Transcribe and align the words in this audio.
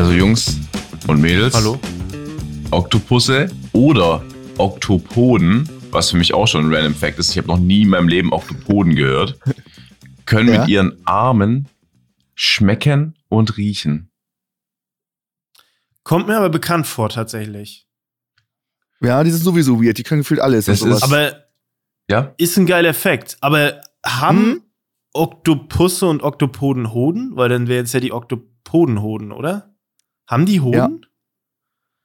Also 0.00 0.12
Jungs 0.12 0.56
und 1.08 1.20
Mädels. 1.20 1.54
Hallo? 1.54 1.78
Oktopusse 2.70 3.50
oder 3.74 4.24
Oktopoden, 4.56 5.68
was 5.90 6.08
für 6.10 6.16
mich 6.16 6.32
auch 6.32 6.46
schon 6.46 6.64
ein 6.66 6.74
Random 6.74 6.94
Fact 6.94 7.18
ist, 7.18 7.30
ich 7.32 7.36
habe 7.36 7.48
noch 7.48 7.58
nie 7.58 7.82
in 7.82 7.90
meinem 7.90 8.08
Leben 8.08 8.32
Oktopoden 8.32 8.94
gehört, 8.94 9.38
können 10.24 10.54
Ja. 10.54 10.60
mit 10.60 10.68
ihren 10.70 11.06
Armen 11.06 11.68
schmecken 12.34 13.14
und 13.28 13.58
riechen. 13.58 14.10
Kommt 16.02 16.28
mir 16.28 16.38
aber 16.38 16.48
bekannt 16.48 16.86
vor, 16.86 17.10
tatsächlich. 17.10 17.86
Ja, 19.02 19.22
die 19.22 19.30
sind 19.30 19.42
sowieso 19.44 19.82
weird. 19.84 19.98
Die 19.98 20.02
können 20.02 20.22
gefühlt 20.22 20.40
alles. 20.40 20.64
Das 20.64 20.80
und 20.80 20.88
sowas. 20.88 21.02
ist- 21.02 21.12
Aber 21.12 21.44
Ja? 22.08 22.34
ist 22.38 22.56
ein 22.56 22.64
geiler 22.64 22.88
Effekt. 22.88 23.36
Aber 23.42 23.82
haben 24.04 24.38
Hm? 24.44 24.62
Oktopusse 25.12 26.06
und 26.06 26.22
Oktopoden 26.22 26.94
Hoden? 26.94 27.32
Weil 27.36 27.50
dann 27.50 27.68
wären 27.68 27.84
es 27.84 27.92
ja 27.92 28.00
die 28.00 28.12
Oktopodenhoden, 28.14 29.30
oder? 29.32 29.66
Haben 30.30 30.46
die 30.46 30.60
Hoden? 30.60 31.06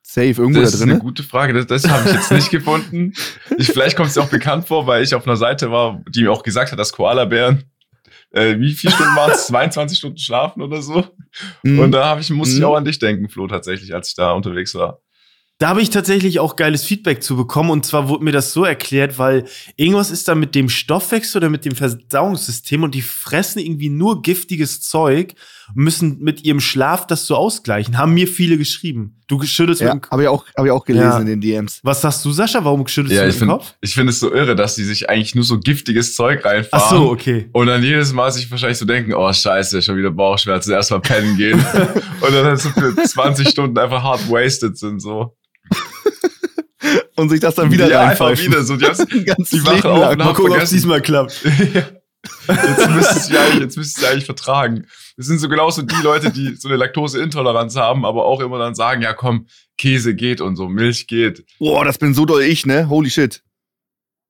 Safe, 0.02 0.28
irgendwo 0.28 0.62
Das 0.62 0.72
da 0.72 0.76
ist 0.78 0.82
eine 0.82 0.94
drin. 0.94 1.02
gute 1.02 1.24
Frage. 1.24 1.54
Das, 1.54 1.68
das 1.68 1.88
habe 1.92 2.08
ich 2.10 2.16
jetzt 2.16 2.32
nicht 2.32 2.50
gefunden. 2.52 3.14
Ich, 3.58 3.68
vielleicht 3.68 3.96
kommt 3.96 4.10
es 4.10 4.16
dir 4.16 4.22
auch 4.22 4.30
bekannt 4.30 4.68
vor, 4.68 4.88
weil 4.88 5.04
ich 5.04 5.14
auf 5.16 5.26
einer 5.28 5.36
Seite 5.38 5.72
war, 5.72 6.02
die 6.10 6.24
mir 6.24 6.32
auch 6.32 6.44
gesagt 6.44 6.72
hat, 6.72 6.80
dass 6.80 6.92
Koalabären 6.94 7.64
äh, 8.32 8.60
wie 8.60 8.74
viele 8.74 8.94
Stunden 8.94 9.16
waren 9.16 9.32
es? 9.32 9.48
22 9.48 9.98
Stunden 9.98 10.18
schlafen 10.18 10.62
oder 10.62 10.82
so. 10.82 11.06
Mhm. 11.64 11.80
Und 11.80 11.92
da 11.92 12.18
ich, 12.20 12.30
musste 12.32 12.56
ich 12.56 12.60
Mhm. 12.62 12.66
auch 12.66 12.76
an 12.76 12.86
dich 12.86 13.00
denken, 13.00 13.30
Flo, 13.30 13.48
tatsächlich, 13.48 13.94
als 13.94 14.10
ich 14.10 14.16
da 14.16 14.32
unterwegs 14.34 14.76
war. 14.76 15.00
Da 15.58 15.70
habe 15.70 15.82
ich 15.82 15.90
tatsächlich 15.90 16.40
auch 16.42 16.58
geiles 16.58 16.84
Feedback 16.84 17.24
zu 17.24 17.38
bekommen. 17.38 17.70
Und 17.70 17.86
zwar 17.86 18.10
wurde 18.10 18.26
mir 18.26 18.34
das 18.34 18.52
so 18.52 18.66
erklärt, 18.66 19.18
weil 19.20 19.46
irgendwas 19.78 20.12
ist 20.12 20.28
da 20.28 20.36
mit 20.36 20.54
dem 20.54 20.68
Stoffwechsel 20.68 21.40
oder 21.40 21.50
mit 21.50 21.64
dem 21.64 21.76
Verdauungssystem 21.76 22.84
und 22.84 22.94
die 22.94 23.02
fressen 23.02 23.60
irgendwie 23.60 23.88
nur 23.90 24.22
giftiges 24.22 24.82
Zeug, 24.82 25.36
müssen 25.74 26.20
mit 26.20 26.44
ihrem 26.44 26.60
Schlaf 26.60 27.08
das 27.08 27.26
so 27.26 27.36
ausgleichen. 27.36 27.98
Haben 27.98 28.14
mir 28.14 28.28
viele 28.28 28.58
geschrieben. 28.58 29.22
Du 29.28 29.42
schüttelst 29.44 29.82
ja, 29.82 29.94
mit 29.96 30.06
dem 30.06 30.12
habe 30.12 30.22
ich, 30.24 30.28
auch- 30.28 30.46
hab 30.56 30.66
ich 30.66 30.72
auch 30.72 30.86
gelesen 30.86 31.06
Ja. 31.10 31.18
in 31.20 31.26
den 31.26 31.42
DMs. 31.42 31.80
Was 31.84 32.02
sagst 32.02 32.24
du, 32.24 32.32
Sascha? 32.32 32.64
Warum 32.64 32.88
schüttelst 32.88 33.16
Ja, 33.16 33.24
du 33.24 33.30
ich 33.30 33.36
mit 33.36 33.42
dem 33.42 33.48
finde 33.50 33.54
Kopf? 33.56 33.74
ich 33.82 33.94
find 33.96 34.10
es 34.10 34.20
so 34.20 34.32
irre, 34.32 34.56
dass 34.56 34.76
die 34.76 34.84
sich 34.84 35.10
eigentlich 35.10 35.34
nur 35.34 35.44
so 35.44 35.60
giftiges 35.60 36.16
Zeug 36.16 36.46
reinfahren. 36.46 36.86
Ach 36.86 36.90
so, 36.92 37.10
okay. 37.10 37.50
Und 37.54 37.68
dann 37.68 37.82
jedes 37.82 38.14
Mal 38.14 38.32
sich 38.32 38.50
wahrscheinlich 38.52 38.78
so 38.78 38.86
denken, 38.86 39.14
oh 39.14 39.32
scheiße, 39.34 39.82
schon 39.82 39.98
wieder 39.98 40.12
Bauchschmerzen, 40.12 40.72
erstmal 40.72 41.02
pennen 41.02 41.36
gehen. 41.38 41.60
und 42.22 42.34
dann 42.34 42.46
halt 42.46 42.60
so 42.60 42.70
für 42.70 42.96
20 42.96 43.50
Stunden 43.50 43.78
einfach 43.80 44.04
hart 44.04 44.30
wasted 44.30 44.78
sind 44.78 45.02
so. 45.02 45.36
Und 47.16 47.30
sich 47.30 47.40
das 47.40 47.56
dann 47.56 47.72
wieder 47.72 47.90
ja, 47.90 48.02
einfach 48.02 48.30
wieder 48.38 48.64
so. 48.64 48.76
Die, 48.76 48.86
die 48.86 49.66
wachen 49.66 49.90
auf 49.90 50.12
und 50.12 50.18
Mal 50.20 50.26
haben 50.26 50.34
gucken, 50.36 50.52
ob 50.54 50.62
es 50.62 50.70
diesmal 50.70 51.02
klappt. 51.02 51.42
Jetzt 52.48 52.90
müsste 52.90 53.18
es 53.18 53.30
ja 53.30 53.42
eigentlich, 53.42 53.62
jetzt 53.62 53.78
müsste 53.78 54.02
es 54.02 54.08
eigentlich 54.08 54.26
vertragen. 54.26 54.86
Das 55.18 55.28
sind 55.28 55.40
so 55.40 55.48
genauso 55.48 55.82
die 55.82 56.02
Leute, 56.04 56.32
die 56.32 56.56
so 56.56 56.68
eine 56.68 56.78
Laktoseintoleranz 56.78 57.76
haben, 57.76 58.06
aber 58.06 58.26
auch 58.26 58.42
immer 58.42 58.60
dann 58.60 58.76
sagen, 58.76 59.02
ja 59.02 59.14
komm, 59.14 59.48
Käse 59.78 60.16
geht 60.16 60.42
und 60.42 60.56
so, 60.56 60.68
Milch 60.68 61.08
geht. 61.08 61.46
Boah, 61.60 61.86
das 61.86 61.98
bin 61.98 62.14
so 62.14 62.26
doll 62.26 62.42
ich, 62.44 62.66
ne? 62.66 62.90
Holy 62.90 63.10
shit. 63.10 63.42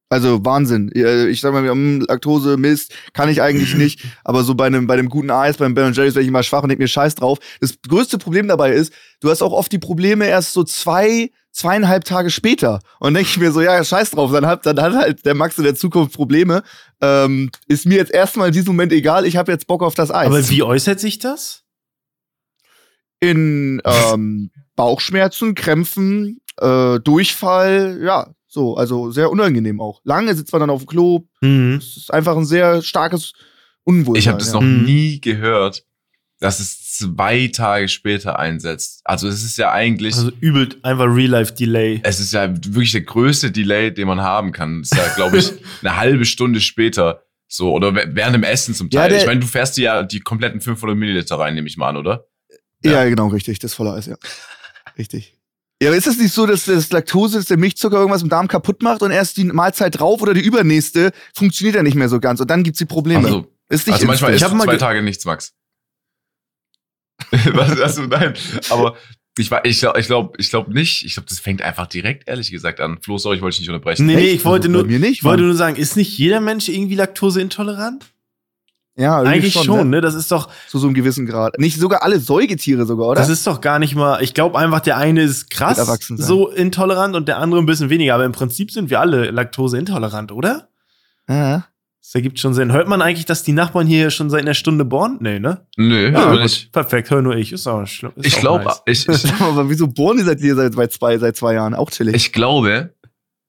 Also 0.09 0.45
Wahnsinn. 0.45 0.91
Ich 0.93 1.41
sag 1.41 1.53
mal, 1.53 1.65
Laktose, 2.07 2.57
Mist, 2.57 2.93
kann 3.13 3.29
ich 3.29 3.41
eigentlich 3.41 3.73
nicht. 3.77 4.03
Aber 4.23 4.43
so 4.43 4.55
bei 4.55 4.67
einem, 4.67 4.87
bei 4.87 4.93
einem 4.93 5.09
guten 5.09 5.31
Eis, 5.31 5.57
beim 5.57 5.73
Ben 5.73 5.93
Jerry's, 5.93 6.15
werde 6.15 6.23
ich 6.23 6.27
immer 6.29 6.43
schwach 6.43 6.63
und 6.63 6.69
denk 6.69 6.79
mir 6.79 6.87
Scheiß 6.87 7.15
drauf. 7.15 7.39
Das 7.59 7.75
größte 7.87 8.17
Problem 8.17 8.47
dabei 8.47 8.71
ist, 8.71 8.93
du 9.19 9.29
hast 9.29 9.41
auch 9.41 9.51
oft 9.51 9.71
die 9.71 9.79
Probleme 9.79 10.27
erst 10.27 10.53
so 10.53 10.63
zwei, 10.63 11.31
zweieinhalb 11.51 12.03
Tage 12.03 12.29
später. 12.29 12.81
Und 12.99 13.07
dann 13.07 13.13
denke 13.15 13.29
ich 13.31 13.37
mir 13.39 13.51
so, 13.51 13.61
ja, 13.61 13.83
Scheiß 13.83 14.11
drauf, 14.11 14.31
dann 14.31 14.45
hat, 14.45 14.65
dann 14.65 14.79
hat 14.79 14.93
halt 14.93 15.25
der 15.25 15.33
Max 15.33 15.57
in 15.57 15.63
der 15.63 15.75
Zukunft 15.75 16.13
Probleme. 16.13 16.61
Ähm, 17.01 17.49
ist 17.67 17.85
mir 17.85 17.95
jetzt 17.95 18.11
erstmal 18.11 18.47
in 18.47 18.53
diesem 18.53 18.75
Moment 18.75 18.93
egal, 18.93 19.25
ich 19.25 19.37
habe 19.37 19.51
jetzt 19.51 19.67
Bock 19.67 19.81
auf 19.81 19.95
das 19.95 20.11
Eis. 20.11 20.27
Aber 20.27 20.49
wie 20.49 20.63
äußert 20.63 20.99
sich 20.99 21.19
das? 21.19 21.65
in 23.19 23.81
ähm, 23.85 24.51
Bauchschmerzen, 24.75 25.55
Krämpfen, 25.55 26.41
äh, 26.57 26.99
Durchfall, 26.99 27.99
ja, 28.03 28.27
so, 28.55 28.75
also 28.75 29.11
sehr 29.11 29.29
unangenehm 29.29 29.79
auch. 29.79 30.01
Lange 30.03 30.33
sitzt 30.33 30.51
man 30.51 30.61
dann 30.61 30.69
auf 30.71 30.81
dem 30.81 30.87
Klo. 30.87 31.27
Mhm. 31.41 31.75
Es 31.77 31.95
ist 31.97 32.11
einfach 32.13 32.35
ein 32.35 32.45
sehr 32.45 32.81
starkes 32.81 33.33
Unwohlsein. 33.83 34.19
Ich 34.19 34.27
habe 34.27 34.37
das 34.39 34.47
ja. 34.47 34.53
noch 34.55 34.61
Mhm. 34.63 34.85
nie 34.85 35.21
gehört, 35.21 35.83
dass 36.39 36.59
es 36.59 36.93
zwei 36.97 37.47
Tage 37.53 37.87
später 37.87 38.39
einsetzt. 38.39 39.01
Also 39.03 39.27
es 39.27 39.43
ist 39.43 39.57
ja 39.57 39.71
eigentlich, 39.71 40.15
Also 40.15 40.31
übel 40.39 40.69
einfach 40.81 41.05
Real-Life-Delay. 41.05 41.99
es 42.03 42.19
ist 42.19 42.33
ja 42.33 42.49
wirklich 42.49 42.93
der 42.93 43.01
größte 43.01 43.51
Delay, 43.51 43.93
den 43.93 44.07
man 44.07 44.21
haben 44.21 44.51
kann. 44.51 44.81
Das 44.81 44.91
ist 44.91 44.97
ja, 44.97 45.13
glaube 45.15 45.37
ich, 45.37 45.51
eine 45.81 45.97
halbe 45.97 46.25
Stunde 46.25 46.61
später. 46.61 47.21
So, 47.47 47.71
oder 47.73 47.93
während 47.93 48.33
dem 48.35 48.43
Essen 48.43 48.73
zum 48.73 48.89
Ja, 48.91 49.01
Teil. 49.01 49.09
der- 49.11 49.19
ich 49.19 49.27
meine, 49.27 49.39
du 49.41 49.45
fährst 49.47 49.77
dir 49.77 49.83
ja 49.83 50.03
die 50.03 50.19
kompletten 50.21 50.61
500 50.61 50.97
Milliliter 50.97 51.37
rein, 51.37 51.53
nehme 51.53 51.67
ich 51.67 51.77
mal 51.77 51.89
an, 51.89 51.97
oder? 51.97 52.25
Ja, 52.83 53.03
genau, 53.05 53.27
richtig, 53.27 53.59
das 53.59 53.73
volle 53.75 53.93
Eis, 53.93 54.07
ja. 54.07 54.15
Richtig. 54.97 55.37
Ja, 55.85 55.91
aber 55.91 55.97
ist 55.97 56.07
es 56.07 56.17
nicht 56.17 56.33
so, 56.33 56.47
dass 56.47 56.65
das 56.65 56.89
Laktose, 56.91 57.37
dass 57.37 57.45
der 57.45 57.57
Milchzucker 57.57 57.97
irgendwas 57.97 58.23
im 58.23 58.29
Darm 58.29 58.47
kaputt 58.47 58.81
macht 58.81 59.03
und 59.03 59.11
erst 59.11 59.37
die 59.37 59.43
Mahlzeit 59.43 59.99
drauf 59.99 60.19
oder 60.21 60.33
die 60.33 60.41
übernächste 60.41 61.11
funktioniert 61.35 61.75
ja 61.75 61.83
nicht 61.83 61.93
mehr 61.93 62.09
so 62.09 62.19
ganz 62.19 62.39
und 62.39 62.49
dann 62.49 62.63
gibt's 62.63 62.79
die 62.79 62.85
Probleme. 62.85 63.23
Also, 63.25 63.47
ist 63.69 63.85
nicht 63.85 63.93
also 63.93 64.07
manchmal 64.07 64.31
ist 64.33 64.37
Ich 64.37 64.43
hab 64.43 64.51
mal 64.53 64.63
zwei 64.63 64.71
ge- 64.71 64.79
Tage 64.79 65.01
nichts, 65.03 65.25
Max. 65.25 65.53
Was, 67.53 67.79
also 67.79 68.01
nein, 68.07 68.33
aber 68.71 68.95
ich 69.37 69.51
war, 69.51 69.63
ich 69.65 69.79
glaube, 69.79 69.99
ich 69.99 70.07
glaube, 70.07 70.33
ich 70.39 70.49
glaube 70.49 70.73
nicht. 70.73 71.05
Ich 71.05 71.13
glaube, 71.13 71.27
das 71.29 71.39
fängt 71.39 71.61
einfach 71.61 71.87
direkt, 71.87 72.27
ehrlich 72.27 72.49
gesagt, 72.51 72.79
an. 72.79 72.97
Flo, 73.01 73.17
sorry, 73.17 73.35
ich 73.35 73.41
wollte 73.41 73.57
dich 73.57 73.61
nicht 73.67 73.69
unterbrechen. 73.69 74.05
Nee, 74.07 74.15
nee, 74.15 74.25
Echt? 74.27 74.35
ich 74.37 74.45
wollte 74.45 74.67
Also 74.69 74.81
nur, 74.81 74.87
nicht, 74.87 75.11
ich 75.11 75.23
wollte 75.23 75.43
nur 75.43 75.55
sagen, 75.55 75.75
ist 75.75 75.95
nicht 75.97 76.17
jeder 76.17 76.39
Mensch 76.41 76.67
irgendwie 76.67 76.95
laktoseintolerant? 76.95 78.05
Ja, 78.97 79.21
Eigentlich 79.21 79.53
schon, 79.53 79.89
ne? 79.89 79.97
ne? 79.97 80.01
Das 80.01 80.15
ist 80.15 80.31
doch, 80.31 80.49
Zu 80.69 80.79
so 80.79 80.87
einem 80.87 80.93
gewissen 80.93 81.25
Grad. 81.25 81.59
Nicht 81.59 81.79
sogar 81.79 82.01
alle 82.01 82.19
Säugetiere 82.19 82.85
sogar, 82.85 83.07
oder? 83.07 83.19
das 83.19 83.29
ist 83.29 83.45
doch 83.45 83.59
gar 83.59 83.77
nicht 83.79 83.95
mal, 83.95 84.23
ich 84.23 84.33
glaube 84.33 84.57
einfach, 84.57 84.79
der 84.79 84.97
eine 84.97 85.21
ist 85.21 85.49
krass 85.49 85.77
so 86.15 86.49
intolerant 86.49 87.15
und 87.15 87.27
der 87.27 87.39
andere 87.39 87.61
ein 87.61 87.65
bisschen 87.65 87.89
weniger. 87.89 88.15
Aber 88.15 88.25
im 88.25 88.31
Prinzip 88.31 88.71
sind 88.71 88.89
wir 88.89 89.01
alle 89.01 89.31
laktoseintolerant, 89.31 90.31
oder? 90.31 90.69
ja. 91.29 91.65
Das 92.05 92.13
ergibt 92.13 92.39
schon 92.39 92.53
Sinn. 92.53 92.71
Hört 92.71 92.87
man 92.87 93.01
eigentlich, 93.01 93.25
dass 93.25 93.41
die 93.41 93.51
Nachbarn 93.51 93.87
hier 93.87 94.11
schon 94.11 94.29
seit 94.29 94.41
einer 94.41 94.53
Stunde 94.53 94.85
bohren? 94.85 95.17
Nee, 95.21 95.39
ne? 95.39 95.65
Nö, 95.75 96.11
Ja, 96.11 96.27
aber 96.27 96.43
nicht. 96.43 96.71
Perfekt, 96.71 97.09
hör 97.09 97.23
nur 97.23 97.35
ich. 97.35 97.51
Ist 97.51 97.65
auch 97.65 97.83
schlimm. 97.87 98.11
Ist 98.15 98.27
Ich 98.27 98.35
glaube, 98.35 98.65
nice. 98.65 98.83
ich, 98.85 99.09
ich, 99.09 99.33
Aber 99.41 99.67
wieso 99.71 99.87
bohren 99.87 100.17
die 100.17 100.23
seit 100.23 100.39
hier 100.39 100.53
seit, 100.53 100.75
seit, 100.75 100.91
zwei, 100.91 101.17
seit 101.17 101.35
zwei 101.35 101.55
Jahren? 101.55 101.73
Auch 101.73 101.89
chillig. 101.89 102.13
ich 102.13 102.31
glaube, 102.31 102.93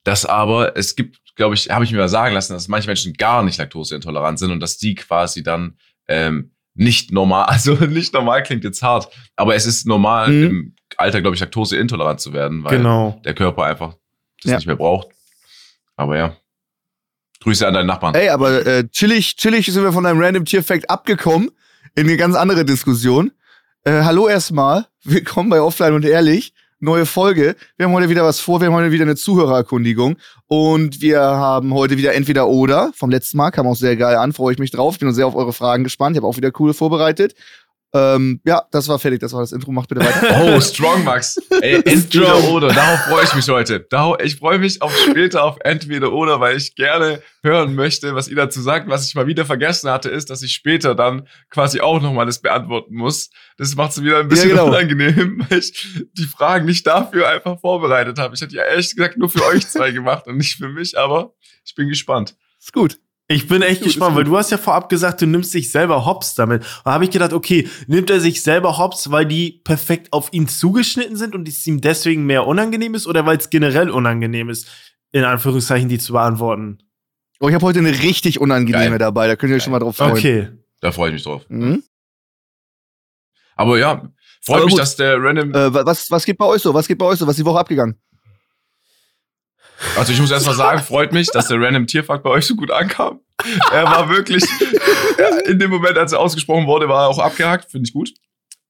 dass 0.05 0.25
aber 0.25 0.75
es 0.75 0.97
gibt, 0.97 1.19
glaube 1.37 1.55
ich, 1.55 1.71
habe 1.71 1.85
ich 1.85 1.93
mir 1.93 1.99
mal 1.99 2.09
sagen 2.09 2.35
lassen, 2.35 2.53
dass 2.55 2.67
manche 2.69 2.89
Menschen 2.89 3.13
gar 3.13 3.43
nicht 3.43 3.59
laktoseintolerant 3.59 4.39
sind 4.39 4.51
und 4.51 4.61
dass 4.61 4.79
die 4.79 4.95
quasi 4.95 5.43
dann 5.43 5.77
ähm, 6.09 6.53
nicht 6.75 7.13
normal, 7.13 7.45
also 7.49 7.75
nicht 7.75 8.13
normal 8.13 8.43
klingt 8.43 8.65
jetzt 8.65 8.83
hart, 8.83 9.09
aber 9.37 9.55
es 9.55 9.67
ist 9.67 9.87
normal 9.87 10.29
Mhm. 10.31 10.45
im 10.45 10.75
Alter, 10.97 11.21
glaube 11.21 11.35
ich, 11.35 11.41
laktoseintolerant 11.41 12.21
zu 12.21 12.33
werden, 12.33 12.65
weil 12.65 12.79
Genau. 12.79 13.21
der 13.25 13.35
Körper 13.35 13.65
einfach 13.65 13.95
das 14.43 14.51
Ja. 14.51 14.57
nicht 14.57 14.67
mehr 14.67 14.77
braucht. 14.77 15.09
Aber 15.97 16.17
ja. 16.17 16.37
Grüße 17.41 17.67
an 17.67 17.75
deinen 17.75 17.87
Nachbarn. 17.87 18.15
Ey, 18.15 18.29
aber 18.31 18.67
äh, 18.67 18.89
chillig, 18.89 19.37
chillig 19.37 19.67
sind 19.67 19.83
wir 19.85 19.93
von 19.93 20.05
einem 20.07 20.21
Random 20.21 20.45
Tier 20.45 20.63
Fact 20.65 20.89
abgekommen 20.91 21.51
in 21.95 22.07
eine 22.07 22.17
ganz 22.17 22.35
andere 22.35 22.65
Diskussion. 22.65 23.31
Äh, 23.85 24.03
hallo 24.03 24.27
erstmal, 24.29 24.87
willkommen 25.05 25.49
bei 25.51 25.61
Offline 25.61 25.93
und 25.95 26.05
Ehrlich. 26.05 26.53
Neue 26.79 27.07
Folge. 27.07 27.57
Wir 27.79 27.87
haben 27.87 27.95
heute 27.95 28.11
wieder 28.11 28.23
was 28.23 28.39
vor. 28.39 28.61
Wir 28.61 28.67
haben 28.67 28.75
heute 28.75 28.91
wieder 28.91 29.05
eine 29.05 29.17
Zuhörererkundigung. 29.17 30.17
Und 30.47 31.01
wir 31.01 31.21
haben 31.21 31.73
heute 31.73 31.97
wieder 31.97 32.13
entweder 32.13 32.49
oder. 32.49 32.93
Vom 32.95 33.09
letzten 33.09 33.39
Mal 33.39 33.51
kam 33.51 33.67
auch 33.67 33.77
sehr 33.77 33.97
geil 33.97 34.17
an. 34.17 34.35
Freue 34.35 34.53
ich 34.53 34.59
mich 34.59 34.73
drauf. 34.73 34.99
Bin 34.99 35.11
sehr 35.15 35.27
auf 35.27 35.35
eure 35.35 35.55
Fragen 35.55 35.85
gespannt. 35.85 36.17
Ich 36.17 36.23
habe 36.23 36.27
auch 36.27 36.37
wieder 36.37 36.51
coole 36.51 36.75
vorbereitet. 36.75 37.35
Ähm, 37.97 38.41
ja, 38.45 38.63
das 38.71 38.89
war 38.89 38.99
fertig. 38.99 39.21
Das 39.21 39.33
war 39.33 39.41
das 39.41 39.53
Intro. 39.53 39.73
Macht 39.73 39.89
bitte 39.89 40.03
weiter. 40.03 40.37
Oh, 40.57 40.61
Strong 40.61 41.05
Max. 41.05 41.39
Ey, 41.61 41.77
entweder 41.85 42.43
oder. 42.51 42.69
Darauf 42.69 43.01
freue 43.09 43.25
ich 43.25 43.35
mich 43.35 43.49
heute. 43.49 43.81
Darauf, 43.89 44.19
ich 44.23 44.37
freue 44.37 44.59
mich 44.59 44.83
auf 44.83 44.95
später 44.97 45.45
auf 45.45 45.57
entweder 45.65 46.13
oder, 46.13 46.41
weil 46.41 46.57
ich 46.57 46.75
gerne 46.75 47.23
hören 47.43 47.75
möchte, 47.75 48.15
was 48.15 48.29
ihr 48.29 48.37
dazu 48.37 48.61
sagt. 48.61 48.89
Was 48.89 49.07
ich 49.07 49.15
mal 49.15 49.27
wieder 49.27 49.47
vergessen 49.47 49.91
hatte, 49.91 50.11
ist, 50.11 50.31
dass 50.31 50.43
ich 50.43 50.53
später 50.53 50.95
dann 50.95 51.27
quasi 51.51 51.81
auch 51.81 52.01
nochmal 52.03 52.27
das 52.27 52.41
beantworten 52.41 52.95
muss. 52.95 53.31
Das 53.57 53.75
macht 53.75 53.93
es 53.93 54.03
wieder 54.03 54.19
ein 54.21 54.29
bisschen 54.29 54.51
Ja, 54.51 54.57
genau. 54.57 54.69
unangenehm, 54.69 55.47
weil 55.49 55.59
ich 55.59 55.89
die 56.13 56.25
Fragen 56.27 56.67
nicht 56.67 56.87
dafür 56.87 57.29
einfach 57.29 57.59
vorbereitet 57.61 58.19
habe. 58.19 58.35
Ich 58.35 58.43
hatte 58.43 58.55
ja 58.55 58.65
ehrlich 58.65 58.95
gesagt 58.95 59.17
nur 59.17 59.31
für 59.31 59.45
euch 59.47 59.67
zwei 59.67 59.91
gemacht 59.91 60.27
und 60.27 60.37
nicht 60.37 60.57
für 60.57 60.69
mich, 60.69 60.99
aber 60.99 61.33
ich 61.65 61.75
bin 61.75 61.89
gespannt. 61.89 62.37
Ist 62.59 62.73
gut. 62.73 62.99
Ich 63.29 63.49
bin 63.49 63.61
echt 63.63 63.81
Gut, 63.81 63.89
gespannt, 63.89 64.15
weil 64.15 64.23
du 64.23 64.37
hast 64.37 64.51
ja 64.53 64.59
vorab 64.59 64.89
gesagt, 64.89 65.21
du 65.21 65.27
nimmst 65.27 65.53
dich 65.53 65.73
selber 65.73 66.07
hops 66.07 66.37
damit. 66.37 66.63
Und 66.63 66.69
da 66.85 66.93
habe 66.93 67.05
ich 67.05 67.11
gedacht, 67.11 67.33
okay, 67.33 67.69
nimmt 67.89 68.09
er 68.09 68.21
sich 68.21 68.41
selber 68.43 68.79
hops, 68.79 69.11
weil 69.11 69.27
die 69.27 69.61
perfekt 69.65 70.13
auf 70.13 70.33
ihn 70.33 70.47
zugeschnitten 70.47 71.17
sind 71.17 71.35
und 71.35 71.49
es 71.49 71.67
ihm 71.67 71.81
deswegen 71.81 72.25
mehr 72.25 72.47
unangenehm 72.47 72.95
ist 72.95 73.07
oder 73.09 73.27
weil 73.27 73.37
es 73.39 73.51
generell 73.51 73.91
unangenehm 73.91 74.49
ist, 74.49 74.69
in 75.11 75.25
Anführungszeichen 75.25 75.89
die 75.89 75.99
zu 75.99 76.13
beantworten? 76.13 76.79
Oh, 77.41 77.49
ich 77.49 77.55
habe 77.55 77.67
heute 77.67 77.81
eine 77.81 77.91
richtig 78.03 78.41
unangenehme 78.41 78.91
Geil. 78.91 78.99
dabei. 78.99 79.27
Da 79.27 79.35
könnt 79.35 79.51
ihr 79.51 79.57
euch 79.57 79.65
schon 79.65 79.73
mal 79.73 79.81
drauf 79.81 79.97
freuen. 79.97 80.13
Okay. 80.13 80.49
Da 80.81 80.93
freue 80.93 81.09
ich 81.09 81.15
mich 81.15 81.25
drauf. 81.25 81.43
Mhm. 81.49 81.83
Aber 83.57 83.77
ja, 83.79 84.09
freut 84.43 84.65
mich, 84.67 84.71
gut. 84.75 84.81
dass 84.81 84.95
der 84.97 85.21
Random 85.21 85.51
Äh, 85.53 85.75
wa- 85.75 85.85
was, 85.85 86.11
was 86.11 86.25
geht 86.25 86.39
bei 86.39 86.45
euch 86.45 86.63
so? 86.63 86.73
Was 86.75 86.87
geht 86.87 86.99
bei 86.99 87.07
euch 87.07 87.19
so? 87.19 87.27
Was 87.27 87.33
ist 87.33 87.39
die 87.41 87.45
Woche 87.45 87.59
abgegangen? 87.59 87.97
Also 89.97 90.13
ich 90.13 90.21
muss 90.21 90.31
erst 90.31 90.47
mal 90.47 90.55
sagen, 90.55 90.83
freut 90.83 91.13
mich, 91.13 91.29
dass 91.31 91.49
der 91.49 91.61
Random 91.61 91.87
Tierfakt 91.87 92.23
bei 92.23 92.31
euch 92.31 92.47
so 92.47 92.55
gut 92.57 92.71
ankam. 92.71 93.21
Er 93.73 93.85
war 93.85 94.09
wirklich, 94.09 94.43
in 95.47 95.59
dem 95.59 95.71
Moment, 95.71 95.99
als 95.99 96.13
er 96.13 96.21
ausgesprochen 96.21 96.67
wurde, 96.67 96.89
war 96.89 97.05
er 97.05 97.09
auch 97.09 97.19
abgehakt, 97.19 97.71
finde 97.71 97.87
ich 97.89 97.93
gut. 97.93 98.11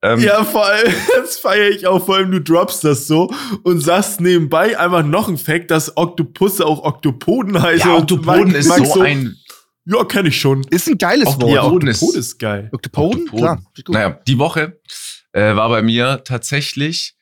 Ähm, 0.03 0.19
Ja, 0.21 0.45
vor 0.45 0.67
allem, 0.67 0.93
das 1.17 1.39
feiere 1.39 1.71
ich 1.71 1.87
auch, 1.87 2.05
vor 2.05 2.17
allem 2.17 2.31
du 2.33 2.41
droppst 2.41 2.85
das 2.85 3.07
so 3.07 3.33
und 3.63 3.81
sagst 3.81 4.21
nebenbei 4.21 4.79
einfach 4.79 5.05
noch 5.05 5.29
ein 5.29 5.39
Fact, 5.39 5.71
dass 5.71 5.97
Oktopusse 5.97 6.67
auch 6.67 6.83
Oktopoden 6.83 7.61
heißen. 7.63 7.89
ja 7.89 7.95
und 7.97 8.03
Oktopoden 8.13 8.55
ist 8.55 8.69
Max 8.69 8.93
so 8.93 9.01
ein 9.01 9.37
Ja, 9.85 10.05
kenne 10.05 10.29
ich 10.29 10.41
schon. 10.41 10.65
Ist 10.71 10.89
ein 10.89 10.99
geiles 10.99 11.29
Auch- 11.29 11.41
Wort. 11.41 11.53
Ja, 11.55 11.61
Oktopoden 11.63 11.89
ist- 11.89 12.03
Oktopod 12.03 12.17
ist 12.21 12.39
geil. 12.39 12.69
Oktopoden? 12.73 13.21
Oktopoden. 13.31 13.63
Klar. 13.85 13.93
Naja, 14.09 14.21
die 14.27 14.39
Woche 14.39 14.81
äh, 15.33 15.55
war 15.55 15.69
bei 15.69 15.83
mir 15.83 16.23
tatsächlich. 16.25 17.15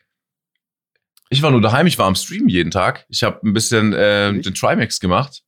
Ich 1.31 1.43
war 1.43 1.51
nur 1.51 1.61
daheim, 1.61 1.87
ich 1.87 1.99
war 1.99 2.07
am 2.07 2.15
Stream 2.15 2.49
jeden 2.49 2.71
Tag. 2.71 3.07
Ich 3.09 3.23
habe 3.23 3.41
ein 3.47 3.53
bisschen 3.53 3.93
äh, 3.93 4.33
den 4.41 4.55
Trimax 4.55 5.01
gemacht. 5.01 5.43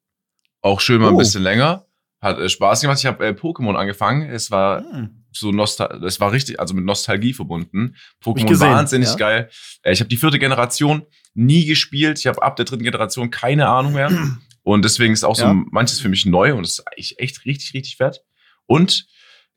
Auch 0.62 0.80
schön 0.80 1.00
mal 1.00 1.08
ein 1.08 1.14
Oh. 1.14 1.18
bisschen 1.18 1.42
länger. 1.42 1.86
Hat 2.20 2.38
äh, 2.38 2.48
Spaß 2.48 2.80
gemacht. 2.80 2.98
Ich 2.98 3.06
habe 3.06 3.24
äh, 3.26 3.30
Pokémon 3.30 3.74
angefangen. 3.74 4.28
Es 4.28 4.50
war 4.50 4.80
Hm. 4.90 5.24
so 5.32 5.52
Nostal 5.52 6.02
es 6.04 6.18
war 6.18 6.32
richtig, 6.32 6.58
also 6.58 6.74
mit 6.74 6.84
Nostalgie 6.84 7.34
verbunden. 7.34 7.94
Pokémon 8.24 8.58
wahnsinnig 8.58 9.10
ja. 9.10 9.14
geil. 9.16 9.50
Äh, 9.82 9.92
ich 9.92 10.00
habe 10.00 10.08
die 10.08 10.16
vierte 10.16 10.38
Generation 10.38 11.02
nie 11.34 11.66
gespielt. 11.66 12.18
Ich 12.18 12.26
habe 12.26 12.42
ab 12.42 12.56
der 12.56 12.64
dritten 12.64 12.82
Generation 12.84 13.30
keine 13.30 13.68
Ahnung 13.68 13.92
mehr. 13.92 14.10
Und 14.62 14.84
deswegen 14.84 15.12
ist 15.12 15.22
auch 15.24 15.36
so 15.36 15.44
Ja. 15.44 15.52
manches 15.70 16.00
für 16.00 16.08
mich 16.08 16.26
neu 16.26 16.52
und 16.54 16.64
ist 16.64 16.80
eigentlich 16.88 17.20
echt 17.20 17.44
richtig, 17.44 17.72
richtig 17.74 17.96
fett. 17.98 18.22
Und 18.66 19.06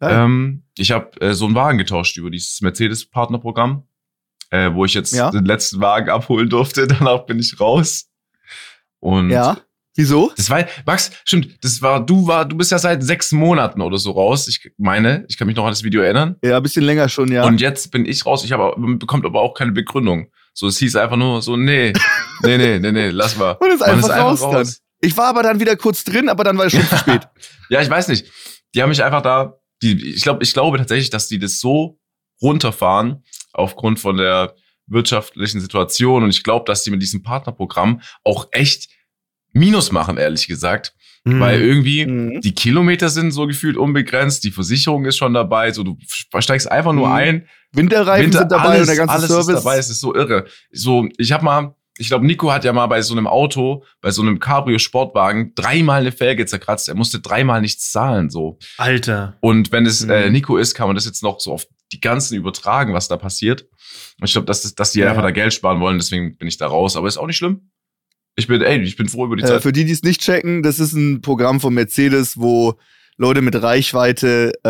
ähm, 0.02 0.66
ich 0.78 0.92
habe 0.92 1.20
äh, 1.20 1.34
so 1.34 1.48
einen 1.48 1.56
Wagen 1.56 1.80
getauscht 1.80 2.16
über 2.18 2.30
dieses 2.30 2.62
Mercedes-Partnerprogramm, 2.62 3.88
äh, 4.52 4.74
wo 4.74 4.86
ich 4.86 4.94
jetzt 4.94 5.14
Ja. 5.14 5.32
den 5.32 5.46
letzten 5.46 5.80
Wagen 5.82 6.10
abholen 6.10 6.50
durfte. 6.50 6.88
Danach 6.88 7.26
bin 7.26 7.40
ich 7.40 7.60
raus. 7.60 8.08
Und 9.00 9.30
ja. 9.30 9.58
Wieso? 9.96 10.32
das 10.38 10.50
war, 10.50 10.66
Max, 10.86 11.12
stimmt, 11.26 11.62
das 11.62 11.82
war, 11.82 12.06
du 12.06 12.26
war, 12.26 12.46
du 12.46 12.56
bist 12.56 12.72
ja 12.72 12.80
seit 12.80 13.04
sechs 13.04 13.34
Monaten 13.34 13.82
oder 13.82 13.98
so 13.98 14.12
raus. 14.12 14.48
Ich 14.48 14.72
meine, 14.78 15.26
ich 15.28 15.38
kann 15.38 15.46
mich 15.48 15.58
noch 15.58 15.66
an 15.66 15.72
das 15.72 15.84
Video 15.84 16.02
erinnern. 16.02 16.38
Ja, 16.42 16.58
ein 16.58 16.64
bisschen 16.64 16.86
länger 16.86 17.10
schon, 17.10 17.30
ja. 17.32 17.44
Und 17.44 17.60
jetzt 17.60 17.92
bin 17.92 18.06
ich 18.06 18.26
raus. 18.26 18.46
Ich 18.46 18.54
habe, 18.54 18.80
man 18.80 18.98
bekommt 18.98 19.26
aber 19.26 19.42
auch 19.42 19.54
keine 19.54 19.74
Begründung. 19.74 20.32
So, 20.54 20.68
es 20.68 20.78
hieß 20.78 20.96
einfach 20.96 21.18
nur 21.18 21.42
so, 21.42 21.58
nee, 21.58 21.92
nee, 22.44 22.58
nee, 22.58 22.80
nee, 22.80 22.92
nee, 22.94 23.10
lass 23.10 23.36
mal. 23.38 23.52
Und 23.60 23.72
ist 23.72 23.82
einfach 23.82 24.10
raus 24.18 24.40
dann. 24.40 24.70
Ich 25.02 25.18
war 25.18 25.28
aber 25.28 25.44
dann 25.44 25.60
wieder 25.60 25.76
kurz 25.76 26.04
drin, 26.06 26.30
aber 26.30 26.44
dann 26.46 26.58
war 26.58 26.68
es 26.68 26.74
schon 26.74 26.88
zu 26.88 26.98
spät. 26.98 27.28
Ja, 27.70 27.82
ich 27.82 27.90
weiß 27.90 28.08
nicht. 28.08 28.26
Die 28.74 28.82
haben 28.82 28.90
mich 28.90 29.04
einfach 29.04 29.22
da, 29.22 29.56
die, 29.82 30.14
ich 30.14 30.24
glaube, 30.24 30.44
ich 30.44 30.54
glaube 30.54 30.78
tatsächlich, 30.78 31.10
dass 31.10 31.28
die 31.28 31.40
das 31.40 31.60
so 31.60 32.00
runterfahren 32.42 33.24
aufgrund 33.54 34.00
von 34.00 34.18
der 34.18 34.56
wirtschaftlichen 34.88 35.62
Situation 35.62 36.24
und 36.24 36.30
ich 36.30 36.44
glaube, 36.44 36.66
dass 36.66 36.84
die 36.84 36.92
mit 36.92 37.02
diesem 37.02 37.22
Partnerprogramm 37.24 38.02
auch 38.24 38.48
echt 38.52 38.90
Minus 39.52 39.92
machen, 39.92 40.18
ehrlich 40.18 40.48
gesagt, 40.48 40.94
Hm. 41.28 41.40
weil 41.40 41.62
irgendwie 41.62 42.06
Mhm. 42.06 42.42
die 42.42 42.54
Kilometer 42.54 43.10
sind 43.10 43.32
so 43.32 43.46
gefühlt 43.48 43.78
unbegrenzt, 43.78 44.44
die 44.44 44.52
Versicherung 44.52 45.06
ist 45.06 45.18
schon 45.18 45.34
dabei, 45.34 45.72
so 45.74 45.84
du 45.84 45.98
steigst 46.40 46.72
einfach 46.72 46.94
nur 46.94 47.08
Mhm. 47.08 47.14
ein, 47.14 47.48
Winterreifen 47.74 48.26
Winter, 48.28 48.40
sind 48.40 48.52
dabei 48.52 48.64
alles, 48.70 48.82
und 48.82 48.88
der 48.88 48.96
ganze 48.96 49.14
alles 49.16 49.28
Service. 49.30 49.48
ist 49.58 49.64
dabei, 49.64 49.78
es 49.78 49.90
ist 49.90 50.00
so 50.02 50.16
irre. 50.16 50.46
So, 50.72 51.08
ich 51.18 51.32
habe 51.32 51.44
mal, 51.44 51.76
ich 51.98 52.08
glaube, 52.08 52.26
Nico 52.26 52.52
hat 52.52 52.64
ja 52.64 52.72
mal 52.74 52.88
bei 52.88 53.02
so 53.02 53.14
einem 53.14 53.28
Auto, 53.28 53.84
bei 54.02 54.12
so 54.12 54.22
einem 54.22 54.40
Cabrio-Sportwagen 54.40 55.54
dreimal 55.56 56.02
eine 56.02 56.12
Felge 56.12 56.46
zerkratzt. 56.46 56.88
Er 56.88 56.96
musste 56.96 57.20
dreimal 57.20 57.62
nichts 57.62 57.92
zahlen, 57.92 58.30
so. 58.30 58.58
Alter. 58.78 59.38
Und 59.42 59.72
wenn 59.72 59.86
es 59.86 60.04
äh, 60.04 60.28
Mhm. 60.28 60.32
Nico 60.32 60.58
ist, 60.58 60.74
kann 60.74 60.88
man 60.88 60.96
das 60.96 61.06
jetzt 61.06 61.22
noch 61.22 61.40
so 61.40 61.52
auf 61.54 61.66
die 61.92 62.00
ganzen 62.02 62.36
übertragen, 62.38 62.94
was 62.94 63.08
da 63.08 63.18
passiert. 63.18 63.64
Und 64.20 64.26
ich 64.28 64.32
glaube, 64.34 64.46
dass, 64.46 64.62
das- 64.62 64.76
dass 64.76 64.92
die 64.92 65.00
Ja, 65.00 65.10
einfach 65.10 65.24
da 65.24 65.32
Geld 65.32 65.54
sparen 65.54 65.80
wollen, 65.82 65.98
deswegen 65.98 66.38
bin 66.38 66.48
ich 66.48 66.58
da 66.58 66.68
raus. 66.68 66.96
Aber 66.96 67.08
ist 67.08 67.18
auch 67.18 67.28
nicht 67.28 67.38
schlimm. 67.38 67.70
Ich 68.36 68.48
bin, 68.48 68.62
ey, 68.62 68.80
ich 68.82 68.96
bin 68.96 69.10
froh 69.10 69.26
über 69.26 69.36
die 69.36 69.44
Äh, 69.44 69.48
Zeit. 69.48 69.62
für 69.64 69.72
die, 69.74 69.86
die 69.86 69.92
es 69.92 70.04
nicht 70.04 70.22
checken, 70.22 70.64
das 70.64 70.80
ist 70.80 70.94
ein 70.94 71.22
Programm 71.22 71.60
von 71.60 71.74
Mercedes, 71.74 72.38
wo 72.40 72.76
Leute 73.18 73.42
mit 73.42 73.62
Reichweite 73.62 74.54
äh, 74.64 74.70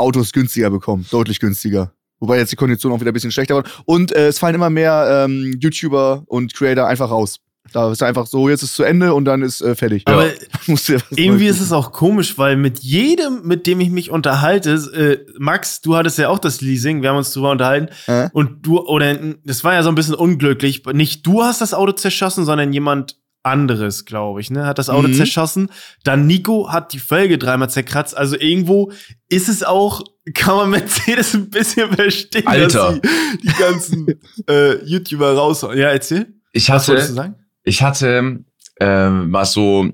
Autos 0.00 0.32
günstiger 0.32 0.70
bekommen. 0.70 1.06
Deutlich 1.10 1.38
günstiger. 1.38 1.92
Wobei 2.18 2.38
jetzt 2.38 2.50
die 2.50 2.56
Konditionen 2.56 2.96
auch 2.96 3.00
wieder 3.00 3.10
ein 3.12 3.14
bisschen 3.14 3.30
schlechter 3.32 3.54
waren. 3.56 3.70
Und 3.84 4.10
äh, 4.12 4.28
es 4.28 4.38
fallen 4.38 4.54
immer 4.54 4.70
mehr 4.70 5.26
ähm, 5.28 5.54
YouTuber 5.60 6.24
und 6.26 6.54
Creator 6.54 6.86
einfach 6.88 7.10
raus. 7.10 7.40
Da 7.72 7.90
ist 7.90 8.02
einfach 8.02 8.26
so, 8.26 8.48
jetzt 8.48 8.62
ist 8.62 8.74
zu 8.74 8.84
Ende 8.84 9.14
und 9.14 9.24
dann 9.24 9.42
ist 9.42 9.60
äh, 9.60 9.74
fertig. 9.74 10.02
Aber 10.06 10.26
ja 10.26 10.32
was 10.66 10.88
irgendwie 11.10 11.46
ist 11.46 11.60
es 11.60 11.72
auch 11.72 11.92
komisch, 11.92 12.38
weil 12.38 12.56
mit 12.56 12.80
jedem, 12.80 13.42
mit 13.44 13.66
dem 13.66 13.80
ich 13.80 13.90
mich 13.90 14.10
unterhalte, 14.10 14.70
äh, 14.94 15.18
Max, 15.38 15.80
du 15.80 15.96
hattest 15.96 16.18
ja 16.18 16.28
auch 16.28 16.38
das 16.38 16.60
Leasing, 16.60 17.02
wir 17.02 17.08
haben 17.10 17.16
uns 17.16 17.32
drüber 17.32 17.50
unterhalten. 17.50 17.88
Äh? 18.06 18.28
Und 18.32 18.64
du, 18.66 18.80
oder 18.80 19.18
das 19.44 19.64
war 19.64 19.74
ja 19.74 19.82
so 19.82 19.88
ein 19.88 19.94
bisschen 19.94 20.14
unglücklich. 20.14 20.84
Nicht 20.92 21.26
du 21.26 21.42
hast 21.42 21.60
das 21.60 21.74
Auto 21.74 21.92
zerschossen, 21.92 22.44
sondern 22.44 22.72
jemand 22.72 23.16
anderes, 23.42 24.04
glaube 24.06 24.40
ich, 24.40 24.50
ne? 24.50 24.64
Hat 24.66 24.78
das 24.78 24.88
Auto 24.88 25.08
Mhm. 25.08 25.14
zerschossen. 25.14 25.68
Dann 26.02 26.26
Nico 26.26 26.72
hat 26.72 26.92
die 26.94 26.98
Felge 26.98 27.36
dreimal 27.38 27.68
zerkratzt. 27.68 28.16
Also 28.16 28.36
irgendwo 28.38 28.90
ist 29.28 29.48
es 29.48 29.62
auch, 29.62 30.02
kann 30.34 30.56
man 30.56 30.70
Mercedes 30.70 31.34
ein 31.34 31.50
bisschen 31.50 31.92
verstehen, 31.92 32.46
Alter. 32.46 32.98
dass 33.02 33.10
sie 33.32 33.38
die 33.42 33.62
ganzen 33.62 34.06
äh, 34.48 34.82
YouTuber 34.84 35.34
raushauen. 35.34 35.76
Ja, 35.76 35.88
erzähl. 35.88 36.26
Ich 36.52 36.70
Was 36.70 36.88
wolltest 36.88 37.10
du 37.10 37.12
hatte, 37.18 37.32
sagen? 37.32 37.43
Ich 37.64 37.82
hatte 37.82 38.44
ähm, 38.80 39.30
mal 39.30 39.44
so 39.44 39.88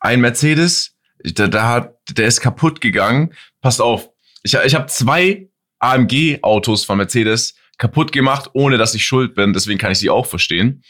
ein 0.00 0.20
Mercedes, 0.20 0.94
da, 1.22 1.48
da 1.48 1.68
hat, 1.68 1.94
der 2.10 2.26
ist 2.26 2.40
kaputt 2.40 2.80
gegangen. 2.80 3.32
Passt 3.60 3.80
auf, 3.80 4.08
ich, 4.42 4.54
ich 4.54 4.74
habe 4.74 4.86
zwei 4.86 5.48
AMG-Autos 5.80 6.84
von 6.84 6.98
Mercedes 6.98 7.54
kaputt 7.78 8.12
gemacht, 8.12 8.50
ohne 8.54 8.78
dass 8.78 8.94
ich 8.94 9.04
schuld 9.04 9.34
bin. 9.34 9.52
Deswegen 9.52 9.78
kann 9.78 9.92
ich 9.92 9.98
sie 9.98 10.10
auch 10.10 10.26
verstehen. 10.26 10.82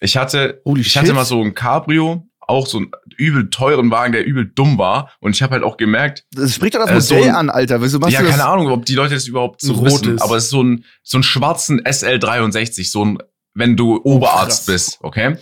Ich 0.00 0.16
hatte, 0.16 0.60
Holy 0.64 0.82
ich 0.82 0.96
hatte 0.96 1.08
shit. 1.08 1.14
mal 1.14 1.24
so 1.24 1.42
ein 1.42 1.54
Cabrio, 1.54 2.28
auch 2.40 2.66
so 2.66 2.78
einen 2.78 2.90
übel 3.16 3.50
teuren 3.50 3.90
Wagen, 3.90 4.12
der 4.12 4.24
übel 4.24 4.46
dumm 4.54 4.78
war. 4.78 5.10
Und 5.20 5.34
ich 5.34 5.42
habe 5.42 5.54
halt 5.54 5.64
auch 5.64 5.76
gemerkt, 5.76 6.24
Das 6.32 6.54
spricht 6.54 6.74
doch 6.74 6.80
das 6.86 6.90
Äh, 6.90 7.00
so 7.00 7.14
Modell 7.16 7.30
ein- 7.30 7.36
an, 7.36 7.50
Alter. 7.50 7.82
Wieso 7.82 7.98
machst 7.98 8.12
ja, 8.14 8.20
du 8.20 8.26
das? 8.26 8.36
keine 8.36 8.48
Ahnung, 8.48 8.68
ob 8.68 8.84
die 8.86 8.94
Leute 8.94 9.14
das 9.14 9.26
überhaupt 9.26 9.60
so 9.60 9.74
Ein 9.74 9.84
wissen. 9.84 10.06
rotes. 10.08 10.22
Aber 10.22 10.36
es 10.36 10.44
ist 10.44 10.50
so 10.50 10.62
ein, 10.62 10.84
so 11.02 11.18
ein 11.18 11.22
schwarzen 11.22 11.80
SL63, 11.82 12.90
so 12.90 13.04
ein, 13.04 13.18
wenn 13.54 13.76
du 13.76 14.00
Oberarzt 14.04 14.66
krass. 14.66 14.66
bist, 14.66 14.98
okay? 15.00 15.36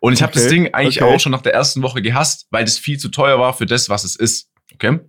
Und 0.00 0.12
ich 0.12 0.22
habe 0.22 0.32
das 0.32 0.44
Okay, 0.44 0.54
Ding 0.54 0.74
eigentlich 0.74 1.02
okay. 1.02 1.14
auch 1.14 1.18
schon 1.20 1.32
nach 1.32 1.42
der 1.42 1.54
ersten 1.54 1.82
Woche 1.82 2.02
gehasst, 2.02 2.46
weil 2.50 2.64
das 2.64 2.78
viel 2.78 2.98
zu 2.98 3.08
teuer 3.08 3.38
war 3.38 3.52
für 3.54 3.66
das, 3.66 3.88
was 3.88 4.04
es 4.04 4.14
ist, 4.16 4.50
okay? 4.74 5.00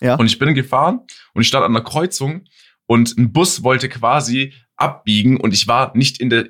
Ja. 0.00 0.14
Und 0.16 0.26
ich 0.26 0.38
bin 0.38 0.54
gefahren 0.54 1.00
und 1.34 1.42
ich 1.42 1.48
stand 1.48 1.64
an 1.64 1.72
der 1.72 1.82
Kreuzung 1.82 2.44
und 2.86 3.16
ein 3.18 3.32
Bus 3.32 3.62
wollte 3.62 3.88
quasi 3.88 4.52
abbiegen 4.76 5.38
und 5.38 5.54
ich 5.54 5.68
war 5.68 5.96
nicht 5.96 6.20
in 6.20 6.28
der, 6.30 6.46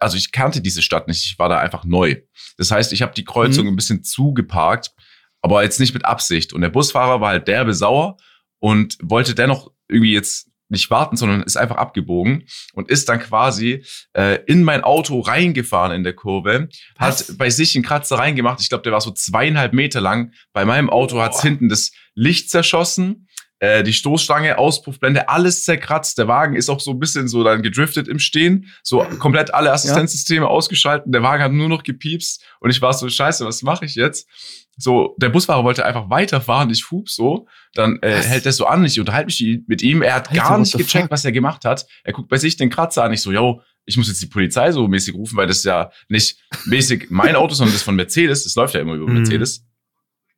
also 0.00 0.16
ich 0.16 0.32
kannte 0.32 0.60
diese 0.60 0.82
Stadt 0.82 1.06
nicht, 1.08 1.24
ich 1.24 1.38
war 1.38 1.48
da 1.48 1.58
einfach 1.58 1.84
neu. 1.84 2.16
Das 2.58 2.70
heißt, 2.70 2.92
ich 2.92 3.02
habe 3.02 3.14
die 3.14 3.24
Kreuzung 3.24 3.66
Mhm. 3.66 3.72
ein 3.72 3.76
bisschen 3.76 4.02
zugeparkt, 4.02 4.92
aber 5.40 5.62
jetzt 5.62 5.78
nicht 5.78 5.94
mit 5.94 6.04
Absicht. 6.04 6.52
Und 6.52 6.62
der 6.62 6.70
Busfahrer 6.70 7.20
war 7.20 7.30
halt 7.30 7.46
derbe 7.48 7.74
sauer 7.74 8.16
und 8.58 8.96
wollte 9.02 9.34
dennoch 9.34 9.70
irgendwie 9.88 10.12
jetzt 10.12 10.48
nicht 10.68 10.90
warten, 10.90 11.16
sondern 11.16 11.42
ist 11.42 11.56
einfach 11.56 11.76
abgebogen 11.76 12.44
und 12.74 12.90
ist 12.90 13.08
dann 13.08 13.20
quasi 13.20 13.84
äh, 14.14 14.38
in 14.46 14.62
mein 14.62 14.82
Auto 14.82 15.20
reingefahren 15.20 15.92
in 15.92 16.04
der 16.04 16.14
Kurve, 16.14 16.68
hat 16.98 17.20
Was? 17.20 17.36
bei 17.36 17.50
sich 17.50 17.74
einen 17.74 17.84
Kratzer 17.84 18.18
reingemacht. 18.18 18.60
Ich 18.60 18.68
glaube, 18.68 18.82
der 18.82 18.92
war 18.92 19.00
so 19.00 19.10
zweieinhalb 19.10 19.72
Meter 19.72 20.00
lang. 20.00 20.32
Bei 20.52 20.64
meinem 20.64 20.90
Auto 20.90 21.20
hat's 21.20 21.38
Boah. 21.38 21.48
hinten 21.48 21.68
das 21.68 21.92
Licht 22.14 22.50
zerschossen, 22.50 23.28
äh, 23.58 23.82
die 23.82 23.92
Stoßstange, 23.92 24.58
Auspuffblende, 24.58 25.28
alles 25.28 25.64
zerkratzt. 25.64 26.18
Der 26.18 26.28
Wagen 26.28 26.56
ist 26.56 26.68
auch 26.68 26.80
so 26.80 26.90
ein 26.90 26.98
bisschen 26.98 27.26
so 27.28 27.42
dann 27.42 27.62
gedriftet 27.62 28.08
im 28.08 28.18
Stehen, 28.18 28.72
so 28.82 28.98
komplett 29.18 29.54
alle 29.54 29.72
Assistenzsysteme 29.72 30.46
ausgeschaltet. 30.46 31.14
Der 31.14 31.22
Wagen 31.22 31.42
hat 31.42 31.52
nur 31.52 31.68
noch 31.68 31.82
gepiepst 31.82 32.44
und 32.60 32.70
ich 32.70 32.82
war 32.82 32.92
so, 32.92 33.08
scheiße, 33.08 33.46
was 33.46 33.62
mache 33.62 33.84
ich 33.84 33.94
jetzt? 33.94 34.28
So, 34.78 35.14
der 35.18 35.30
Busfahrer 35.30 35.64
wollte 35.64 35.86
einfach 35.86 36.10
weiterfahren, 36.10 36.68
ich 36.70 36.90
hub 36.90 37.08
so, 37.08 37.46
dann 37.72 37.98
äh, 38.02 38.22
hält 38.22 38.44
er 38.44 38.52
so 38.52 38.66
an, 38.66 38.84
ich 38.84 39.00
unterhalte 39.00 39.26
mich 39.26 39.60
mit 39.66 39.80
ihm, 39.82 40.02
er 40.02 40.14
hat 40.16 40.28
Alter, 40.28 40.40
gar 40.42 40.58
nicht 40.58 40.72
gecheckt, 40.76 41.04
fuck? 41.04 41.10
was 41.10 41.24
er 41.24 41.32
gemacht 41.32 41.64
hat. 41.64 41.86
Er 42.04 42.12
guckt 42.12 42.28
bei 42.28 42.36
sich 42.36 42.56
den 42.56 42.68
Kratzer 42.68 43.02
an, 43.04 43.12
ich 43.12 43.22
so, 43.22 43.32
yo, 43.32 43.62
ich 43.86 43.96
muss 43.96 44.08
jetzt 44.08 44.20
die 44.20 44.26
Polizei 44.26 44.72
so 44.72 44.86
mäßig 44.86 45.14
rufen, 45.14 45.36
weil 45.36 45.46
das 45.46 45.58
ist 45.58 45.64
ja 45.64 45.90
nicht 46.08 46.38
mäßig 46.66 47.06
mein 47.08 47.36
Auto, 47.36 47.54
sondern 47.54 47.72
das 47.74 47.82
von 47.82 47.96
Mercedes, 47.96 48.44
das 48.44 48.54
läuft 48.54 48.74
ja 48.74 48.80
immer 48.80 48.94
über 48.94 49.06
Mhm. 49.06 49.14
Mercedes. 49.14 49.64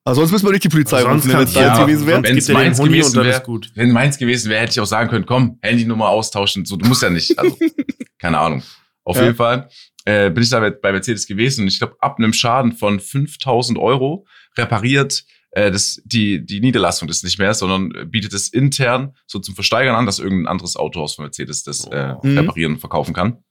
Aber 0.05 0.15
sonst 0.15 0.31
müssen 0.33 0.47
wir 0.47 0.53
nicht 0.53 0.65
die 0.65 0.69
Polizei 0.69 1.03
rufen, 1.03 1.31
wenn 1.33 1.41
es 1.41 1.55
ja, 1.55 1.63
deins 1.75 1.79
gewesen 1.81 2.07
wäre. 2.07 2.17
er 2.19 2.23
den 2.23 2.53
meins 2.55 2.79
gewesen 2.79 3.07
und 3.09 3.17
dann 3.17 3.27
wär- 3.27 3.37
ist 3.37 3.45
gut. 3.45 3.71
Wenn 3.75 3.91
meins 3.91 4.17
gewesen 4.19 4.49
wäre, 4.51 4.61
hätte 4.63 4.73
ich 4.73 4.81
auch 4.81 4.87
sagen 4.87 5.11
können, 5.11 5.27
komm, 5.27 5.59
Handynummer 5.63 6.09
austauschen, 6.11 6.65
so, 6.65 6.77
du 6.77 6.87
musst 6.87 7.03
ja 7.03 7.11
nicht, 7.11 7.39
also, 7.39 7.59
keine 8.19 8.39
Ahnung. 8.39 8.63
Auf 9.05 9.17
Ja. 9.17 9.25
jeden 9.25 9.35
Fall 9.37 9.69
äh, 10.09 10.31
bin 10.31 10.43
ich 10.43 10.49
da 10.49 10.71
bei 10.71 10.93
Mercedes 10.93 11.27
gewesen 11.27 11.63
und 11.63 11.69
ich 11.69 11.79
glaube, 11.79 11.97
ab 12.01 12.19
einem 12.19 12.33
Schaden 12.33 12.73
von 12.73 12.99
5000 12.99 13.79
Euro 13.79 14.27
repariert 14.57 15.25
äh, 15.51 15.71
das, 15.71 16.01
die, 16.07 16.45
die 16.47 16.61
Niederlassung 16.61 17.09
das 17.09 17.23
nicht 17.23 17.39
mehr, 17.39 17.53
sondern 17.53 18.11
bietet 18.11 18.33
es 18.33 18.49
intern 18.49 19.15
so 19.27 19.39
zum 19.39 19.55
Versteigern 19.55 19.95
an, 19.95 20.07
dass 20.07 20.19
irgendein 20.19 20.51
anderes 20.51 20.77
Autohaus 20.77 21.15
von 21.15 21.27
Mercedes 21.27 21.63
das 21.63 21.87
äh, 21.87 22.15
Oh. 22.17 22.27
Mhm. 22.27 22.39
reparieren 22.39 22.73
und 22.73 22.79
verkaufen 22.79 23.13
kann. 23.13 23.45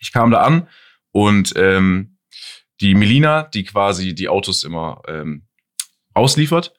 Ich 0.00 0.12
kam 0.12 0.32
da 0.32 0.42
an 0.42 0.66
und 1.12 1.52
ähm, 1.56 2.18
die 2.80 2.94
Melina, 2.96 3.44
die 3.44 3.62
quasi 3.62 4.14
die 4.14 4.28
Autos 4.28 4.64
immer 4.64 5.02
ähm, 5.06 5.46
ausliefert, 6.14 6.74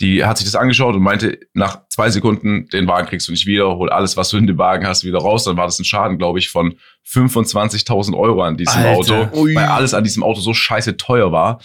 die 0.00 0.24
hat 0.24 0.38
sich 0.38 0.46
das 0.46 0.56
angeschaut 0.56 0.94
und 0.94 1.02
meinte, 1.02 1.38
nach 1.52 1.88
zwei 1.88 2.10
Sekunden, 2.10 2.66
den 2.68 2.86
Wagen 2.88 3.06
kriegst 3.06 3.28
du 3.28 3.32
nicht 3.32 3.46
wieder, 3.46 3.76
hol 3.76 3.90
alles, 3.90 4.16
was 4.16 4.30
du 4.30 4.36
in 4.36 4.46
dem 4.46 4.58
Wagen 4.58 4.86
hast, 4.86 5.04
wieder 5.04 5.18
raus. 5.18 5.44
Dann 5.44 5.56
war 5.56 5.66
das 5.66 5.78
ein 5.78 5.84
Schaden, 5.84 6.18
glaube 6.18 6.38
ich, 6.38 6.50
von 6.50 6.74
25.000 7.08 8.16
Euro 8.16 8.42
an 8.42 8.56
diesem 8.56 8.82
Alter. 8.82 8.96
Auto, 8.96 9.40
Ui. 9.40 9.54
weil 9.54 9.66
alles 9.66 9.94
an 9.94 10.04
diesem 10.04 10.22
Auto 10.22 10.40
so 10.40 10.52
scheiße 10.52 10.96
teuer 10.96 11.32
war. 11.32 11.60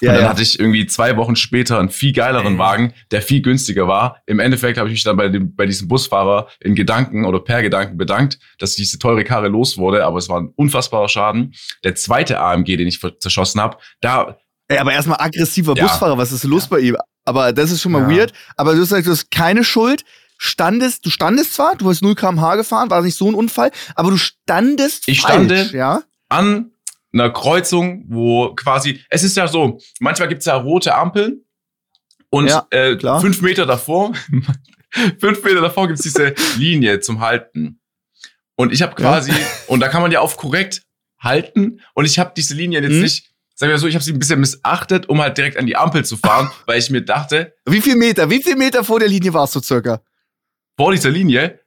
Ja, 0.00 0.10
und 0.10 0.16
dann 0.16 0.24
ja. 0.24 0.30
hatte 0.30 0.42
ich 0.42 0.58
irgendwie 0.58 0.86
zwei 0.86 1.16
Wochen 1.16 1.36
später 1.36 1.78
einen 1.78 1.88
viel 1.88 2.12
geileren 2.12 2.58
Wagen, 2.58 2.92
der 3.10 3.22
viel 3.22 3.42
günstiger 3.42 3.86
war. 3.86 4.22
Im 4.26 4.40
Endeffekt 4.40 4.76
habe 4.76 4.88
ich 4.88 4.94
mich 4.94 5.04
dann 5.04 5.16
bei, 5.16 5.28
dem, 5.28 5.54
bei 5.54 5.66
diesem 5.66 5.88
Busfahrer 5.88 6.48
in 6.60 6.74
Gedanken 6.74 7.24
oder 7.24 7.38
per 7.38 7.62
Gedanken 7.62 7.96
bedankt, 7.96 8.38
dass 8.58 8.74
diese 8.74 8.98
teure 8.98 9.22
Karre 9.24 9.48
los 9.48 9.78
wurde, 9.78 10.04
aber 10.04 10.18
es 10.18 10.28
war 10.28 10.40
ein 10.40 10.52
unfassbarer 10.56 11.08
Schaden. 11.08 11.54
Der 11.84 11.94
zweite 11.94 12.40
AMG, 12.40 12.76
den 12.76 12.88
ich 12.88 13.00
zerschossen 13.18 13.60
habe, 13.60 13.78
da. 14.00 14.36
Ey, 14.68 14.78
aber 14.78 14.92
erstmal 14.92 15.20
aggressiver 15.20 15.74
ja. 15.76 15.84
Busfahrer, 15.84 16.18
was 16.18 16.32
ist 16.32 16.44
los 16.44 16.66
bei 16.66 16.80
ihm? 16.80 16.96
Aber 17.24 17.52
das 17.52 17.70
ist 17.70 17.80
schon 17.80 17.92
mal 17.92 18.08
weird. 18.08 18.32
Aber 18.56 18.74
du 18.74 18.80
hast 18.80 18.90
gesagt, 18.90 19.06
du 19.06 19.10
hast 19.10 19.30
keine 19.30 19.64
Schuld 19.64 20.04
standest, 20.36 21.06
du 21.06 21.10
standest 21.10 21.54
zwar, 21.54 21.76
du 21.76 21.88
hast 21.88 22.02
0 22.02 22.14
km/h 22.14 22.56
gefahren, 22.56 22.90
war 22.90 23.02
nicht 23.02 23.16
so 23.16 23.28
ein 23.28 23.34
Unfall, 23.34 23.70
aber 23.94 24.10
du 24.10 24.16
standest 24.16 25.08
ich 25.08 25.20
falsch, 25.20 25.34
stande 25.34 25.70
ja? 25.72 26.02
an 26.28 26.72
einer 27.12 27.30
Kreuzung, 27.30 28.04
wo 28.08 28.54
quasi, 28.54 29.00
es 29.08 29.22
ist 29.22 29.36
ja 29.36 29.46
so, 29.46 29.80
manchmal 30.00 30.28
gibt's 30.28 30.46
ja 30.46 30.56
rote 30.56 30.94
Ampeln 30.94 31.44
und 32.30 32.48
ja, 32.48 32.66
äh, 32.70 32.98
fünf 33.20 33.40
Meter 33.40 33.66
davor, 33.66 34.12
fünf 35.20 35.42
Meter 35.44 35.60
davor 35.60 35.86
gibt's 35.86 36.02
diese 36.02 36.34
Linie 36.58 37.00
zum 37.00 37.20
Halten. 37.20 37.80
Und 38.56 38.72
ich 38.72 38.82
habe 38.82 38.94
quasi, 38.94 39.30
ja. 39.30 39.36
und 39.68 39.80
da 39.80 39.88
kann 39.88 40.02
man 40.02 40.12
ja 40.12 40.20
auf 40.20 40.36
korrekt 40.36 40.82
halten 41.18 41.80
und 41.94 42.04
ich 42.04 42.18
habe 42.18 42.32
diese 42.36 42.54
Linie 42.54 42.80
jetzt 42.82 42.92
mhm. 42.92 43.02
nicht 43.02 43.33
sagen 43.64 43.74
wir 43.74 43.78
so, 43.78 43.86
ich 43.86 43.94
habe 43.94 44.04
sie 44.04 44.12
ein 44.12 44.18
bisschen 44.18 44.40
missachtet, 44.40 45.08
um 45.08 45.20
halt 45.20 45.38
direkt 45.38 45.56
an 45.56 45.66
die 45.66 45.76
Ampel 45.76 46.04
zu 46.04 46.16
fahren, 46.16 46.50
weil 46.66 46.78
ich 46.78 46.90
mir 46.90 47.02
dachte. 47.02 47.54
Wie 47.66 47.80
viel 47.80 47.96
Meter, 47.96 48.30
wie 48.30 48.42
viel 48.42 48.56
Meter 48.56 48.84
vor 48.84 49.00
der 49.00 49.08
Linie 49.08 49.32
warst 49.32 49.54
du 49.54 49.60
circa? 49.60 50.02
Vor 50.76 50.92
dieser 50.92 51.10
Linie? 51.10 51.60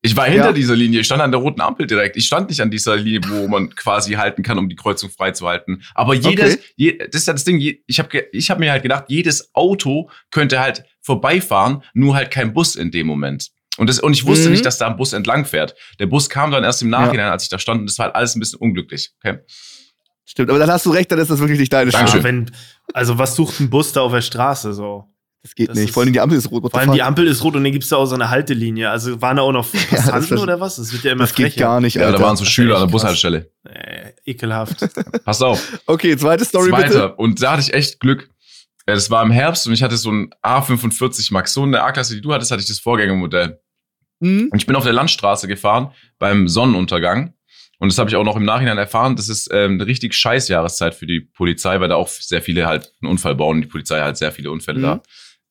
Ich 0.00 0.14
war 0.16 0.26
hinter 0.26 0.46
ja. 0.46 0.52
dieser 0.52 0.76
Linie, 0.76 1.00
ich 1.00 1.06
stand 1.06 1.20
an 1.22 1.32
der 1.32 1.40
roten 1.40 1.60
Ampel 1.60 1.86
direkt. 1.86 2.16
Ich 2.16 2.26
stand 2.26 2.50
nicht 2.50 2.60
an 2.60 2.70
dieser 2.70 2.96
Linie, 2.96 3.20
wo 3.26 3.48
man 3.48 3.74
quasi 3.74 4.12
halten 4.12 4.44
kann, 4.44 4.56
um 4.56 4.68
die 4.68 4.76
Kreuzung 4.76 5.10
freizuhalten. 5.10 5.82
Aber 5.94 6.14
jedes, 6.14 6.54
okay. 6.54 6.64
je, 6.76 6.98
das 6.98 7.22
ist 7.22 7.26
ja 7.26 7.32
das 7.32 7.42
Ding, 7.42 7.60
ich 7.60 7.98
habe 7.98 8.26
ich 8.30 8.50
hab 8.50 8.60
mir 8.60 8.70
halt 8.70 8.84
gedacht, 8.84 9.04
jedes 9.08 9.52
Auto 9.54 10.08
könnte 10.30 10.60
halt 10.60 10.84
vorbeifahren, 11.00 11.82
nur 11.94 12.14
halt 12.14 12.30
kein 12.30 12.52
Bus 12.52 12.76
in 12.76 12.92
dem 12.92 13.08
Moment. 13.08 13.48
Und, 13.76 13.88
das, 13.88 13.98
und 13.98 14.12
ich 14.12 14.24
wusste 14.24 14.46
mhm. 14.46 14.52
nicht, 14.52 14.66
dass 14.66 14.78
da 14.78 14.86
ein 14.86 14.96
Bus 14.96 15.12
entlang 15.12 15.44
fährt. 15.44 15.74
Der 15.98 16.06
Bus 16.06 16.28
kam 16.28 16.52
dann 16.52 16.62
erst 16.62 16.82
im 16.82 16.90
Nachhinein, 16.90 17.26
ja. 17.26 17.32
als 17.32 17.44
ich 17.44 17.48
da 17.48 17.58
stand, 17.58 17.80
und 17.80 17.90
das 17.90 17.98
war 17.98 18.06
halt 18.06 18.16
alles 18.16 18.36
ein 18.36 18.40
bisschen 18.40 18.60
unglücklich. 18.60 19.10
Okay? 19.22 19.38
Stimmt, 20.30 20.50
aber 20.50 20.58
dann 20.58 20.70
hast 20.70 20.84
du 20.84 20.90
recht, 20.90 21.10
dann 21.10 21.18
ist 21.18 21.30
das 21.30 21.38
wirklich 21.40 21.58
nicht 21.58 21.72
deine 21.72 21.90
Schuld. 21.90 22.22
Wenn, 22.22 22.50
also 22.92 23.16
was 23.16 23.34
sucht 23.34 23.60
ein 23.60 23.70
Bus 23.70 23.92
da 23.94 24.02
auf 24.02 24.12
der 24.12 24.20
Straße 24.20 24.74
so? 24.74 25.06
Das 25.42 25.54
geht 25.54 25.70
das 25.70 25.76
nicht. 25.76 25.86
Ist, 25.86 25.94
vor 25.94 26.02
allem 26.02 26.12
die 26.12 26.20
Ampel 26.20 26.36
ist 26.36 26.50
rot. 26.50 26.70
Vor 26.70 26.78
allem 26.78 26.92
die 26.92 27.02
Ampel 27.02 27.26
ist 27.26 27.42
rot 27.42 27.56
und 27.56 27.64
dann 27.64 27.72
gibt 27.72 27.84
es 27.84 27.88
da 27.88 27.96
auch 27.96 28.04
so 28.04 28.14
eine 28.14 28.28
Haltelinie. 28.28 28.90
Also 28.90 29.22
waren 29.22 29.38
da 29.38 29.42
auch 29.42 29.52
noch 29.52 29.66
Passanten 29.90 30.36
ja, 30.36 30.42
oder 30.42 30.60
was? 30.60 30.76
Das 30.76 30.92
wird 30.92 31.04
ja 31.04 31.12
immer 31.12 31.22
Das 31.22 31.30
frecher. 31.30 31.48
geht 31.48 31.58
gar 31.58 31.80
nicht, 31.80 31.96
Alter. 31.96 32.10
Ja, 32.10 32.18
da 32.18 32.22
waren 32.22 32.36
so 32.36 32.44
Schüler 32.44 32.74
an 32.76 32.82
der 32.82 32.92
Bushaltestelle. 32.92 33.50
Äh, 33.64 34.12
ekelhaft. 34.26 34.86
Pass 35.24 35.40
auf. 35.40 35.80
Okay, 35.86 36.14
zweite 36.18 36.44
Story 36.44 36.68
Zweite. 36.68 36.88
bitte. 36.88 37.14
Und 37.14 37.42
da 37.42 37.52
hatte 37.52 37.62
ich 37.62 37.72
echt 37.72 38.00
Glück. 38.00 38.28
Das 38.84 39.10
war 39.10 39.22
im 39.22 39.30
Herbst 39.30 39.66
und 39.66 39.72
ich 39.72 39.82
hatte 39.82 39.96
so 39.96 40.10
ein 40.10 40.30
A45 40.42 41.32
Max. 41.32 41.54
So 41.54 41.62
eine 41.62 41.82
A-Klasse, 41.82 42.14
die 42.14 42.20
du 42.20 42.34
hattest, 42.34 42.50
hatte 42.50 42.60
ich 42.60 42.68
das 42.68 42.80
Vorgängermodell. 42.80 43.60
Mhm. 44.20 44.48
Und 44.50 44.58
ich 44.58 44.66
bin 44.66 44.76
auf 44.76 44.84
der 44.84 44.92
Landstraße 44.92 45.48
gefahren 45.48 45.92
beim 46.18 46.48
Sonnenuntergang. 46.48 47.32
Und 47.78 47.92
das 47.92 47.98
habe 47.98 48.10
ich 48.10 48.16
auch 48.16 48.24
noch 48.24 48.36
im 48.36 48.44
Nachhinein 48.44 48.78
erfahren. 48.78 49.14
Das 49.14 49.28
ist 49.28 49.48
ähm, 49.52 49.74
eine 49.74 49.86
richtig 49.86 50.14
scheiß 50.14 50.48
Jahreszeit 50.48 50.94
für 50.94 51.06
die 51.06 51.20
Polizei, 51.20 51.80
weil 51.80 51.88
da 51.88 51.94
auch 51.94 52.08
sehr 52.08 52.42
viele 52.42 52.66
halt 52.66 52.92
einen 53.00 53.10
Unfall 53.10 53.36
bauen. 53.36 53.62
Die 53.62 53.68
Polizei 53.68 54.00
hat 54.00 54.18
sehr 54.18 54.32
viele 54.32 54.50
Unfälle 54.50 54.78
mhm. 54.78 54.82
da. 54.82 55.02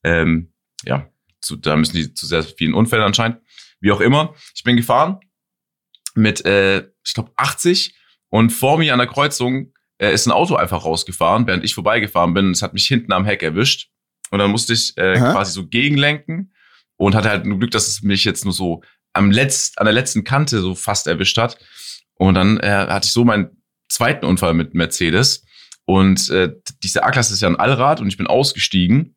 Ähm, 0.04 0.52
ja, 0.84 1.08
zu, 1.40 1.56
da 1.56 1.76
müssen 1.76 1.96
die 1.96 2.12
zu 2.12 2.26
sehr 2.26 2.42
vielen 2.42 2.74
Unfällen 2.74 3.04
anscheinend. 3.04 3.40
Wie 3.80 3.92
auch 3.92 4.00
immer. 4.00 4.34
Ich 4.54 4.62
bin 4.62 4.76
gefahren 4.76 5.20
mit, 6.14 6.44
äh, 6.44 6.88
ich 7.04 7.14
glaube, 7.14 7.32
80 7.36 7.94
und 8.28 8.50
vor 8.50 8.78
mir 8.78 8.92
an 8.92 8.98
der 8.98 9.08
Kreuzung 9.08 9.72
äh, 9.98 10.12
ist 10.12 10.26
ein 10.26 10.32
Auto 10.32 10.56
einfach 10.56 10.84
rausgefahren, 10.84 11.46
während 11.46 11.64
ich 11.64 11.74
vorbeigefahren 11.74 12.34
bin. 12.34 12.50
Es 12.50 12.62
hat 12.62 12.74
mich 12.74 12.86
hinten 12.86 13.12
am 13.12 13.24
Heck 13.24 13.42
erwischt. 13.42 13.90
Und 14.30 14.38
dann 14.40 14.50
musste 14.50 14.74
ich 14.74 14.96
äh, 14.98 15.14
quasi 15.14 15.52
so 15.52 15.66
gegenlenken 15.66 16.52
und 16.96 17.14
hatte 17.14 17.30
halt 17.30 17.46
nur 17.46 17.58
Glück, 17.58 17.70
dass 17.70 17.88
es 17.88 18.02
mich 18.02 18.24
jetzt 18.24 18.44
nur 18.44 18.52
so 18.52 18.82
am 19.14 19.30
letzt, 19.30 19.78
an 19.78 19.86
der 19.86 19.94
letzten 19.94 20.24
Kante 20.24 20.60
so 20.60 20.74
fast 20.74 21.06
erwischt 21.06 21.38
hat. 21.38 21.58
Und 22.18 22.34
dann 22.34 22.58
äh, 22.60 22.68
hatte 22.68 23.06
ich 23.06 23.12
so 23.12 23.24
meinen 23.24 23.62
zweiten 23.88 24.26
Unfall 24.26 24.54
mit 24.54 24.74
Mercedes. 24.74 25.44
Und 25.86 26.28
äh, 26.30 26.52
diese 26.82 27.02
A-Klasse 27.02 27.32
ist 27.32 27.40
ja 27.40 27.48
ein 27.48 27.56
Allrad 27.56 28.00
und 28.00 28.08
ich 28.08 28.18
bin 28.18 28.26
ausgestiegen 28.26 29.16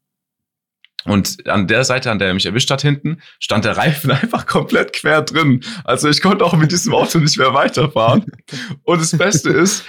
und 1.03 1.47
an 1.47 1.67
der 1.67 1.83
Seite, 1.83 2.11
an 2.11 2.19
der 2.19 2.29
er 2.29 2.33
mich 2.33 2.45
erwischt 2.45 2.69
hat 2.69 2.81
hinten, 2.81 3.21
stand 3.39 3.65
der 3.65 3.77
Reifen 3.77 4.11
einfach 4.11 4.45
komplett 4.45 4.93
quer 4.93 5.21
drin. 5.21 5.63
Also 5.83 6.09
ich 6.09 6.21
konnte 6.21 6.45
auch 6.45 6.55
mit 6.55 6.71
diesem 6.71 6.93
Auto 6.93 7.19
nicht 7.19 7.37
mehr 7.37 7.53
weiterfahren. 7.53 8.25
Und 8.83 9.01
das 9.01 9.17
Beste 9.17 9.49
ist, 9.49 9.83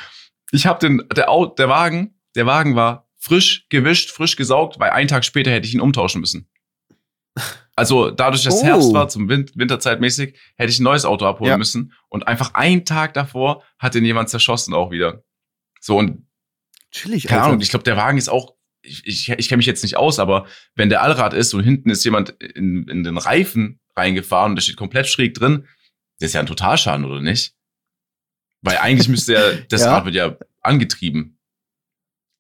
ich 0.51 0.67
habe 0.67 0.79
den 0.81 1.03
der, 1.15 1.31
Auto, 1.31 1.55
der 1.55 1.69
Wagen, 1.69 2.19
der 2.35 2.47
Wagen 2.47 2.77
war 2.77 3.09
frisch 3.19 3.67
gewischt, 3.69 4.11
frisch 4.11 4.37
gesaugt, 4.37 4.81
weil 4.81 4.91
einen 4.91 5.09
Tag 5.09 5.25
später 5.25 5.51
hätte 5.51 5.67
ich 5.67 5.75
ihn 5.75 5.81
umtauschen 5.81 6.21
müssen. 6.21 6.49
Also 7.75 8.11
dadurch, 8.11 8.45
dass 8.45 8.63
oh. 8.63 8.65
Herbst 8.65 8.93
war, 8.93 9.09
zum 9.09 9.29
Win 9.29 9.51
Winterzeitmäßig, 9.55 10.39
hätte 10.57 10.71
ich 10.71 10.79
ein 10.79 10.85
neues 10.85 11.05
Auto 11.05 11.25
abholen 11.27 11.51
ja. 11.51 11.59
müssen. 11.59 11.93
Und 12.09 12.29
einfach 12.29 12.55
einen 12.55 12.85
Tag 12.85 13.15
davor 13.15 13.63
hat 13.79 13.95
den 13.95 14.05
jemand 14.05 14.29
zerschossen 14.29 14.75
auch 14.75 14.91
wieder. 14.91 15.25
So 15.81 15.97
und 15.97 16.27
Chillig, 16.91 17.27
keine 17.27 17.43
Ahnung, 17.43 17.61
ich 17.61 17.71
glaube, 17.71 17.85
der 17.85 17.97
Wagen 17.97 18.19
ist 18.19 18.29
auch 18.29 18.55
ich, 18.83 19.07
ich, 19.07 19.29
ich 19.29 19.49
kenne 19.49 19.59
mich 19.59 19.67
jetzt 19.67 19.83
nicht 19.83 19.97
aus, 19.97 20.19
aber 20.19 20.47
wenn 20.75 20.89
der 20.89 21.03
Allrad 21.03 21.35
ist 21.35 21.55
und 21.55 21.63
hinten 21.63 21.91
ist 21.91 22.05
jemand 22.05 22.31
in, 22.31 22.87
in 22.89 23.05
den 23.05 23.17
Reifen 23.17 23.81
reingefahren 23.97 24.53
und 24.53 24.57
der 24.57 24.63
steht 24.63 24.77
komplett 24.77 25.07
schräg 25.07 25.35
drin, 25.35 25.67
das 26.19 26.29
ist 26.29 26.35
ja 26.35 26.41
ein 26.41 26.47
Totalschaden, 26.47 27.05
oder 27.05 27.21
nicht? 27.21 27.55
Weil 28.61 28.79
eigentlich 28.79 29.09
müsste 29.09 29.35
ja, 29.35 29.53
das 29.69 29.83
ja. 29.83 29.95
Rad 29.95 30.05
wird 30.05 30.15
ja 30.15 30.37
angetrieben. 30.61 31.39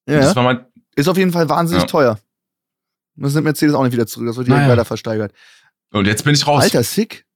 Ja. 0.08 0.34
Mein, 0.34 0.66
ist 0.96 1.08
auf 1.08 1.16
jeden 1.16 1.32
Fall 1.32 1.48
wahnsinnig 1.48 1.84
ja. 1.84 1.88
teuer. 1.88 2.20
Das 3.16 3.34
nimmt 3.34 3.44
Mercedes 3.44 3.74
auch 3.74 3.82
nicht 3.82 3.92
wieder 3.92 4.06
zurück, 4.06 4.26
das 4.26 4.36
wird 4.36 4.48
direkt 4.48 4.62
naja. 4.62 4.72
weiter 4.72 4.84
versteigert. 4.84 5.32
Und 5.92 6.06
jetzt 6.06 6.24
bin 6.24 6.34
ich 6.34 6.46
raus. 6.46 6.62
Alter, 6.62 6.82
sick. 6.82 7.26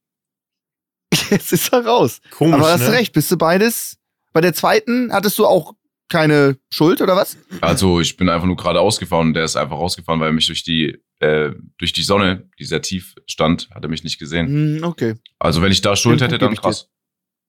Jetzt 1.29 1.53
ist 1.53 1.71
er 1.71 1.85
raus. 1.85 2.19
Komisch, 2.31 2.55
Aber 2.55 2.69
hast 2.69 2.81
ne? 2.81 2.91
recht, 2.91 3.13
bist 3.13 3.31
du 3.31 3.37
beides. 3.37 3.97
Bei 4.33 4.41
der 4.41 4.53
zweiten 4.53 5.13
hattest 5.13 5.39
du 5.39 5.45
auch 5.45 5.73
keine 6.09 6.57
Schuld 6.69 7.01
oder 7.01 7.15
was? 7.15 7.37
Also 7.61 8.01
ich 8.01 8.17
bin 8.17 8.29
einfach 8.29 8.45
nur 8.45 8.57
gerade 8.57 8.81
ausgefahren 8.81 9.27
und 9.27 9.33
der 9.33 9.45
ist 9.45 9.55
einfach 9.55 9.77
rausgefahren, 9.77 10.19
weil 10.19 10.29
er 10.29 10.33
mich 10.33 10.47
durch 10.47 10.63
die 10.63 11.01
äh, 11.19 11.51
durch 11.77 11.93
die 11.93 12.03
Sonne, 12.03 12.49
die 12.59 12.65
sehr 12.65 12.81
tief 12.81 13.15
stand, 13.25 13.69
hat 13.73 13.83
er 13.83 13.89
mich 13.89 14.03
nicht 14.03 14.19
gesehen. 14.19 14.79
Mm, 14.79 14.83
okay. 14.83 15.15
Also 15.39 15.61
wenn 15.61 15.71
ich 15.71 15.81
da 15.81 15.95
Schuld 15.95 16.21
hätte, 16.21 16.37
dann 16.37 16.55
krass. 16.55 16.89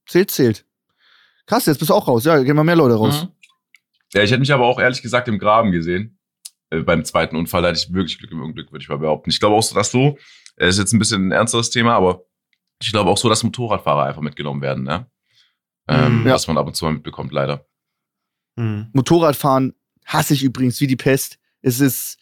Zählt, 0.07 0.31
zählt. 0.31 0.65
Krass, 1.47 1.67
jetzt 1.67 1.79
bist 1.79 1.91
du 1.91 1.95
auch 1.95 2.09
raus. 2.09 2.25
Ja, 2.25 2.43
gehen 2.43 2.57
mal 2.57 2.65
mehr 2.65 2.77
Leute 2.77 2.95
raus. 2.95 3.25
Mhm. 3.25 3.29
Ja, 4.15 4.23
ich 4.23 4.31
hätte 4.31 4.41
mich 4.41 4.53
aber 4.53 4.67
auch 4.67 4.79
ehrlich 4.79 5.03
gesagt 5.03 5.29
im 5.29 5.39
Graben 5.39 5.71
gesehen. 5.71 6.18
Äh, 6.71 6.81
beim 6.81 7.05
zweiten 7.05 7.37
Unfall 7.37 7.65
hatte 7.65 7.79
ich 7.79 7.93
wirklich 7.93 8.19
Glück 8.19 8.31
im 8.33 8.43
Unglück, 8.43 8.73
würde 8.73 8.83
ich 8.83 8.89
mal 8.89 8.99
behaupten. 8.99 9.31
Ich 9.31 9.41
glaube 9.41 9.57
auch 9.57 9.63
so, 9.63 9.75
dass 9.75 9.91
so, 9.91 10.19
ist 10.57 10.79
jetzt 10.79 10.93
ein 10.93 10.99
bisschen 10.99 11.29
ein 11.29 11.33
ernsteres 11.33 11.71
Thema, 11.71 11.95
aber 11.95 12.25
ich 12.81 12.91
glaube 12.93 13.11
auch 13.11 13.19
so, 13.19 13.29
dass 13.29 13.43
Motorradfahrer 13.43 14.05
einfach 14.05 14.23
mitgenommen 14.23 14.63
werden, 14.63 14.85
ne? 14.85 15.11
Ähm, 15.89 16.27
ja. 16.27 16.35
Was 16.35 16.47
man 16.47 16.59
ab 16.59 16.67
und 16.67 16.75
zu 16.75 16.85
mal 16.85 16.93
mitbekommt, 16.93 17.33
leider. 17.33 17.67
Mhm. 18.57 18.91
Motorradfahren 18.93 19.75
hasse 20.05 20.35
ich 20.35 20.43
übrigens 20.43 20.81
wie 20.81 20.87
die 20.87 20.97
Pest. 20.97 21.39
Es 21.63 21.81
ist 21.81 22.19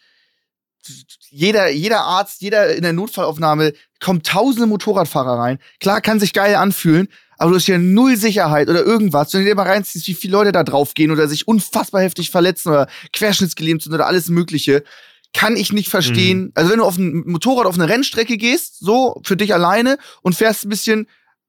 jeder, 1.30 1.68
jeder 1.68 2.02
Arzt, 2.02 2.40
jeder 2.42 2.74
in 2.74 2.82
der 2.82 2.92
Notfallaufnahme 2.92 3.72
kommt 4.00 4.26
tausende 4.26 4.66
Motorradfahrer 4.66 5.38
rein. 5.38 5.58
Klar, 5.80 6.00
kann 6.00 6.20
sich 6.20 6.32
geil 6.32 6.54
anfühlen, 6.54 7.08
aber 7.38 7.50
du 7.50 7.56
hast 7.56 7.66
ja 7.66 7.78
null 7.78 8.16
Sicherheit 8.16 8.68
oder 8.68 8.84
irgendwas. 8.84 9.32
Wenn 9.32 9.40
du 9.40 9.46
dir 9.46 9.54
mal 9.54 9.66
reinziehst, 9.66 10.06
wie 10.08 10.14
viele 10.14 10.32
Leute 10.32 10.52
da 10.52 10.64
draufgehen 10.64 11.10
oder 11.10 11.28
sich 11.28 11.48
unfassbar 11.48 12.02
heftig 12.02 12.30
verletzen 12.30 12.70
oder 12.70 12.88
querschnittsgelähmt 13.12 13.82
sind 13.82 13.92
oder 13.92 14.06
alles 14.06 14.28
Mögliche, 14.28 14.84
kann 15.32 15.56
ich 15.56 15.72
nicht 15.72 15.88
verstehen. 15.88 16.44
Mhm. 16.44 16.52
Also 16.54 16.70
wenn 16.70 16.78
du 16.78 16.84
auf 16.84 16.96
ein 16.96 17.24
Motorrad 17.26 17.66
auf 17.66 17.74
eine 17.74 17.88
Rennstrecke 17.88 18.38
gehst, 18.38 18.78
so 18.80 19.20
für 19.24 19.36
dich 19.36 19.52
alleine 19.52 19.98
und 20.22 20.34
fährst 20.34 20.64
ein 20.64 20.70
bisschen 20.70 21.06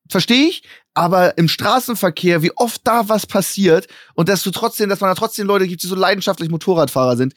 verstehe 0.10 0.48
ich, 0.48 0.64
aber 0.94 1.38
im 1.38 1.48
Straßenverkehr, 1.48 2.42
wie 2.42 2.52
oft 2.56 2.82
da 2.86 3.10
was 3.10 3.28
passiert 3.28 3.88
und 4.16 4.30
dass 4.30 4.44
du 4.44 4.52
trotzdem, 4.52 4.90
dass 4.90 5.00
man 5.00 5.10
da 5.10 5.16
trotzdem 5.16 5.48
Leute 5.48 5.68
gibt, 5.68 5.84
die 5.84 5.88
so 5.88 5.96
leidenschaftlich 5.96 6.50
Motorradfahrer 6.50 7.18
sind. 7.18 7.34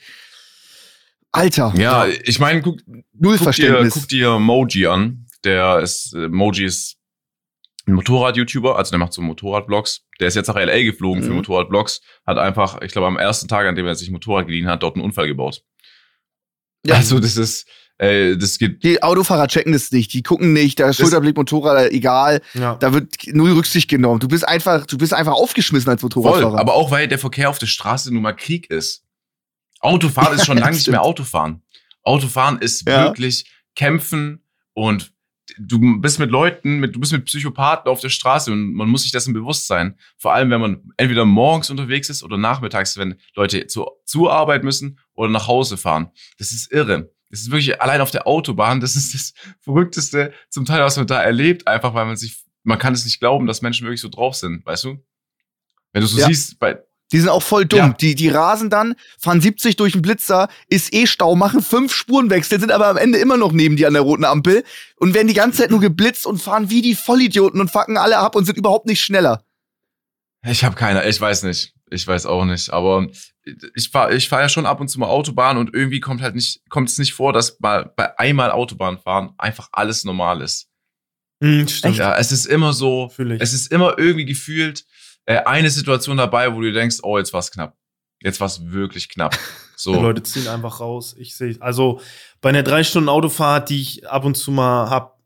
Alter. 1.32 1.72
Ja, 1.76 2.06
ich 2.06 2.38
meine, 2.38 2.62
guck, 2.62 2.80
Null 2.86 3.36
guck, 3.36 3.44
Verständnis. 3.44 3.94
Dir, 3.94 4.00
guck 4.00 4.08
dir 4.08 4.38
Moji 4.38 4.86
an. 4.86 5.26
Der 5.44 5.78
ist, 5.78 6.14
äh, 6.14 6.28
Moji 6.28 6.64
ist 6.64 6.96
ein 7.86 7.94
Motorrad-YouTuber, 7.94 8.76
also 8.76 8.90
der 8.90 8.98
macht 8.98 9.12
so 9.12 9.22
Motorrad-Vlogs. 9.22 10.02
Der 10.18 10.28
ist 10.28 10.34
jetzt 10.34 10.48
nach 10.48 10.56
L.A. 10.56 10.82
geflogen 10.82 11.22
mhm. 11.22 11.26
für 11.26 11.32
Motorrad-Vlogs, 11.32 12.00
hat 12.26 12.38
einfach, 12.38 12.80
ich 12.82 12.92
glaube, 12.92 13.06
am 13.06 13.16
ersten 13.16 13.48
Tag, 13.48 13.66
an 13.66 13.74
dem 13.74 13.86
er 13.86 13.94
sich 13.94 14.08
ein 14.08 14.12
Motorrad 14.12 14.46
geliehen 14.46 14.68
hat, 14.68 14.82
dort 14.82 14.96
einen 14.96 15.04
Unfall 15.04 15.26
gebaut. 15.26 15.62
Ja. 16.84 16.96
Also 16.96 17.20
das 17.20 17.36
ist, 17.36 17.66
äh, 17.98 18.36
das 18.36 18.58
geht. 18.58 18.82
Die 18.82 19.02
Autofahrer 19.02 19.46
checken 19.46 19.72
das 19.72 19.92
nicht, 19.92 20.12
die 20.12 20.22
gucken 20.22 20.52
nicht, 20.52 20.78
der 20.78 20.92
Schulterblick, 20.92 21.36
Motorrad, 21.36 21.90
egal. 21.90 22.40
Ja. 22.54 22.76
Da 22.76 22.92
wird 22.92 23.14
null 23.26 23.52
Rücksicht 23.52 23.88
genommen. 23.88 24.20
Du 24.20 24.28
bist 24.28 24.46
einfach, 24.46 24.86
du 24.86 24.98
bist 24.98 25.14
einfach 25.14 25.32
aufgeschmissen 25.32 25.90
als 25.90 26.02
Motorradfahrer. 26.02 26.50
Voll, 26.52 26.60
aber 26.60 26.74
auch 26.74 26.90
weil 26.90 27.08
der 27.08 27.18
Verkehr 27.18 27.50
auf 27.50 27.58
der 27.58 27.66
Straße 27.66 28.12
nun 28.12 28.22
mal 28.22 28.32
Krieg 28.32 28.70
ist. 28.70 29.04
Autofahren 29.80 30.36
ist 30.36 30.46
schon 30.46 30.58
lange 30.58 30.76
nicht 30.76 30.88
mehr 30.88 31.02
Autofahren. 31.02 31.62
Autofahren 32.02 32.58
ist 32.58 32.88
ja. 32.88 33.04
wirklich 33.04 33.50
kämpfen 33.74 34.44
und 34.72 35.12
du 35.58 36.00
bist 36.00 36.18
mit 36.18 36.30
Leuten, 36.30 36.78
mit, 36.78 36.94
du 36.94 37.00
bist 37.00 37.12
mit 37.12 37.24
Psychopathen 37.24 37.90
auf 37.90 38.00
der 38.00 38.08
Straße 38.08 38.52
und 38.52 38.72
man 38.74 38.88
muss 38.88 39.02
sich 39.02 39.12
dessen 39.12 39.34
bewusst 39.34 39.66
sein. 39.66 39.98
Vor 40.16 40.32
allem, 40.32 40.50
wenn 40.50 40.60
man 40.60 40.92
entweder 40.96 41.24
morgens 41.24 41.70
unterwegs 41.70 42.08
ist 42.08 42.22
oder 42.22 42.36
nachmittags, 42.36 42.96
wenn 42.96 43.20
Leute 43.34 43.66
zu, 43.66 43.86
zur 44.04 44.32
Arbeit 44.32 44.64
müssen 44.64 44.98
oder 45.14 45.30
nach 45.30 45.48
Hause 45.48 45.76
fahren. 45.76 46.10
Das 46.38 46.52
ist 46.52 46.72
irre. 46.72 47.10
Das 47.30 47.40
ist 47.40 47.50
wirklich 47.50 47.80
allein 47.80 48.00
auf 48.00 48.10
der 48.10 48.26
Autobahn, 48.26 48.80
das 48.80 48.96
ist 48.96 49.14
das 49.14 49.34
Verrückteste 49.60 50.32
zum 50.48 50.64
Teil, 50.64 50.80
was 50.82 50.96
man 50.96 51.06
da 51.06 51.22
erlebt, 51.22 51.68
einfach 51.68 51.94
weil 51.94 52.06
man 52.06 52.16
sich, 52.16 52.42
man 52.64 52.78
kann 52.78 52.92
es 52.92 53.04
nicht 53.04 53.20
glauben, 53.20 53.46
dass 53.46 53.62
Menschen 53.62 53.86
wirklich 53.86 54.00
so 54.00 54.08
drauf 54.08 54.34
sind, 54.34 54.66
weißt 54.66 54.84
du? 54.84 54.98
Wenn 55.92 56.02
du 56.02 56.08
so 56.08 56.18
Ja. 56.18 56.26
siehst, 56.26 56.58
bei, 56.58 56.78
Die 57.12 57.18
sind 57.18 57.28
auch 57.28 57.42
voll 57.42 57.66
dumm. 57.66 57.78
Ja. 57.78 57.96
Die, 58.00 58.14
die 58.14 58.28
rasen 58.28 58.70
dann, 58.70 58.94
fahren 59.18 59.40
70 59.40 59.76
durch 59.76 59.92
den 59.94 60.02
Blitzer, 60.02 60.48
ist 60.68 60.94
eh 60.94 61.06
Stau, 61.06 61.34
machen 61.34 61.62
fünf 61.62 61.92
Spurenwechsel, 61.92 62.60
sind 62.60 62.72
aber 62.72 62.88
am 62.88 62.96
Ende 62.96 63.18
immer 63.18 63.36
noch 63.36 63.52
neben 63.52 63.76
dir 63.76 63.88
an 63.88 63.94
der 63.94 64.02
roten 64.02 64.24
Ampel 64.24 64.64
und 64.96 65.14
werden 65.14 65.28
die 65.28 65.34
ganze 65.34 65.58
Zeit 65.58 65.70
nur 65.70 65.80
geblitzt 65.80 66.26
und 66.26 66.40
fahren 66.40 66.70
wie 66.70 66.82
die 66.82 66.94
Vollidioten 66.94 67.60
und 67.60 67.70
fucken 67.70 67.96
alle 67.96 68.18
ab 68.18 68.36
und 68.36 68.44
sind 68.44 68.58
überhaupt 68.58 68.86
nicht 68.86 69.00
schneller. 69.00 69.44
Ich 70.46 70.64
habe 70.64 70.76
keine, 70.76 71.06
ich 71.06 71.20
weiß 71.20 71.42
nicht. 71.42 71.74
Ich 71.90 72.06
weiß 72.06 72.26
auch 72.26 72.44
nicht. 72.44 72.72
Aber 72.72 73.08
ich 73.74 73.90
fahre 73.90 74.14
ich 74.14 74.28
fahr 74.28 74.42
ja 74.42 74.48
schon 74.48 74.64
ab 74.64 74.80
und 74.80 74.88
zu 74.88 75.00
mal 75.00 75.08
Autobahn 75.08 75.56
und 75.56 75.74
irgendwie 75.74 76.00
kommt 76.00 76.22
halt 76.22 76.36
nicht, 76.36 76.60
kommt 76.68 76.88
es 76.88 76.98
nicht 76.98 77.14
vor, 77.14 77.32
dass 77.32 77.58
mal 77.58 77.92
bei 77.96 78.16
einmal 78.18 78.52
Autobahn 78.52 78.98
fahren 78.98 79.30
einfach 79.38 79.68
alles 79.72 80.04
normal 80.04 80.40
ist. 80.40 80.68
Hm, 81.42 81.66
stimmt. 81.66 81.96
Ja, 81.96 82.16
es 82.16 82.32
ist 82.32 82.46
immer 82.46 82.72
so, 82.72 83.10
es 83.38 83.52
ist 83.52 83.72
immer 83.72 83.98
irgendwie 83.98 84.26
gefühlt 84.26 84.84
eine 85.38 85.70
Situation 85.70 86.16
dabei, 86.16 86.54
wo 86.54 86.60
du 86.60 86.72
denkst, 86.72 86.98
oh, 87.02 87.18
jetzt 87.18 87.32
war's 87.32 87.50
knapp. 87.50 87.76
Jetzt 88.22 88.40
war's 88.40 88.70
wirklich 88.70 89.08
knapp. 89.08 89.32
Die 89.80 89.84
So. 89.84 89.94
Leute 90.00 90.22
ziehen 90.22 90.46
einfach 90.48 90.80
raus. 90.80 91.14
Ich 91.18 91.34
sehe 91.36 91.56
Also 91.60 92.00
bei 92.42 92.50
einer 92.50 92.62
drei 92.62 92.84
Stunden 92.84 93.08
Autofahrt, 93.08 93.70
die 93.70 93.80
ich 93.80 94.08
ab 94.08 94.24
und 94.24 94.36
zu 94.36 94.50
mal 94.50 94.90
hab, 94.90 95.18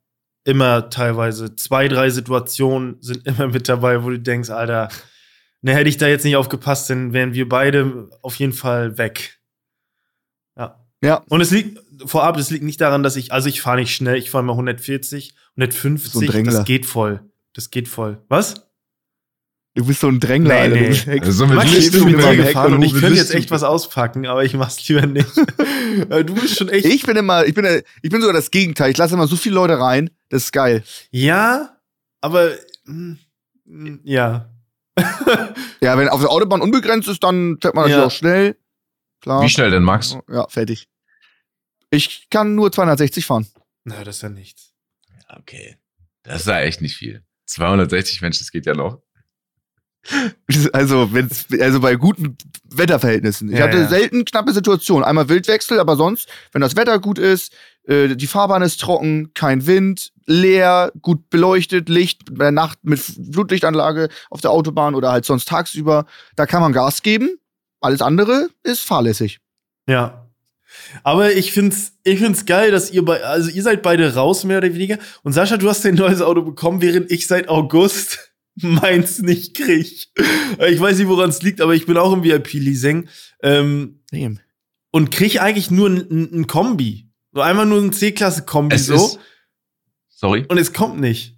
immer 0.45 0.91
teilweise 0.91 1.57
zwei, 1.57 1.89
drei 1.89 2.11
Situationen 2.11 2.99
sind 3.01 3.27
immer 3.27 3.49
mit 3.49 3.69
dabei, 3.69 4.05
wo 4.05 4.11
du 4.11 4.21
denkst, 4.21 4.51
Alter, 4.51 4.91
ne, 5.63 5.75
hätte 5.75 5.89
ich 5.89 5.97
da 5.97 6.07
jetzt 6.07 6.25
nicht 6.25 6.37
aufgepasst, 6.37 6.91
dann 6.91 7.13
wären 7.13 7.33
wir 7.35 7.49
beide 7.49 8.11
auf 8.23 8.37
jeden 8.37 8.53
Fall 8.53 8.97
weg. 8.99 9.41
Ja. 10.57 10.85
Ja. 11.03 11.25
Und 11.29 11.41
es 11.41 11.51
liegt 11.51 11.81
vorab, 12.07 12.37
es 12.37 12.51
liegt 12.51 12.65
nicht 12.65 12.81
daran, 12.81 13.03
dass 13.03 13.17
ich, 13.17 13.33
also 13.33 13.49
ich 13.49 13.61
fahre 13.63 13.79
nicht 13.79 13.95
schnell, 13.95 14.17
ich 14.17 14.31
fahre 14.31 14.45
mal 14.45 14.53
140, 14.53 15.31
So 15.31 15.63
ein 15.63 15.63
150, 15.71 16.29
Drängler. 16.31 16.53
das 16.53 16.65
geht 16.65 16.87
voll. 16.87 17.21
Das 17.55 17.71
geht 17.71 17.89
voll. 17.89 18.23
Was? 18.29 18.67
Du 19.77 19.85
bist 19.85 20.01
so 20.01 20.09
ein 20.09 20.21
Drängler, 20.21 20.55
Nee, 20.55 20.61
Alter. 20.61 20.75
nee. 20.77 20.83
Du 20.85 20.89
bist 20.91 21.09
Also 21.09 21.33
so 21.33 21.47
mit 21.47 21.57
Max, 21.57 21.73
ich 21.77 21.91
bin 21.91 22.09
immer 22.09 22.19
dir 22.33 22.39
weg 22.39 22.47
gefahren 22.47 22.75
und 22.75 22.83
ich 22.83 22.93
könnte 22.93 23.19
jetzt 23.19 23.35
echt 23.35 23.51
was 23.51 23.65
auspacken, 23.65 24.25
aber 24.27 24.45
ich 24.45 24.55
mach's 24.55 24.87
lieber 24.89 25.07
nicht. 25.07 25.27
Äh, 26.11 26.25
du 26.25 26.35
bist 26.35 26.57
schon 26.57 26.69
echt. 26.71 26.87
Ich 26.87 27.05
bin 27.05 27.17
immer, 27.17 27.45
ich 27.47 27.55
bin, 27.55 27.65
ich 28.03 28.11
bin 28.11 28.21
sogar 28.21 28.35
das 28.35 28.51
Gegenteil. 28.51 28.91
Ich 28.91 28.97
lasse 28.97 29.15
immer 29.15 29.29
so 29.29 29.37
viele 29.37 29.55
Leute 29.55 29.79
rein. 29.79 30.11
Das 30.29 30.45
ist 30.45 30.53
geil. 30.53 30.83
Ja, 31.11 31.77
aber 32.21 32.51
mm, 32.87 33.13
mm, 33.65 34.01
ja. 34.03 34.51
Ja, 35.81 35.97
wenn 35.99 36.09
auf 36.09 36.21
der 36.21 36.31
Autobahn 36.31 36.63
unbegrenzt 36.63 37.09
ist, 37.09 37.23
dann 37.23 37.59
fährt 37.61 37.75
man 37.75 37.85
natürlich 37.85 38.01
Ja. 38.01 38.07
auch 38.07 38.11
schnell. 38.11 38.57
Klar. 39.21 39.43
Wie 39.43 39.49
schnell 39.49 39.71
denn, 39.71 39.83
Max? 39.85 40.17
Ja, 40.29 40.49
fertig. 40.49 40.89
Ich 41.91 42.29
kann 42.31 42.55
nur 42.57 42.73
260 42.73 43.25
fahren. 43.25 43.47
Na, 43.85 44.03
das 44.03 44.17
ist 44.17 44.23
ja 44.23 44.29
nichts. 44.31 44.73
Okay. 45.29 45.77
Das 46.25 46.41
ist 46.41 46.47
ja 46.49 46.61
echt 46.61 46.81
nicht 46.81 46.97
viel. 46.97 47.23
260 47.47 48.21
Menschen, 48.23 48.41
das 48.41 48.51
geht 48.51 48.67
ja 48.67 48.75
noch. 48.75 49.01
Also, 50.73 51.13
wenn's, 51.13 51.47
also 51.61 51.81
bei 51.81 51.95
guten 51.97 52.37
Wetterverhältnissen. 52.71 53.51
Ich 53.51 53.59
Ja, 53.59 53.65
hatte 53.65 53.79
ja. 53.79 53.89
selten 53.89 54.25
knappe 54.25 54.53
Situationen. 54.53 55.05
Einmal 55.05 55.29
Wildwechsel, 55.29 55.81
aber 55.81 55.97
sonst, 55.97 56.29
wenn 56.53 56.61
das 56.61 56.77
Wetter 56.77 56.99
gut 56.99 57.19
ist, 57.19 57.53
äh, 57.87 58.15
die 58.15 58.27
Fahrbahn 58.27 58.63
ist 58.63 58.81
trocken, 58.81 59.33
kein 59.35 59.67
Wind, 59.67 60.13
leer, 60.27 60.93
gut 61.01 61.31
beleuchtet, 61.31 61.89
Licht, 61.89 62.35
bei 62.35 62.45
der 62.45 62.53
Nacht 62.53 62.79
mit 62.83 63.01
Flutlichtanlage 63.01 64.09
auf 64.31 64.41
der 64.41 64.51
Autobahn 64.51 64.95
oder 64.95 65.11
halt 65.13 65.25
sonst 65.25 65.49
tagsüber, 65.49 66.07
da 66.37 66.47
kann 66.47 66.61
man 66.61 66.73
Gas 66.73 67.03
geben. 67.03 67.39
Alles 67.81 68.01
andere 68.01 68.49
ist 68.63 68.81
fahrlässig. 68.81 69.41
Ja. 69.87 70.27
Aber 71.03 71.33
ich 71.33 71.53
find's, 71.53 71.93
ich 72.03 72.19
find's 72.19 72.47
geil, 72.47 72.71
dass 72.71 72.91
ihr 72.91 73.05
bei, 73.05 73.23
also 73.23 73.51
ihr 73.51 73.63
seid 73.63 73.83
beide 73.83 74.15
raus, 74.15 74.45
mehr 74.45 74.59
oder 74.59 74.73
weniger. 74.75 74.99
Und 75.23 75.33
Sascha, 75.33 75.57
du 75.57 75.69
hast 75.69 75.85
dein 75.85 75.95
neues 75.95 76.21
Auto 76.21 76.43
bekommen, 76.43 76.81
während 76.83 77.11
ich 77.11 77.27
seit 77.27 77.49
August 77.49 78.34
meins 78.63 79.21
nicht 79.21 79.57
krieg. 79.57 80.09
Ich 80.69 80.81
weiß 80.81 80.99
nicht, 80.99 81.09
woran 81.09 81.31
es 81.31 81.43
liegt, 81.43 81.61
aber 81.61 81.75
ich 81.75 81.87
bin 81.87 81.97
auch 81.97 82.13
im 82.13 82.23
VIP-Leasing. 82.23 83.09
Ähm, 83.43 84.01
und 84.91 85.11
krieg 85.11 85.41
eigentlich 85.41 85.71
nur 85.71 85.89
ein, 85.91 86.47
Kombi. 86.47 87.09
So 87.33 87.41
einmal 87.41 87.67
nur 87.67 87.81
ein 87.83 87.93
C-Klasse-Kombi 87.93 88.79
so. 88.79 88.95
ist, 88.95 89.19
sorry. 90.09 90.45
und 90.49 90.59
es 90.59 90.73
kommt 90.73 91.01
nicht. 91.01 91.37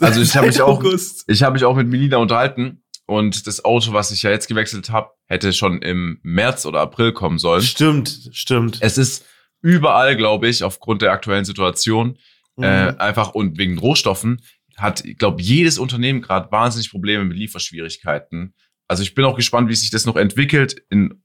Also 0.00 0.20
ich 0.20 0.34
hab 0.36 0.44
mich 0.44 0.56
Seit 0.56 0.62
auch- 0.64 0.80
August. 0.80 1.22
Ich 1.28 1.44
habe 1.44 1.52
mich 1.54 1.64
auch 1.64 1.76
mit 1.76 1.86
Melina 1.86 2.16
unterhalten 2.16 2.82
und 3.06 3.46
das 3.46 3.64
Auto, 3.64 3.92
was 3.92 4.10
ich 4.10 4.22
ja 4.24 4.30
jetzt 4.30 4.48
gewechselt 4.48 4.90
habe, 4.90 5.10
hätte 5.26 5.52
schon 5.52 5.82
im 5.82 6.18
März 6.24 6.66
oder 6.66 6.80
April 6.80 7.12
kommen 7.12 7.38
sollen. 7.38 7.62
Stimmt, 7.62 8.28
stimmt. 8.32 8.78
Es 8.80 8.98
ist 8.98 9.24
überall, 9.62 10.16
glaube 10.16 10.48
ich, 10.48 10.64
aufgrund 10.64 11.00
der 11.02 11.12
aktuellen 11.12 11.44
Situation, 11.44 12.18
äh, 12.60 12.90
Mhm. 12.92 12.98
einfach 12.98 13.34
und 13.34 13.56
wegen 13.56 13.78
Rohstoffen, 13.78 14.42
hat, 14.76 15.04
ich 15.04 15.18
glaube, 15.18 15.42
jedes 15.42 15.78
Unternehmen 15.78 16.22
gerade 16.22 16.50
wahnsinnig 16.50 16.90
Probleme 16.90 17.24
mit 17.24 17.36
Lieferschwierigkeiten. 17.36 18.54
Also 18.88 19.02
ich 19.02 19.14
bin 19.14 19.24
auch 19.24 19.36
gespannt, 19.36 19.68
wie 19.68 19.74
sich 19.74 19.90
das 19.90 20.06
noch 20.06 20.16
entwickelt 20.16 20.82
in 20.90 21.22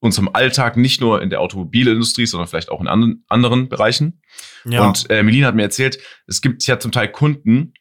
unserem 0.00 0.30
Alltag, 0.32 0.76
nicht 0.76 1.00
nur 1.00 1.22
in 1.22 1.30
der 1.30 1.40
Automobilindustrie, 1.40 2.26
sondern 2.26 2.48
vielleicht 2.48 2.70
auch 2.70 2.80
in 2.80 2.88
anderen, 2.88 3.24
anderen 3.28 3.68
Bereichen. 3.68 4.20
ja. 4.64 4.86
Und 4.86 5.08
äh, 5.10 5.22
Melina 5.22 5.46
hat 5.46 5.54
mir 5.54 5.62
erzählt, 5.62 5.98
es 6.26 6.42
gibt 6.42 6.66
ja 6.66 6.78
zum 6.80 6.90
Teil 6.90 7.10
Kunden, 7.10 7.74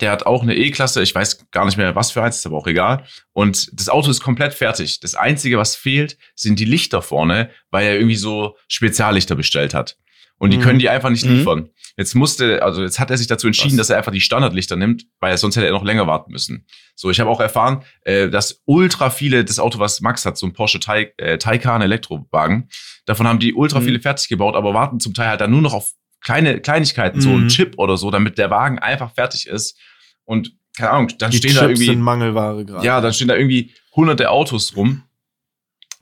der 0.00 0.10
hat 0.10 0.26
auch 0.26 0.42
eine 0.42 0.56
E-Klasse, 0.56 1.02
ich 1.02 1.14
weiß 1.14 1.50
gar 1.50 1.66
nicht 1.66 1.76
mehr 1.76 1.94
was 1.94 2.10
für 2.10 2.22
eins, 2.22 2.36
ist 2.36 2.46
aber 2.46 2.56
auch 2.56 2.66
egal. 2.66 3.06
Und 3.32 3.68
das 3.78 3.88
Auto 3.88 4.10
ist 4.10 4.22
komplett 4.22 4.54
fertig. 4.54 5.00
Das 5.00 5.14
Einzige, 5.14 5.58
was 5.58 5.76
fehlt, 5.76 6.18
sind 6.34 6.58
die 6.58 6.64
Lichter 6.64 7.02
vorne, 7.02 7.50
weil 7.70 7.86
er 7.86 7.96
irgendwie 7.96 8.16
so 8.16 8.56
Speziallichter 8.68 9.36
bestellt 9.36 9.74
hat. 9.74 9.96
Und 10.44 10.50
die 10.50 10.58
Mhm. 10.58 10.62
können 10.62 10.78
die 10.78 10.88
einfach 10.88 11.10
nicht 11.10 11.24
Mhm. 11.24 11.36
liefern. 11.38 11.68
Jetzt 11.96 12.14
musste, 12.14 12.62
also 12.62 12.82
jetzt 12.82 12.98
hat 13.00 13.10
er 13.10 13.16
sich 13.16 13.26
dazu 13.28 13.46
entschieden, 13.46 13.78
Was? 13.78 13.86
dass 13.88 13.90
er 13.90 13.98
einfach 13.98 14.12
die 14.12 14.20
Standardlichter 14.20 14.76
nimmt, 14.76 15.06
weil 15.20 15.36
sonst 15.38 15.56
hätte 15.56 15.66
er 15.66 15.72
noch 15.72 15.84
länger 15.84 16.06
warten 16.06 16.32
müssen. 16.32 16.66
So, 16.96 17.10
ich 17.10 17.18
habe 17.20 17.30
auch 17.30 17.40
erfahren, 17.40 17.82
äh, 18.02 18.28
dass 18.28 18.60
ultra 18.66 19.10
viele, 19.10 19.44
das 19.44 19.58
Auto, 19.58 19.78
was 19.78 20.00
Max 20.00 20.26
hat, 20.26 20.36
so 20.36 20.46
ein 20.46 20.52
Porsche 20.52 20.80
Tay, 20.80 21.12
äh, 21.16 21.38
Taycan 21.38 21.82
Elektrowagen, 21.82 22.68
davon 23.06 23.26
haben 23.26 23.38
die 23.38 23.54
ultra 23.54 23.80
Mhm. 23.80 23.84
viele 23.84 24.00
fertig 24.00 24.28
gebaut, 24.28 24.54
aber 24.56 24.74
warten 24.74 25.00
zum 25.00 25.14
Teil 25.14 25.28
halt 25.28 25.40
dann 25.40 25.50
nur 25.50 25.62
noch 25.62 25.72
auf 25.72 25.92
kleine 26.20 26.60
Kleinigkeiten, 26.60 27.20
so 27.20 27.30
Mhm. 27.30 27.44
ein 27.44 27.48
Chip 27.48 27.74
oder 27.78 27.96
so, 27.96 28.10
damit 28.10 28.38
der 28.38 28.50
Wagen 28.50 28.78
einfach 28.78 29.14
fertig 29.14 29.46
ist. 29.46 29.78
Und 30.24 30.52
keine 30.76 30.90
Ahnung, 30.90 31.08
dann 31.18 31.30
die 31.30 31.36
stehen 31.38 31.50
Chips 31.50 31.60
da 31.60 31.66
irgendwie, 31.68 31.86
sind 31.86 32.00
Mangelware 32.00 32.64
gerade. 32.64 32.84
ja, 32.84 33.00
dann 33.00 33.12
stehen 33.12 33.28
da 33.28 33.36
irgendwie 33.36 33.72
hunderte 33.94 34.30
Autos 34.30 34.74
rum, 34.76 35.02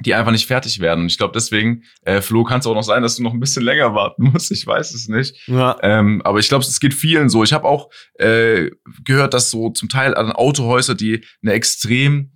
die 0.03 0.15
einfach 0.15 0.33
nicht 0.33 0.47
fertig 0.47 0.81
werden. 0.81 1.01
Und 1.03 1.07
ich 1.07 1.19
glaube 1.19 1.33
deswegen, 1.35 1.83
äh, 2.03 2.21
Flo, 2.21 2.45
kann 2.45 2.61
es 2.61 2.67
auch 2.67 2.75
noch 2.75 2.83
sein, 2.83 3.03
dass 3.03 3.17
du 3.17 3.23
noch 3.23 3.33
ein 3.33 3.41
bisschen 3.41 3.63
länger 3.65 3.95
warten 3.95 4.25
musst. 4.33 4.51
Ich 4.53 4.67
weiß 4.67 4.93
es 4.95 5.09
nicht. 5.09 5.47
ja. 5.49 5.77
Ähm, 5.83 6.21
aber 6.25 6.39
ich 6.39 6.49
glaube, 6.49 6.65
es 6.65 6.81
geht 6.81 6.95
vielen 6.95 7.29
so. 7.29 7.43
Ich 7.45 7.53
habe 7.53 7.67
auch 7.67 7.89
äh, 8.15 8.71
gehört, 9.05 9.35
dass 9.35 9.51
so 9.51 9.71
zum 9.71 9.89
Teil 9.89 10.15
an 10.15 10.33
Autohäuser, 10.33 10.95
die 10.95 11.25
eine 11.43 11.53
extrem 11.53 12.33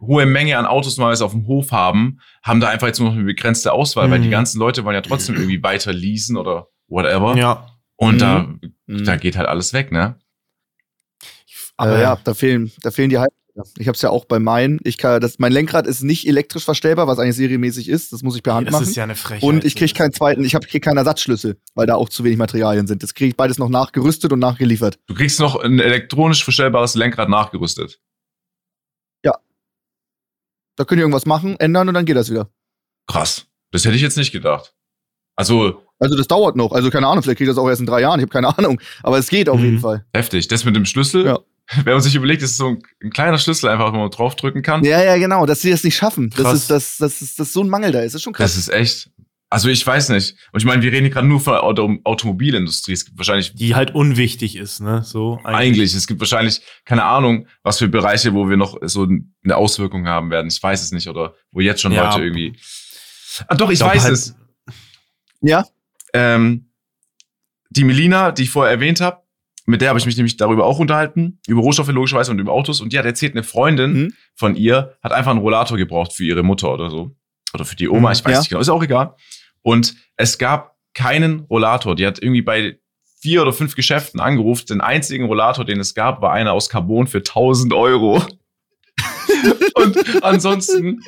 hohe 0.00 0.26
Menge 0.26 0.58
an 0.58 0.66
Autos 0.66 0.96
normalerweise 0.98 1.24
auf 1.24 1.32
dem 1.32 1.46
Hof 1.46 1.70
haben, 1.72 2.18
haben 2.42 2.60
da 2.60 2.68
einfach 2.68 2.88
jetzt 2.88 2.98
nur 3.00 3.08
noch 3.08 3.16
eine 3.16 3.24
begrenzte 3.24 3.72
Auswahl, 3.72 4.10
weil 4.10 4.18
Mhm. 4.18 4.24
die 4.24 4.30
ganzen 4.30 4.58
Leute 4.58 4.84
wollen 4.84 4.94
ja 4.96 5.00
trotzdem 5.00 5.34
irgendwie 5.36 5.62
weiter 5.62 5.92
leasen 5.92 6.36
oder 6.36 6.68
whatever. 6.88 7.36
ja. 7.36 7.66
Und 7.96 8.16
Mhm. 8.16 8.18
da, 8.18 8.38
Mhm. 8.86 9.04
da 9.04 9.16
geht 9.16 9.36
halt 9.36 9.48
alles 9.48 9.72
weg, 9.72 9.92
ne? 9.92 10.18
Aber 11.76 11.98
ja, 12.00 12.16
da 12.22 12.34
fehlen, 12.34 12.70
da 12.82 12.90
fehlen 12.90 13.08
die 13.10 13.18
Halbleiter. 13.18 13.43
Ich 13.78 13.86
habe 13.86 13.94
es 13.94 14.02
ja 14.02 14.10
auch 14.10 14.24
bei 14.24 14.40
meinen. 14.40 14.80
Ich 14.82 14.98
kann, 14.98 15.20
das, 15.20 15.38
mein 15.38 15.52
Lenkrad 15.52 15.86
ist 15.86 16.02
nicht 16.02 16.26
elektrisch 16.26 16.64
verstellbar, 16.64 17.06
was 17.06 17.18
eigentlich 17.20 17.36
serienmäßig 17.36 17.88
ist. 17.88 18.12
Das 18.12 18.22
muss 18.22 18.34
ich 18.34 18.42
per 18.42 18.54
Hand 18.54 18.66
das 18.66 18.72
machen. 18.72 18.84
ist 18.84 18.96
ja 18.96 19.04
eine 19.04 19.14
Frechheit. 19.14 19.44
und 19.44 19.64
ich 19.64 19.76
kriege 19.76 19.92
keinen 19.92 20.12
zweiten, 20.12 20.44
ich 20.44 20.56
habe 20.56 20.66
krieg 20.66 20.82
keinen 20.82 20.96
Ersatzschlüssel, 20.96 21.56
weil 21.74 21.86
da 21.86 21.94
auch 21.94 22.08
zu 22.08 22.24
wenig 22.24 22.36
Materialien 22.38 22.88
sind. 22.88 23.04
Das 23.04 23.14
kriege 23.14 23.28
ich 23.28 23.36
beides 23.36 23.58
noch 23.58 23.68
nachgerüstet 23.68 24.32
und 24.32 24.40
nachgeliefert. 24.40 24.98
Du 25.06 25.14
kriegst 25.14 25.38
noch 25.38 25.54
ein 25.56 25.78
elektronisch 25.78 26.42
verstellbares 26.42 26.94
Lenkrad 26.96 27.28
nachgerüstet. 27.28 28.00
Da 30.76 30.84
könnt 30.84 30.98
ihr 30.98 31.02
irgendwas 31.02 31.24
machen, 31.24 31.54
ändern 31.60 31.86
und 31.86 31.94
dann 31.94 32.04
geht 32.04 32.16
das 32.16 32.30
wieder. 32.32 32.50
Krass. 33.06 33.46
Das 33.70 33.84
hätte 33.84 33.94
ich 33.94 34.02
jetzt 34.02 34.16
nicht 34.16 34.32
gedacht. 34.32 34.74
Also 35.36 35.82
Also 36.00 36.16
das 36.16 36.26
dauert 36.26 36.56
noch. 36.56 36.72
Also 36.72 36.90
keine 36.90 37.06
Ahnung, 37.06 37.22
vielleicht 37.22 37.38
kriege 37.38 37.48
ich 37.48 37.54
das 37.56 37.62
auch 37.62 37.68
erst 37.68 37.80
in 37.80 37.86
drei 37.86 38.00
Jahren. 38.00 38.18
Ich 38.18 38.24
habe 38.24 38.32
keine 38.32 38.58
Ahnung. 38.58 38.80
Aber 39.04 39.18
es 39.18 39.28
geht 39.28 39.48
auf 39.48 39.58
Mhm. 39.60 39.64
jeden 39.64 39.78
Fall. 39.78 40.04
heftig. 40.12 40.48
Das 40.48 40.64
mit 40.64 40.74
dem 40.74 40.84
Schlüssel, 40.84 41.26
Ja. 41.26 41.38
wenn 41.84 41.94
man 41.94 42.00
sich 42.02 42.14
überlegt, 42.14 42.42
das 42.42 42.50
ist 42.52 42.56
so 42.58 42.68
ein, 42.68 42.82
ein 43.02 43.10
kleiner 43.10 43.38
Schlüssel 43.38 43.68
einfach, 43.70 43.92
wo 43.92 43.96
man 43.98 44.10
draufdrücken 44.10 44.62
kann. 44.62 44.84
Ja, 44.84 45.02
ja, 45.02 45.16
genau. 45.16 45.46
Dass 45.46 45.60
sie 45.62 45.70
das 45.70 45.82
nicht 45.84 45.96
schaffen. 45.96 46.30
Das 46.30 46.40
Krass. 46.42 46.54
ist, 46.54 46.70
das, 46.70 46.96
das 46.98 47.22
ist, 47.22 47.38
das 47.38 47.46
ist 47.48 47.52
so 47.54 47.62
ein 47.62 47.68
Mangel 47.68 47.92
da 47.92 48.00
ist. 48.00 48.12
Das 48.14 48.20
ist 48.20 48.22
schon 48.22 48.32
krass. 48.34 48.54
Das 48.54 48.58
ist 48.58 48.68
echt. 48.68 49.10
Also 49.50 49.68
ich 49.68 49.86
weiß 49.86 50.08
nicht. 50.08 50.36
Und 50.52 50.58
ich 50.60 50.66
meine, 50.66 50.82
wir 50.82 50.90
reden 50.90 51.04
hier 51.04 51.12
gerade 51.14 51.28
nur 51.28 51.38
von 51.40 51.52
der 51.52 51.62
Auto 51.62 51.96
Automobilindustrie. 52.02 52.92
Es 52.92 53.04
gibt 53.04 53.16
wahrscheinlich 53.18 53.54
die 53.54 53.74
halt 53.76 53.94
unwichtig 53.94 54.56
ist, 54.56 54.80
ne? 54.80 55.02
So 55.04 55.38
eigentlich, 55.44 55.94
es 55.94 56.06
gibt 56.08 56.18
wahrscheinlich 56.20 56.60
keine 56.84 57.04
Ahnung, 57.04 57.46
was 57.62 57.78
für 57.78 57.86
Bereiche, 57.88 58.34
wo 58.34 58.48
wir 58.50 58.56
noch 58.56 58.76
so 58.82 59.04
eine 59.44 59.56
Auswirkung 59.56 60.08
haben 60.08 60.30
werden. 60.30 60.48
Ich 60.48 60.60
weiß 60.60 60.82
es 60.82 60.90
nicht 60.90 61.08
oder 61.08 61.34
wo 61.52 61.60
jetzt 61.60 61.80
schon 61.80 61.92
Ja. 61.92 62.10
Leute 62.10 62.24
irgendwie. 62.24 62.58
Ah, 63.46 63.54
doch, 63.54 63.70
ich 63.70 63.78
glaub 63.78 63.94
weiß 63.94 64.02
halt- 64.04 64.12
es. 64.14 64.34
ja, 65.40 65.64
Ähm, 66.12 66.70
die 67.70 67.84
Melina, 67.84 68.32
die 68.32 68.44
ich 68.44 68.50
vorher 68.50 68.72
erwähnt 68.72 69.00
habe, 69.00 69.22
mit 69.66 69.80
der 69.80 69.88
habe 69.90 69.98
ich 69.98 70.06
mich 70.06 70.16
nämlich 70.16 70.36
darüber 70.36 70.66
auch 70.66 70.78
unterhalten, 70.78 71.38
über 71.46 71.60
Rohstoffe 71.62 71.88
logischerweise 71.88 72.30
und 72.30 72.38
über 72.38 72.52
Autos. 72.52 72.80
Und 72.80 72.92
die 72.92 72.98
hat 72.98 73.04
erzählt, 73.06 73.32
eine 73.34 73.42
Freundin 73.42 73.92
Mhm. 73.92 74.12
von 74.34 74.56
ihr 74.56 74.96
hat 75.02 75.12
einfach 75.12 75.30
einen 75.30 75.40
Rollator 75.40 75.76
gebraucht 75.78 76.12
für 76.12 76.24
ihre 76.24 76.42
Mutter 76.42 76.72
oder 76.72 76.90
so. 76.90 77.12
Oder 77.54 77.64
für 77.64 77.76
die 77.76 77.88
Oma, 77.88 78.08
Mhm, 78.08 78.12
ich 78.14 78.24
weiß 78.24 78.32
ja. 78.32 78.38
nicht 78.40 78.48
genau, 78.50 78.60
ist 78.60 78.68
auch 78.68 78.82
egal. 78.82 79.14
Und 79.62 79.94
es 80.16 80.38
gab 80.38 80.76
keinen 80.92 81.40
Rollator. 81.50 81.96
Die 81.96 82.06
hat 82.06 82.20
irgendwie 82.22 82.42
bei 82.42 82.78
vier 83.20 83.40
oder 83.42 83.52
fünf 83.54 83.74
Geschäften 83.74 84.20
angerufen. 84.20 84.66
Den 84.68 84.80
einzigen 84.82 85.24
Rollator, 85.24 85.64
den 85.64 85.80
es 85.80 85.94
gab, 85.94 86.20
war 86.20 86.32
einer 86.32 86.52
aus 86.52 86.68
Carbon 86.68 87.06
für 87.06 87.22
1000 87.22 87.72
Euro. 87.72 88.22
und 89.74 90.24
ansonsten 90.24 91.00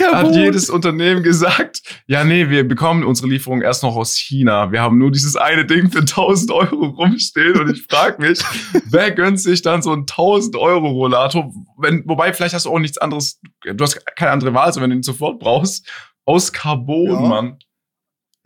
hat 0.00 0.34
jedes 0.34 0.70
Unternehmen 0.70 1.22
gesagt, 1.22 1.82
ja, 2.06 2.24
nee, 2.24 2.48
wir 2.50 2.66
bekommen 2.66 3.04
unsere 3.04 3.28
Lieferung 3.28 3.62
erst 3.62 3.82
noch 3.82 3.96
aus 3.96 4.16
China. 4.16 4.72
Wir 4.72 4.80
haben 4.80 4.98
nur 4.98 5.10
dieses 5.10 5.36
eine 5.36 5.64
Ding 5.64 5.90
für 5.90 6.00
1000 6.00 6.50
Euro 6.50 6.86
rumstehen 6.86 7.58
und 7.60 7.70
ich 7.70 7.86
frage 7.88 8.20
mich, 8.20 8.40
wer 8.90 9.10
gönnt 9.10 9.40
sich 9.40 9.62
dann 9.62 9.82
so 9.82 9.92
einen 9.92 10.02
1000 10.02 10.56
Euro 10.56 10.88
Rollator? 10.88 11.52
Wenn, 11.78 12.02
wobei, 12.06 12.32
vielleicht 12.32 12.54
hast 12.54 12.66
du 12.66 12.70
auch 12.70 12.78
nichts 12.78 12.98
anderes, 12.98 13.40
du 13.62 13.82
hast 13.82 14.04
keine 14.16 14.32
andere 14.32 14.54
Wahl, 14.54 14.72
so 14.72 14.80
wenn 14.80 14.90
du 14.90 14.96
ihn 14.96 15.02
sofort 15.02 15.38
brauchst. 15.38 15.88
Aus 16.26 16.52
Carbon, 16.52 17.06
Ja. 17.10 17.20
Mann. 17.20 17.58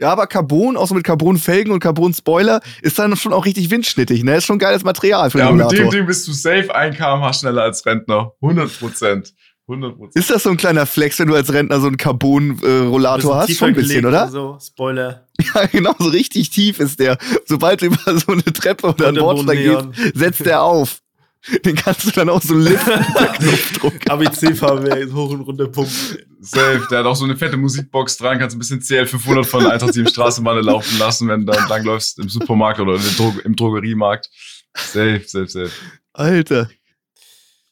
Ja, 0.00 0.11
aber 0.12 0.26
Carbon, 0.28 0.76
auch 0.76 0.87
so 0.87 0.94
mit 0.94 1.02
Carbon-Felgen 1.04 1.72
und 1.72 1.80
Carbon-Spoiler, 1.80 2.61
ist 2.82 2.98
dann 2.98 3.16
schon 3.16 3.32
auch 3.32 3.44
richtig 3.44 3.70
windschnittig, 3.70 4.22
ne? 4.22 4.37
Ist 4.37 4.46
schon 4.46 4.58
geiles 4.58 4.84
Material 4.84 5.30
für 5.30 5.38
den 5.38 5.46
Ja, 5.46 5.52
mit 5.52 5.72
dem. 5.72 5.90
Ding 5.90 6.06
bist 6.06 6.26
du 6.28 6.32
safe 6.32 6.72
1 6.72 6.96
kmh 6.96 7.32
schneller 7.32 7.62
als 7.62 7.84
Rentner. 7.84 8.32
100 8.40 8.78
Prozent. 8.78 9.34
100 9.66 9.96
Prozent. 9.96 10.16
Ist 10.16 10.30
das 10.30 10.44
so 10.44 10.50
ein 10.50 10.56
kleiner 10.56 10.87
Flex, 10.87 11.18
wenn 11.18 11.26
du 11.28 11.34
als 11.34 11.52
Rentner 11.52 11.80
so 11.80 11.88
einen 11.88 11.96
Carbon-Rollator 11.96 13.37
hast? 13.37 13.56
Schon 13.56 13.68
ein 13.68 13.74
bisschen, 13.74 14.06
oder? 14.06 14.28
So, 14.28 14.58
Spoiler. 14.64 15.24
Ja, 15.54 15.66
genau, 15.66 15.94
so 15.98 16.08
richtig 16.08 16.50
tief 16.50 16.80
ist 16.80 16.98
der. 16.98 17.16
Sobald 17.46 17.80
du 17.82 17.87
über 17.87 18.18
so 18.18 18.32
eine 18.32 18.42
Treppe 18.42 18.88
oder 18.88 19.08
einen 19.08 19.18
Bordstein 19.18 19.56
gehst, 19.56 20.16
setzt 20.16 20.44
der 20.46 20.62
auf. 20.62 21.00
Den 21.64 21.77
kannst 21.77 22.05
du 22.07 22.11
dann 22.11 22.29
auch 22.29 22.42
so 22.42 22.55
liften 22.55 23.05
per 23.14 23.27
Knopfdruck. 23.38 24.11
ABC-Farbe 24.11 25.12
hoch 25.12 25.31
und 25.31 25.40
runter 25.42 25.68
pumpen. 25.68 26.18
Safe. 26.40 26.87
Der 26.90 26.98
hat 27.01 27.07
auch 27.07 27.16
so 27.16 27.24
eine 27.24 27.37
fette 27.37 27.57
Musikbox 27.57 28.16
dran, 28.16 28.38
kannst 28.38 28.57
ein 28.57 28.59
bisschen 28.59 28.81
CL500 28.81 29.44
von 29.44 29.61
der 29.62 29.72
187 29.72 30.09
Straßenbahn 30.11 30.62
laufen 30.64 30.98
lassen, 30.98 31.29
wenn 31.29 31.46
du 31.46 31.53
dann 31.53 31.68
langläufst 31.68 32.18
im 32.18 32.29
Supermarkt 32.29 32.81
oder 32.81 32.94
im, 32.94 33.16
Dro 33.16 33.35
im 33.44 33.57
Drogeriemarkt. 33.57 34.29
Safe, 34.77 35.22
safe, 35.27 35.48
safe. 35.48 35.70
Alter. 36.12 36.68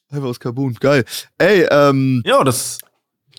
Einfach 0.09 0.27
aus 0.27 0.39
Carbon, 0.39 0.73
geil. 0.75 1.03
Ey, 1.37 1.67
ähm, 1.69 2.23
Ja, 2.25 2.43
das. 2.43 2.77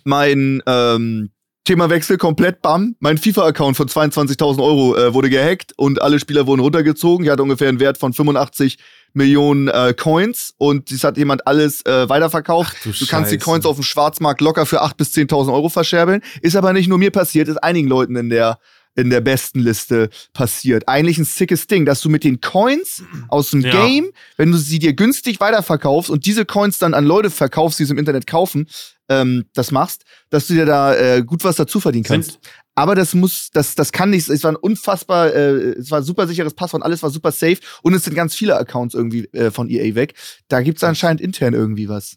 mein 0.05 0.63
ähm, 0.67 1.31
Themawechsel 1.69 2.17
komplett 2.17 2.63
bam. 2.63 2.97
Mein 2.99 3.19
FIFA-Account 3.19 3.77
von 3.77 3.89
22.000 3.89 4.63
Euro 4.63 4.97
äh, 4.97 5.13
wurde 5.13 5.29
gehackt 5.29 5.75
und 5.77 6.01
alle 6.01 6.19
Spieler 6.19 6.47
wurden 6.47 6.63
runtergezogen. 6.63 7.27
Ich 7.27 7.31
hatte 7.31 7.43
ungefähr 7.43 7.69
einen 7.69 7.79
Wert 7.79 7.99
von 7.99 8.15
85 8.15 8.79
Millionen 9.13 9.69
äh, 9.69 9.93
Coins 9.93 10.55
und 10.57 10.91
das 10.91 11.05
hat 11.05 11.19
jemand 11.19 11.47
alles 11.47 11.85
äh, 11.85 12.09
weiterverkauft. 12.09 12.75
Ach 12.79 12.83
du 12.85 12.93
Du 12.93 13.07
kannst 13.07 13.33
die. 13.33 13.37
Coins 13.37 13.67
auf 13.67 13.77
dem 13.77 13.83
Schwarzmarkt 13.83 14.41
locker 14.41 14.65
für 14.65 14.83
8.000 14.83 14.97
bis 14.97 15.13
10.000 15.13 15.53
Euro 15.53 15.69
verscherbeln. 15.69 16.23
Ist 16.41 16.57
aber 16.57 16.73
nicht 16.73 16.89
nur 16.89 16.97
mir 16.97 17.11
passiert, 17.11 17.49
ist 17.49 17.59
einigen 17.59 17.87
Leuten 17.89 18.17
in 18.17 18.31
der, 18.31 18.59
in 18.99 19.11
der 19.11 19.21
besten 19.21 19.61
Liste 19.61 20.11
passiert. 20.33 20.89
Eigentlich 20.89 21.19
ein 21.19 21.25
sickes 21.25 21.69
Ding, 21.69 21.87
dass 21.87 22.01
du 22.01 22.09
mit 22.09 22.25
den 22.25 22.41
Coins 22.41 23.03
aus 23.29 23.51
dem 23.51 23.61
Ja. 23.61 23.71
Game, 23.71 24.11
wenn 24.37 24.51
du 24.51 24.59
sie 24.59 24.79
dir 24.81 24.93
günstig 24.93 25.39
weiterverkaufst 25.41 26.11
und 26.11 26.27
diese 26.27 26.45
Coins 26.45 26.79
dann 26.79 26.95
an 26.95 27.05
Leute 27.05 27.31
verkaufst, 27.31 27.79
die 27.79 27.85
sie 27.85 27.93
im 27.93 27.99
Internet 27.99 28.27
kaufen, 28.27 28.69
ähm, 29.09 29.45
das 29.55 29.71
machst, 29.71 30.05
dass 30.31 30.49
du 30.49 30.55
dir 30.55 30.67
da 30.67 30.95
äh, 30.95 31.23
gut 31.23 31.45
was 31.45 31.57
dazu 31.57 31.79
verdienen 31.81 32.05
kannst. 32.05 32.33
Sind, 32.33 32.41
Aber 32.75 32.95
das 32.97 33.15
muss, 33.15 33.51
das, 33.53 33.75
das 33.77 33.93
kann 33.93 34.11
nicht, 34.11 34.29
es 34.29 34.43
war 34.43 34.53
ein 34.53 34.57
unfassbar, 34.57 35.33
äh, 35.33 35.79
es 35.79 35.91
war 35.93 35.99
ein 36.01 36.05
super 36.05 36.27
sicheres 36.27 36.55
Passwort, 36.55 36.83
alles 36.83 37.03
war 37.03 37.11
super 37.11 37.31
safe 37.33 37.59
und 37.83 37.95
es 37.95 38.03
sind 38.05 38.15
ganz 38.15 38.35
viele 38.35 38.57
Accounts 38.59 38.95
irgendwie 38.95 39.27
äh, 39.33 39.51
von 39.53 39.71
EA 39.71 39.95
weg. 39.95 40.15
Da 40.49 40.61
gibt's 40.61 40.83
anscheinend 40.83 41.21
intern 41.21 41.55
irgendwie 41.55 41.89
was. 41.89 42.17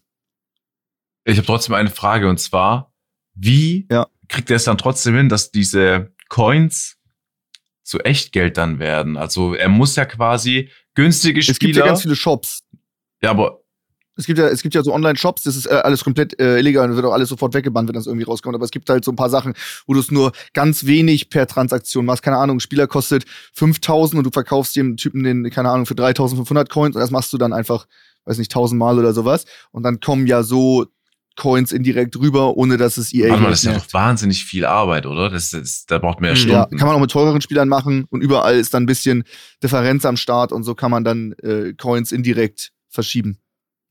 Ich 1.24 1.36
habe 1.36 1.46
trotzdem 1.46 1.74
eine 1.76 1.90
Frage 1.90 2.28
und 2.28 2.38
zwar, 2.40 2.92
wie 3.34 3.86
Ja. 3.90 4.08
kriegt 4.28 4.50
er 4.50 4.56
es 4.56 4.64
dann 4.64 4.76
trotzdem 4.78 5.14
hin, 5.16 5.28
dass 5.28 5.50
diese 5.52 6.12
Coins 6.32 6.96
zu 7.82 7.98
Echtgeld 8.00 8.56
dann 8.56 8.78
werden? 8.78 9.18
Also 9.18 9.54
er 9.54 9.68
muss 9.68 9.96
ja 9.96 10.06
quasi 10.06 10.70
günstige 10.94 11.40
Es 11.40 11.58
gibt 11.58 11.60
ja 11.60 11.68
Spieler. 11.82 11.86
ganz 11.86 12.00
viele 12.02 12.16
Shops. 12.16 12.62
ja, 13.22 13.30
aber 13.30 13.60
Es 14.16 14.24
gibt 14.24 14.38
ja, 14.38 14.48
es 14.48 14.62
gibt 14.62 14.74
ja 14.74 14.82
so 14.82 14.94
Online-Shops, 14.94 15.42
das 15.42 15.56
ist 15.56 15.66
äh, 15.66 15.74
alles 15.74 16.02
komplett 16.02 16.40
äh, 16.40 16.58
illegal 16.58 16.88
und 16.88 16.96
wird 16.96 17.04
auch 17.04 17.12
alles 17.12 17.28
sofort 17.28 17.52
weggebannt, 17.52 17.88
wenn 17.88 17.94
das 17.94 18.06
irgendwie 18.06 18.24
rauskommt. 18.24 18.54
Aber 18.54 18.64
es 18.64 18.70
gibt 18.70 18.88
halt 18.88 19.04
so 19.04 19.12
ein 19.12 19.16
paar 19.16 19.28
Sachen, 19.28 19.52
wo 19.86 19.92
du 19.92 20.00
es 20.00 20.10
nur 20.10 20.32
ganz 20.54 20.86
wenig 20.86 21.28
per 21.28 21.46
Transaktion 21.46 22.06
machst. 22.06 22.22
Keine 22.22 22.38
Ahnung, 22.38 22.56
ein 22.56 22.60
Spieler 22.60 22.86
kostet 22.86 23.24
5000 23.52 24.16
und 24.18 24.24
du 24.24 24.30
verkaufst 24.30 24.74
dem 24.74 24.96
Typen 24.96 25.22
den, 25.24 25.50
keine 25.50 25.68
Ahnung, 25.68 25.84
für 25.84 25.94
3500 25.94 26.70
Coins 26.70 26.96
und 26.96 27.00
das 27.02 27.10
machst 27.10 27.30
du 27.34 27.36
dann 27.36 27.52
einfach, 27.52 27.86
weiß 28.24 28.38
nicht, 28.38 28.50
1000 28.50 28.78
Mal 28.78 28.98
oder 28.98 29.12
sowas. 29.12 29.44
Und 29.70 29.82
dann 29.82 30.00
kommen 30.00 30.26
ja 30.26 30.42
so 30.42 30.86
Coins 31.36 31.72
indirekt 31.72 32.16
rüber, 32.18 32.56
ohne 32.56 32.76
dass 32.76 32.96
es 32.96 33.12
EA 33.14 33.30
warte 33.30 33.42
mal, 33.42 33.50
das 33.50 33.60
ist 33.60 33.66
ja 33.66 33.78
doch 33.78 33.92
wahnsinnig 33.92 34.44
viel 34.44 34.64
Arbeit, 34.66 35.06
oder? 35.06 35.30
Das 35.30 35.52
ist, 35.52 35.90
da 35.90 35.98
braucht 35.98 36.20
man 36.20 36.28
ja 36.28 36.34
Mhm. 36.34 36.36
Stunden. 36.38 36.52
Ja, 36.54 36.66
kann 36.78 36.86
man 36.86 36.96
auch 36.96 37.00
mit 37.00 37.10
teureren 37.10 37.40
Spielern 37.40 37.68
machen 37.68 38.04
und 38.10 38.20
überall 38.22 38.56
ist 38.56 38.74
dann 38.74 38.82
ein 38.82 38.86
bisschen 38.86 39.24
Differenz 39.62 40.04
am 40.04 40.16
Start 40.16 40.52
und 40.52 40.62
so 40.64 40.74
kann 40.74 40.90
man 40.90 41.04
dann 41.04 41.32
äh, 41.42 41.72
Coins 41.74 42.12
indirekt 42.12 42.72
verschieben 42.88 43.38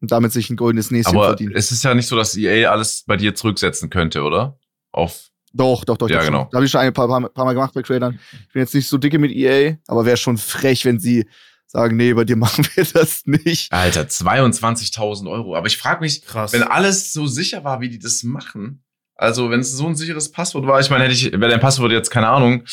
und 0.02 0.12
damit 0.12 0.32
sich 0.32 0.50
ein 0.50 0.56
goldenes 0.56 0.92
Näschen 0.92 1.16
aber 1.16 1.28
verdienen. 1.30 1.54
es 1.56 1.72
ist 1.72 1.84
ja 1.84 1.94
nicht 1.96 2.08
so, 2.08 2.16
dass 2.16 2.36
EA 2.38 2.70
alles 2.72 3.04
bei 3.08 3.18
dir 3.18 3.34
zurücksetzen 3.36 3.90
könnte, 3.90 4.22
oder? 4.24 4.60
Auf 4.92 5.30
Doch, 5.54 5.84
doch, 5.86 5.98
doch. 5.98 6.10
Ja, 6.10 6.24
genau. 6.24 6.48
Da 6.52 6.58
habe 6.58 6.66
ich 6.66 6.72
schon 6.72 6.82
ein 6.82 6.94
paar, 6.94 7.08
paar, 7.08 7.28
paar 7.30 7.46
Mal 7.46 7.54
gemacht 7.54 7.74
bei 7.74 7.82
Creators. 7.82 8.14
Ich 8.48 8.54
bin 8.54 8.62
jetzt 8.62 8.74
nicht 8.76 8.88
so 8.88 8.98
dicke 8.98 9.18
mit 9.20 9.32
EA, 9.32 9.78
aber 9.88 10.06
wäre 10.06 10.18
schon 10.18 10.38
frech, 10.38 10.86
wenn 10.86 11.00
sie 11.00 11.26
sagen, 11.72 11.96
nee, 11.96 12.14
bei 12.14 12.26
dir 12.26 12.36
machen 12.36 12.68
wir 12.76 12.86
das 12.86 13.26
nicht. 13.26 13.72
Alter, 13.72 14.02
22.000 14.02 15.30
Euro. 15.30 15.56
Aber 15.56 15.68
ich 15.68 15.78
frage 15.78 16.02
mich, 16.02 16.24
krass. 16.26 16.54
wenn 16.54 16.64
alles 16.64 17.14
so 17.14 17.28
sicher 17.28 17.64
war, 17.64 17.82
wie 17.82 17.90
die 17.90 18.00
das 18.00 18.24
machen. 18.24 18.84
Also, 19.16 19.52
wenn 19.52 19.60
es 19.60 19.72
so 19.72 19.88
ein 19.88 19.96
sicheres 19.96 20.32
Passwort 20.32 20.66
war, 20.66 20.80
ich 20.80 20.90
meine, 20.90 21.04
hätte 21.04 21.14
ich, 21.14 21.32
wäre 21.32 21.50
dein 21.50 21.60
Passwort 21.60 21.92
jetzt, 21.92 22.10
keine 22.10 22.28
Ahnung, 22.28 22.64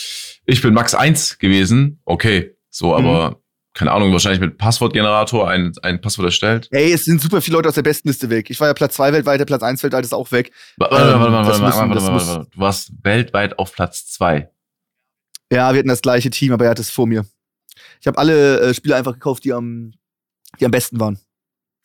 ich 0.47 0.63
bin 0.63 0.73
Max 0.73 0.95
1 0.95 1.39
gewesen, 1.39 2.01
okay. 2.07 2.57
So, 2.71 2.97
aber, 2.97 3.43
keine 3.75 3.93
Ahnung, 3.93 4.13
wahrscheinlich 4.13 4.41
mit 4.41 4.57
Passwortgenerator 4.57 5.49
ein, 5.49 5.73
ein 5.83 6.01
Passwort 6.01 6.27
erstellt. 6.27 6.69
Ey, 6.71 6.93
es 6.93 7.05
sind 7.05 7.21
super 7.21 7.43
viele 7.43 7.59
Leute 7.59 7.69
aus 7.69 7.75
der 7.75 7.83
Bestenliste 7.83 8.31
weg. 8.31 8.49
Ich 8.49 8.59
war 8.61 8.69
ja 8.69 8.75
Platz 8.75 8.95
2 8.95 9.13
weltweit, 9.13 9.41
der 9.41 9.45
Platz 9.45 9.63
1 9.63 9.83
weltweit 9.83 10.05
ist 10.05 10.15
auch 10.15 10.33
weg. 10.33 10.51
Warte, 10.79 10.95
warte, 10.95 11.15
Ähm, 11.15 11.21
warte, 11.21 11.33
warte, 11.33 11.63
warte, 11.63 11.79
warte, 11.79 12.13
warte, 12.13 12.27
warte. 12.27 12.51
Du 12.51 12.59
warst 12.59 12.93
weltweit 13.03 13.59
auf 13.59 13.73
Platz 13.73 14.07
2. 14.07 14.51
Ja, 15.53 15.73
wir 15.73 15.79
hatten 15.79 15.89
das 15.89 16.03
gleiche 16.03 16.31
Team, 16.31 16.53
aber 16.53 16.65
er 16.65 16.71
hat 16.71 16.79
es 16.79 16.91
vor 16.91 17.07
mir. 17.07 17.27
Ich 18.01 18.07
habe 18.07 18.19
alle 18.19 18.61
äh, 18.61 18.75
Spieler 18.75 18.97
einfach 18.97 19.13
gekauft, 19.15 19.45
die 19.45 19.53
am, 19.53 19.93
die 20.61 20.65
am 20.65 20.71
besten 20.71 20.99
waren. 21.01 21.19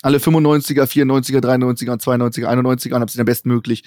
Alle 0.01 0.17
95er, 0.17 0.83
94er, 0.85 1.39
93er, 1.41 1.97
92er, 2.01 2.47
91er 2.47 2.93
und 2.95 3.01
habe 3.01 3.11
sie 3.11 3.17
dann 3.17 3.25
bestmöglich 3.25 3.83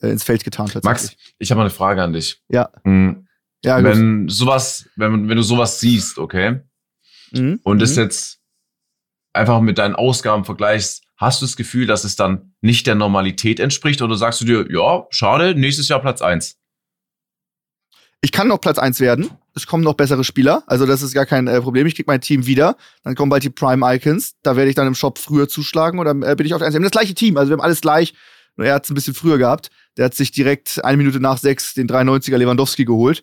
äh, 0.00 0.08
ins 0.10 0.22
Feld 0.24 0.44
getan. 0.44 0.70
Max, 0.84 1.16
ich 1.38 1.50
habe 1.50 1.58
mal 1.58 1.64
eine 1.64 1.70
Frage 1.70 2.02
an 2.02 2.12
dich. 2.12 2.40
Ja. 2.48 2.70
Hm, 2.84 3.26
ja, 3.64 3.80
gut. 3.80 3.90
wenn 3.90 4.28
sowas, 4.28 4.88
wenn, 4.96 5.28
wenn 5.28 5.36
du 5.36 5.42
sowas 5.42 5.80
siehst, 5.80 6.18
okay, 6.18 6.60
Mhm. 7.32 7.58
und 7.64 7.82
es 7.82 7.96
Mhm. 7.96 8.02
jetzt 8.04 8.38
einfach 9.32 9.60
mit 9.60 9.78
deinen 9.78 9.96
Ausgaben 9.96 10.44
vergleichst, 10.44 11.02
hast 11.16 11.40
du 11.42 11.46
das 11.46 11.56
Gefühl, 11.56 11.86
dass 11.86 12.04
es 12.04 12.14
dann 12.14 12.54
nicht 12.60 12.86
der 12.86 12.94
Normalität 12.94 13.58
entspricht 13.58 14.00
oder 14.02 14.14
sagst 14.16 14.40
du 14.40 14.44
dir, 14.44 14.66
ja, 14.70 15.06
schade, 15.10 15.54
nächstes 15.58 15.88
Jahr 15.88 16.00
Platz 16.00 16.22
eins? 16.22 16.58
Ich 18.20 18.32
kann 18.32 18.48
noch 18.48 18.60
Platz 18.60 18.78
1 18.78 19.00
werden. 19.00 19.30
Es 19.54 19.66
kommen 19.66 19.84
noch 19.84 19.94
bessere 19.94 20.24
Spieler. 20.24 20.62
Also, 20.66 20.86
das 20.86 21.02
ist 21.02 21.14
gar 21.14 21.26
kein 21.26 21.46
äh, 21.46 21.60
Problem. 21.60 21.86
Ich 21.86 21.94
krieg 21.94 22.06
mein 22.06 22.20
Team 22.20 22.46
wieder. 22.46 22.76
Dann 23.04 23.14
kommen 23.14 23.30
bald 23.30 23.42
die 23.42 23.50
Prime 23.50 23.86
Icons. 23.94 24.34
Da 24.42 24.56
werde 24.56 24.68
ich 24.68 24.74
dann 24.74 24.86
im 24.86 24.94
Shop 24.94 25.18
früher 25.18 25.48
zuschlagen 25.48 25.98
oder 25.98 26.10
äh, 26.10 26.34
bin 26.34 26.46
ich 26.46 26.54
auf 26.54 26.58
der 26.58 26.66
1. 26.66 26.74
Wir 26.74 26.78
haben 26.78 26.82
das 26.84 26.92
gleiche 26.92 27.14
Team. 27.14 27.36
Also, 27.36 27.50
wir 27.50 27.54
haben 27.54 27.64
alles 27.64 27.80
gleich. 27.80 28.14
Nur 28.56 28.66
er 28.66 28.74
hat 28.74 28.84
es 28.84 28.90
ein 28.90 28.94
bisschen 28.94 29.14
früher 29.14 29.38
gehabt. 29.38 29.70
Der 29.96 30.06
hat 30.06 30.14
sich 30.14 30.30
direkt 30.32 30.84
eine 30.84 30.96
Minute 30.96 31.20
nach 31.20 31.38
sechs 31.38 31.74
den 31.74 31.88
93er 31.88 32.36
Lewandowski 32.36 32.84
geholt. 32.84 33.22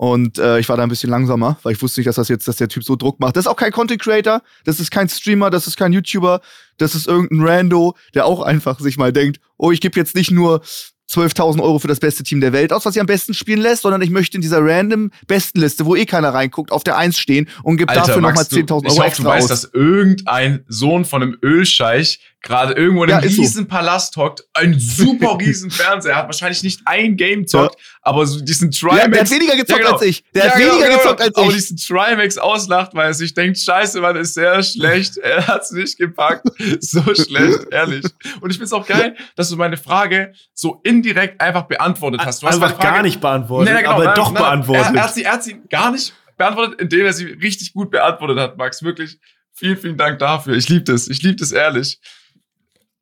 Und 0.00 0.38
äh, 0.38 0.58
ich 0.58 0.66
war 0.70 0.78
da 0.78 0.82
ein 0.82 0.88
bisschen 0.88 1.10
langsamer, 1.10 1.58
weil 1.62 1.74
ich 1.74 1.82
wusste 1.82 2.00
nicht, 2.00 2.08
dass 2.08 2.16
das 2.16 2.28
jetzt, 2.28 2.48
dass 2.48 2.56
der 2.56 2.68
Typ 2.68 2.84
so 2.84 2.96
Druck 2.96 3.20
macht. 3.20 3.36
Das 3.36 3.44
ist 3.44 3.50
auch 3.50 3.56
kein 3.56 3.70
Content 3.70 4.00
Creator, 4.00 4.40
das 4.64 4.80
ist 4.80 4.90
kein 4.90 5.10
Streamer, 5.10 5.50
das 5.50 5.66
ist 5.66 5.76
kein 5.76 5.92
YouTuber, 5.92 6.40
das 6.78 6.94
ist 6.94 7.06
irgendein 7.06 7.46
Rando, 7.46 7.94
der 8.14 8.24
auch 8.24 8.40
einfach 8.40 8.80
sich 8.80 8.96
mal 8.96 9.12
denkt, 9.12 9.40
oh, 9.58 9.72
ich 9.72 9.82
gebe 9.82 10.00
jetzt 10.00 10.14
nicht 10.14 10.30
nur 10.30 10.62
12.000 11.10 11.60
Euro 11.60 11.78
für 11.78 11.88
das 11.88 11.98
beste 11.98 12.22
Team 12.22 12.40
der 12.40 12.52
Welt 12.52 12.72
aus, 12.72 12.84
was 12.84 12.94
sich 12.94 13.00
am 13.00 13.06
besten 13.06 13.34
spielen 13.34 13.60
lässt, 13.60 13.82
sondern 13.82 14.00
ich 14.02 14.10
möchte 14.10 14.36
in 14.36 14.42
dieser 14.42 14.60
random 14.62 15.10
Bestenliste, 15.26 15.84
wo 15.84 15.96
eh 15.96 16.06
keiner 16.06 16.32
reinguckt, 16.32 16.70
auf 16.70 16.84
der 16.84 16.96
1 16.96 17.18
stehen 17.18 17.48
und 17.62 17.78
gebe 17.78 17.92
dafür 17.92 18.20
nochmal 18.20 18.44
10.000 18.44 18.66
du, 18.66 18.74
Euro 18.74 18.86
ich 18.86 18.90
hoffe, 18.92 19.06
extra 19.06 19.22
du 19.24 19.28
weißt, 19.30 19.52
aus. 19.52 19.62
dass 19.62 19.74
irgendein 19.74 20.64
Sohn 20.68 21.04
von 21.04 21.22
einem 21.22 21.36
Ölscheich 21.42 22.20
gerade 22.42 22.72
irgendwo 22.74 23.04
in 23.04 23.10
einem 23.12 23.20
Ja, 23.22 23.26
ist 23.28 23.36
so. 23.36 23.42
riesen 23.42 23.68
Palast 23.68 24.16
hockt, 24.16 24.42
einen 24.54 24.78
super 24.80 25.38
riesen 25.40 25.70
Fernseher 25.70 26.16
hat, 26.16 26.26
wahrscheinlich 26.26 26.62
nicht 26.62 26.80
ein 26.86 27.16
Game 27.16 27.46
zockt, 27.46 27.76
aber 28.02 28.26
so 28.26 28.40
diesen 28.40 28.70
ja, 28.70 28.78
der 28.80 29.00
Trimax 29.02 29.18
hat 29.20 29.30
weniger 29.30 29.56
gezockt 29.56 29.70
Ja, 29.70 29.76
genau. 29.84 29.92
als 29.98 30.02
ich. 30.02 30.24
Der 30.34 30.44
Ja, 30.46 30.50
hat 30.50 30.58
genau, 30.58 30.72
weniger 30.72 30.86
genau, 30.88 30.98
gezockt 31.02 31.20
als 31.20 31.34
aber 31.36 31.46
ich. 31.48 31.54
diesen 31.54 31.76
Trimax 31.76 32.38
auslacht, 32.38 32.94
weil 32.94 33.06
er 33.08 33.14
sich 33.14 33.34
denkt, 33.34 33.58
scheiße, 33.58 34.00
Mann, 34.00 34.16
ist 34.16 34.34
sehr 34.34 34.62
schlecht. 34.62 35.16
Er 35.22 35.46
hat's 35.46 35.70
nicht 35.70 35.98
gepackt. 35.98 36.46
So 36.80 37.02
schlecht, 37.14 37.66
ehrlich. 37.70 38.04
Und 38.40 38.50
ich 38.50 38.56
find's 38.56 38.72
auch 38.72 38.86
geil, 38.86 39.16
dass 39.36 39.48
du 39.50 39.56
meine 39.56 39.76
Frage 39.76 40.32
so 40.54 40.80
indirekt 40.82 41.40
einfach 41.40 41.62
beantwortet 41.64 42.22
hast. 42.24 42.42
Du 42.42 42.46
hast 42.46 42.54
Einfach 42.56 42.76
Frage, 42.76 42.94
gar 42.94 43.02
nicht 43.02 43.20
beantwortet, 43.20 43.68
Nee, 43.68 43.74
nee, 43.76 43.82
genau, 43.82 43.94
aber 43.96 44.04
nein, 44.06 44.14
doch 44.16 44.32
nein, 44.32 44.42
beantwortet. 44.42 44.86
Er, 44.86 44.94
er, 44.94 45.02
hat 45.02 45.14
sie, 45.14 45.22
er 45.24 45.32
hat 45.32 45.44
sie 45.44 45.60
gar 45.68 45.90
nicht 45.92 46.14
beantwortet, 46.36 46.80
indem 46.80 47.04
er 47.06 47.12
sie 47.12 47.26
richtig 47.26 47.72
gut 47.74 47.90
beantwortet 47.90 48.38
hat, 48.38 48.56
Max. 48.56 48.82
Wirklich 48.82 49.18
vielen, 49.52 49.76
vielen 49.76 49.96
Dank 49.98 50.18
dafür. 50.18 50.54
Ich 50.56 50.68
liebe 50.68 50.84
das. 50.84 51.06
Ich 51.08 51.22
liebe 51.22 51.36
das 51.36 51.52
ehrlich. 51.52 52.00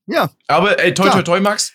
Ja. 0.09 0.31
Aber 0.47 0.79
ey, 0.83 0.93
toi, 0.95 1.09
toi, 1.11 1.23
toi, 1.23 1.41
Max, 1.41 1.73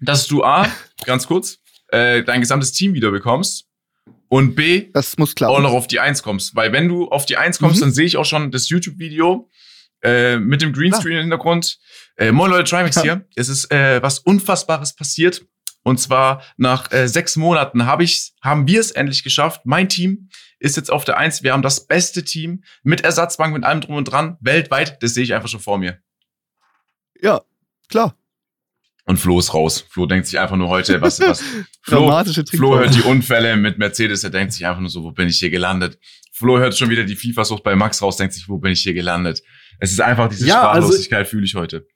dass 0.00 0.26
du 0.26 0.42
A, 0.44 0.66
ganz 1.06 1.26
kurz, 1.26 1.58
äh, 1.88 2.22
dein 2.24 2.40
gesamtes 2.40 2.72
Team 2.72 2.94
wieder 2.94 3.10
bekommst 3.10 3.66
und 4.28 4.54
B, 4.54 4.90
Das 4.92 5.16
muss 5.18 5.30
auch 5.30 5.34
klappen. 5.34 5.62
noch 5.62 5.72
auf 5.72 5.86
die 5.86 6.00
Eins 6.00 6.22
kommst. 6.22 6.54
Weil 6.56 6.72
wenn 6.72 6.88
du 6.88 7.08
auf 7.08 7.24
die 7.26 7.36
Eins 7.36 7.58
kommst, 7.58 7.76
Mhm. 7.76 7.80
dann 7.86 7.92
sehe 7.92 8.06
ich 8.06 8.16
auch 8.16 8.24
schon 8.24 8.50
das 8.50 8.68
YouTube-Video 8.68 9.48
äh, 10.02 10.36
mit 10.38 10.60
dem 10.62 10.72
Greenscreen 10.72 11.14
im 11.16 11.20
Hintergrund. 11.22 11.78
Äh, 12.16 12.32
moin 12.32 12.50
Leute, 12.50 12.64
Trimax 12.68 13.00
hier. 13.00 13.26
Es 13.36 13.48
ist 13.48 13.70
äh, 13.72 14.02
was 14.02 14.18
Unfassbares 14.18 14.94
passiert. 14.94 15.46
Und 15.86 15.98
zwar 16.00 16.42
nach 16.56 16.90
äh, 16.92 17.06
sechs 17.08 17.36
Monaten 17.36 17.86
hab 17.86 18.00
ich's, 18.00 18.34
haben 18.42 18.66
wir 18.66 18.80
es 18.80 18.90
endlich 18.90 19.22
geschafft. 19.22 19.62
Mein 19.64 19.88
Team 19.88 20.28
ist 20.58 20.76
jetzt 20.76 20.90
auf 20.90 21.04
der 21.04 21.18
Eins. 21.18 21.42
Wir 21.42 21.52
haben 21.52 21.62
das 21.62 21.86
beste 21.86 22.24
Team 22.24 22.64
mit 22.82 23.02
Ersatzbank, 23.02 23.52
mit 23.54 23.64
allem 23.64 23.82
drum 23.82 23.96
und 23.96 24.04
dran, 24.04 24.38
weltweit. 24.40 25.02
Das 25.02 25.12
sehe 25.14 25.24
ich 25.24 25.34
einfach 25.34 25.48
schon 25.50 25.60
vor 25.60 25.76
mir. 25.78 25.98
Ja, 27.24 27.40
klar. 27.88 28.16
Und 29.06 29.18
Flo 29.18 29.38
ist 29.38 29.52
raus. 29.52 29.84
Flo 29.90 30.06
denkt 30.06 30.26
sich 30.26 30.38
einfach 30.38 30.56
nur 30.56 30.68
heute, 30.68 31.00
was, 31.00 31.20
was 31.20 31.42
Flo, 31.82 32.22
Flo 32.50 32.78
hört 32.78 32.94
die 32.94 33.02
Unfälle 33.02 33.56
mit 33.56 33.78
Mercedes, 33.78 34.24
er 34.24 34.30
denkt 34.30 34.52
sich 34.52 34.64
einfach 34.66 34.80
nur 34.80 34.88
so, 34.90 35.02
wo 35.02 35.10
bin 35.10 35.28
ich 35.28 35.38
hier 35.38 35.50
gelandet? 35.50 35.98
Flo 36.32 36.58
hört 36.58 36.76
schon 36.76 36.90
wieder 36.90 37.04
die 37.04 37.16
FIFA-Sucht 37.16 37.62
bei 37.62 37.74
Max 37.76 38.00
raus, 38.02 38.16
denkt 38.16 38.34
sich, 38.34 38.48
wo 38.48 38.58
bin 38.58 38.72
ich 38.72 38.82
hier 38.82 38.94
gelandet? 38.94 39.42
Es 39.78 39.90
ist 39.92 40.00
einfach 40.00 40.28
diese 40.28 40.46
Ja, 40.46 40.68
also- 40.68 40.86
Sprachlosigkeit, 40.88 41.28
fühle 41.28 41.44
ich 41.44 41.54
heute. 41.54 41.86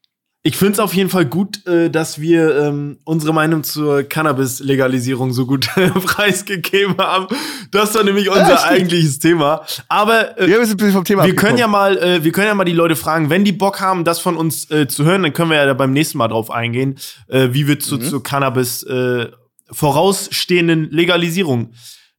Ich 0.44 0.56
finde 0.56 0.74
es 0.74 0.78
auf 0.78 0.94
jeden 0.94 1.10
Fall 1.10 1.26
gut, 1.26 1.66
äh, 1.66 1.90
dass 1.90 2.20
wir 2.20 2.56
ähm, 2.58 2.98
unsere 3.04 3.34
Meinung 3.34 3.64
zur 3.64 4.04
Cannabis-Legalisierung 4.04 5.32
so 5.32 5.46
gut 5.46 5.66
preisgegeben 6.04 6.96
haben. 6.98 7.26
Das 7.72 7.94
war 7.96 8.04
nämlich 8.04 8.28
unser 8.30 8.48
Ja, 8.48 8.64
eigentliches 8.64 9.18
Thema. 9.18 9.66
Aber 9.88 10.38
äh, 10.38 10.48
Ja, 10.48 10.58
wir 10.60 11.04
Thema 11.04 11.26
können 11.34 11.58
ja 11.58 11.66
mal, 11.66 11.98
äh, 11.98 12.22
wir 12.24 12.30
können 12.32 12.46
ja 12.46 12.54
mal 12.54 12.64
die 12.64 12.72
Leute 12.72 12.94
fragen, 12.94 13.30
wenn 13.30 13.44
die 13.44 13.52
Bock 13.52 13.80
haben, 13.80 14.04
das 14.04 14.20
von 14.20 14.36
uns 14.36 14.70
äh, 14.70 14.86
zu 14.86 15.04
hören, 15.04 15.24
dann 15.24 15.32
können 15.32 15.50
wir 15.50 15.56
ja 15.58 15.66
da 15.66 15.74
beim 15.74 15.92
nächsten 15.92 16.18
Mal 16.18 16.28
drauf 16.28 16.50
eingehen, 16.52 16.98
äh, 17.26 17.48
wie 17.52 17.66
wir 17.66 17.80
zu, 17.80 17.96
Mhm. 17.96 18.02
zur 18.02 18.22
Cannabis 18.22 18.84
äh, 18.84 19.30
vorausstehenden 19.70 20.90
Legalisierung 20.92 21.72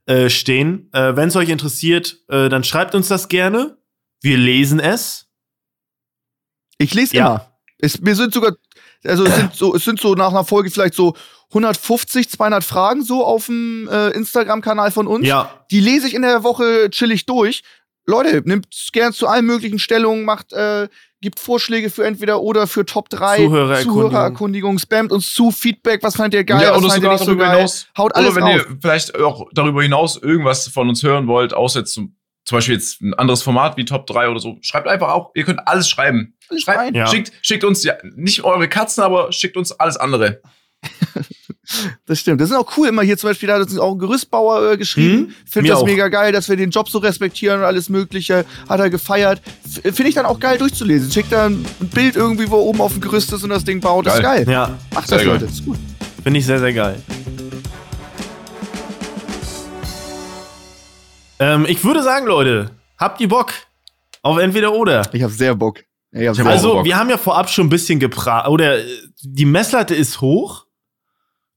äh, 0.08 0.30
stehen. 0.30 0.90
Äh, 0.92 1.16
wenn 1.16 1.30
es 1.30 1.36
euch 1.38 1.50
interessiert, 1.50 2.18
äh, 2.28 2.50
dann 2.50 2.64
schreibt 2.66 2.96
uns 2.96 3.08
das 3.08 3.30
gerne. 3.30 3.78
Wir 4.22 4.38
lesen 4.38 4.80
es. 4.82 5.28
Ich 6.78 6.94
lese 6.94 7.16
Ja. 7.16 7.26
immer. 7.28 7.46
Es, 7.80 8.00
mir 8.02 8.16
sind 8.16 8.34
sogar, 8.34 8.54
also 9.06 9.26
es 9.26 9.36
sind 9.36 9.56
so, 9.56 9.76
es 9.76 9.86
sind 9.86 10.00
so 10.00 10.14
nach 10.14 10.30
einer 10.30 10.44
Folge 10.44 10.70
vielleicht 10.70 10.94
so 10.94 11.16
150, 11.50 12.30
200 12.30 12.64
Fragen 12.64 13.04
so 13.04 13.26
auf 13.26 13.48
dem 13.48 13.90
äh, 13.92 14.10
Instagram-Kanal 14.10 14.92
von 14.92 15.08
uns. 15.08 15.26
Ja, 15.26 15.66
Die 15.72 15.80
lese 15.80 16.08
ich 16.08 16.14
in 16.14 16.22
der 16.22 16.44
Woche 16.44 16.90
chillig 16.92 17.26
durch. 17.26 17.64
Leute, 18.06 18.42
nimmt 18.44 18.68
gern 18.92 19.14
zu 19.14 19.28
allen 19.28 19.46
möglichen 19.46 19.80
Stellungen, 19.80 20.26
macht, 20.26 20.52
äh, 20.52 20.88
gibt 21.22 21.40
Vorschläge 21.40 21.90
für 21.90 22.06
entweder 22.06 22.42
oder 22.42 22.66
für 22.66 22.86
Top 22.86 23.10
3 23.10 23.38
Zuhörererkundigung. 23.38 23.94
Zuhörererkundigung, 23.94 24.80
spammt 24.80 25.12
uns 25.12 25.34
zu, 25.34 25.52
Feedback, 25.52 26.02
was 26.02 26.16
fandet 26.16 26.34
ihr 26.34 26.44
geil, 26.44 26.64
ja, 26.64 26.72
was 26.72 26.84
oder 26.84 26.94
fandet 26.94 27.12
ihr 27.12 27.18
sogar 27.18 27.18
nicht 27.18 27.26
so 27.26 27.38
geil. 27.38 27.56
hinaus, 27.56 27.88
Haut 27.98 28.16
alles 28.16 28.32
oder 28.32 28.36
wenn 28.38 28.44
auf. 28.44 28.68
ihr 28.70 28.78
vielleicht 28.82 29.20
auch 29.20 29.48
darüber 29.54 29.84
hinaus 29.84 30.18
irgendwas 30.18 30.68
von 30.70 30.90
uns 30.90 31.04
hören 31.04 31.28
wollt, 31.28 31.54
außer 31.54 31.86
zum, 31.86 32.16
zum 32.46 32.58
Beispiel 32.58 32.76
jetzt 32.76 33.02
ein 33.02 33.14
anderes 33.14 33.42
Format 33.44 33.78
wie 33.78 33.86
Top 33.86 34.08
3 34.08 34.30
oder 34.30 34.40
so, 34.40 34.58
schreibt 34.62 34.88
einfach 34.88 35.10
auch, 35.10 35.32
ihr 35.36 35.44
könnt 35.44 35.68
alles 35.68 35.88
schreiben. 35.90 36.36
Alles 36.50 36.64
Schreibt, 36.64 36.80
rein. 36.80 36.96
Ja. 36.96 37.06
schickt, 37.08 37.32
schickt 37.42 37.64
uns 37.64 37.84
ja, 37.84 37.94
nicht 38.16 38.44
eure 38.44 38.68
Katzen, 38.68 39.04
aber 39.04 39.32
schickt 39.32 39.56
uns 39.58 39.72
alles 39.72 39.98
andere. 39.98 40.42
Das 42.08 42.20
stimmt. 42.20 42.42
Das 42.42 42.50
ist 42.50 42.56
auch 42.56 42.78
cool. 42.78 42.88
Immer 42.88 43.04
hier 43.04 43.16
zum 43.16 43.30
Beispiel, 43.30 43.46
da 43.48 43.54
hat 43.56 43.62
uns 43.62 43.78
auch 43.78 43.92
ein 43.92 44.00
Gerüstbauer 44.00 44.72
äh, 44.72 44.78
geschrieben. 44.78 45.28
Hm? 45.28 45.34
Finde 45.46 45.68
Mir 45.68 45.74
das 45.74 45.82
auch. 45.84 45.86
mega 45.86 46.08
geil, 46.08 46.32
dass 46.32 46.50
wir 46.50 46.56
den 46.56 46.72
Job 46.72 46.90
so 46.90 46.98
respektieren 46.98 47.60
und 47.60 47.66
alles 47.66 47.90
Mögliche. 47.90 48.44
Hat 48.68 48.80
er 48.80 48.90
gefeiert. 48.90 49.40
F- 49.66 49.94
Finde 49.96 50.10
ich 50.10 50.16
dann 50.16 50.26
auch 50.26 50.40
geil 50.40 50.58
durchzulesen. 50.58 51.12
Schickt 51.12 51.32
da 51.32 51.46
ein 51.46 51.64
Bild 51.94 52.16
irgendwie, 52.16 52.50
wo 52.50 52.56
oben 52.56 52.82
auf 52.82 52.94
dem 52.94 53.02
Gerüst 53.02 53.32
ist 53.34 53.44
und 53.44 53.52
das 53.52 53.64
Ding 53.66 53.82
baut. 53.82 54.08
Das 54.08 54.16
ist 54.16 54.24
geil. 54.24 54.50
ja, 54.50 54.80
Macht 54.96 55.10
Sehr 55.10 55.20
das, 55.20 55.26
geil. 55.28 55.34
Leute. 55.36 55.46
Das 55.46 55.54
ist 55.54 55.66
gut. 55.66 55.78
finde 56.24 56.40
ich 56.40 56.46
sehr, 56.48 56.60
sehr 56.60 56.74
geil. 56.74 57.00
Ähm, 61.40 61.66
ich 61.68 61.84
würde 61.84 62.04
sagen, 62.04 62.26
Leute, 62.28 62.72
habt 62.98 63.20
ihr 63.22 63.28
Bock 63.30 63.54
auf 64.22 64.38
entweder 64.38 64.74
oder? 64.74 65.02
Ich 65.14 65.24
habe 65.24 65.32
sehr 65.34 65.56
Bock. 65.56 65.80
Ich 66.12 66.28
hab 66.28 66.32
Ich 66.34 66.38
sehr 66.42 66.46
Also, 66.48 66.74
Bock. 66.74 66.86
wir 66.86 66.98
haben 66.98 67.10
ja 67.10 67.18
vorab 67.18 67.50
schon 67.50 67.68
ein 67.68 67.70
bisschen 67.70 68.00
geprahlt. 68.00 68.48
Oder 68.48 68.78
die 69.22 69.46
Messlatte 69.46 69.96
ist 69.96 70.22
hoch. 70.22 70.66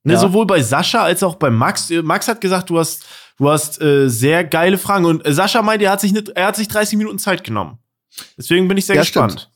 Ne, 0.04 0.14
Ja. 0.14 0.18
Sowohl 0.18 0.46
bei 0.46 0.60
Sascha 0.62 1.02
als 1.02 1.22
auch 1.22 1.36
bei 1.36 1.50
Max. 1.50 1.90
Äh, 1.90 2.02
Max 2.02 2.28
hat 2.28 2.40
gesagt, 2.40 2.70
du 2.70 2.78
hast, 2.78 3.04
du 3.38 3.48
hast 3.50 3.80
äh, 3.80 4.08
sehr 4.08 4.44
geile 4.44 4.78
Fragen. 4.78 5.04
Und 5.04 5.24
äh, 5.26 5.32
Sascha 5.32 5.62
meint, 5.62 5.82
er 5.82 5.90
hat, 5.92 6.00
sich 6.00 6.12
ne, 6.12 6.24
er 6.34 6.46
hat 6.46 6.56
sich 6.56 6.68
30 6.68 6.98
Minuten 6.98 7.18
Zeit 7.18 7.44
genommen. 7.44 7.78
Deswegen 8.36 8.68
bin 8.68 8.76
ich 8.76 8.86
sehr 8.86 8.96
Ja, 8.96 9.02
gespannt. 9.02 9.32
stimmt. 9.32 9.51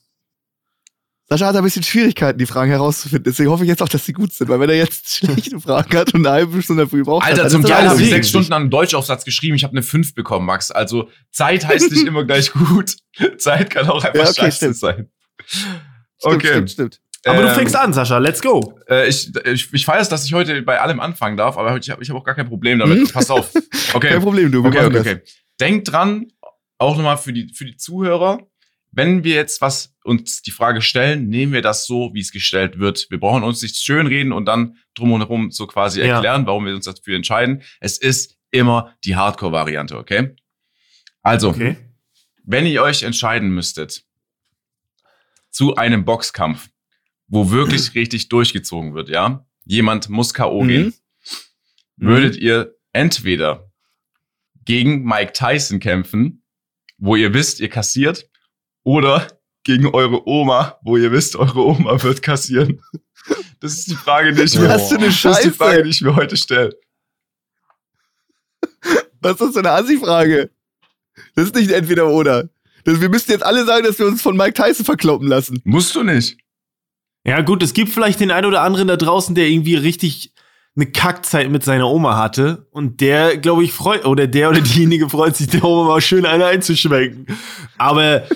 Sascha 1.29 1.47
hat 1.47 1.57
ein 1.57 1.65
bisschen 1.65 1.83
Schwierigkeiten, 1.83 2.39
die 2.39 2.47
Fragen 2.47 2.71
herauszufinden. 2.71 3.25
Deswegen 3.25 3.51
hoffe 3.51 3.65
ich 3.65 3.69
jetzt 3.69 3.83
auch, 3.83 3.89
dass 3.89 4.05
sie 4.05 4.13
gut 4.13 4.33
sind. 4.33 4.49
Weil 4.49 4.61
wenn 4.61 4.71
er 4.71 4.77
jetzt 4.77 5.09
schlechte 5.17 5.59
Fragen 5.59 5.97
hat 5.97 6.15
und 6.15 6.25
eine 6.25 6.31
halbe 6.37 6.63
Stunde 6.63 6.85
dafür 6.85 7.03
braucht, 7.05 7.27
Alter, 7.27 7.43
dann 7.43 7.51
zum 7.51 7.63
Teil 7.65 7.89
habe 7.89 8.01
ich 8.01 8.11
sechs 8.11 8.29
Stunden 8.29 8.53
an 8.53 8.63
einem 8.63 8.71
Deutschaufsatz 8.71 9.25
geschrieben. 9.25 9.57
Ich 9.57 9.65
habe 9.65 9.73
eine 9.73 9.83
5 9.83 10.15
bekommen, 10.15 10.47
Max. 10.47 10.71
Also 10.71 11.09
Zeit 11.33 11.67
heißt 11.67 11.91
nicht 11.91 12.07
immer 12.07 12.25
gleich 12.25 12.53
gut. 12.53 12.95
Zeit 13.39 13.71
kann 13.71 13.89
auch 13.89 14.05
einfach 14.05 14.15
Ja, 14.15 14.31
okay, 14.31 14.35
scheiße 14.43 14.57
stimmt. 14.57 14.77
sein. 14.77 15.11
Stimmt, 15.47 15.81
Okay. 16.23 16.47
Stimmt, 16.49 16.71
stimmt. 16.71 17.01
Aber 17.25 17.43
du 17.43 17.49
Ähm, 17.49 17.55
fängst 17.57 17.75
an, 17.75 17.93
Sascha. 17.93 18.19
Let's 18.19 18.41
go. 18.41 18.79
Äh, 18.89 19.09
ich 19.09 19.35
ich, 19.47 19.69
ich 19.73 19.85
feiere 19.85 20.01
es, 20.01 20.09
dass 20.09 20.25
ich 20.25 20.33
heute 20.33 20.63
bei 20.63 20.81
allem 20.81 21.01
anfangen 21.01 21.37
darf, 21.37 21.59
aber 21.59 21.77
ich 21.77 21.91
habe 21.91 22.01
ich 22.03 22.09
hab 22.09 22.17
auch 22.17 22.23
gar 22.25 22.37
kein 22.37 22.47
Problem 22.49 22.79
damit. 22.79 22.99
Hm? 22.99 23.09
Pass 23.09 23.31
auf. 23.31 23.51
Okay. 23.93 24.11
Kein 24.11 24.23
Problem, 24.23 24.53
du. 24.53 24.63
Wir 24.63 24.69
Okay, 24.69 24.85
okay, 24.87 24.93
das. 24.93 25.01
okay. 25.01 25.21
Denkt 25.61 25.91
dran, 25.91 26.27
auch 26.79 26.97
nochmal 26.97 27.19
für 27.19 27.33
die, 27.33 27.49
für 27.53 27.65
die 27.65 27.77
Zuhörer, 27.77 28.39
wenn 28.97 29.25
wir 29.25 29.35
jetzt 29.35 29.61
was 29.61 29.95
uns 30.05 30.41
die 30.41 30.51
Frage 30.51 30.81
stellen, 30.81 31.29
nehmen 31.29 31.53
wir 31.53 31.61
das 31.61 31.87
so, 31.87 32.11
wie 32.15 32.21
es 32.21 32.33
gestellt 32.33 32.79
wird. 32.79 33.07
Wir 33.11 33.21
brauchen 33.21 33.43
uns 33.45 33.61
nicht 33.63 33.77
schönreden 33.77 34.33
und 34.33 34.47
dann 34.47 34.79
drum 34.95 35.13
und 35.13 35.21
herum 35.21 35.51
so 35.51 35.67
quasi 35.67 36.01
Ja. 36.01 36.15
erklären, 36.15 36.47
warum 36.47 36.65
wir 36.65 36.75
uns 36.75 36.87
dafür 36.87 37.15
entscheiden. 37.15 37.63
Es 37.81 37.99
ist 37.99 38.39
immer 38.51 38.97
die 39.05 39.15
Hardcore-Variante, 39.15 39.99
okay? 39.99 40.35
Also, 41.23 41.51
Okay. 41.51 41.77
wenn 42.45 42.65
ihr 42.65 42.83
euch 42.83 43.03
entscheiden 43.03 43.51
müsstet 43.51 44.05
zu 45.51 45.77
einem 45.77 46.05
Boxkampf, 46.07 46.69
wo 47.29 47.51
wirklich 47.51 47.95
richtig 47.95 48.29
durchgezogen 48.31 48.95
wird, 48.95 49.09
ja? 49.11 49.47
Jemand 49.67 50.09
muss 50.09 50.33
K.O. 50.33 50.63
Mhm. 50.63 50.69
gehen. 50.69 50.95
Würdet 51.97 52.37
ihr 52.37 52.75
entweder 52.93 53.71
gegen 54.65 55.03
Mike 55.05 55.33
Tyson 55.35 55.81
kämpfen, 55.81 56.43
wo 56.99 57.17
ihr 57.17 57.35
wisst, 57.35 57.61
ihr 57.61 57.69
kassiert, 57.69 58.29
oder 58.87 59.27
gegen 59.65 59.89
eure 59.89 60.27
Oma, 60.29 60.79
wo 60.83 60.97
ihr 60.97 61.11
wisst, 61.11 61.35
eure 61.37 61.67
Oma 61.67 62.01
wird 62.05 62.23
kassieren? 62.23 62.81
Das 63.59 63.73
ist 63.73 63.91
die 63.91 63.97
Frage, 63.97 64.33
die 64.33 64.43
ich 64.43 64.57
mir, 64.57 64.69
das 64.69 64.93
ist 64.93 65.45
die. 65.45 65.51
Frage, 65.51 65.83
die 65.83 65.91
ich 65.91 66.01
mir 66.01 66.15
heute 66.15 66.37
stelle. 66.37 66.71
Was 69.21 69.33
ist 69.33 69.41
das 69.41 69.53
für 69.55 69.59
eine 69.59 69.73
Assi-Frage? 69.73 70.51
Das 71.35 71.47
ist 71.47 71.57
nicht 71.57 71.73
entweder 71.73 72.07
oder. 72.09 72.49
Das, 72.85 73.01
wir 73.01 73.09
müssten 73.09 73.33
jetzt 73.33 73.45
alle 73.45 73.65
sagen, 73.65 73.85
dass 73.85 73.99
wir 73.99 74.07
uns 74.07 74.23
von 74.23 74.37
Mike 74.37 74.53
Tyson 74.53 74.85
verkloppen 74.85 75.27
lassen. 75.27 75.61
Musst 75.65 75.97
du 75.97 76.05
nicht. 76.05 76.39
Ja, 77.25 77.41
gut, 77.41 77.65
es 77.65 77.73
gibt 77.73 77.91
vielleicht 77.91 78.21
den 78.21 78.31
einen 78.31 78.47
oder 78.47 78.61
anderen 78.61 78.87
da 78.87 78.97
draußen, 78.97 79.35
der 79.35 79.49
irgendwie 79.49 79.75
richtig 79.75 80.33
eine 80.77 80.87
Kackzeit 80.87 81.51
mit 81.51 81.65
seiner 81.65 81.89
Oma 81.89 82.17
hatte. 82.17 82.69
Und 82.71 83.01
der, 83.01 83.39
glaube 83.39 83.65
ich, 83.65 83.73
freut, 83.73 84.05
oder 84.05 84.29
der 84.29 84.51
oder 84.51 84.61
diejenige 84.61 85.09
freut 85.09 85.35
sich, 85.35 85.49
der 85.49 85.65
Oma 85.65 85.89
mal 85.89 86.01
schön 86.01 86.25
eine 86.25 86.47
einzuschwenken. 86.47 87.27
Aber 87.79 88.29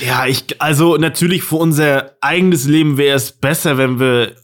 ja, 0.00 0.26
ich, 0.26 0.60
also 0.60 0.96
natürlich 0.96 1.42
für 1.42 1.56
unser 1.56 2.16
eigenes 2.20 2.66
Leben 2.66 2.96
wäre 2.96 3.16
es 3.16 3.32
besser, 3.32 3.78
wenn 3.78 4.00
wir 4.00 4.36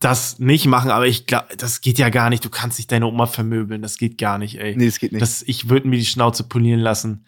das 0.00 0.38
nicht 0.38 0.66
machen. 0.66 0.90
Aber 0.90 1.06
ich 1.06 1.26
glaube, 1.26 1.56
das 1.56 1.80
geht 1.80 1.98
ja 1.98 2.08
gar 2.08 2.30
nicht. 2.30 2.44
Du 2.44 2.50
kannst 2.50 2.78
nicht 2.78 2.90
deine 2.92 3.06
Oma 3.06 3.26
vermöbeln. 3.26 3.82
Das 3.82 3.98
geht 3.98 4.18
gar 4.18 4.38
nicht, 4.38 4.58
ey. 4.58 4.76
Nee, 4.76 4.86
das 4.86 4.98
geht 4.98 5.12
nicht. 5.12 5.22
Das, 5.22 5.42
ich 5.42 5.68
würde 5.68 5.88
mir 5.88 5.98
die 5.98 6.04
Schnauze 6.04 6.44
polieren 6.44 6.80
lassen. 6.80 7.26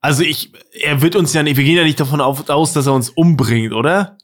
Also 0.00 0.24
ich, 0.24 0.52
er 0.72 1.00
wird 1.00 1.14
uns 1.14 1.32
ja 1.32 1.42
nicht, 1.42 1.56
wir 1.56 1.64
gehen 1.64 1.76
ja 1.76 1.84
nicht 1.84 2.00
davon 2.00 2.20
auf, 2.20 2.48
aus, 2.48 2.72
dass 2.72 2.86
er 2.86 2.92
uns 2.92 3.08
umbringt, 3.08 3.72
oder? 3.72 4.18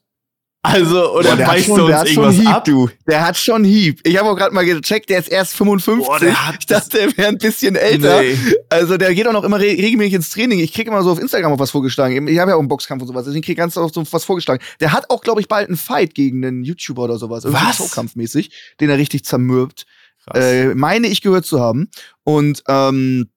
Also, 0.60 1.12
oder 1.12 1.30
Boah, 1.30 1.36
der 1.36 1.46
hat 1.46 1.54
beißt 1.54 1.66
schon, 1.66 1.80
er 1.80 1.86
der 1.86 2.00
uns 2.00 2.00
hat 2.00 2.08
schon 2.08 2.24
irgendwas 2.24 2.40
Hieb, 2.40 2.54
ab? 2.56 2.64
du. 2.64 2.90
Der 3.06 3.26
hat 3.26 3.36
schon 3.36 3.64
Hieb. 3.64 4.00
Ich 4.04 4.18
habe 4.18 4.28
auch 4.28 4.36
gerade 4.36 4.52
mal 4.52 4.64
gecheckt, 4.64 5.08
der 5.08 5.20
ist 5.20 5.28
erst 5.28 5.54
55. 5.54 6.06
Boah, 6.06 6.18
der 6.18 6.46
hat 6.48 6.56
ich 6.58 6.66
dachte, 6.66 6.98
der 6.98 7.16
wäre 7.16 7.28
ein 7.28 7.38
bisschen 7.38 7.76
älter. 7.76 8.22
Also 8.68 8.96
der 8.96 9.14
geht 9.14 9.26
auch 9.28 9.32
noch 9.32 9.44
immer 9.44 9.58
re 9.58 9.66
regelmäßig 9.66 10.14
ins 10.14 10.30
Training. 10.30 10.58
Ich 10.58 10.72
kriege 10.74 10.90
immer 10.90 11.02
so 11.02 11.12
auf 11.12 11.20
Instagram 11.20 11.52
auch 11.52 11.58
was 11.60 11.70
vorgeschlagen. 11.70 12.26
Ich 12.26 12.38
habe 12.40 12.50
ja 12.50 12.56
auch 12.56 12.60
einen 12.60 12.68
Boxkampf 12.68 13.02
und 13.02 13.08
sowas, 13.08 13.24
deswegen 13.24 13.48
ich 13.48 13.56
ganz 13.56 13.76
oft 13.76 13.94
so 13.94 14.04
was 14.10 14.24
vorgeschlagen. 14.24 14.62
Der 14.80 14.92
hat 14.92 15.10
auch, 15.10 15.22
glaube 15.22 15.40
ich, 15.40 15.46
bald 15.46 15.68
einen 15.68 15.76
Fight 15.76 16.14
gegen 16.14 16.44
einen 16.44 16.64
YouTuber 16.64 17.04
oder 17.04 17.18
sowas. 17.18 17.44
Irgendwie 17.44 17.64
Was? 17.64 17.76
Showkampfmäßig, 17.76 18.50
den 18.80 18.90
er 18.90 18.98
richtig 18.98 19.24
zermürbt. 19.24 19.86
Äh, 20.34 20.74
meine 20.74 21.06
ich 21.06 21.22
gehört 21.22 21.46
zu 21.46 21.60
haben. 21.60 21.88
Und 22.24 22.62
ähm, 22.68 23.30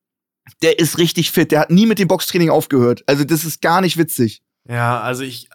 der 0.61 0.79
ist 0.79 0.97
richtig 0.97 1.31
fit. 1.31 1.51
Der 1.51 1.61
hat 1.61 1.71
nie 1.71 1.85
mit 1.85 1.99
dem 1.99 2.07
Boxtraining 2.07 2.49
aufgehört. 2.49 3.03
Also 3.05 3.23
das 3.23 3.45
ist 3.45 3.61
gar 3.61 3.81
nicht 3.81 3.97
witzig. 3.97 4.41
Ja, 4.67 5.01
also 5.01 5.23
ich. 5.23 5.49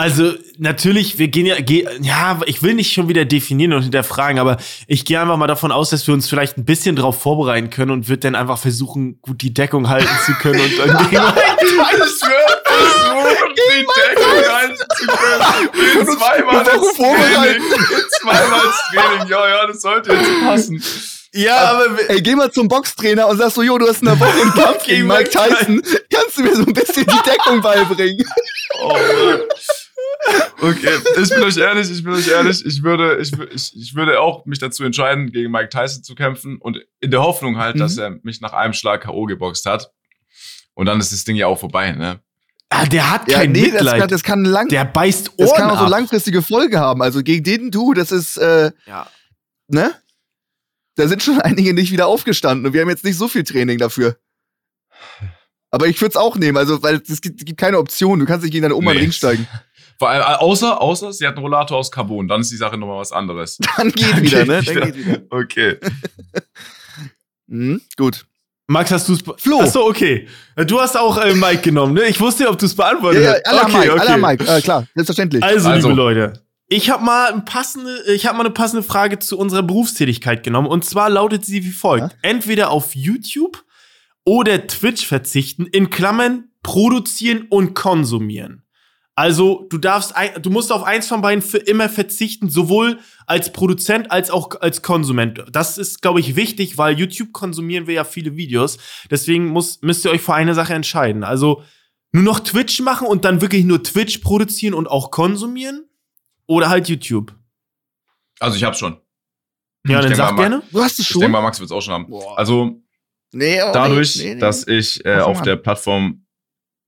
Also 0.00 0.32
natürlich, 0.58 1.18
wir 1.18 1.26
gehen 1.26 1.44
ja, 1.44 1.56
geh, 1.60 1.84
ja, 2.00 2.38
ich 2.46 2.62
will 2.62 2.74
nicht 2.74 2.92
schon 2.92 3.08
wieder 3.08 3.24
definieren 3.24 3.72
und 3.72 3.82
hinterfragen, 3.82 4.38
aber 4.38 4.56
ich 4.86 5.04
gehe 5.04 5.20
einfach 5.20 5.36
mal 5.36 5.48
davon 5.48 5.72
aus, 5.72 5.90
dass 5.90 6.06
wir 6.06 6.14
uns 6.14 6.28
vielleicht 6.28 6.56
ein 6.56 6.64
bisschen 6.64 6.94
darauf 6.94 7.20
vorbereiten 7.20 7.68
können 7.68 7.90
und 7.90 8.08
wird 8.08 8.22
dann 8.22 8.36
einfach 8.36 8.58
versuchen, 8.58 9.20
gut 9.22 9.42
die 9.42 9.52
Deckung 9.52 9.88
halten 9.88 10.08
zu 10.24 10.34
können 10.34 10.60
und 10.60 10.70
versuchen, 10.70 11.08
die 13.56 13.86
Deckung 14.00 14.54
halten 14.54 14.76
zu 14.76 15.06
können. 15.08 16.06
Zweimal 16.16 16.64
das 16.64 16.94
Training. 16.94 17.62
Zweimal 18.20 18.60
das 18.62 18.76
Training. 18.92 19.28
Ja, 19.28 19.48
ja, 19.48 19.66
das 19.66 19.80
sollte 19.80 20.12
jetzt 20.12 20.40
passen. 20.44 20.80
Ja, 21.32 21.56
aber 21.72 21.86
ey, 22.08 22.22
geh 22.22 22.36
mal 22.36 22.52
zum 22.52 22.68
Boxtrainer 22.68 23.26
und 23.26 23.38
sag 23.38 23.50
so, 23.50 23.62
jo, 23.62 23.76
du 23.78 23.88
hast 23.88 24.00
in 24.00 24.06
der 24.06 24.18
Woche 24.18 24.42
einen 24.42 24.54
Kampf 24.54 24.82
gegen 24.86 25.08
Mike 25.08 25.30
Tyson. 25.30 25.82
Kannst 26.12 26.38
du 26.38 26.42
mir 26.42 26.54
so 26.54 26.62
ein 26.62 26.72
bisschen 26.72 27.04
die 27.04 27.22
Deckung 27.30 27.60
beibringen? 27.60 28.24
Oh 28.80 28.88
Mann. 28.92 29.40
Okay, 30.60 30.90
ich 31.22 31.28
bin 31.28 31.42
euch 31.42 31.56
ehrlich, 31.56 31.90
ich 31.90 32.02
bin 32.02 32.12
euch 32.12 32.28
ehrlich, 32.28 32.64
ich 32.66 32.82
würde, 32.82 33.18
ich, 33.18 33.32
ich, 33.54 33.76
ich 33.76 33.94
würde 33.94 34.20
auch 34.20 34.44
mich 34.44 34.58
dazu 34.58 34.82
entscheiden, 34.82 35.30
gegen 35.30 35.52
Mike 35.52 35.68
Tyson 35.68 36.02
zu 36.02 36.14
kämpfen 36.14 36.58
und 36.58 36.80
in 37.00 37.10
der 37.10 37.22
Hoffnung 37.22 37.58
halt, 37.58 37.76
mhm. 37.76 37.80
dass 37.80 37.96
er 37.96 38.18
mich 38.22 38.40
nach 38.40 38.52
einem 38.52 38.72
Schlag 38.72 39.02
K.O. 39.02 39.26
geboxt 39.26 39.66
hat. 39.66 39.92
Und 40.74 40.86
dann 40.86 40.98
ist 41.00 41.12
das 41.12 41.24
Ding 41.24 41.36
ja 41.36 41.46
auch 41.46 41.58
vorbei, 41.58 41.92
ne? 41.92 42.20
Ah, 42.70 42.86
der 42.86 43.10
hat 43.10 43.26
kein 43.26 43.54
ja, 43.54 43.62
nee, 43.62 43.70
Mitleid. 43.70 43.86
Das 43.86 44.00
kann, 44.00 44.08
das 44.08 44.22
kann 44.22 44.44
lang, 44.44 44.68
der 44.68 44.84
beißt 44.84 45.30
Ohren 45.38 45.48
Das 45.48 45.54
kann 45.54 45.70
auch 45.70 45.80
so 45.80 45.86
langfristige 45.86 46.42
Folge 46.42 46.78
haben. 46.78 47.02
Also 47.02 47.22
gegen 47.22 47.42
den 47.42 47.70
du, 47.70 47.94
das 47.94 48.12
ist, 48.12 48.36
äh, 48.36 48.72
ja. 48.86 49.08
ne? 49.68 49.94
Da 50.96 51.08
sind 51.08 51.22
schon 51.22 51.40
einige 51.40 51.72
nicht 51.72 51.92
wieder 51.92 52.08
aufgestanden 52.08 52.66
und 52.66 52.72
wir 52.72 52.80
haben 52.82 52.90
jetzt 52.90 53.04
nicht 53.04 53.16
so 53.16 53.28
viel 53.28 53.44
Training 53.44 53.78
dafür. 53.78 54.18
Aber 55.70 55.86
ich 55.86 56.00
würde 56.00 56.10
es 56.10 56.16
auch 56.16 56.36
nehmen, 56.36 56.58
also 56.58 56.82
weil 56.82 57.00
es 57.06 57.20
gibt, 57.20 57.44
gibt, 57.44 57.58
keine 57.58 57.78
Option. 57.78 58.18
Du 58.18 58.26
kannst 58.26 58.42
nicht 58.42 58.52
gegen 58.52 58.62
deine 58.62 58.74
Oma 58.74 58.90
nee. 58.90 58.96
in 58.96 58.96
den 58.98 59.04
Ring 59.04 59.12
steigen. 59.12 59.46
Vor 59.98 60.08
allem, 60.10 60.22
außer, 60.22 60.80
außer, 60.80 61.12
sie 61.12 61.26
hat 61.26 61.34
einen 61.34 61.44
Rollator 61.44 61.76
aus 61.76 61.90
Carbon, 61.90 62.28
dann 62.28 62.42
ist 62.42 62.52
die 62.52 62.56
Sache 62.56 62.78
nochmal 62.78 62.98
was 62.98 63.10
anderes. 63.10 63.58
Dann 63.76 63.90
geht 63.90 64.12
dann 64.12 64.22
wieder, 64.22 64.38
geht 64.38 64.48
ne? 64.48 64.60
Wieder. 64.62 64.80
Dann 64.80 64.92
geht 64.92 65.06
wieder. 65.06 65.18
Okay. 65.30 65.76
mhm, 67.48 67.80
gut. 67.96 68.24
Max, 68.68 68.92
hast 68.92 69.08
du 69.08 69.14
es 69.14 69.22
Flo. 69.38 69.60
Achso, 69.60 69.86
okay. 69.86 70.28
Du 70.66 70.78
hast 70.78 70.96
auch 70.96 71.16
äh, 71.16 71.34
Mike 71.34 71.62
genommen, 71.62 71.94
ne? 71.94 72.04
Ich 72.04 72.20
wusste, 72.20 72.48
ob 72.48 72.58
du 72.58 72.66
es 72.66 72.76
beantwortet 72.76 73.26
hast. 73.26 73.42
Ja, 73.46 73.52
ja, 73.52 73.58
aller 73.58 73.62
okay, 73.62 73.78
Mike, 73.78 73.92
okay. 73.92 74.00
aller 74.00 74.16
Mike, 74.18 74.44
äh, 74.44 74.60
klar, 74.60 74.86
selbstverständlich. 74.94 75.42
Also, 75.42 75.70
also, 75.70 75.88
liebe 75.88 76.00
Leute, 76.00 76.44
ich 76.66 76.90
habe 76.90 77.02
mal 77.02 77.32
ein 77.32 77.46
passende, 77.46 78.02
ich 78.12 78.26
habe 78.26 78.36
mal 78.36 78.44
eine 78.44 78.52
passende 78.52 78.82
Frage 78.82 79.18
zu 79.18 79.38
unserer 79.38 79.62
Berufstätigkeit 79.62 80.44
genommen 80.44 80.68
und 80.68 80.84
zwar 80.84 81.08
lautet 81.08 81.46
sie 81.46 81.64
wie 81.64 81.70
folgt: 81.70 82.12
ja? 82.12 82.18
Entweder 82.20 82.70
auf 82.70 82.94
YouTube 82.94 83.64
oder 84.26 84.66
Twitch 84.66 85.06
verzichten, 85.06 85.64
in 85.66 85.88
Klammern 85.88 86.50
produzieren 86.62 87.46
und 87.48 87.74
konsumieren. 87.74 88.64
Also 89.18 89.66
du 89.68 89.78
darfst, 89.78 90.14
du 90.40 90.48
musst 90.48 90.70
auf 90.70 90.84
eins 90.84 91.08
von 91.08 91.22
beiden 91.22 91.42
für 91.42 91.58
immer 91.58 91.88
verzichten, 91.88 92.48
sowohl 92.48 93.00
als 93.26 93.52
Produzent 93.52 94.12
als 94.12 94.30
auch 94.30 94.60
als 94.60 94.80
Konsument. 94.80 95.44
Das 95.50 95.76
ist, 95.76 96.02
glaube 96.02 96.20
ich, 96.20 96.36
wichtig, 96.36 96.78
weil 96.78 96.96
YouTube 96.96 97.32
konsumieren 97.32 97.88
wir 97.88 97.94
ja 97.94 98.04
viele 98.04 98.36
Videos. 98.36 98.78
Deswegen 99.10 99.46
muss, 99.48 99.82
müsst 99.82 100.04
ihr 100.04 100.12
euch 100.12 100.20
für 100.20 100.34
eine 100.34 100.54
Sache 100.54 100.72
entscheiden. 100.72 101.24
Also 101.24 101.64
nur 102.12 102.22
noch 102.22 102.38
Twitch 102.38 102.78
machen 102.78 103.08
und 103.08 103.24
dann 103.24 103.40
wirklich 103.40 103.64
nur 103.64 103.82
Twitch 103.82 104.18
produzieren 104.18 104.72
und 104.72 104.86
auch 104.86 105.10
konsumieren 105.10 105.88
oder 106.46 106.68
halt 106.68 106.88
YouTube. 106.88 107.34
Also 108.38 108.56
ich 108.56 108.62
hab's 108.62 108.78
schon. 108.78 109.00
Ja, 109.84 109.98
ich 109.98 110.06
dann 110.06 110.14
sag 110.14 110.36
gerne. 110.36 110.62
Du 110.70 110.80
hast 110.80 111.00
es 111.00 111.08
schon. 111.08 111.16
Ich 111.16 111.24
denke 111.24 111.32
mal, 111.32 111.42
Max 111.42 111.58
wird's 111.58 111.72
auch 111.72 111.82
schon 111.82 111.94
haben. 111.94 112.06
Boah. 112.06 112.38
Also 112.38 112.80
nee, 113.32 113.60
oh, 113.64 113.70
dadurch, 113.72 114.14
nee, 114.14 114.34
nee, 114.34 114.40
dass 114.40 114.64
ich 114.68 115.04
äh, 115.04 115.18
auf 115.18 115.42
der 115.42 115.56
Plattform 115.56 116.24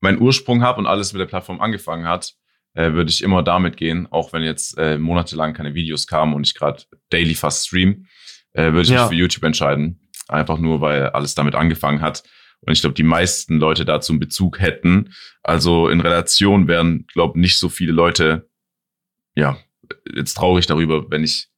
meinen 0.00 0.20
Ursprung 0.20 0.62
habe 0.62 0.78
und 0.78 0.86
alles 0.86 1.12
mit 1.12 1.20
der 1.20 1.26
Plattform 1.26 1.60
angefangen 1.60 2.06
hat, 2.06 2.34
äh, 2.74 2.92
würde 2.92 3.10
ich 3.10 3.22
immer 3.22 3.42
damit 3.42 3.76
gehen, 3.76 4.06
auch 4.10 4.32
wenn 4.32 4.42
jetzt 4.42 4.78
äh, 4.78 4.98
monatelang 4.98 5.54
keine 5.54 5.74
Videos 5.74 6.06
kamen 6.06 6.34
und 6.34 6.46
ich 6.46 6.54
gerade 6.54 6.82
daily 7.10 7.34
fast 7.34 7.66
stream, 7.66 8.06
äh, 8.52 8.64
würde 8.64 8.82
ich 8.82 8.88
ja. 8.90 9.02
mich 9.02 9.08
für 9.08 9.16
YouTube 9.16 9.44
entscheiden. 9.44 10.08
Einfach 10.28 10.58
nur, 10.58 10.80
weil 10.80 11.08
alles 11.08 11.34
damit 11.34 11.54
angefangen 11.54 12.00
hat. 12.00 12.22
Und 12.60 12.72
ich 12.72 12.80
glaube, 12.80 12.94
die 12.94 13.02
meisten 13.02 13.58
Leute 13.58 13.84
dazu 13.84 14.12
einen 14.12 14.20
Bezug 14.20 14.60
hätten. 14.60 15.14
Also 15.42 15.88
in 15.88 16.00
Relation 16.00 16.68
wären, 16.68 17.06
glaube 17.12 17.40
nicht 17.40 17.58
so 17.58 17.68
viele 17.68 17.92
Leute, 17.92 18.48
ja, 19.34 19.58
jetzt 20.14 20.34
traurig 20.34 20.66
darüber, 20.66 21.10
wenn 21.10 21.24
ich 21.24 21.48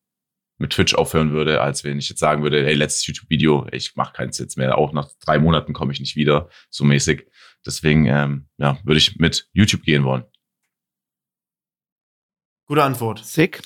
mit 0.59 0.71
Twitch 0.71 0.95
aufhören 0.95 1.33
würde, 1.33 1.61
als 1.61 1.83
wenn 1.83 1.99
ich 1.99 2.09
jetzt 2.09 2.21
sagen 2.21 2.43
würde, 2.43 2.65
hey, 2.65 2.75
letztes 2.75 3.07
YouTube-Video, 3.07 3.67
ich 3.73 3.97
mache 3.97 4.13
keins 4.13 4.39
jetzt 4.39 4.57
mehr, 4.57 4.79
auch 4.79 4.93
nach 4.93 5.09
drei 5.21 5.39
Monaten 5.39 5.73
komme 5.73 5.93
ich 5.93 6.01
nicht 6.01 6.15
wieder, 6.15 6.49
so 6.71 6.85
mäßig. 6.85 7.27
Deswegen, 7.67 8.07
ähm, 8.07 8.47
ja, 8.59 8.79
würde 8.85 8.99
ich 8.99 9.17
mit 9.17 9.49
YouTube 9.53 9.83
gehen 9.83 10.05
wollen. 10.05 10.25
Gute 12.67 12.83
Antwort. 12.83 13.25
Sick. 13.25 13.63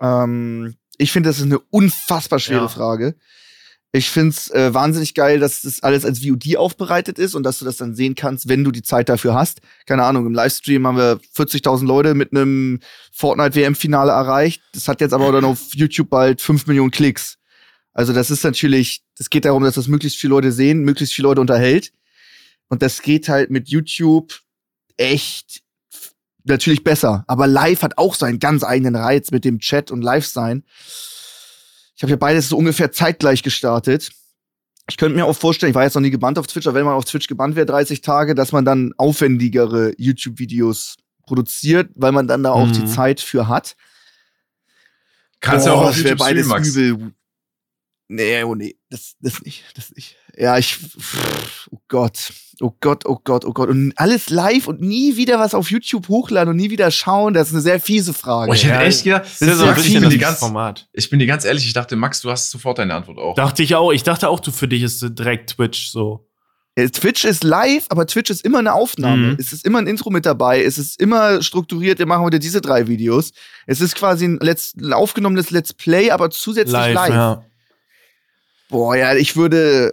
Ähm, 0.00 0.76
ich 0.98 1.12
finde, 1.12 1.28
das 1.28 1.38
ist 1.38 1.44
eine 1.44 1.58
unfassbar 1.58 2.38
schwere 2.38 2.62
ja. 2.62 2.68
Frage. 2.68 3.16
Ich 3.92 4.10
finde 4.10 4.30
es 4.30 4.50
äh, 4.50 4.74
wahnsinnig 4.74 5.14
geil, 5.14 5.38
dass 5.38 5.62
das 5.62 5.82
alles 5.82 6.04
als 6.04 6.20
VOD 6.22 6.56
aufbereitet 6.56 7.18
ist 7.18 7.34
und 7.34 7.44
dass 7.44 7.60
du 7.60 7.64
das 7.64 7.78
dann 7.78 7.94
sehen 7.94 8.14
kannst, 8.14 8.48
wenn 8.48 8.62
du 8.62 8.70
die 8.70 8.82
Zeit 8.82 9.08
dafür 9.08 9.34
hast. 9.34 9.60
Keine 9.86 10.04
Ahnung, 10.04 10.26
im 10.26 10.34
Livestream 10.34 10.86
haben 10.86 10.98
wir 10.98 11.18
40.000 11.34 11.86
Leute 11.86 12.14
mit 12.14 12.32
einem 12.32 12.80
Fortnite-WM-Finale 13.12 14.12
erreicht. 14.12 14.60
Das 14.72 14.88
hat 14.88 15.00
jetzt 15.00 15.14
aber 15.14 15.32
dann 15.32 15.44
auf 15.44 15.60
YouTube 15.74 16.10
bald 16.10 16.42
5 16.42 16.66
Millionen 16.66 16.90
Klicks. 16.90 17.38
Also 17.94 18.12
das 18.12 18.30
ist 18.30 18.44
natürlich, 18.44 19.02
es 19.18 19.30
geht 19.30 19.46
darum, 19.46 19.62
dass 19.62 19.76
das 19.76 19.88
möglichst 19.88 20.18
viele 20.18 20.32
Leute 20.32 20.52
sehen, 20.52 20.80
möglichst 20.80 21.14
viele 21.14 21.28
Leute 21.28 21.40
unterhält. 21.40 21.92
Und 22.68 22.82
das 22.82 23.02
geht 23.02 23.28
halt 23.28 23.50
mit 23.50 23.68
YouTube 23.68 24.40
echt 24.96 25.62
natürlich 26.44 26.84
besser. 26.84 27.24
Aber 27.26 27.46
live 27.46 27.82
hat 27.82 27.98
auch 27.98 28.14
seinen 28.14 28.38
ganz 28.38 28.64
eigenen 28.64 28.96
Reiz 28.96 29.30
mit 29.30 29.44
dem 29.44 29.58
Chat 29.58 29.90
und 29.90 30.02
Live-Sein. 30.02 30.64
Ich 31.96 32.02
habe 32.02 32.10
ja 32.10 32.16
beides 32.16 32.48
so 32.48 32.56
ungefähr 32.56 32.92
zeitgleich 32.92 33.42
gestartet. 33.42 34.10
Ich 34.88 34.96
könnte 34.96 35.16
mir 35.16 35.26
auch 35.26 35.36
vorstellen, 35.36 35.70
ich 35.70 35.74
war 35.74 35.82
jetzt 35.82 35.94
noch 35.94 36.02
nie 36.02 36.10
gebannt 36.10 36.38
auf 36.38 36.46
Twitch, 36.46 36.66
aber 36.66 36.78
wenn 36.78 36.84
man 36.84 36.94
auf 36.94 37.04
Twitch 37.04 37.26
gebannt 37.26 37.56
wäre, 37.56 37.66
30 37.66 38.02
Tage, 38.02 38.34
dass 38.34 38.52
man 38.52 38.64
dann 38.64 38.92
aufwendigere 38.96 39.92
YouTube-Videos 39.98 40.96
produziert, 41.26 41.90
weil 41.96 42.12
man 42.12 42.28
dann 42.28 42.44
da 42.44 42.52
auch 42.52 42.66
mhm. 42.66 42.72
die 42.72 42.86
Zeit 42.86 43.20
für 43.20 43.48
hat. 43.48 43.76
Kannst 45.40 45.66
du 45.66 45.72
auch 45.72 45.88
auf 45.88 45.96
YouTube 45.96 46.18
beides 46.18 46.46
Max. 46.46 46.74
übel. 46.76 47.12
Nee, 48.08 48.44
oh 48.44 48.54
nee, 48.54 48.76
das, 48.88 49.16
das 49.20 49.42
nicht, 49.42 49.64
das 49.74 49.92
nicht. 49.92 50.16
Ja, 50.38 50.58
ich, 50.58 50.78
oh 51.70 51.78
Gott, 51.88 52.32
oh 52.60 52.72
Gott, 52.80 53.06
oh 53.06 53.18
Gott, 53.24 53.44
oh 53.44 53.52
Gott. 53.52 53.70
Und 53.70 53.92
alles 53.96 54.28
live 54.28 54.68
und 54.68 54.80
nie 54.80 55.16
wieder 55.16 55.38
was 55.38 55.54
auf 55.54 55.70
YouTube 55.70 56.08
hochladen 56.08 56.50
und 56.50 56.56
nie 56.56 56.70
wieder 56.70 56.90
schauen, 56.90 57.32
das 57.32 57.48
ist 57.48 57.54
eine 57.54 57.62
sehr 57.62 57.80
fiese 57.80 58.12
Frage. 58.12 58.50
Oh, 58.50 58.54
ich 58.54 58.64
hätte 58.66 58.84
echt 58.84 59.04
gedacht, 59.04 59.24
das, 59.24 59.38
das 59.38 59.48
ist 59.48 59.58
so 59.58 59.64
ein 59.64 59.74
bisschen 59.74 60.02
das 60.02 60.18
ganz, 60.18 60.38
Format. 60.38 60.88
Ich 60.92 61.08
bin 61.08 61.18
dir 61.18 61.26
ganz 61.26 61.44
ehrlich, 61.44 61.66
ich 61.66 61.72
dachte, 61.72 61.96
Max, 61.96 62.20
du 62.20 62.30
hast 62.30 62.50
sofort 62.50 62.78
deine 62.78 62.94
Antwort 62.94 63.18
auch. 63.18 63.34
Dachte 63.34 63.62
ich 63.62 63.74
auch, 63.74 63.92
ich 63.92 64.02
dachte 64.02 64.28
auch, 64.28 64.40
du 64.40 64.52
für 64.52 64.68
dich 64.68 64.82
ist 64.82 65.00
direkt 65.18 65.50
Twitch 65.50 65.90
so. 65.90 66.26
Twitch 66.92 67.24
ist 67.24 67.42
live, 67.42 67.86
aber 67.88 68.06
Twitch 68.06 68.30
ist 68.30 68.44
immer 68.44 68.58
eine 68.58 68.74
Aufnahme. 68.74 69.28
Mhm. 69.28 69.36
Es 69.40 69.54
ist 69.54 69.64
immer 69.64 69.78
ein 69.78 69.86
Intro 69.86 70.10
mit 70.10 70.26
dabei. 70.26 70.62
Es 70.62 70.76
ist 70.76 71.00
immer 71.00 71.42
strukturiert. 71.42 71.98
Wir 71.98 72.04
machen 72.04 72.22
heute 72.22 72.38
diese 72.38 72.60
drei 72.60 72.86
Videos. 72.86 73.32
Es 73.66 73.80
ist 73.80 73.94
quasi 73.94 74.26
ein, 74.26 74.38
Let's, 74.42 74.74
ein 74.76 74.92
aufgenommenes 74.92 75.50
Let's 75.50 75.72
Play, 75.72 76.10
aber 76.10 76.28
zusätzlich 76.28 76.74
live. 76.74 76.94
live. 76.94 77.08
Ja. 77.08 77.44
Boah, 78.68 78.94
ja, 78.94 79.14
ich 79.14 79.36
würde. 79.36 79.90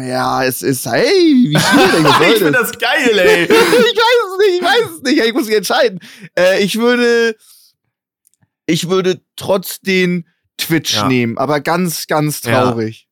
Ja, 0.00 0.44
es 0.44 0.62
ist, 0.62 0.86
hey, 0.86 1.04
wie 1.04 1.58
schwierig 1.58 1.90
soll 2.18 2.28
Ich 2.28 2.38
finde 2.38 2.52
das 2.52 2.78
geil, 2.78 3.18
ey. 3.18 3.44
ich 3.46 3.50
weiß 3.50 3.58
es 4.30 4.38
nicht, 4.38 4.60
ich 4.60 4.62
weiß 4.62 4.90
es 4.96 5.02
nicht. 5.02 5.26
Ich 5.26 5.32
muss 5.32 5.46
mich 5.46 5.56
entscheiden. 5.56 6.00
Äh, 6.38 6.62
ich 6.62 6.78
würde, 6.78 7.36
ich 8.66 8.88
würde 8.88 9.20
trotzdem 9.36 10.26
Twitch 10.56 10.96
ja. 10.96 11.08
nehmen, 11.08 11.38
aber 11.38 11.60
ganz, 11.60 12.06
ganz 12.06 12.40
traurig. 12.40 13.02
Ja. 13.02 13.08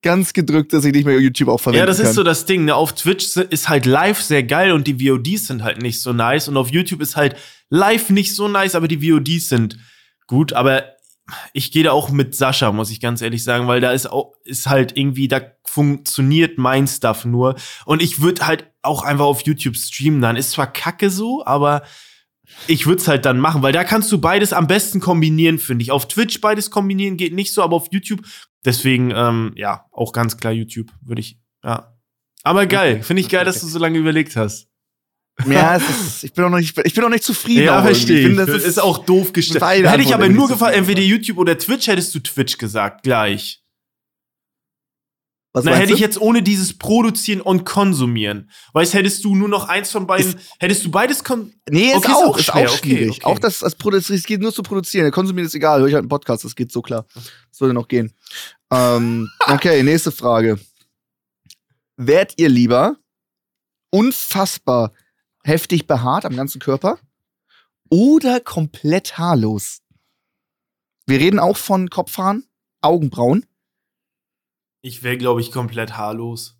Ganz 0.00 0.32
gedrückt, 0.32 0.72
dass 0.72 0.84
ich 0.84 0.92
nicht 0.92 1.06
mehr 1.06 1.18
YouTube 1.18 1.48
auch 1.48 1.58
verwende. 1.58 1.80
Ja, 1.80 1.86
das 1.86 1.98
kann. 1.98 2.06
ist 2.06 2.14
so 2.14 2.22
das 2.22 2.44
Ding. 2.44 2.66
Ne? 2.66 2.74
Auf 2.74 2.94
Twitch 2.94 3.36
ist 3.36 3.68
halt 3.68 3.84
live 3.84 4.20
sehr 4.22 4.44
geil 4.44 4.70
und 4.70 4.86
die 4.86 5.04
VODs 5.04 5.48
sind 5.48 5.64
halt 5.64 5.82
nicht 5.82 6.00
so 6.00 6.12
nice. 6.12 6.46
Und 6.46 6.56
auf 6.56 6.70
YouTube 6.70 7.00
ist 7.00 7.16
halt 7.16 7.34
live 7.68 8.10
nicht 8.10 8.34
so 8.34 8.46
nice, 8.46 8.76
aber 8.76 8.86
die 8.86 9.10
VODs 9.10 9.48
sind 9.48 9.76
gut. 10.28 10.52
Aber 10.52 10.84
ich 11.52 11.72
gehe 11.72 11.84
da 11.84 11.92
auch 11.92 12.10
mit 12.10 12.34
Sascha, 12.34 12.72
muss 12.72 12.90
ich 12.90 13.00
ganz 13.00 13.20
ehrlich 13.20 13.44
sagen, 13.44 13.66
weil 13.66 13.80
da 13.80 13.92
ist 13.92 14.06
auch, 14.06 14.34
ist 14.44 14.66
halt 14.66 14.96
irgendwie, 14.96 15.28
da 15.28 15.40
funktioniert 15.64 16.58
mein 16.58 16.86
Stuff 16.86 17.24
nur. 17.24 17.56
Und 17.84 18.02
ich 18.02 18.20
würde 18.20 18.46
halt 18.46 18.70
auch 18.82 19.02
einfach 19.02 19.26
auf 19.26 19.42
YouTube 19.42 19.76
streamen 19.76 20.20
dann. 20.20 20.36
Ist 20.36 20.52
zwar 20.52 20.72
kacke 20.72 21.10
so, 21.10 21.44
aber 21.44 21.82
ich 22.66 22.86
würde 22.86 23.00
es 23.00 23.08
halt 23.08 23.24
dann 23.24 23.38
machen, 23.38 23.62
weil 23.62 23.72
da 23.72 23.84
kannst 23.84 24.10
du 24.10 24.18
beides 24.18 24.52
am 24.52 24.66
besten 24.66 25.00
kombinieren, 25.00 25.58
finde 25.58 25.82
ich. 25.82 25.90
Auf 25.90 26.08
Twitch 26.08 26.40
beides 26.40 26.70
kombinieren 26.70 27.16
geht 27.16 27.34
nicht 27.34 27.52
so, 27.52 27.62
aber 27.62 27.76
auf 27.76 27.88
YouTube. 27.90 28.22
Deswegen, 28.64 29.12
ähm, 29.14 29.52
ja, 29.54 29.86
auch 29.92 30.12
ganz 30.12 30.36
klar 30.36 30.52
YouTube, 30.52 30.90
würde 31.02 31.20
ich, 31.20 31.38
ja. 31.62 31.94
Aber 32.42 32.66
geil, 32.66 33.02
finde 33.02 33.20
ich 33.20 33.28
geil, 33.28 33.44
dass 33.44 33.60
du 33.60 33.66
so 33.66 33.78
lange 33.78 33.98
überlegt 33.98 34.36
hast. 34.36 34.67
Ja, 35.46 35.76
es 35.76 35.88
ist, 35.88 36.24
ich 36.24 36.32
bin 36.32 36.44
auch 36.44 36.50
nicht, 36.50 36.76
ich 36.84 36.94
bin 36.94 37.04
auch 37.04 37.08
nicht 37.08 37.24
zufrieden. 37.24 37.64
Ja, 37.64 37.82
verstehe. 37.82 38.18
Ich 38.18 38.26
finde, 38.26 38.44
das 38.44 38.56
ist, 38.56 38.66
ist, 38.66 38.78
auch 38.78 39.04
doof 39.04 39.32
gestellt. 39.32 39.62
Hätte 39.62 40.02
ich 40.02 40.12
aber 40.14 40.28
nur 40.28 40.48
gefallen, 40.48 40.74
entweder 40.74 41.02
YouTube 41.02 41.38
oder 41.38 41.56
Twitch, 41.56 41.86
hättest 41.86 42.14
du 42.14 42.18
Twitch 42.20 42.58
gesagt, 42.58 43.04
gleich. 43.04 43.62
Was 45.54 45.64
Na, 45.64 45.74
hätte 45.74 45.88
du? 45.88 45.94
ich 45.94 46.00
jetzt 46.00 46.20
ohne 46.20 46.42
dieses 46.42 46.76
Produzieren 46.76 47.40
und 47.40 47.64
Konsumieren. 47.64 48.50
Weißt, 48.74 48.94
hättest 48.94 49.24
du 49.24 49.34
nur 49.34 49.48
noch 49.48 49.68
eins 49.68 49.90
von 49.90 50.06
beiden, 50.06 50.34
hättest 50.60 50.84
du 50.84 50.90
beides 50.90 51.24
kon 51.24 51.54
Nee, 51.70 51.88
ist 51.88 51.96
Okay, 51.96 52.08
ist 52.08 52.14
auch, 52.14 52.24
auch 52.26 52.38
ist 52.38 52.50
auch 52.50 52.56
okay, 52.56 52.68
schwierig. 52.68 53.10
okay. 53.10 53.24
Auch 53.24 53.38
das, 53.38 53.60
das 53.60 53.74
Produzieren, 53.74 54.18
es 54.18 54.24
geht 54.24 54.40
nur 54.40 54.52
zu 54.52 54.62
produzieren. 54.62 55.10
Konsumieren 55.10 55.46
ist 55.46 55.54
egal, 55.54 55.80
höre 55.80 55.88
ich 55.88 55.94
halt 55.94 56.02
einen 56.02 56.08
Podcast, 56.08 56.44
das 56.44 56.54
geht 56.54 56.70
so 56.70 56.82
klar. 56.82 57.06
Das 57.14 57.60
würde 57.60 57.74
noch 57.74 57.88
gehen. 57.88 58.12
ähm, 58.72 59.28
okay, 59.46 59.82
nächste 59.82 60.12
Frage. 60.12 60.58
Wärt 61.96 62.34
ihr 62.36 62.48
lieber 62.48 62.96
unfassbar 63.90 64.92
heftig 65.48 65.86
behaart 65.86 66.24
am 66.24 66.36
ganzen 66.36 66.60
Körper 66.60 66.98
oder 67.90 68.40
komplett 68.40 69.18
haarlos? 69.18 69.80
Wir 71.06 71.18
reden 71.18 71.38
auch 71.38 71.56
von 71.56 71.88
Kopfhaaren, 71.88 72.44
Augenbrauen. 72.82 73.46
Ich 74.82 75.02
wäre, 75.02 75.16
glaube 75.16 75.40
ich, 75.40 75.50
komplett 75.50 75.96
haarlos. 75.96 76.58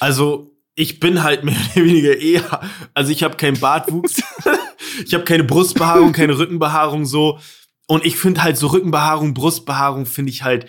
Also, 0.00 0.56
ich 0.74 1.00
bin 1.00 1.22
halt 1.22 1.44
mehr 1.44 1.56
oder 1.56 1.84
weniger 1.84 2.16
eher. 2.16 2.60
Also, 2.92 3.10
ich 3.10 3.22
habe 3.22 3.36
keinen 3.36 3.58
Bartwuchs. 3.58 4.22
ich 5.04 5.14
habe 5.14 5.24
keine 5.24 5.44
Brustbehaarung, 5.44 6.12
keine 6.12 6.38
Rückenbehaarung 6.38 7.06
so. 7.06 7.40
Und 7.86 8.04
ich 8.04 8.16
finde 8.16 8.42
halt 8.42 8.56
so 8.56 8.68
Rückenbehaarung, 8.68 9.34
Brustbehaarung 9.34 10.06
finde 10.06 10.30
ich 10.30 10.42
halt. 10.42 10.68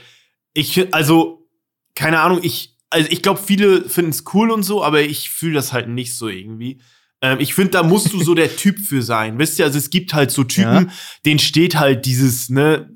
Ich 0.53 0.93
also, 0.93 1.49
keine 1.95 2.21
Ahnung, 2.21 2.39
ich, 2.41 2.74
also 2.89 3.09
ich 3.09 3.21
glaube, 3.21 3.39
viele 3.43 3.89
finden 3.89 4.11
es 4.11 4.23
cool 4.33 4.51
und 4.51 4.63
so, 4.63 4.83
aber 4.83 5.01
ich 5.01 5.29
fühle 5.29 5.55
das 5.55 5.73
halt 5.73 5.89
nicht 5.89 6.15
so 6.15 6.27
irgendwie. 6.27 6.81
Ähm, 7.21 7.39
ich 7.39 7.53
finde, 7.53 7.71
da 7.71 7.83
musst 7.83 8.13
du 8.13 8.23
so 8.23 8.35
der 8.35 8.55
Typ 8.55 8.79
für 8.79 9.01
sein. 9.01 9.39
Wisst 9.39 9.59
ihr, 9.59 9.65
also 9.65 9.77
es 9.77 9.89
gibt 9.89 10.13
halt 10.13 10.31
so 10.31 10.43
Typen, 10.43 10.91
denen 11.25 11.39
steht 11.39 11.77
halt 11.77 12.05
dieses, 12.05 12.49
ne, 12.49 12.89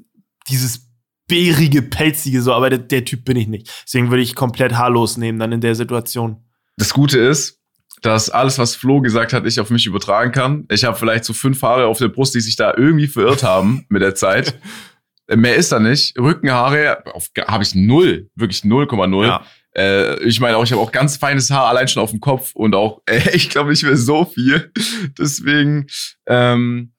dieses 0.48 0.90
bärige, 1.28 1.82
pelzige 1.82 2.42
so, 2.42 2.54
aber 2.54 2.70
der, 2.70 2.80
der 2.80 3.06
Typ 3.06 3.24
bin 3.24 3.38
ich 3.38 3.48
nicht. 3.48 3.72
Deswegen 3.86 4.10
würde 4.10 4.24
ich 4.24 4.36
komplett 4.36 4.74
haarlos 4.74 5.18
nehmen 5.18 5.40
dann 5.40 5.52
in 5.52 5.62
der 5.62 5.76
Situation. 5.76 6.44
Das 6.78 6.94
Gute 6.94 7.20
ist, 7.20 7.60
dass 8.02 8.30
alles, 8.30 8.58
was 8.58 8.76
Flo 8.76 9.02
gesagt 9.02 9.34
hat, 9.34 9.46
ich 9.46 9.60
auf 9.60 9.70
mich 9.70 9.86
übertragen 9.86 10.32
kann. 10.32 10.66
Ich 10.72 10.84
habe 10.84 10.98
vielleicht 10.98 11.26
so 11.26 11.34
fünf 11.34 11.62
Haare 11.62 11.88
auf 11.88 12.00
der 12.00 12.08
Brust, 12.08 12.34
die 12.36 12.42
sich 12.42 12.56
da 12.56 12.74
irgendwie 12.76 13.08
verirrt 13.08 13.44
haben 13.44 13.86
mit 13.90 14.02
der 14.02 14.16
Zeit. 14.16 14.60
Äh, 15.28 15.36
Mehr 15.36 15.56
ist 15.56 15.72
da 15.72 15.80
nicht. 15.80 16.18
Rückenhaare 16.18 17.04
habe 17.48 17.64
ich 17.64 17.76
null, 17.76 18.30
wirklich 18.36 18.62
0,0. 18.62 19.26
Ja. 19.26 19.46
Äh, 19.76 20.22
ich 20.24 20.40
meine 20.40 20.58
auch, 20.58 20.64
ich 20.64 20.72
habe 20.72 20.82
auch 20.82 20.92
ganz 20.92 21.18
feines 21.18 21.50
Haar 21.52 21.68
allein 21.68 21.88
schon 21.88 22.02
auf 22.02 22.12
dem 22.12 22.20
Kopf 22.20 22.52
und 22.56 22.76
auch, 22.76 23.02
äh, 23.10 23.36
ich 23.36 23.50
glaube 23.50 23.70
nicht 23.70 23.84
mehr 23.84 23.98
so 23.98 24.26
viel. 24.26 24.72
Deswegen, 25.18 25.88
ähm, 26.28 26.94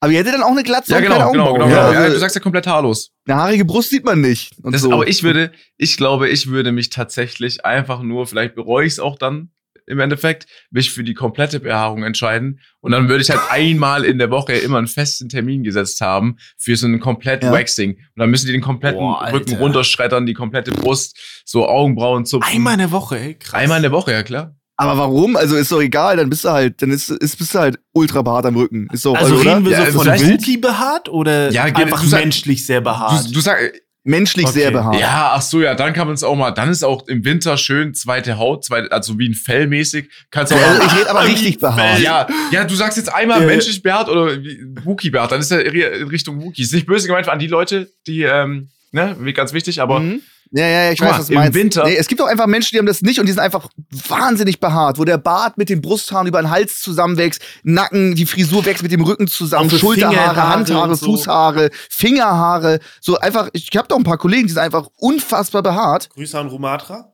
Aber 0.00 0.12
ihr 0.12 0.18
hättet 0.18 0.34
dann 0.34 0.42
auch 0.42 0.50
eine 0.50 0.62
Glatze 0.62 0.92
ja 0.92 0.98
und 0.98 1.04
genau, 1.04 1.18
keine 1.18 1.32
genau, 1.32 1.44
Augenbrauen. 1.48 1.70
genau. 1.70 1.82
Ja, 1.82 1.92
Ja, 1.92 1.98
also 2.00 2.14
du 2.14 2.20
sagst 2.20 2.36
ja 2.36 2.42
komplett 2.42 2.66
haarlos. 2.66 3.12
eine 3.26 3.36
haarige 3.36 3.64
Brust 3.64 3.90
sieht 3.90 4.04
man 4.04 4.20
nicht. 4.20 4.52
Und 4.62 4.74
Das, 4.74 4.82
so. 4.82 4.92
Aber 4.92 5.06
ich 5.08 5.22
würde, 5.22 5.52
ich 5.76 5.96
glaube, 5.96 6.28
ich 6.28 6.48
würde 6.48 6.72
mich 6.72 6.90
tatsächlich 6.90 7.64
einfach 7.64 8.02
nur, 8.02 8.26
vielleicht 8.26 8.54
bereue 8.54 8.86
ich 8.86 8.94
es 8.94 8.98
auch 9.00 9.16
dann 9.18 9.50
im 9.90 10.00
Endeffekt, 10.00 10.46
mich 10.70 10.90
für 10.90 11.04
die 11.04 11.14
komplette 11.14 11.60
Behaarung 11.60 12.02
entscheiden. 12.04 12.60
Und 12.80 12.92
dann 12.92 13.08
würde 13.08 13.22
ich 13.22 13.30
halt 13.30 13.40
einmal 13.50 14.04
in 14.04 14.18
der 14.18 14.30
Woche 14.30 14.52
immer 14.54 14.78
einen 14.78 14.86
festen 14.86 15.28
Termin 15.28 15.62
gesetzt 15.62 16.00
haben 16.00 16.36
für 16.56 16.76
so 16.76 16.86
einen 16.86 17.00
kompletten 17.00 17.48
Ja. 17.48 17.54
Waxing. 17.58 17.96
Und 17.96 18.00
dann 18.16 18.30
müssen 18.30 18.46
die 18.46 18.52
den 18.52 18.62
kompletten 18.62 19.00
Boah. 19.00 19.30
Rücken 19.32 19.56
runterschreddern, 19.56 20.24
die 20.26 20.34
komplette 20.34 20.70
Brust, 20.72 21.18
so 21.44 21.68
Augenbrauen 21.68 22.24
zupfen. 22.24 22.50
Einmal 22.50 22.74
in 22.74 22.78
der 22.80 22.90
Woche, 22.92 23.18
ey, 23.18 23.34
krass. 23.34 23.60
Einmal 23.60 23.78
in 23.78 23.82
der 23.82 23.92
Woche, 23.92 24.12
ja 24.12 24.22
klar. 24.22 24.56
Aber 24.76 24.96
warum? 24.96 25.36
Also 25.36 25.56
ist 25.56 25.70
doch 25.70 25.82
egal, 25.82 26.16
dann 26.16 26.30
bist 26.30 26.44
du 26.44 26.48
halt, 26.48 26.80
dann 26.80 26.90
ist, 26.90 27.10
ist 27.10 27.36
bist 27.36 27.54
du 27.54 27.58
halt 27.58 27.78
ultra 27.92 28.22
behaart 28.22 28.46
am 28.46 28.56
Rücken. 28.56 28.88
Ist 28.92 29.04
doch, 29.04 29.14
Also 29.14 29.34
also, 29.34 29.42
oder? 29.42 29.56
reden 29.56 29.64
wir 29.66 29.72
Ja, 29.72 29.90
so 29.92 30.00
also 30.00 30.10
von 30.10 30.30
Wookie 30.30 30.56
behaart 30.56 31.08
oder 31.10 31.50
Ja, 31.52 31.64
einfach 31.64 32.02
menschlich 32.02 32.64
sehr 32.64 32.80
behaart? 32.80 33.28
Du, 33.28 33.32
du 33.34 33.40
sagst, 33.40 33.72
Menschlich 34.02 34.46
Okay. 34.46 34.60
sehr 34.60 34.70
behaart. 34.70 34.98
ja, 34.98 35.32
ach 35.34 35.42
so, 35.42 35.60
ja, 35.60 35.74
dann 35.74 35.92
kann 35.92 36.06
man 36.06 36.14
es 36.14 36.24
auch 36.24 36.34
mal, 36.34 36.52
dann 36.52 36.70
ist 36.70 36.82
auch 36.82 37.06
im 37.08 37.22
Winter 37.24 37.58
schön 37.58 37.92
zweite 37.94 38.38
Haut, 38.38 38.64
zweite, 38.64 38.90
also 38.92 39.18
wie 39.18 39.28
ein 39.28 39.34
Fell 39.34 39.66
mäßig. 39.66 40.08
Kannst 40.30 40.52
du 40.52 40.56
auch 40.56 40.60
mal, 40.60 40.86
ich 40.86 40.96
rede 40.98 41.10
aber 41.10 41.24
richtig 41.24 41.58
behaart. 41.58 42.00
Ja, 42.00 42.26
ja, 42.50 42.64
du 42.64 42.74
sagst 42.74 42.96
jetzt 42.96 43.12
einmal 43.12 43.42
Äh. 43.42 43.46
menschlich 43.46 43.82
behaart 43.82 44.08
oder 44.08 44.36
Wookie 44.84 45.10
behaart, 45.10 45.32
dann 45.32 45.40
ist 45.40 45.50
er 45.50 45.64
in 45.66 46.08
Richtung 46.08 46.40
Wookie. 46.42 46.62
Ist 46.62 46.72
nicht 46.72 46.86
böse 46.86 47.06
gemeint 47.08 47.28
an 47.28 47.38
die 47.38 47.46
Leute, 47.46 47.90
die, 48.06 48.22
ähm, 48.22 48.70
ne, 48.92 49.16
wie 49.20 49.32
ganz 49.32 49.52
wichtig, 49.52 49.80
aber 49.80 50.00
Mhm. 50.00 50.20
Ja, 50.52 50.66
ja, 50.66 50.84
ja, 50.86 50.90
ich 50.92 51.00
weiß, 51.00 51.10
mal, 51.12 51.18
was 51.20 51.26
du 51.28 51.32
im 51.34 51.38
meinst. 51.38 51.54
Winter- 51.54 51.84
Nee, 51.84 51.94
es 51.96 52.08
gibt 52.08 52.20
auch 52.20 52.26
einfach 52.26 52.48
Menschen, 52.48 52.70
die 52.72 52.78
haben 52.80 52.86
das 52.86 53.02
nicht 53.02 53.20
und 53.20 53.26
die 53.26 53.30
sind 53.32 53.40
einfach 53.40 53.68
wahnsinnig 54.08 54.58
behaart, 54.58 54.98
wo 54.98 55.04
der 55.04 55.16
Bart 55.16 55.56
mit 55.58 55.68
den 55.68 55.80
Brusthaaren 55.80 56.26
über 56.26 56.42
den 56.42 56.50
Hals 56.50 56.80
zusammenwächst, 56.82 57.40
Nacken, 57.62 58.16
die 58.16 58.26
Frisur 58.26 58.64
wächst 58.64 58.82
mit 58.82 58.90
dem 58.90 59.02
Rücken 59.02 59.28
zusammen, 59.28 59.70
Schulterhaare, 59.70 60.16
Fingerhaare 60.16 60.48
Handhaare, 60.48 60.96
so. 60.96 61.06
Fußhaare, 61.06 61.70
Fingerhaare, 61.88 62.80
so 63.00 63.16
einfach, 63.18 63.48
ich 63.52 63.68
habe 63.76 63.86
doch 63.86 63.96
ein 63.96 64.02
paar 64.02 64.18
Kollegen, 64.18 64.48
die 64.48 64.52
sind 64.52 64.62
einfach 64.62 64.88
unfassbar 64.96 65.62
behaart. 65.62 66.10
Grüße 66.10 66.36
an 66.36 66.48
Rumatra. 66.48 67.12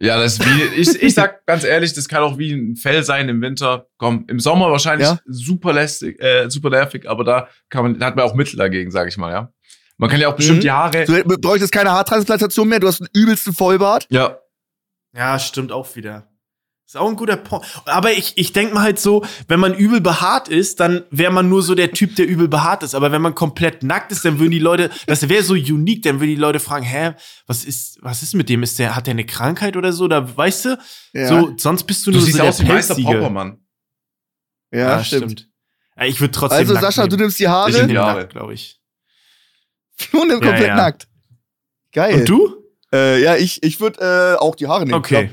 ja, 0.00 0.18
das 0.18 0.34
ist 0.38 0.46
wie, 0.46 0.62
ich, 0.80 1.02
ich 1.02 1.12
sag 1.14 1.44
ganz 1.44 1.64
ehrlich, 1.64 1.92
das 1.92 2.08
kann 2.08 2.22
auch 2.22 2.38
wie 2.38 2.52
ein 2.52 2.76
Fell 2.76 3.02
sein 3.02 3.28
im 3.28 3.42
Winter. 3.42 3.86
Komm, 3.98 4.24
im 4.28 4.40
Sommer 4.40 4.70
wahrscheinlich 4.70 5.08
Ja. 5.08 5.18
super 5.26 5.74
lästig, 5.74 6.18
äh, 6.22 6.48
super 6.48 6.70
nervig, 6.70 7.06
aber 7.06 7.24
da 7.24 7.48
kann 7.68 7.82
man, 7.82 7.98
da 7.98 8.06
hat 8.06 8.16
man 8.16 8.24
auch 8.24 8.34
Mittel 8.34 8.56
dagegen, 8.56 8.90
sag 8.90 9.08
ich 9.08 9.18
mal, 9.18 9.30
ja. 9.32 9.52
Man 9.98 10.08
kann 10.08 10.20
ja 10.20 10.28
auch 10.28 10.36
bestimmt 10.36 10.58
Mhm. 10.58 10.62
die 10.62 10.70
Haare. 10.70 11.04
Du 11.04 11.38
bräuchtest 11.38 11.72
keine 11.72 11.90
Haartransplantation 11.90 12.68
mehr, 12.68 12.80
du 12.80 12.86
hast 12.88 13.00
einen 13.00 13.10
übelsten 13.12 13.52
Vollbart. 13.52 14.06
Ja, 14.10 14.38
Ja, 15.14 15.38
stimmt 15.38 15.72
auch 15.72 15.94
wieder. 15.96 16.28
Ist 16.86 16.96
auch 16.96 17.08
ein 17.08 17.16
guter 17.16 17.36
Punkt. 17.36 17.66
Aber 17.84 18.12
ich, 18.12 18.32
ich 18.38 18.52
denke 18.54 18.72
mal 18.74 18.82
halt 18.82 18.98
so, 18.98 19.22
wenn 19.46 19.60
man 19.60 19.74
übel 19.74 20.00
behaart 20.00 20.48
ist, 20.48 20.80
dann 20.80 21.04
wäre 21.10 21.30
man 21.30 21.46
nur 21.48 21.62
so 21.62 21.74
der 21.74 21.92
Typ, 21.92 22.16
der 22.16 22.26
übel 22.26 22.48
behaart 22.48 22.82
ist. 22.82 22.94
Aber 22.94 23.12
wenn 23.12 23.20
man 23.20 23.34
komplett 23.34 23.82
nackt 23.82 24.10
ist, 24.10 24.24
dann 24.24 24.38
würden 24.38 24.52
die 24.52 24.58
Leute, 24.58 24.88
das 25.06 25.28
wäre 25.28 25.42
so 25.42 25.52
unique, 25.52 26.02
dann 26.04 26.18
würden 26.20 26.30
die 26.30 26.36
Leute 26.36 26.60
fragen, 26.60 26.84
hä, 26.86 27.12
was 27.46 27.64
ist, 27.64 27.98
was 28.00 28.22
ist 28.22 28.34
mit 28.34 28.48
dem? 28.48 28.62
Ist 28.62 28.78
der, 28.78 28.96
hat 28.96 29.06
der 29.06 29.12
eine 29.12 29.26
Krankheit 29.26 29.76
oder 29.76 29.92
so? 29.92 30.08
Da 30.08 30.34
weißt 30.34 30.64
du, 30.64 30.78
Ja, 31.12 31.26
so, 31.28 31.52
sonst 31.58 31.82
bist 31.84 32.06
du 32.06 32.10
du 32.10 32.18
nur 32.18 32.24
siehst 32.24 32.36
so 32.38 32.42
der 32.42 32.50
aus 32.50 32.58
Pelzige. 32.58 33.02
Poppermann. 33.12 33.58
ja, 34.72 35.02
stimmt. 35.04 35.48
Ja, 35.96 36.04
ich 36.06 36.20
würde 36.20 36.32
trotzdem 36.32 36.58
Also 36.58 36.72
nackt 36.74 36.84
Sascha, 36.86 37.02
du 37.02 37.08
nehmen. 37.16 37.22
nimmst 37.22 37.38
die 37.38 37.42
ich 37.44 37.48
Haare 37.48 37.72
nehme 37.72 37.92
Jahre. 37.92 38.20
nackt, 38.20 38.32
glaube 38.32 38.54
ich. 38.54 38.77
Nimm 40.12 40.40
komplett 40.40 40.68
ja. 40.68 40.76
nackt. 40.76 41.08
Geil. 41.92 42.20
Und 42.20 42.28
du? 42.28 42.54
Äh, 42.92 43.22
ja, 43.22 43.36
ich, 43.36 43.62
ich 43.62 43.80
würde 43.80 44.36
äh, 44.36 44.38
auch 44.38 44.54
die 44.54 44.66
Haare 44.66 44.84
nehmen. 44.84 44.94
Okay. 44.94 45.30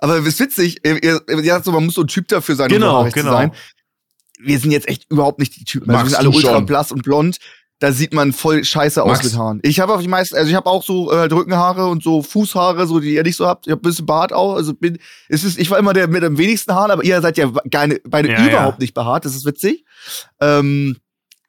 Aber 0.00 0.18
es 0.18 0.26
ist 0.26 0.40
witzig, 0.40 0.78
ihr, 0.84 1.02
ihr, 1.02 1.60
so, 1.62 1.72
man 1.72 1.84
muss 1.84 1.94
so 1.94 2.02
ein 2.02 2.06
Typ 2.06 2.28
dafür 2.28 2.56
sein, 2.56 2.70
um 2.70 2.78
Genau, 2.78 2.98
haarig 2.98 3.12
genau. 3.12 3.32
sein. 3.32 3.52
Wir 4.38 4.58
sind 4.58 4.70
jetzt 4.70 4.88
echt 4.88 5.10
überhaupt 5.10 5.38
nicht 5.38 5.56
die 5.56 5.64
Typen. 5.64 5.90
Also 5.90 6.04
wir 6.04 6.10
sind 6.10 6.18
alle 6.18 6.30
ultra 6.30 6.54
schon? 6.54 6.66
blass 6.66 6.90
und 6.90 7.02
blond. 7.02 7.36
Da 7.80 7.92
sieht 7.92 8.12
man 8.12 8.34
voll 8.34 8.62
scheiße 8.62 9.02
aus 9.02 9.22
mit 9.22 9.34
Haaren. 9.36 9.60
Ich 9.62 9.80
habe 9.80 9.94
auch 9.94 10.02
die 10.02 10.08
meisten, 10.08 10.36
also 10.36 10.50
ich 10.50 10.54
habe 10.54 10.68
auch 10.68 10.84
so 10.84 11.10
äh, 11.10 11.24
Rückenhaare 11.32 11.86
und 11.86 12.02
so 12.02 12.22
Fußhaare, 12.22 12.86
so 12.86 13.00
die 13.00 13.14
ihr 13.14 13.22
nicht 13.22 13.36
so 13.36 13.46
habt. 13.46 13.66
Ich 13.66 13.70
habe 13.70 13.80
ein 13.80 13.88
bisschen 13.88 14.04
Bart 14.04 14.34
auch. 14.34 14.54
Also 14.54 14.74
bin, 14.74 14.98
es 15.30 15.44
ist, 15.44 15.58
ich 15.58 15.70
war 15.70 15.78
immer 15.78 15.94
der 15.94 16.06
mit 16.06 16.22
am 16.22 16.36
wenigsten 16.36 16.74
Haaren, 16.74 16.90
aber 16.90 17.04
ihr 17.04 17.20
seid 17.22 17.38
ja 17.38 17.50
gar 17.70 17.86
ne, 17.86 17.98
beide 18.04 18.30
Ja, 18.30 18.46
überhaupt 18.46 18.80
nicht 18.80 18.92
behaart. 18.92 19.24
Das 19.24 19.34
ist 19.34 19.46
witzig. 19.46 19.84
Ähm, 20.40 20.98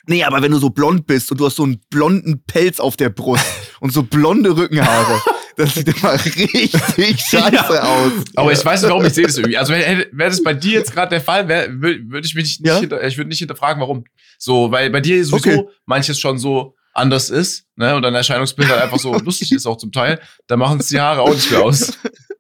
nee, 0.08 0.24
aber 0.24 0.42
wenn 0.42 0.52
du 0.52 0.58
so 0.60 0.70
blond 0.70 1.06
bist 1.08 1.32
und 1.32 1.40
du 1.40 1.46
hast 1.46 1.56
so 1.56 1.64
einen 1.64 1.80
blonden 1.90 2.44
Pelz 2.46 2.80
auf 2.80 2.98
der 2.98 3.10
Brust 3.10 3.46
und 3.80 3.92
so 3.94 4.04
blonde 4.04 4.56
Rückenhaare, 4.56 5.22
das 5.58 5.76
sieht 5.76 5.88
immer 5.90 6.14
richtig 6.14 6.72
scheiße 7.30 7.74
Ja. 7.76 7.84
aus. 7.84 8.12
Aber 8.36 8.52
ich 8.52 8.64
weiß 8.64 8.82
nicht, 8.82 8.90
warum 8.92 9.06
ich 9.06 9.14
sehe 9.14 9.26
das 9.28 9.38
irgendwie. 9.40 9.58
Also 9.58 9.74
wäre 9.74 10.08
wär 10.12 10.30
das 10.30 10.42
bei 10.44 10.54
dir 10.54 10.74
jetzt 10.80 10.92
gerade 10.94 11.10
der 11.10 11.22
Fall, 11.22 11.48
würde 11.48 12.00
würd 12.10 12.26
ich 12.26 12.36
mich 12.36 12.60
nicht, 12.60 12.66
Ja? 12.68 12.80
hinter, 12.80 13.04
ich 13.06 13.18
würde 13.18 13.30
nicht 13.30 13.40
hinterfragen, 13.40 13.82
warum. 13.82 14.04
So, 14.38 14.72
weil 14.72 14.90
bei 14.90 15.02
dir 15.02 15.24
sowieso 15.24 15.50
Okay. 15.60 15.68
manches 15.86 16.20
schon 16.20 16.38
so 16.40 16.76
anders 16.94 17.30
ist, 17.30 17.66
ne, 17.78 17.96
und 17.96 18.02
dein 18.02 18.14
Erscheinungsbild 18.16 18.68
halt 18.70 18.82
einfach 18.82 19.00
so 19.00 19.14
lustig 19.20 19.52
ist 19.54 19.66
auch 19.66 19.78
zum 19.78 19.92
Teil, 19.94 20.20
da 20.48 20.58
machen 20.58 20.80
es 20.80 20.88
die 20.88 21.00
Haare 21.00 21.22
auch 21.22 21.34
nicht 21.34 21.50
mehr 21.50 21.62
aus. 21.62 21.94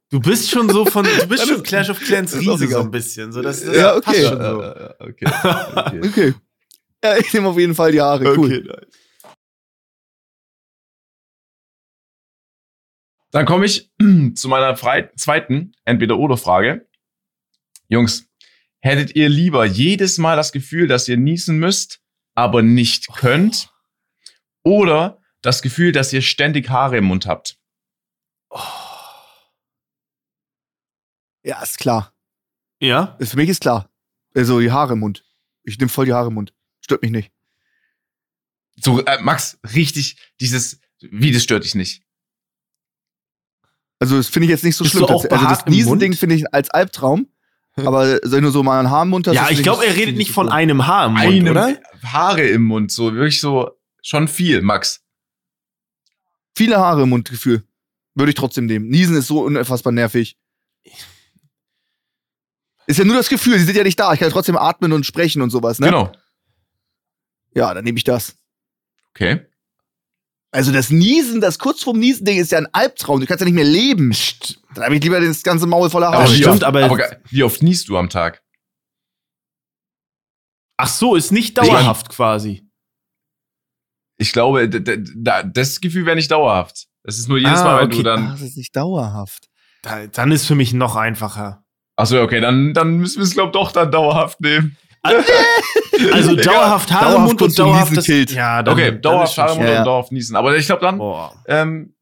Du 0.10 0.20
bist 0.20 0.50
schon 0.50 0.68
so 0.70 0.86
von, 0.86 1.06
du 1.06 1.28
bist 1.28 1.48
schon 1.48 1.64
Clash 1.64 1.90
of 1.90 1.98
Clans 2.02 2.36
Riese 2.38 2.68
so 2.68 2.80
ein 2.82 2.92
bisschen. 2.92 3.32
So, 3.32 3.42
das, 3.42 3.64
das 3.64 3.74
Ja, 3.78 3.96
okay. 3.96 4.02
passt 4.04 4.24
schon 4.28 4.42
so. 4.42 4.62
äh, 4.62 4.94
okay. 5.00 5.26
okay. 5.76 6.02
Okay. 6.06 6.34
Ja, 7.04 7.18
ich 7.18 7.34
nehme 7.34 7.50
auf 7.50 7.58
jeden 7.58 7.76
Fall 7.76 7.92
die 7.92 8.02
Haare. 8.02 8.38
Cool. 8.38 8.64
nice. 8.64 9.02
Dann 13.32 13.46
komme 13.46 13.66
ich 13.66 13.90
zu 14.36 14.50
meiner 14.50 14.76
frei 14.76 15.10
zweiten 15.16 15.74
Entweder-Oder-Frage. 15.86 16.88
Jungs, 17.88 18.30
hättet 18.80 19.16
ihr 19.16 19.30
lieber 19.30 19.66
jedes 19.66 20.18
Mal 20.18 20.36
das 20.36 20.52
Gefühl, 20.52 20.88
dass 20.88 21.08
ihr 21.08 21.18
niesen 21.18 21.58
müsst, 21.58 22.02
aber 22.36 22.62
nicht 22.62 23.08
könnt? 23.14 23.74
Oder 24.64 25.22
das 25.42 25.62
Gefühl, 25.62 25.92
dass 25.92 26.14
ihr 26.14 26.22
ständig 26.22 26.70
Haare 26.70 26.98
im 26.98 27.06
Mund 27.06 27.26
habt? 27.26 27.58
Ja, 31.44 31.64
ist 31.64 31.80
klar. 31.80 32.14
Ja? 32.80 33.18
Für 33.20 33.38
mich 33.38 33.50
ist 33.50 33.62
klar. 33.62 33.90
Also 34.36 34.60
die 34.60 34.72
Haare 34.72 34.94
im 34.94 35.00
Mund. 35.00 35.26
Ich 35.64 35.78
nehme 35.80 35.90
voll 35.90 36.06
die 36.06 36.14
Haare 36.14 36.28
im 36.28 36.36
Mund. 36.36 36.54
Stört 36.82 37.02
mich 37.02 37.12
nicht. 37.12 37.32
So, 38.84 39.04
äh, 39.04 39.22
Max, 39.22 39.60
richtig, 39.76 40.18
dieses, 40.40 40.80
wie, 41.00 41.32
das 41.32 41.44
stört 41.44 41.64
dich 41.64 41.76
nicht. 41.76 42.04
Also 44.00 44.18
das 44.18 44.28
finde 44.28 44.46
ich 44.46 44.50
jetzt 44.50 44.64
nicht 44.64 44.76
so 44.76 44.84
Bist 44.84 44.96
schlimm. 44.96 45.06
du 45.06 45.14
auch 45.14 45.22
tatsächlich. 45.22 45.48
also 45.50 45.64
das 45.64 45.72
Niesen-Ding 45.72 46.14
finde 46.14 46.36
ich 46.36 46.54
als 46.54 46.70
Albtraum. 46.72 47.28
Aber 47.76 48.20
wenn 48.24 48.44
du 48.44 48.50
so 48.50 48.64
mal 48.64 48.80
einen 48.80 48.90
Haar 48.90 49.04
im 49.04 49.10
Mund 49.10 49.28
hast. 49.28 49.36
Ja, 49.36 49.50
ich 49.50 49.64
glaube, 49.64 49.86
er 49.86 49.96
redet 49.96 50.10
ich 50.10 50.18
nicht 50.18 50.28
so 50.30 50.34
von 50.34 50.50
einem 50.50 50.88
Haar 50.88 51.06
im 51.06 51.14
Mund, 51.14 51.26
Einem 51.26 51.48
oder? 51.48 51.80
Haare 52.04 52.48
im 52.48 52.64
Mund, 52.64 52.92
so 52.92 53.14
wirklich 53.14 53.40
so, 53.40 53.72
schon 54.02 54.28
viel, 54.28 54.62
Max. 54.62 55.02
Viele 56.56 56.78
Haare 56.78 57.04
im 57.04 57.10
Mundgefühl. 57.10 57.64
Würde 58.14 58.32
ich 58.32 58.36
trotzdem 58.36 58.66
nehmen. 58.66 58.90
Niesen 58.90 59.16
ist 59.16 59.28
so 59.28 59.44
unfassbar 59.44 59.94
nervig. 59.94 60.38
Ist 62.88 62.98
ja 63.00 63.06
nur 63.06 63.16
das 63.16 63.30
Gefühl, 63.30 63.58
sie 63.58 63.66
sind 63.66 63.78
ja 63.78 63.84
nicht 63.84 64.00
da. 64.00 64.12
Ich 64.12 64.20
kann 64.20 64.28
ja 64.28 64.34
trotzdem 64.34 64.58
atmen 64.58 64.92
und 64.92 65.06
sprechen 65.06 65.42
und 65.42 65.50
sowas, 65.50 65.80
ne? 65.80 65.88
Genau. 65.88 66.12
Ja, 67.54 67.74
dann 67.74 67.84
nehme 67.84 67.98
ich 67.98 68.04
das. 68.04 68.36
Okay. 69.12 69.46
Also 70.54 70.72
das 70.72 70.90
Niesen, 70.90 71.40
das 71.42 71.60
kurz 71.60 71.82
vorm 71.84 72.00
Niesen-Ding 72.00 72.38
ist 72.38 72.52
ja 72.52 72.58
ein 72.58 72.68
Albtraum. 72.74 73.20
Du 73.22 73.26
kannst 73.26 73.40
ja 73.42 73.46
nicht 73.46 73.54
mehr 73.56 73.64
leben. 73.64 74.14
Dann 74.76 74.84
habe 74.86 74.96
ich 74.96 75.04
lieber 75.04 75.20
das 75.22 75.44
ganze 75.44 75.66
Maul 75.66 75.90
voller 75.90 76.12
Haare. 76.12 76.30
wie 76.30 76.36
stimmt, 76.38 76.56
oft, 76.56 76.64
aber- 76.66 76.84
aber 76.84 77.18
wie 77.30 77.44
oft 77.44 77.64
niest 77.64 77.88
du 77.88 77.98
am 77.98 78.10
Tag? 78.10 78.42
Ach 80.78 80.88
so, 80.90 81.16
ist 81.16 81.32
nicht 81.32 81.58
dauerhaft 81.58 82.10
quasi. 82.10 82.68
Ich 84.18 84.34
glaube, 84.34 84.68
das 84.70 85.82
Gefühl 85.82 86.06
wäre 86.06 86.16
nicht 86.16 86.32
dauerhaft. 86.32 86.88
Das 87.04 87.18
ist 87.18 87.28
nur 87.28 87.38
jedes 87.38 87.60
Ah, 87.60 87.64
Mal, 87.64 87.80
wenn 87.82 87.88
okay. 87.88 87.98
du 87.98 88.04
dann. 88.04 88.28
Ach, 88.28 88.32
das 88.34 88.42
ist 88.42 88.58
nicht 88.58 88.76
dauerhaft. 88.76 89.48
Da, 89.84 90.06
dann 90.08 90.32
ist 90.32 90.46
für 90.46 90.56
mich 90.56 90.74
noch 90.74 90.96
einfacher. 90.96 91.64
Achso, 91.96 92.22
okay, 92.22 92.40
dann, 92.40 92.74
dann 92.74 92.98
müssen 92.98 93.18
wir 93.18 93.24
es, 93.24 93.34
glaube 93.34 93.48
ich, 93.50 93.54
doch 93.54 93.72
dann 93.72 93.92
dauerhaft 93.92 94.40
nehmen. 94.42 94.78
Also 96.14 96.36
dauerhaft 96.36 96.92
Haare 96.92 97.06
im 97.06 97.12
Dauerhaft 97.12 97.28
Mund 97.28 97.42
und 97.42 97.60
dauerhaft 97.60 97.84
Niesen 97.92 97.96
das, 97.96 98.06
killt. 98.06 98.32
Ja, 98.32 98.64
dann, 98.64 98.74
Okay, 98.74 98.92
dann 98.92 99.02
dauerhaft 99.02 99.38
Haare 99.38 99.52
im 99.52 99.58
Mund 99.58 99.68
Ja, 99.68 99.74
ja. 99.74 99.80
und 99.82 99.86
dauerhaft 99.88 100.12
niesen. 100.12 100.36
Aber 100.36 100.56
ich 100.56 100.66
glaube 100.66 100.82
dann, 100.82 101.00
ähm, 101.48 101.94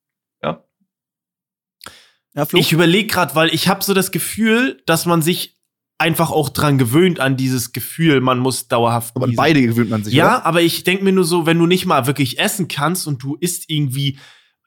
Ja, 2.36 2.46
Flo? 2.46 2.60
Ich 2.60 2.72
überlege 2.72 3.08
gerade, 3.08 3.34
weil 3.36 3.50
ich 3.54 3.68
habe 3.68 3.84
so 3.84 3.94
das 3.94 4.12
Gefühl, 4.12 4.82
dass 4.86 5.06
man 5.06 5.22
sich 5.22 5.58
einfach 5.98 6.32
auch 6.32 6.50
dran 6.50 6.78
gewöhnt 6.78 7.20
an 7.20 7.36
dieses 7.38 7.74
Gefühl, 7.74 8.22
man 8.22 8.40
muss 8.40 8.68
dauerhaft 8.68 9.16
aber 9.16 9.26
niesen. 9.28 9.36
beide 9.38 9.62
gewöhnt 9.62 9.90
man 9.90 10.04
sich, 10.04 10.14
Ja, 10.14 10.38
oder? 10.38 10.46
aber 10.46 10.62
ich 10.62 10.84
denke 10.84 11.04
mir 11.04 11.12
nur 11.12 11.26
so, 11.26 11.46
wenn 11.46 11.58
du 11.60 11.66
nicht 11.66 11.86
mal 11.88 12.06
wirklich 12.08 12.40
essen 12.40 12.68
kannst 12.68 13.08
und 13.08 13.22
du 13.24 13.36
isst 13.36 13.66
irgendwie, 13.70 14.18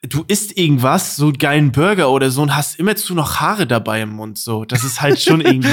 du 0.03 0.24
isst 0.26 0.59
irgendwas, 0.59 1.16
so 1.16 1.26
einen 1.26 1.39
geilen 1.39 1.72
Burger 1.72 2.11
oder 2.11 2.30
so 2.30 2.43
und 2.43 2.55
hast 2.57 2.78
immerzu 2.78 3.14
noch 3.14 3.37
Haare 3.41 3.66
dabei 3.66 4.03
im 4.03 4.11
Mund, 4.11 4.39
so. 4.39 4.64
Das 4.64 4.85
ist 4.85 5.01
halt 5.01 5.20
schon 5.20 5.41
irgendwie, 5.41 5.68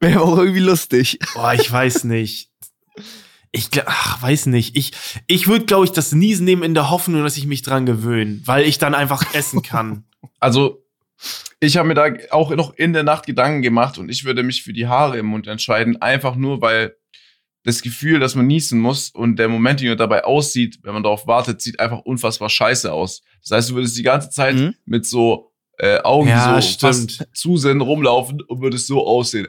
Wäre 0.00 0.20
auch 0.22 0.38
irgendwie 0.38 0.60
lustig. 0.60 1.18
boah, 1.34 1.54
ich 1.54 1.70
weiß 1.70 2.04
nicht. 2.04 2.50
Ich 3.50 3.68
ach, 3.86 4.20
weiß 4.22 4.46
nicht. 4.46 4.76
Ich, 4.76 4.92
ich 5.26 5.46
würde, 5.48 5.64
glaube 5.64 5.86
ich, 5.86 5.92
das 5.92 6.12
Niesen 6.12 6.44
nehmen 6.44 6.62
in 6.62 6.74
der 6.74 6.90
Hoffnung, 6.90 7.22
dass 7.22 7.36
ich 7.36 7.46
mich 7.46 7.62
dran 7.62 7.86
gewöhne, 7.86 8.40
weil 8.44 8.64
ich 8.66 8.78
dann 8.78 8.94
einfach 8.94 9.34
essen 9.34 9.62
kann. 9.62 10.04
also 10.40 10.84
ich 11.60 11.76
habe 11.76 11.88
mir 11.88 11.94
da 11.94 12.08
auch 12.30 12.50
noch 12.54 12.74
in 12.76 12.92
der 12.92 13.02
Nacht 13.02 13.26
Gedanken 13.26 13.62
gemacht 13.62 13.98
und 13.98 14.08
ich 14.10 14.24
würde 14.24 14.42
mich 14.42 14.62
für 14.62 14.72
die 14.72 14.86
Haare 14.86 15.18
im 15.18 15.26
Mund 15.26 15.46
entscheiden, 15.48 16.00
einfach 16.00 16.36
nur, 16.36 16.60
weil 16.60 16.94
das 17.64 17.82
Gefühl, 17.82 18.20
dass 18.20 18.34
man 18.36 18.46
niesen 18.46 18.78
muss 18.78 19.10
und 19.10 19.36
der 19.36 19.48
Moment, 19.48 19.80
wie 19.80 19.88
man 19.88 19.98
dabei 19.98 20.24
aussieht, 20.24 20.78
wenn 20.84 20.94
man 20.94 21.02
darauf 21.02 21.26
wartet, 21.26 21.60
sieht 21.60 21.80
einfach 21.80 21.98
unfassbar 22.00 22.48
scheiße 22.50 22.92
aus. 22.92 23.22
Das 23.42 23.50
heißt, 23.50 23.70
du 23.70 23.74
würdest 23.74 23.96
die 23.98 24.02
ganze 24.04 24.30
Zeit 24.30 24.54
Mhm. 24.54 24.74
mit 24.84 25.06
so 25.06 25.52
äh, 25.78 25.98
Augen, 26.02 26.28
Ja, 26.28 26.54
die 26.56 26.62
so 26.62 26.68
stimmt. 26.68 27.12
fast 27.18 27.26
zu 27.36 27.56
sind, 27.56 27.80
rumlaufen 27.80 28.40
und 28.42 28.60
würdest 28.60 28.86
so 28.86 29.04
aussehen. 29.06 29.48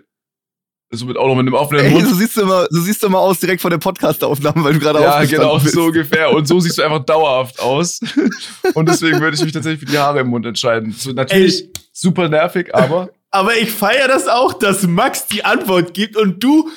Somit 0.92 1.18
auch 1.18 1.28
noch 1.28 1.36
mit 1.36 1.46
einem 1.46 1.54
offenen 1.54 1.86
Ey, 1.86 1.92
Mund. 1.92 2.08
so 2.08 2.16
siehst 2.16 2.36
du 2.36 2.42
immer, 2.42 2.66
so 2.72 2.82
siehst 2.82 3.04
du 3.04 3.08
immer 3.08 3.20
aus 3.20 3.40
direkt 3.40 3.62
vor 3.62 3.70
der 3.70 3.78
Podcast-Aufnahme, 3.78 4.64
weil 4.64 4.74
du 4.74 4.80
gerade 4.80 5.00
Ja, 5.02 5.24
genau, 5.24 5.60
bist. 5.60 5.76
so 5.76 5.84
ungefähr. 5.86 6.32
Und 6.34 6.48
so 6.48 6.60
siehst 6.60 6.80
du 6.80 6.82
einfach 6.82 7.06
dauerhaft 7.06 7.60
aus. 7.60 8.00
Und 8.74 8.90
deswegen 8.90 9.20
würde 9.22 9.36
ich 9.38 9.44
mich 9.44 9.54
tatsächlich 9.54 9.82
für 9.82 9.86
die 9.86 10.00
Haare 10.00 10.22
im 10.22 10.28
Mund 10.28 10.48
entscheiden. 10.48 10.92
So, 10.98 11.12
natürlich 11.12 11.66
super 11.94 12.28
nervig, 12.28 12.74
aber 12.74 13.10
Aber 13.32 13.56
ich 13.56 13.70
feiere 13.72 14.08
das 14.08 14.28
auch, 14.28 14.54
dass 14.54 14.82
Max 14.88 15.28
die 15.28 15.46
Antwort 15.46 15.94
gibt 15.94 16.18
und 16.18 16.44
du, 16.44 16.68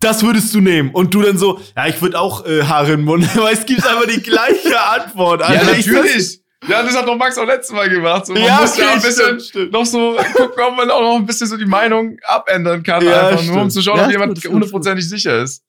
das 0.00 0.22
würdest 0.22 0.54
du 0.54 0.62
nehmen. 0.62 0.88
Und 0.92 1.12
du 1.12 1.20
dann 1.20 1.36
so, 1.36 1.60
ja, 1.76 1.86
ich 1.88 2.00
würde 2.00 2.18
auch 2.18 2.46
äh, 2.46 2.62
Haare 2.62 2.92
im 2.92 3.04
Mund, 3.04 3.28
weil 3.36 3.52
es 3.52 3.66
gibt 3.66 3.86
einfach 3.86 4.06
die 4.06 4.22
gleiche 4.22 4.80
Antwort. 4.80 5.40
ja, 5.42 5.48
Alter, 5.48 5.76
ich- 5.76 5.86
natürlich. 5.86 6.39
Ja, 6.68 6.82
das 6.82 6.94
hat 6.96 7.06
doch 7.08 7.16
Max 7.16 7.38
auch 7.38 7.46
letztes 7.46 7.74
Mal 7.74 7.88
gemacht. 7.88 8.26
So, 8.26 8.34
man 8.34 8.42
Ja, 8.44 8.60
muss 8.60 8.76
ja 8.76 8.84
okay, 8.84 8.92
ein 8.96 9.02
bisschen 9.02 9.24
stimmt, 9.24 9.42
stimmt. 9.42 9.72
noch 9.72 9.86
so 9.86 10.16
gucken, 10.34 10.62
ob 10.62 10.76
man 10.76 10.90
auch 10.90 11.00
noch 11.00 11.16
ein 11.16 11.24
bisschen 11.26 11.46
so 11.46 11.56
die 11.56 11.64
Meinung 11.64 12.18
abändern 12.26 12.82
kann. 12.82 13.02
Ja, 13.04 13.28
einfach 13.28 13.42
nur, 13.44 13.52
um 13.54 13.58
stimmt. 13.60 13.72
zu 13.72 13.82
schauen, 13.82 13.98
Ja, 13.98 14.04
ob 14.06 14.10
jemand 14.12 14.44
hundertprozentig 14.44 15.08
sicher 15.08 15.42
ist. 15.42 15.62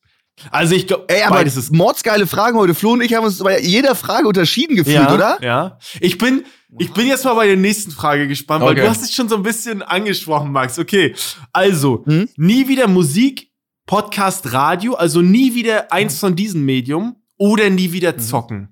Also 0.49 0.75
ich 0.75 0.87
glaube, 0.87 1.05
Ey, 1.07 1.23
aber 1.23 1.35
beides 1.35 1.55
ist 1.55 1.71
mordsgeile 1.71 2.25
Fragen 2.25 2.57
heute. 2.57 2.73
Flo 2.73 2.91
und 2.93 3.01
ich 3.01 3.13
haben 3.13 3.25
uns 3.25 3.39
bei 3.39 3.59
jeder 3.61 3.95
Frage 3.95 4.27
unterschieden 4.27 4.75
gefühlt, 4.75 4.95
ja, 4.95 5.13
oder? 5.13 5.37
Ja. 5.41 5.77
Ich 5.99 6.17
bin, 6.17 6.43
ich 6.79 6.91
bin 6.93 7.05
jetzt 7.07 7.25
mal 7.25 7.33
bei 7.35 7.47
der 7.47 7.57
nächsten 7.57 7.91
Frage 7.91 8.27
gespannt, 8.27 8.63
weil 8.63 8.71
Okay. 8.71 8.81
du 8.81 8.89
hast 8.89 9.03
es 9.03 9.13
schon 9.13 9.29
so 9.29 9.35
ein 9.35 9.43
bisschen 9.43 9.81
angesprochen, 9.81 10.51
Max. 10.51 10.79
Okay. 10.79 11.13
Also, 11.53 12.03
Hm? 12.05 12.27
nie 12.37 12.67
wieder 12.67 12.87
Musik, 12.87 13.49
Podcast, 13.85 14.51
Radio, 14.53 14.93
also 14.95 15.21
nie 15.21 15.53
wieder 15.53 15.91
eins 15.91 16.19
von 16.19 16.35
diesen 16.35 16.63
Medium 16.65 17.17
oder 17.37 17.69
nie 17.69 17.91
wieder 17.91 18.17
zocken. 18.17 18.70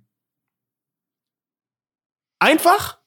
Einfach? 2.39 2.97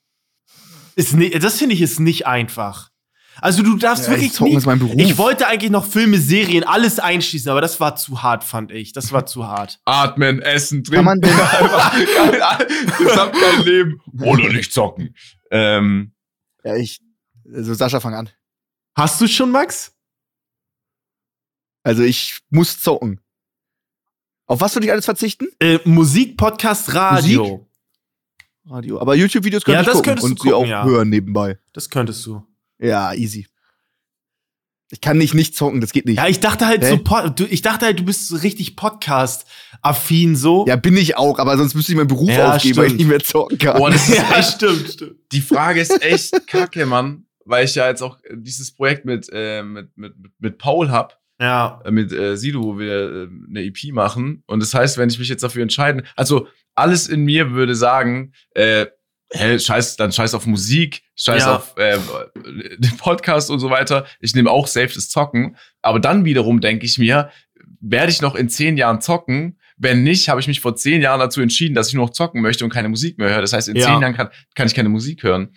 Ist 0.95 1.15
ni 1.15 1.31
das 1.31 1.59
finde 1.59 1.75
ich 1.75 1.81
ist 1.83 2.01
nicht 2.01 2.27
einfach. 2.27 2.91
Also 3.41 3.63
du 3.63 3.77
darfst 3.77 4.05
Ja, 4.05 4.11
wirklich 4.11 4.39
nie, 4.41 4.55
ist 4.55 4.67
mein 4.67 4.79
Beruf. 4.79 4.95
Ich 4.99 5.17
wollte 5.17 5.47
eigentlich 5.47 5.71
noch 5.71 5.87
Filme, 5.87 6.19
Serien, 6.19 6.65
alles 6.65 6.99
einschließen, 6.99 7.51
aber 7.51 7.63
das 7.63 7.81
war 7.81 7.97
zu 7.97 8.23
hart, 8.23 8.45
fand 8.45 8.71
ich. 8.71 8.93
Das 8.93 9.11
war 9.11 9.25
zu 9.25 9.47
hart. 9.47 9.81
Atmen, 9.87 10.43
essen, 10.43 10.85
trinken. 10.85 10.97
Kann 10.97 11.05
man 11.07 11.21
denn- 11.21 11.33
Einfach 11.41 12.99
gesamt 12.99 13.33
kein 13.35 13.63
Leben. 13.63 14.01
Oder 14.21 14.53
nicht 14.53 14.73
zocken. 14.73 15.17
Ähm, 15.51 16.13
Ja, 16.63 16.77
ich. 16.77 17.01
Also 17.53 17.73
Sascha, 17.75 18.01
fang 18.01 18.15
an. 18.15 18.31
Hast 18.95 19.19
du 19.21 19.27
schon, 19.27 19.51
Max? 19.51 19.97
Also 21.83 22.03
ich 22.03 22.39
muss 22.51 22.81
zocken. 22.81 23.19
Auf 24.47 24.61
was 24.61 24.75
würde 24.77 24.87
ich 24.87 24.93
alles 24.93 25.07
verzichten? 25.07 25.49
Äh, 25.59 25.79
Musik, 25.85 26.37
Podcast, 26.37 26.95
Radio. 26.95 27.67
Radio. 28.67 29.01
Aber 29.01 29.15
YouTube-Videos 29.15 29.65
könnte 29.65 29.77
Ja, 29.77 29.81
ich 29.81 29.87
das 29.87 29.97
gucken 29.97 30.15
könntest 30.15 30.27
du 30.27 30.31
und 30.31 30.41
sie 30.43 30.49
gucken, 30.51 30.65
auch 30.67 30.69
ja. 30.71 30.85
hören 30.85 31.09
nebenbei. 31.09 31.59
Das 31.73 31.91
könntest 31.91 32.25
du. 32.27 32.43
Ja, 32.79 33.13
easy. 33.15 33.47
Ich 34.91 35.01
kann 35.01 35.17
nicht 35.17 35.33
nicht 35.33 35.57
zocken, 35.57 35.81
das 35.81 35.93
geht 35.93 36.05
nicht. 36.05 36.19
Ja, 36.19 36.29
ich 36.29 36.41
dachte 36.41 36.67
halt 36.67 36.83
Hä? 36.83 36.91
so, 37.03 37.29
du, 37.31 37.45
ich 37.47 37.63
dachte 37.63 37.87
halt, 37.87 37.99
du 37.99 38.05
bist 38.05 38.29
so 38.29 38.37
richtig 38.37 38.77
Podcast-affin 38.77 40.37
so. 40.37 40.67
Ja, 40.69 40.77
bin 40.77 40.97
ich 40.99 41.17
auch, 41.17 41.39
aber 41.39 41.57
sonst 41.57 41.75
müsste 41.75 41.93
ich 41.93 41.97
meinen 41.97 42.09
Beruf 42.09 42.29
Ja, 42.29 42.55
aufgeben, 42.55 42.77
weil 42.77 42.85
ich 42.87 42.91
stimmt. 42.91 42.99
nicht 43.01 43.09
mehr 43.09 43.21
zocken 43.21 43.59
kann. 43.59 43.79
boah, 43.79 43.91
das 43.91 44.09
ist 44.09 44.17
ja 44.19 44.37
echt 44.39 44.53
stimmt, 44.57 44.89
stimmt. 44.91 45.17
Die 45.33 45.41
Frage 45.41 45.81
ist 45.81 46.03
echt 46.03 46.47
kacke, 46.47 46.85
Mann, 46.85 47.25
weil 47.47 47.65
ich 47.65 47.75
ja 47.75 47.89
jetzt 47.89 48.03
auch 48.03 48.19
dieses 48.31 48.71
Projekt 48.75 49.07
mit, 49.07 49.29
äh, 49.33 49.63
mit, 49.63 49.97
mit, 49.97 50.19
mit- 50.19 50.33
mit 50.39 50.59
Paul 50.59 50.91
hab, 50.91 51.19
Ja. 51.41 51.81
äh, 51.87 51.91
mit 51.91 52.13
äh, 52.13 52.37
Sido, 52.37 52.63
wo 52.63 52.79
wir 52.79 52.93
äh, 52.93 53.29
eine 53.49 53.63
EP 53.65 53.93
machen. 53.95 54.43
Und 54.47 54.61
das 54.61 54.75
heißt, 54.75 54.99
wenn 54.99 55.09
ich 55.09 55.19
mich 55.19 55.29
jetzt 55.31 55.43
dafür 55.43 55.63
entscheiden, 55.63 56.03
also 56.17 56.49
alles 56.75 57.09
in 57.09 57.25
mir 57.25 57.53
würde 57.53 57.75
sagen, 57.75 58.33
äh, 58.55 58.87
hä, 59.33 59.59
scheiß, 59.59 59.97
dann 59.97 60.13
scheiß 60.13 60.35
auf 60.35 60.47
Musik, 60.47 61.03
scheiß 61.17 61.43
Ja. 61.43 61.57
auf 61.57 61.77
äh, 61.77 61.99
den 62.79 62.97
Podcast 62.99 63.51
und 63.51 63.59
so 63.61 63.71
weiter. 63.71 64.07
Ich 64.21 64.35
nehme 64.35 64.51
auch 64.51 64.67
safe 64.67 64.93
das 64.95 65.09
Zocken. 65.09 65.57
Aber 65.83 66.01
dann 66.01 66.25
wiederum 66.25 66.61
denke 66.61 66.85
ich 66.87 66.99
mir, 66.99 67.31
werde 67.81 68.13
ich 68.13 68.21
noch 68.23 68.35
in 68.35 68.49
zehn 68.49 68.77
Jahren 68.77 69.01
zocken? 69.01 69.59
Wenn 69.77 70.03
nicht, 70.05 70.29
habe 70.29 70.41
ich 70.41 70.47
mich 70.47 70.61
vor 70.61 70.77
zehn 70.77 71.03
Jahren 71.03 71.19
dazu 71.19 71.41
entschieden, 71.41 71.75
dass 71.75 71.89
ich 71.89 71.95
nur 71.95 72.07
noch 72.07 72.13
zocken 72.13 72.41
möchte 72.41 72.63
und 72.65 72.71
keine 72.71 72.89
Musik 72.89 73.19
mehr 73.19 73.31
höre. 73.31 73.41
Das 73.41 73.53
heißt, 73.53 73.69
in 73.69 73.77
Ja. 73.77 73.87
zehn 73.87 74.01
Jahren 74.01 74.15
kann, 74.15 74.29
kann 74.55 74.67
ich 74.67 74.75
keine 74.75 74.89
Musik 74.91 75.23
hören. 75.25 75.55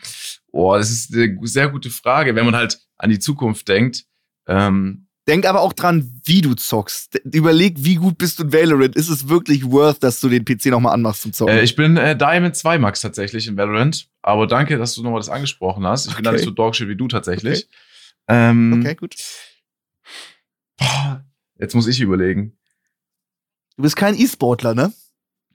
Boah, 0.52 0.78
das 0.78 0.90
ist 0.90 1.14
eine 1.14 1.38
sehr 1.44 1.68
gute 1.70 1.90
Frage, 1.90 2.34
wenn 2.36 2.46
man 2.46 2.56
halt 2.56 2.80
an 2.98 3.10
die 3.10 3.20
Zukunft 3.20 3.68
denkt. 3.68 4.06
Ähm, 4.48 5.05
Denk 5.28 5.46
aber 5.48 5.62
auch 5.62 5.74
dran, 5.74 6.22
wie 6.26 6.42
du 6.42 6.54
zockst. 6.54 7.20
Überleg, 7.26 7.76
wie 7.80 7.96
gut 7.96 8.18
bist 8.20 8.38
du 8.38 8.44
in 8.44 8.54
Valorant. 8.54 8.96
Ist 8.96 9.10
es 9.10 9.28
wirklich 9.28 9.66
worth, 9.72 10.04
dass 10.04 10.20
du 10.20 10.30
den 10.30 10.46
PC 10.46 10.68
nochmal 10.68 10.94
anmachst 10.94 11.24
zum 11.24 11.34
Zocken? 11.34 11.56
äh, 11.56 11.64
ich 11.64 11.76
bin 11.76 11.98
äh, 11.98 12.16
Diamond 12.16 12.56
2 12.56 12.78
Max 12.78 13.02
tatsächlich 13.02 13.48
in 13.48 13.58
Valorant. 13.58 14.08
Aber 14.22 14.46
danke, 14.46 14.78
dass 14.78 14.94
du 14.94 15.02
nochmal 15.02 15.20
das 15.20 15.30
angesprochen 15.30 15.86
hast. 15.88 16.06
Ich 16.08 16.16
bin 16.16 16.24
da 16.24 16.30
Okay. 16.30 16.38
nicht 16.38 16.46
so 16.46 16.52
dogshit 16.52 16.88
wie 16.88 16.96
du 16.96 17.08
tatsächlich. 17.08 17.68
Ähm, 18.28 18.80
okay, 18.84 18.94
gut. 18.96 19.16
boah, 20.78 21.24
Jetzt 21.60 21.74
muss 21.74 21.88
ich 21.88 22.00
überlegen. 22.02 22.56
Du 23.78 23.84
bist 23.84 23.96
kein 23.96 24.16
E-Sportler, 24.16 24.76
ne? 24.76 24.94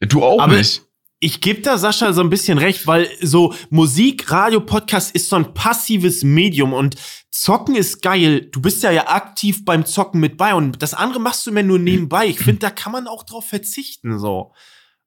Du 0.00 0.22
auch 0.24 0.40
Aber- 0.40 0.56
nicht. 0.56 0.82
Ich 1.22 1.42
gebe 1.42 1.60
da 1.60 1.76
Sascha 1.76 2.14
so 2.14 2.22
ein 2.22 2.30
bisschen 2.30 2.56
recht, 2.56 2.86
weil 2.86 3.06
so 3.20 3.52
Musik, 3.68 4.30
Radio, 4.32 4.60
Podcast 4.60 5.14
ist 5.14 5.28
so 5.28 5.36
ein 5.36 5.52
passives 5.52 6.24
Medium 6.24 6.72
und 6.72 6.96
Zocken 7.30 7.74
ist 7.76 8.00
geil. 8.00 8.48
Du 8.50 8.62
bist 8.62 8.82
ja 8.82 8.90
ja 8.90 9.06
aktiv 9.08 9.64
beim 9.66 9.84
Zocken 9.84 10.18
mit 10.18 10.38
bei 10.38 10.54
und 10.54 10.82
das 10.82 10.94
andere 10.94 11.20
machst 11.20 11.44
du 11.46 11.50
immer 11.50 11.62
nur 11.62 11.78
nebenbei. 11.78 12.26
Ich 12.26 12.38
finde, 12.38 12.60
da 12.60 12.70
kann 12.70 12.92
man 12.92 13.06
auch 13.06 13.22
drauf 13.24 13.44
verzichten, 13.46 14.18
so. 14.18 14.52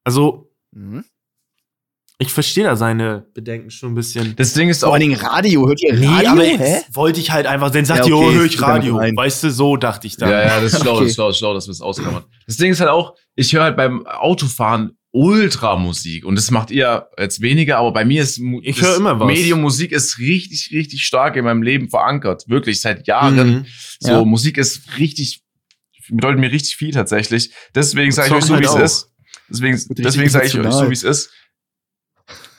Also, 0.04 0.52
Mhm. 0.72 1.04
ich 2.18 2.32
verstehe 2.32 2.62
da 2.64 2.76
seine 2.76 3.26
Bedenken 3.34 3.70
schon 3.70 3.90
ein 3.92 3.94
bisschen. 3.96 4.36
Das 4.36 4.54
Ding 4.54 4.68
ist 4.68 4.80
Vor 4.80 4.90
auch. 4.90 4.92
allen 4.92 5.00
Dingen 5.02 5.16
Radio. 5.20 5.66
Hört 5.66 5.82
ihr 5.82 5.94
Nee, 5.94 6.06
Radio? 6.06 6.30
aber 6.30 6.42
Hä? 6.44 6.50
jetzt 6.56 6.94
wollte 6.94 7.18
ich 7.18 7.32
halt 7.32 7.46
einfach, 7.46 7.70
dann 7.70 7.84
sagt 7.84 8.00
Ja, 8.00 8.06
ihr, 8.06 8.16
okay, 8.16 8.26
oh, 8.28 8.32
höre 8.34 8.44
ich 8.44 8.62
Radio. 8.62 8.96
Weißt 8.98 9.42
du, 9.42 9.50
so 9.50 9.76
dachte 9.76 10.06
ich 10.06 10.16
dann. 10.16 10.30
Ja, 10.30 10.42
ja, 10.42 10.60
das 10.60 10.74
ist 10.74 10.80
schlau, 10.82 10.92
Okay. 10.94 11.00
das 11.02 11.10
ist 11.10 11.14
schlau, 11.16 11.26
das 11.26 11.34
ist 11.34 11.38
schlau, 11.40 11.54
dass 11.54 11.66
wir 11.66 11.72
es 11.72 11.80
ausklammern. 11.80 12.24
Das 12.46 12.56
Ding 12.56 12.70
ist 12.70 12.78
halt 12.80 12.90
auch, 12.90 13.14
ich 13.34 13.52
höre 13.52 13.64
halt 13.64 13.76
beim 13.76 14.06
Autofahren 14.06 14.96
Ultramusik 15.14 16.24
und 16.24 16.34
das 16.34 16.50
macht 16.50 16.72
ihr 16.72 17.08
jetzt 17.16 17.40
weniger, 17.40 17.78
aber 17.78 17.92
bei 17.92 18.04
mir 18.04 18.20
ist 18.20 18.40
Ich 18.62 18.82
höre 18.82 18.96
immer 18.96 19.20
was. 19.20 19.28
Medium 19.28 19.60
Musik 19.60 19.92
ist 19.92 20.18
richtig, 20.18 20.70
richtig 20.72 21.04
stark 21.04 21.36
in 21.36 21.44
meinem 21.44 21.62
Leben 21.62 21.88
verankert. 21.88 22.42
Wirklich, 22.48 22.80
seit 22.80 23.06
Jahren. 23.06 23.36
Mhm. 23.36 23.66
So, 24.00 24.10
Ja. 24.10 24.24
Musik 24.24 24.58
ist 24.58 24.98
richtig, 24.98 25.44
bedeutet 26.08 26.40
mir 26.40 26.50
richtig 26.50 26.74
viel 26.74 26.90
tatsächlich. 26.90 27.52
Deswegen 27.76 28.10
sage 28.10 28.26
ich 28.26 28.30
Song 28.30 28.38
euch 28.38 28.44
so, 28.44 28.54
halt 28.54 28.78
wie 28.80 28.84
es 28.84 28.92
ist. 28.92 29.12
Deswegen, 29.48 29.80
deswegen 29.90 30.30
sage 30.30 30.46
ich 30.46 30.58
euch 30.58 30.72
so, 30.72 30.88
wie 30.88 30.94
es 30.94 31.04
ist. 31.04 31.30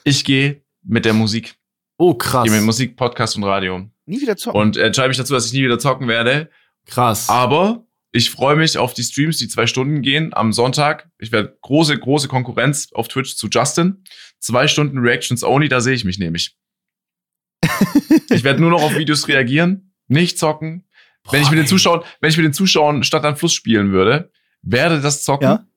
Ich 0.05 0.23
gehe 0.23 0.63
mit 0.81 1.03
der 1.03 1.13
Musik. 1.13 1.55
Oh, 1.97 2.13
krass. 2.13 2.43
Hier 2.43 2.53
mit 2.53 2.63
Musik, 2.63 2.95
Podcast 2.95 3.35
und 3.35 3.43
Radio. 3.43 3.89
Nie 4.05 4.21
wieder 4.21 4.37
zocken. 4.37 4.61
Und 4.61 4.77
entscheide 4.77 5.09
mich 5.09 5.17
dazu, 5.17 5.33
dass 5.33 5.47
ich 5.47 5.51
nie 5.51 5.63
wieder 5.63 5.77
zocken 5.77 6.07
werde. 6.07 6.49
Krass. 6.85 7.27
Aber 7.27 7.85
ich 8.16 8.30
freue 8.30 8.55
mich 8.55 8.78
auf 8.78 8.93
die 8.93 9.03
Streams, 9.03 9.38
die 9.39 9.49
zwei 9.49 9.68
Stunden 9.68 10.01
gehen 10.01 10.34
am 10.34 10.53
Sonntag. 10.53 11.09
Ich 11.20 11.34
werde 11.34 11.57
große, 11.61 11.97
große 11.99 12.30
Konkurrenz 12.30 12.88
auf 12.93 13.09
Twitch 13.09 13.36
zu 13.36 13.49
Justin. 13.49 14.05
Zwei 14.39 14.70
Stunden 14.70 14.99
Reactions 14.99 15.43
only, 15.43 15.68
da 15.68 15.82
sehe 15.82 15.95
ich 15.95 16.05
mich 16.05 16.18
nämlich. 16.18 16.55
ich 18.30 18.45
werde 18.45 18.61
nur 18.61 18.70
noch 18.70 18.84
auf 18.84 18.95
Videos 18.95 19.28
reagieren, 19.28 19.93
nicht 20.07 20.39
zocken. 20.39 20.88
wenn 21.30 21.41
ich 21.41 21.49
mit 21.49 21.59
den. 21.59 21.68
Zuschauern, 21.68 22.03
wenn 22.22 22.30
ich 22.30 22.38
mit 22.38 22.45
den 22.45 22.53
Zuschauern 22.53 23.03
Stadt 23.03 23.26
am 23.26 23.36
Fluss 23.36 23.53
spielen 23.53 23.91
würde, 23.91 24.32
werde 24.61 25.01
das 25.01 25.24
zocken. 25.24 25.49
Ja? 25.49 25.68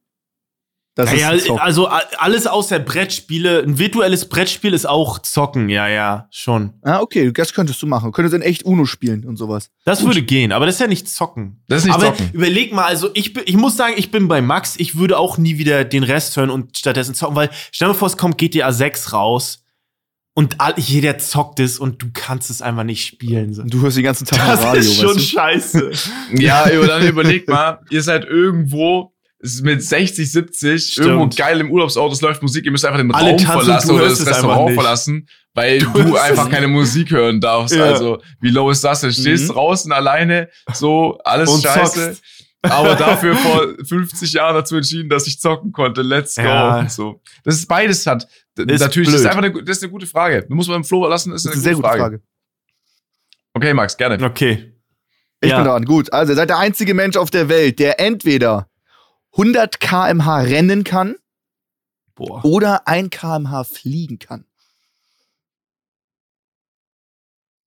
Das 0.98 1.12
Ja, 1.16 1.30
ist 1.30 1.46
Zocken. 1.46 1.60
also 1.62 1.86
alles 1.86 2.48
außer 2.48 2.80
Brettspiele. 2.80 3.62
Ein 3.62 3.78
virtuelles 3.78 4.28
Brettspiel 4.28 4.72
ist 4.74 4.84
auch 4.84 5.20
zocken, 5.20 5.68
ja, 5.68 5.86
ja, 5.86 6.26
schon. 6.32 6.72
Ah, 6.82 6.98
okay, 7.00 7.30
das 7.32 7.54
könntest 7.54 7.80
du 7.80 7.86
machen. 7.86 8.06
Du 8.06 8.10
könntest 8.12 8.34
in 8.34 8.42
echt 8.42 8.64
Uno 8.64 8.84
spielen 8.84 9.24
und 9.24 9.36
sowas. 9.36 9.70
Das 9.84 10.04
würde 10.04 10.22
gehen, 10.22 10.50
aber 10.50 10.66
das 10.66 10.74
ist 10.74 10.80
ja 10.80 10.88
nicht 10.88 11.08
zocken. 11.08 11.62
Das 11.68 11.82
ist 11.82 11.84
nicht 11.84 11.94
aber 11.94 12.06
zocken. 12.06 12.30
überleg 12.32 12.72
mal, 12.72 12.84
also 12.86 13.10
ich, 13.14 13.32
bin- 13.32 13.44
ich 13.46 13.56
muss 13.56 13.76
sagen, 13.76 13.94
ich 13.96 14.10
bin 14.10 14.26
bei 14.26 14.40
Max. 14.42 14.74
Ich 14.76 14.96
würde 14.98 15.18
auch 15.18 15.38
nie 15.38 15.56
wieder 15.58 15.84
den 15.84 16.02
Rest 16.02 16.36
hören 16.36 16.50
und 16.50 16.76
stattdessen 16.76 17.14
zocken, 17.14 17.36
weil 17.36 17.50
stell 17.70 17.86
dir 17.86 17.94
vor, 17.94 18.08
es 18.08 18.16
kommt 18.16 18.36
GTA 18.36 18.72
6 18.72 19.12
raus 19.12 19.62
und 20.34 20.60
all, 20.60 20.74
jeder 20.78 21.18
zockt 21.18 21.60
es 21.60 21.78
und 21.78 22.02
du 22.02 22.06
kannst 22.12 22.50
es 22.50 22.60
einfach 22.60 22.82
nicht 22.84 23.06
spielen. 23.06 23.54
So. 23.54 23.62
Du 23.62 23.80
hörst 23.82 23.96
den 23.96 24.04
ganzen 24.04 24.24
Tag 24.26 24.38
Das 24.48 24.62
Radio, 24.64 24.80
ist 24.80 25.00
schon 25.00 25.14
weißt 25.14 25.30
scheiße. 25.30 25.90
Ja, 26.34 26.68
dann 26.68 27.06
überlegt 27.06 27.48
mal, 27.48 27.78
ihr 27.90 28.02
seid 28.02 28.24
irgendwo 28.24 29.12
mit 29.62 29.82
60, 29.82 30.30
70, 30.32 30.92
Stimmt. 30.92 31.06
irgendwo 31.06 31.36
geil 31.36 31.60
im 31.60 31.70
Urlaubsauto, 31.70 32.12
es 32.12 32.20
läuft 32.20 32.42
Musik, 32.42 32.64
ihr 32.64 32.72
müsst 32.72 32.84
einfach 32.84 32.98
den 32.98 33.12
Alle 33.14 33.30
Raum 33.30 33.38
tanzen, 33.38 33.52
verlassen 33.64 33.88
du 33.88 33.94
oder 33.94 34.08
das 34.08 34.26
Restaurant 34.26 34.74
verlassen, 34.74 35.28
weil 35.54 35.78
Du 35.78 35.92
du, 35.92 36.16
einfach 36.16 36.50
keine 36.50 36.66
Musik 36.68 37.10
hören 37.10 37.40
darfst. 37.40 37.74
Ja. 37.76 37.84
Also, 37.84 38.20
wie 38.40 38.50
low 38.50 38.70
ist 38.70 38.82
das 38.82 39.00
denn? 39.02 39.12
Stehst 39.12 39.44
Mhm. 39.48 39.52
draußen 39.52 39.92
alleine, 39.92 40.48
so, 40.72 41.18
alles 41.24 41.50
Und 41.50 41.62
scheiße. 41.62 42.06
zockst. 42.14 42.22
Aber 42.62 42.94
dafür 42.96 43.36
vor 43.36 43.68
50 43.86 44.32
Jahren 44.32 44.54
dazu 44.56 44.74
entschieden, 44.74 45.08
dass 45.08 45.28
ich 45.28 45.38
zocken 45.38 45.70
konnte. 45.70 46.02
Let's 46.02 46.34
go. 46.34 46.42
Ja. 46.42 46.88
So. 46.88 47.20
Das 47.44 47.54
ist 47.54 47.66
beides 47.68 48.04
hat. 48.06 48.24
Ist 48.56 48.80
Natürlich, 48.80 49.08
das 49.10 49.20
ist 49.20 49.20
blöd. 49.22 49.26
einfach 49.36 49.42
eine, 49.44 49.62
das 49.64 49.76
ist 49.76 49.82
eine 49.84 49.92
gute 49.92 50.06
Frage. 50.08 50.44
Du 50.48 50.54
musst 50.56 50.68
mal 50.68 50.74
im 50.74 50.82
Flo 50.82 51.06
lassen, 51.06 51.32
ist 51.32 51.44
du? 51.44 51.50
eine, 51.50 51.54
Das 51.54 51.60
ist 51.64 51.66
eine 51.68 51.74
gute, 51.76 51.88
sehr 51.88 51.92
gute 51.92 52.00
Frage. 52.00 52.00
Frage. 52.18 52.22
Okay, 53.54 53.74
Max, 53.74 53.96
gerne. 53.96 54.24
Okay. 54.24 54.74
Ich 55.40 55.50
Ja. 55.50 55.58
bin 55.58 55.66
dran. 55.66 55.84
Gut. 55.84 56.12
Also, 56.12 56.32
ihr 56.32 56.36
seid 56.36 56.48
der 56.50 56.58
einzige 56.58 56.94
Mensch 56.94 57.16
auf 57.16 57.30
der 57.30 57.48
Welt, 57.48 57.78
der 57.78 58.00
entweder 58.00 58.68
100 59.32 59.80
km/h 59.80 60.40
rennen 60.40 60.84
kann 60.84 61.16
Boah. 62.14 62.44
oder 62.44 62.88
1 62.88 63.10
km/h 63.10 63.64
fliegen 63.64 64.18
kann. 64.18 64.44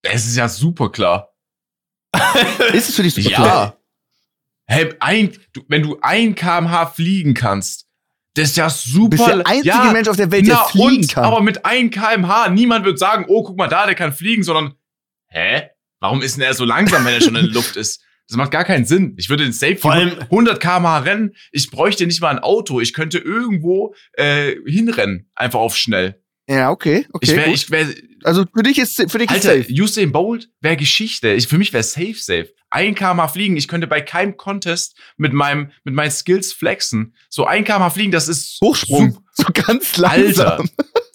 Es 0.03 0.25
ist 0.25 0.35
ja 0.35 0.49
super 0.49 0.91
klar. 0.91 1.29
Ist 2.73 2.89
es 2.89 2.95
für 2.95 3.03
dich 3.03 3.13
super 3.13 3.29
Ja. 3.29 3.37
klar? 3.37 3.77
Hey, 4.65 4.93
ein, 4.99 5.37
du, 5.53 5.63
wenn 5.67 5.81
du 5.83 5.99
ein 6.01 6.33
kmh 6.33 6.85
fliegen 6.87 7.33
kannst, 7.33 7.87
das 8.33 8.51
ist 8.51 8.57
ja 8.57 8.69
super. 8.69 9.09
Du 9.09 9.09
bist 9.09 9.27
der 9.27 9.47
einzige 9.47 9.67
ja, 9.67 9.91
Mensch 9.91 10.07
auf 10.07 10.15
der 10.15 10.31
Welt, 10.31 10.47
der 10.47 10.55
na, 10.55 10.63
fliegen 10.63 11.01
und, 11.01 11.11
kann. 11.11 11.25
Aber 11.25 11.41
mit 11.41 11.65
1 11.65 11.93
kmh, 11.93 12.49
niemand 12.49 12.85
wird 12.85 12.97
sagen, 12.97 13.25
oh, 13.27 13.43
guck 13.43 13.57
mal 13.57 13.67
da, 13.67 13.85
der 13.85 13.95
kann 13.95 14.13
fliegen, 14.13 14.43
sondern, 14.43 14.75
hä? 15.27 15.69
Warum 15.99 16.21
ist 16.21 16.37
denn 16.37 16.43
er 16.43 16.53
so 16.53 16.63
langsam, 16.63 17.03
wenn 17.03 17.13
er 17.13 17.21
schon 17.21 17.35
in 17.35 17.45
der 17.45 17.53
Luft 17.53 17.75
ist? 17.75 18.01
Das 18.31 18.37
macht 18.37 18.51
gar 18.51 18.63
keinen 18.63 18.85
Sinn. 18.85 19.13
Ich 19.17 19.29
würde 19.29 19.43
den 19.43 19.51
Safe 19.51 19.75
Vor 19.75 19.91
allem- 19.91 20.17
100 20.29 20.61
kmh 20.61 20.99
rennen. 20.99 21.35
Ich 21.51 21.69
bräuchte 21.69 22.07
nicht 22.07 22.21
mal 22.21 22.29
ein 22.29 22.39
Auto. 22.39 22.79
Ich 22.79 22.93
könnte 22.93 23.17
irgendwo 23.17 23.93
äh, 24.13 24.55
hinrennen, 24.65 25.29
einfach 25.35 25.59
auf 25.59 25.75
schnell. 25.75 26.21
ja, 26.47 26.69
okay. 26.71 27.05
okay 27.11 27.25
ich 27.29 27.35
wäre, 27.35 27.45
gut. 27.47 27.55
ich 27.55 27.71
wäre, 27.71 27.93
also, 28.23 28.45
für 28.55 28.63
dich 28.63 28.77
ist, 28.79 28.95
für 29.11 29.17
dich 29.17 29.29
ist 29.29 29.45
Alter, 29.45 29.57
safe. 29.63 29.73
Usain 29.81 30.13
Bolt 30.13 30.49
wäre 30.61 30.77
Geschichte. 30.77 31.29
Ich, 31.33 31.47
für 31.47 31.57
mich 31.57 31.73
wäre 31.73 31.83
safe, 31.83 32.15
safe. 32.15 32.53
Ein 32.69 32.95
kmh 32.95 33.27
fliegen. 33.27 33.57
Ich 33.57 33.67
könnte 33.67 33.85
bei 33.87 33.99
keinem 33.99 34.37
Contest 34.37 34.97
mit 35.17 35.33
meinem, 35.33 35.71
mit 35.83 35.93
meinen 35.93 36.11
Skills 36.11 36.53
flexen. 36.53 37.13
So 37.29 37.45
ein 37.45 37.65
kmh 37.65 37.89
fliegen, 37.89 38.13
das 38.13 38.29
ist 38.29 38.59
Hochsprung. 38.63 39.11
sup- 39.11 39.23
So 39.33 39.45
ganz 39.53 39.99
Alter. 39.99 40.55
langsam. 40.57 40.69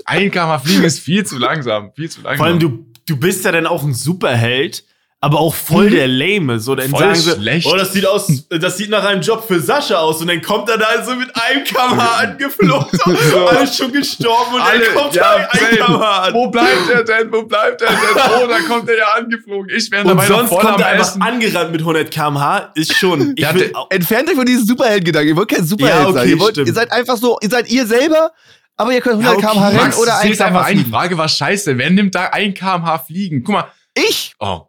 Ein 0.05 0.31
kmh 0.31 0.59
fliegen 0.59 0.85
ist 0.85 0.99
viel 1.01 1.25
zu 1.25 1.39
langsam. 1.39 1.93
Viel 1.97 2.11
zu 2.11 2.21
langsam. 2.21 2.37
Vor 2.37 2.47
allem, 2.47 2.59
du, 2.61 2.93
du 3.07 3.17
bist 3.17 3.43
ja 3.47 3.53
dann 3.53 3.67
auch 3.67 3.83
ein 3.85 3.95
Superheld, 3.95 4.85
aber 5.21 5.41
auch 5.41 5.55
voll 5.55 5.91
der 5.91 6.07
Lame. 6.09 6.61
So, 6.61 6.75
dann 6.75 6.91
Voll 6.91 7.01
sagen 7.01 7.15
sie, 7.17 7.33
schlecht. 7.33 7.67
oh, 7.67 7.75
das 7.75 7.93
sieht 7.93 8.07
aus, 8.07 8.29
das 8.51 8.77
sieht 8.77 8.91
nach 8.91 9.03
einem 9.05 9.23
Job 9.23 9.45
für 9.49 9.59
Sascha 9.61 9.97
aus. 9.97 10.21
Und 10.21 10.29
dann 10.29 10.43
kommt 10.43 10.69
er 10.69 10.77
da 10.79 11.03
so 11.05 11.15
mit 11.17 11.31
einem 11.35 11.65
kmh 11.65 12.07
angeflogen. 12.19 12.87
So. 13.31 13.47
Alle 13.47 13.67
schon 13.67 13.93
gestorben 13.93 14.55
und 14.55 14.61
Alle, 14.61 14.85
dann 14.85 14.95
kommt 14.95 15.15
ja, 15.15 15.23
da 15.39 15.49
ein 15.51 15.77
kmh 15.77 16.19
an. 16.19 16.35
Wo 16.35 16.49
bleibt 16.49 16.91
er 16.93 17.03
denn? 17.03 17.33
Wo 17.33 17.43
bleibt 17.45 17.81
er 17.81 17.89
denn? 17.89 17.99
Oh, 18.15 18.47
da 18.47 18.59
kommt 18.69 18.89
er 18.91 18.99
ja 18.99 19.07
angeflogen. 19.17 19.71
Ich 19.75 19.91
wäre 19.91 20.05
dabei 20.05 20.27
sonst 20.27 20.49
voll 20.51 20.61
kommt 20.61 20.75
am 20.75 20.81
er 20.81 20.87
einfach 20.89 21.09
Essen. 21.09 21.23
angerannt 21.23 21.73
mit 21.73 21.81
100 21.81 22.11
km/h. 22.11 22.73
Ist 22.75 22.95
schon. 22.95 23.35
Ich 23.37 23.55
will, 23.55 23.73
Entfernt 23.91 24.29
euch 24.29 24.37
von 24.37 24.45
diesem 24.47 24.67
Superheldengedanken. 24.67 25.31
Ihr 25.31 25.37
wollt 25.37 25.49
kein 25.49 25.65
Superheld 25.65 25.95
Ja, 25.97 26.05
okay, 26.09 26.19
sein. 26.19 26.29
Ihr, 26.29 26.39
wollt, 26.39 26.57
ihr 26.59 26.73
seid 26.75 26.93
einfach 26.93 27.17
so, 27.17 27.39
ihr 27.41 27.49
seid 27.51 27.69
ihr 27.71 27.87
selber, 27.87 28.33
aber 28.77 28.93
ihr 28.93 29.01
könnt 29.01 29.25
100 29.25 29.43
Ja, 29.43 29.49
okay. 29.49 29.57
km/h 29.59 29.69
rennen 29.69 29.81
Max, 29.81 29.97
oder 29.99 30.11
das 30.13 30.21
1 30.21 30.33
ist 30.33 30.43
einfach 30.43 30.61
km/h 30.61 30.67
ein. 30.69 30.77
Die 30.77 30.83
fliegen. 30.83 30.95
Frage 30.97 31.19
war 31.19 31.29
scheiße. 31.29 31.79
Wer 31.79 31.91
nimmt 31.91 32.15
da 32.15 32.27
ein 32.27 32.53
kmh 32.55 32.99
fliegen? 32.99 33.43
Guck 33.43 33.55
mal. 33.55 33.65
Ich? 33.95 34.35
Oh, 34.39 34.67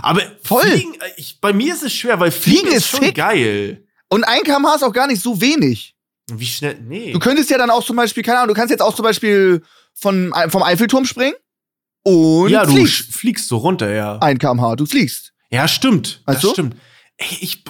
aber 0.00 0.22
Voll. 0.42 0.62
Fliegen, 0.62 0.94
äh, 0.94 1.10
ich, 1.16 1.40
bei 1.40 1.52
mir 1.52 1.74
ist 1.74 1.82
es 1.82 1.92
schwer, 1.92 2.18
weil 2.20 2.30
Fliegen, 2.30 2.60
Fliegen 2.60 2.72
ist 2.76 2.84
ist 2.84 2.88
schon 2.88 3.00
sick. 3.04 3.14
geil. 3.16 3.84
Und 4.08 4.24
1 4.24 4.44
km/h 4.44 4.76
ist 4.76 4.82
auch 4.84 4.92
gar 4.92 5.06
nicht 5.06 5.22
so 5.22 5.40
wenig. 5.40 5.94
Wie 6.30 6.46
schnell? 6.46 6.78
Nee. 6.80 7.12
Du 7.12 7.18
könntest 7.18 7.50
ja 7.50 7.58
dann 7.58 7.70
auch 7.70 7.84
zum 7.84 7.96
Beispiel, 7.96 8.22
keine 8.22 8.38
Ahnung, 8.38 8.54
du 8.54 8.54
kannst 8.54 8.70
jetzt 8.70 8.80
auch 8.82 8.94
zum 8.94 9.02
Beispiel 9.04 9.62
von, 9.94 10.32
vom 10.48 10.62
Eiffelturm 10.62 11.04
springen 11.04 11.34
und 12.04 12.48
ja, 12.50 12.64
du 12.64 12.72
fliegst. 12.72 13.12
fliegst 13.14 13.48
so 13.48 13.58
runter, 13.58 13.90
ja. 13.92 14.18
1 14.18 14.38
km/h, 14.38 14.76
du 14.76 14.86
fliegst. 14.86 15.32
Ja, 15.50 15.68
stimmt. 15.68 16.22
Weißt 16.26 16.36
das 16.36 16.42
du? 16.42 16.50
stimmt. 16.52 16.76
Ey, 17.18 17.26
ich. 17.40 17.64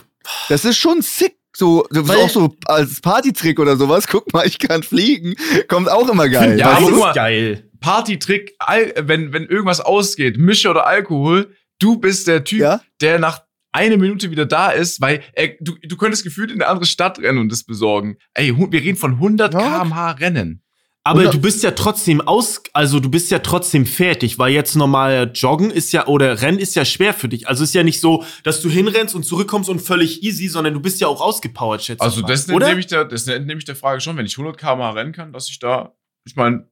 Das 0.49 0.65
ist 0.65 0.77
schon 0.77 1.03
sick. 1.03 1.37
So, 1.55 1.85
das 1.91 2.05
ist 2.05 2.09
Weil- 2.09 2.17
auch 2.19 2.31
so 2.31 2.57
als 2.65 3.01
Partytrick 3.01 3.59
oder 3.59 3.77
sowas. 3.77 4.07
Guck 4.09 4.33
mal, 4.33 4.47
ich 4.47 4.59
kann 4.59 4.83
fliegen. 4.83 5.35
Kommt 5.69 5.91
auch 5.91 6.09
immer 6.09 6.29
geil. 6.29 6.59
Ja, 6.59 6.81
das 6.81 6.89
ist 6.89 7.15
geil. 7.15 7.69
Partytrick, 7.81 8.57
wenn, 8.97 9.33
wenn 9.33 9.45
irgendwas 9.47 9.81
ausgeht, 9.81 10.39
Mische 10.39 10.71
oder 10.71 10.87
Alkohol, 10.87 11.55
du 11.83 11.97
bist 11.97 12.27
der 12.29 12.45
Typ, 12.45 12.61
Ja? 12.61 12.81
der 13.01 13.19
nach 13.19 13.43
einer 13.73 13.97
Minute 13.97 14.31
wieder 14.31 14.45
da 14.47 14.71
ist, 14.71 15.01
weil 15.01 15.23
er, 15.33 15.55
du, 15.61 15.75
du 15.83 15.97
könntest 15.97 16.25
gefühlt 16.25 16.51
in 16.51 16.61
eine 16.61 16.69
andere 16.71 16.87
Stadt 16.87 17.19
rennen 17.19 17.39
und 17.39 17.51
das 17.51 17.65
besorgen. 17.65 18.17
Ey, 18.35 18.55
wir 18.57 18.81
reden 18.81 18.99
von 18.99 19.13
100 19.13 19.55
Ja. 19.55 19.61
kmh 19.81 20.11
Rennen. 20.13 20.63
Aber 21.05 21.25
du 21.27 21.41
bist 21.41 21.65
ja 21.65 21.73
trotzdem 21.73 22.21
aus, 22.21 22.63
also 22.75 23.01
du 23.01 23.11
bist 23.11 23.33
ja 23.33 23.41
trotzdem 23.41 23.87
fertig, 23.87 24.39
weil 24.39 24.53
jetzt 24.53 24.77
normal 24.77 25.33
Joggen 25.35 25.73
ist 25.73 25.91
ja 25.91 26.07
oder 26.07 26.43
Rennen 26.43 26.61
ist 26.61 26.77
ja 26.77 26.85
schwer 26.85 27.13
für 27.13 27.29
dich. 27.29 27.49
Also 27.49 27.65
ist 27.65 27.75
ja 27.75 27.83
nicht 27.83 27.99
so, 28.01 28.25
dass 28.45 28.61
du 28.63 28.69
hinrennst 28.71 29.15
und 29.17 29.25
zurückkommst 29.25 29.69
und 29.69 29.81
völlig 29.81 30.23
easy, 30.23 30.47
sondern 30.47 30.75
du 30.75 30.81
bist 30.81 31.01
ja 31.01 31.09
auch 31.09 31.21
ausgepowert, 31.21 31.83
schätze 31.83 32.03
Also 32.05 32.19
ich 32.19 32.23
mal. 32.23 32.29
das 32.29 32.47
nehme 32.47 32.79
ich, 32.79 32.87
der, 32.87 33.05
das 33.05 33.27
nehme 33.27 33.55
ich 33.57 33.65
der 33.65 33.75
Frage 33.75 34.01
schon, 34.01 34.17
wenn 34.17 34.27
ich 34.27 34.39
100 34.39 34.57
kmh 34.57 34.91
rennen 34.91 35.13
kann, 35.13 35.33
dass 35.33 35.49
ich 35.49 35.59
da, 35.59 35.93
ich 36.25 36.37
meine, 36.37 36.69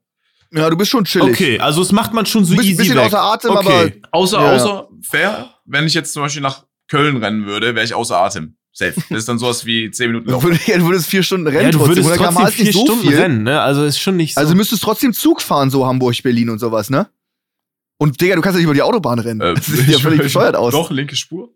Ja, 0.52 0.68
du 0.68 0.76
bist 0.76 0.90
schon 0.90 1.04
chillig. 1.04 1.30
Okay, 1.34 1.60
also 1.60 1.80
das 1.82 1.92
macht 1.92 2.12
man 2.12 2.26
schon 2.26 2.44
so 2.44 2.52
Du 2.54 2.56
bist 2.56 2.68
ein 2.68 2.72
easy 2.72 2.82
bisschen 2.82 2.96
weg. 2.96 3.04
außer 3.06 3.22
Atem, 3.22 3.50
okay. 3.52 4.02
außer, 4.10 4.40
Ja. 4.40 4.52
außer 4.54 4.88
fair, 5.02 5.54
wenn 5.64 5.86
ich 5.86 5.94
jetzt 5.94 6.12
zum 6.12 6.22
Beispiel 6.22 6.42
nach 6.42 6.64
Köln 6.88 7.16
rennen 7.18 7.46
würde, 7.46 7.74
wäre 7.76 7.84
ich 7.84 7.94
außer 7.94 8.16
Atem. 8.16 8.56
Safe. 8.72 8.94
Das 9.10 9.18
ist 9.18 9.28
dann 9.28 9.38
sowas 9.38 9.64
wie 9.66 9.90
10 9.90 10.08
Minuten 10.08 10.26
Du 10.26 10.32
laufen. 10.32 10.48
würdest, 10.48 10.68
du 10.68 10.86
würdest 10.86 11.06
vier 11.08 11.22
Stunden 11.22 11.46
rennen 11.46 11.66
Ja, 11.66 11.70
du 11.70 11.78
trotzdem. 11.78 12.04
würdest 12.04 12.20
100 12.20 12.34
km/h 12.34 12.40
trotzdem 12.44 12.48
ist 12.48 12.58
nicht 12.58 12.72
vier 12.72 12.80
so 12.80 12.86
Stunden 12.86 13.08
viel. 13.10 13.20
rennen, 13.20 13.42
ne? 13.44 13.60
Also 13.60 13.84
ist 13.84 13.98
schon 14.00 14.16
nicht 14.16 14.34
so. 14.34 14.40
Also 14.40 14.54
müsstest 14.54 14.82
trotzdem 14.82 15.12
Zug 15.12 15.40
fahren, 15.42 15.70
so 15.70 15.86
Hamburg, 15.86 16.20
Berlin 16.22 16.50
und 16.50 16.58
sowas, 16.58 16.90
ne? 16.90 17.08
Und 17.98 18.20
Digga, 18.20 18.34
du 18.34 18.40
kannst 18.40 18.54
ja 18.54 18.58
nicht 18.58 18.64
über 18.64 18.74
die 18.74 18.82
Autobahn 18.82 19.18
rennen. 19.18 19.40
Äh, 19.40 19.54
das 19.54 19.66
sieht 19.66 19.88
ja 19.88 19.98
völlig 19.98 20.20
bescheuert 20.22 20.56
aus. 20.56 20.72
Doch, 20.72 20.90
linke 20.90 21.14
Spur. 21.16 21.50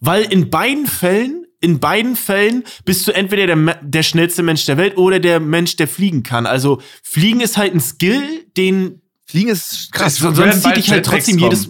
Weil 0.00 0.24
in 0.32 0.48
beiden 0.50 0.86
Fällen, 0.86 1.46
in 1.60 1.78
beiden 1.78 2.16
Fällen 2.16 2.64
bist 2.84 3.06
du 3.06 3.12
entweder 3.12 3.46
der, 3.46 3.74
der 3.82 4.02
schnellste 4.02 4.42
Mensch 4.42 4.64
der 4.66 4.76
Welt 4.78 4.96
oder 4.96 5.20
der 5.20 5.40
Mensch, 5.40 5.76
der 5.76 5.88
fliegen 5.88 6.22
kann. 6.22 6.46
Also 6.46 6.80
Fliegen 7.02 7.40
ist 7.40 7.56
halt 7.58 7.74
ein 7.74 7.80
Skill, 7.80 8.22
den 8.56 9.02
Fliegen 9.26 9.50
ist 9.50 9.92
krass. 9.92 10.16
Das- 10.18 10.36
sonst 10.36 10.62
bald 10.62 10.76
dich 10.76 10.90
halt 10.90 11.04
trotzdem 11.04 11.38
jedes. 11.38 11.68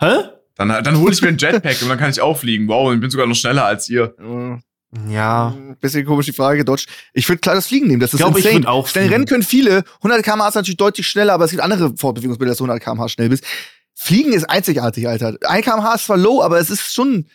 Hä? 0.00 0.12
Dann, 0.56 0.68
dann 0.68 0.98
hole 0.98 1.12
ich 1.12 1.22
mir 1.22 1.28
einen 1.28 1.38
Jetpack 1.38 1.80
und 1.82 1.88
dann 1.88 1.98
kann 1.98 2.10
ich 2.10 2.20
auch 2.20 2.36
fliegen. 2.38 2.68
Wow, 2.68 2.88
und 2.88 2.96
ich 2.96 3.00
bin 3.00 3.10
sogar 3.10 3.26
noch 3.26 3.34
schneller 3.34 3.64
als 3.64 3.88
ihr. 3.88 4.14
Ja. 5.08 5.54
Bisschen 5.80 6.04
komisch 6.04 6.26
die 6.26 6.32
Frage, 6.32 6.64
Dodge. 6.64 6.84
Ich 7.14 7.26
würde 7.28 7.40
klar 7.40 7.54
das 7.54 7.66
Fliegen 7.66 7.86
nehmen, 7.88 8.00
das 8.00 8.12
ist 8.12 8.18
Glaub, 8.18 8.32
ich 8.36 8.44
insane. 8.44 8.56
würd 8.64 8.66
auch 8.66 8.86
Schnell 8.86 9.08
rennen 9.08 9.24
können 9.26 9.42
viele. 9.42 9.84
100 10.02 10.22
km/h 10.22 10.48
ist 10.48 10.54
natürlich 10.54 10.76
deutlich 10.76 11.06
schneller, 11.08 11.32
aber 11.34 11.46
es 11.46 11.50
gibt 11.50 11.62
andere 11.62 11.94
Fortbewegungsbilder, 11.96 12.50
dass 12.50 12.58
du 12.58 12.64
100 12.64 12.82
km/h 12.82 13.08
schnell 13.08 13.28
bist. 13.30 13.44
Fliegen 13.94 14.32
ist 14.34 14.44
einzigartig, 14.50 15.08
Alter. 15.08 15.36
1 15.46 15.64
km/h 15.64 15.94
ist 15.94 16.04
zwar 16.06 16.18
low, 16.18 16.42
aber 16.42 16.58
es 16.58 16.70
ist 16.70 16.92
schon. 16.92 17.26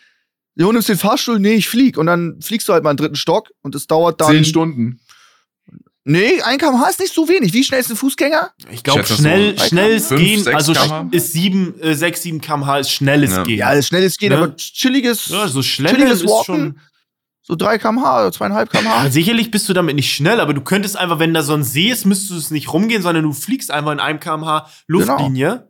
Du 0.58 0.72
nimmst 0.72 0.90
den 0.90 0.98
Fahrstuhl, 0.98 1.40
nee, 1.40 1.54
ich 1.54 1.70
flieg. 1.70 1.98
Und 1.98 2.08
dann 2.08 2.42
fliegst 2.42 2.68
du 2.68 2.74
halt 2.74 2.84
mal 2.84 2.90
einen 2.92 2.98
dritten 2.98 3.16
Stock 3.16 3.52
und 3.62 3.76
es 3.76 3.88
dauert 3.88 4.20
dann. 4.22 4.32
Zehn 4.32 4.46
Stunden. 4.46 5.00
Nee, 6.10 6.42
1 6.42 6.58
km/h 6.62 6.90
ist 6.90 7.00
nicht 7.02 7.14
so 7.14 7.28
wenig. 7.28 7.54
Wie 7.54 7.64
schnell 7.66 7.82
ist 7.82 7.90
ein 7.90 7.98
Fußgänger? 7.98 8.52
Ich 8.72 8.82
glaube, 8.82 9.04
schnell, 9.06 9.58
so 9.58 9.66
schnelles 9.66 10.08
fünf, 10.08 10.22
Gehen, 10.22 10.48
also 10.56 10.74
ist 11.12 11.34
7, 11.34 11.80
äh, 11.82 11.94
6, 11.96 12.22
7 12.22 12.40
kmh 12.42 12.78
ist 12.80 12.92
schnelles 12.92 13.32
Ja. 13.32 13.44
Gehen. 13.44 13.58
Ja, 13.58 13.76
das 13.76 13.88
schnelles 13.88 14.18
Gehen, 14.18 14.30
Ne? 14.30 14.38
aber 14.38 14.56
chilliges. 14.56 15.28
Ja, 15.28 15.50
so 15.50 15.62
schnelles 15.62 15.98
chilliges 15.98 16.22
ist 16.22 16.30
Walken. 16.30 16.46
schon. 16.56 16.80
So 17.42 17.56
3 17.56 17.78
km/h 17.78 18.22
oder 18.22 18.32
2,5 18.32 18.70
km/h. 18.70 19.04
Ja, 19.04 19.12
sicherlich 19.12 19.52
bist 19.52 19.68
du 19.68 19.74
damit 19.74 19.96
nicht 19.98 20.14
schnell, 20.14 20.40
aber 20.40 20.54
du 20.54 20.62
könntest 20.62 20.96
einfach, 20.98 21.20
wenn 21.20 21.34
da 21.34 21.44
so 21.44 21.54
ein 21.54 21.64
See 21.64 21.90
ist, 21.90 22.06
müsstest 22.06 22.32
du 22.32 22.36
es 22.38 22.52
nicht 22.52 22.72
rumgehen, 22.72 23.02
sondern 23.02 23.24
du 23.26 23.34
fliegst 23.34 23.70
einfach 23.70 23.92
in 23.92 24.00
einem 24.00 24.20
kmh 24.22 24.66
Luftlinie. 24.88 25.70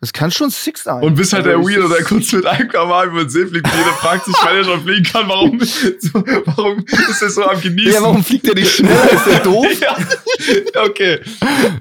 Das 0.00 0.14
kann 0.14 0.30
schon 0.30 0.48
sick 0.48 0.78
sein. 0.78 1.02
Und 1.02 1.14
bist 1.14 1.34
halt 1.34 1.44
der 1.44 1.58
Also, 1.58 1.68
es 1.68 1.88
der 1.96 2.04
kurz 2.04 2.32
mit 2.32 2.46
einem 2.46 2.68
km 2.68 3.10
über 3.10 3.20
den 3.20 3.28
See 3.28 3.46
fliegt. 3.46 3.66
Jeder 3.66 3.92
fragt 3.92 4.24
sich, 4.24 4.34
weil 4.42 4.56
er 4.56 4.64
schon 4.64 4.82
fliegen 4.82 5.04
kann, 5.04 5.28
warum, 5.28 5.60
so, 5.98 6.24
warum 6.46 6.86
ist 6.86 7.22
er 7.22 7.28
so 7.28 7.44
am 7.44 7.60
Genießen? 7.60 7.92
Ja, 7.92 8.02
warum 8.02 8.24
fliegt 8.24 8.46
der 8.46 8.54
nicht 8.54 8.72
schneller? 8.72 9.12
Ist 9.12 9.26
der 9.26 9.40
doof? 9.40 9.66
ja, 9.80 10.84
okay. 10.84 11.20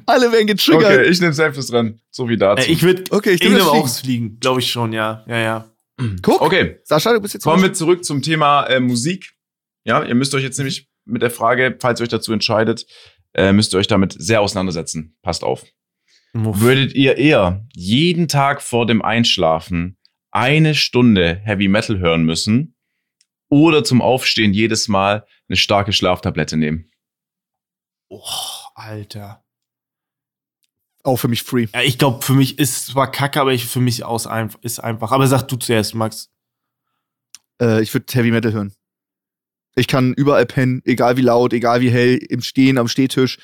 Alle 0.05 0.31
werden 0.33 0.47
getriggert. 0.47 0.83
Okay, 0.83 1.05
ich 1.05 1.21
nehme 1.21 1.31
selbst 1.31 1.71
dran. 1.71 2.01
So 2.11 2.27
wie 2.27 2.35
dazu. 2.35 2.67
Äh, 2.67 2.73
ich 2.73 2.83
würde 2.83 3.05
Okay, 3.09 3.31
ich 3.31 3.41
ich 3.41 3.49
nehme 3.49 3.63
auch 3.63 3.87
Fliegen, 3.87 4.37
glaube 4.41 4.59
ich 4.59 4.69
schon, 4.69 4.91
ja. 4.91 5.23
Ja, 5.25 5.37
ja. 5.37 5.71
Guck, 6.21 6.41
okay, 6.41 6.79
Sascha, 6.83 7.13
du 7.13 7.21
bist 7.21 7.33
jetzt 7.33 7.43
kommen 7.43 7.61
wir 7.61 7.73
zurück 7.73 8.03
zum 8.03 8.21
Thema 8.21 8.65
äh, 8.65 8.79
Musik. 8.81 9.31
Ja, 9.85 10.03
ihr 10.03 10.15
müsst 10.15 10.35
euch 10.35 10.43
jetzt 10.43 10.57
nämlich 10.57 10.89
mit 11.05 11.21
der 11.21 11.31
Frage, 11.31 11.77
falls 11.79 11.99
ihr 11.99 12.03
euch 12.03 12.09
dazu 12.09 12.33
entscheidet, 12.33 12.85
äh, 13.33 13.53
müsst 13.53 13.73
ihr 13.73 13.79
euch 13.79 13.87
damit 13.87 14.15
sehr 14.17 14.41
auseinandersetzen. 14.41 15.17
Passt 15.21 15.43
auf. 15.43 15.63
Würdet 16.33 16.93
ihr 16.93 17.17
eher 17.17 17.65
jeden 17.73 18.27
Tag 18.27 18.61
vor 18.61 18.85
dem 18.85 19.01
Einschlafen 19.01 19.97
eine 20.31 20.75
Stunde 20.75 21.35
Heavy 21.43 21.67
Metal 21.67 21.97
hören 21.99 22.23
müssen 22.23 22.75
oder 23.49 23.83
zum 23.83 24.01
Aufstehen 24.01 24.53
jedes 24.53 24.87
Mal 24.87 25.25
eine 25.47 25.57
starke 25.57 25.91
Schlaftablette 25.91 26.55
nehmen? 26.55 26.89
Oh, 28.09 28.21
Alter. 28.75 29.43
auch 31.03 31.17
für 31.17 31.27
mich 31.27 31.43
free. 31.43 31.67
Ja, 31.73 31.81
ich 31.81 31.97
glaube, 31.97 32.23
für 32.23 32.33
mich 32.33 32.59
ist 32.59 32.87
zwar 32.87 33.09
kacke, 33.11 33.41
aber 33.41 33.53
ich, 33.53 33.65
für 33.65 33.79
mich 33.79 34.03
aus 34.03 34.27
einf 34.27 34.57
ist 34.61 34.79
einfach. 34.79 35.11
Aber 35.11 35.27
sag 35.27 35.47
du 35.47 35.55
zuerst, 35.55 35.95
Max. 35.95 36.29
Äh, 37.61 37.81
ich 37.81 37.93
würde 37.93 38.05
Heavy 38.13 38.31
Metal 38.31 38.53
hören. 38.53 38.73
Ich 39.75 39.87
kann 39.87 40.13
überall 40.13 40.45
pennen, 40.45 40.81
egal 40.85 41.17
wie 41.17 41.21
laut, 41.21 41.53
egal 41.53 41.81
wie 41.81 41.89
hell, 41.91 42.17
im 42.17 42.41
Stehen, 42.41 42.77
am 42.77 42.87
Stehtisch. 42.87 43.37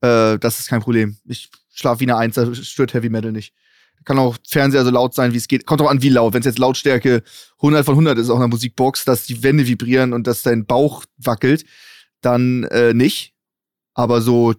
Äh, 0.00 0.38
das 0.38 0.60
ist 0.60 0.68
kein 0.68 0.80
Problem. 0.80 1.18
Ich 1.24 1.50
schlafe 1.74 2.00
wie 2.00 2.04
eine 2.04 2.16
Eins, 2.16 2.36
da 2.36 2.54
stört 2.54 2.94
Heavy 2.94 3.08
Metal 3.08 3.32
nicht. 3.32 3.54
Kann 4.04 4.18
auch 4.18 4.36
Fernseher 4.46 4.84
so 4.84 4.90
laut 4.90 5.14
sein, 5.14 5.32
wie 5.32 5.38
es 5.38 5.48
geht. 5.48 5.66
Kommt 5.66 5.80
auch 5.80 5.88
an, 5.88 6.02
wie 6.02 6.10
laut. 6.10 6.34
Wenn 6.34 6.40
es 6.40 6.46
jetzt 6.46 6.58
Lautstärke 6.58 7.22
100 7.56 7.86
von 7.86 7.94
100 7.94 8.18
ist 8.18 8.28
auf 8.28 8.36
einer 8.36 8.48
Musikbox, 8.48 9.04
dass 9.04 9.24
die 9.24 9.42
Wände 9.42 9.66
vibrieren 9.66 10.12
und 10.12 10.26
dass 10.26 10.42
dein 10.42 10.66
Bauch 10.66 11.04
wackelt, 11.16 11.64
dann 12.20 12.64
äh, 12.64 12.92
nicht. 12.92 13.32
Aber 13.94 14.20
so 14.20 14.54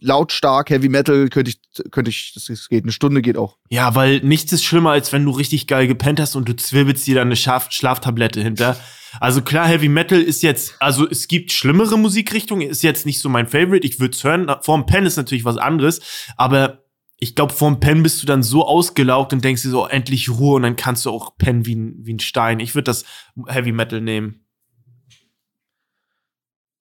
lautstark 0.00 0.70
Heavy 0.70 0.88
Metal 0.88 1.28
könnte 1.28 1.50
ich, 1.50 1.60
könnte 1.90 2.10
ich, 2.10 2.32
das, 2.34 2.68
geht. 2.68 2.84
Eine 2.84 2.92
Stunde 2.92 3.22
geht 3.22 3.36
auch. 3.36 3.58
Ja, 3.68 3.94
weil 3.94 4.20
nichts 4.20 4.52
ist 4.52 4.64
schlimmer, 4.64 4.90
als 4.90 5.12
wenn 5.12 5.24
du 5.24 5.30
richtig 5.30 5.66
geil 5.66 5.86
gepennt 5.86 6.20
hast 6.20 6.36
und 6.36 6.48
du 6.48 6.56
zwirbelst 6.56 7.06
dir 7.06 7.16
dann 7.16 7.28
eine 7.28 7.36
Schlaf 7.36 7.70
Schlaftablette 7.70 8.40
hinter. 8.40 8.76
Also 9.20 9.42
klar, 9.42 9.66
Heavy 9.66 9.88
Metal 9.88 10.20
ist 10.20 10.42
jetzt, 10.42 10.74
also 10.80 11.08
es 11.08 11.28
gibt 11.28 11.52
schlimmere 11.52 11.98
Musikrichtungen, 11.98 12.68
ist 12.68 12.82
jetzt 12.82 13.06
nicht 13.06 13.20
so 13.20 13.28
mein 13.28 13.46
Favorite. 13.46 13.86
Ich 13.86 14.00
würde 14.00 14.14
es 14.14 14.24
hören. 14.24 14.50
Vorm 14.62 14.86
Pen 14.86 15.06
ist 15.06 15.16
natürlich 15.16 15.44
was 15.44 15.56
anderes, 15.56 16.00
aber 16.36 16.84
ich 17.20 17.34
glaube, 17.34 17.52
vorm 17.52 17.80
Pen 17.80 18.02
bist 18.02 18.22
du 18.22 18.26
dann 18.26 18.42
so 18.42 18.66
ausgelaugt 18.66 19.32
und 19.32 19.44
denkst 19.44 19.62
dir 19.62 19.70
so, 19.70 19.86
endlich 19.86 20.28
Ruhe 20.28 20.56
und 20.56 20.62
dann 20.62 20.76
kannst 20.76 21.04
du 21.04 21.10
auch 21.10 21.36
pennen 21.36 21.66
wie 21.66 21.74
ein, 21.74 21.96
wie 22.02 22.14
ein 22.14 22.20
Stein. 22.20 22.60
Ich 22.60 22.74
würde 22.74 22.84
das 22.84 23.04
Heavy 23.48 23.72
Metal 23.72 24.00
nehmen. 24.00 24.44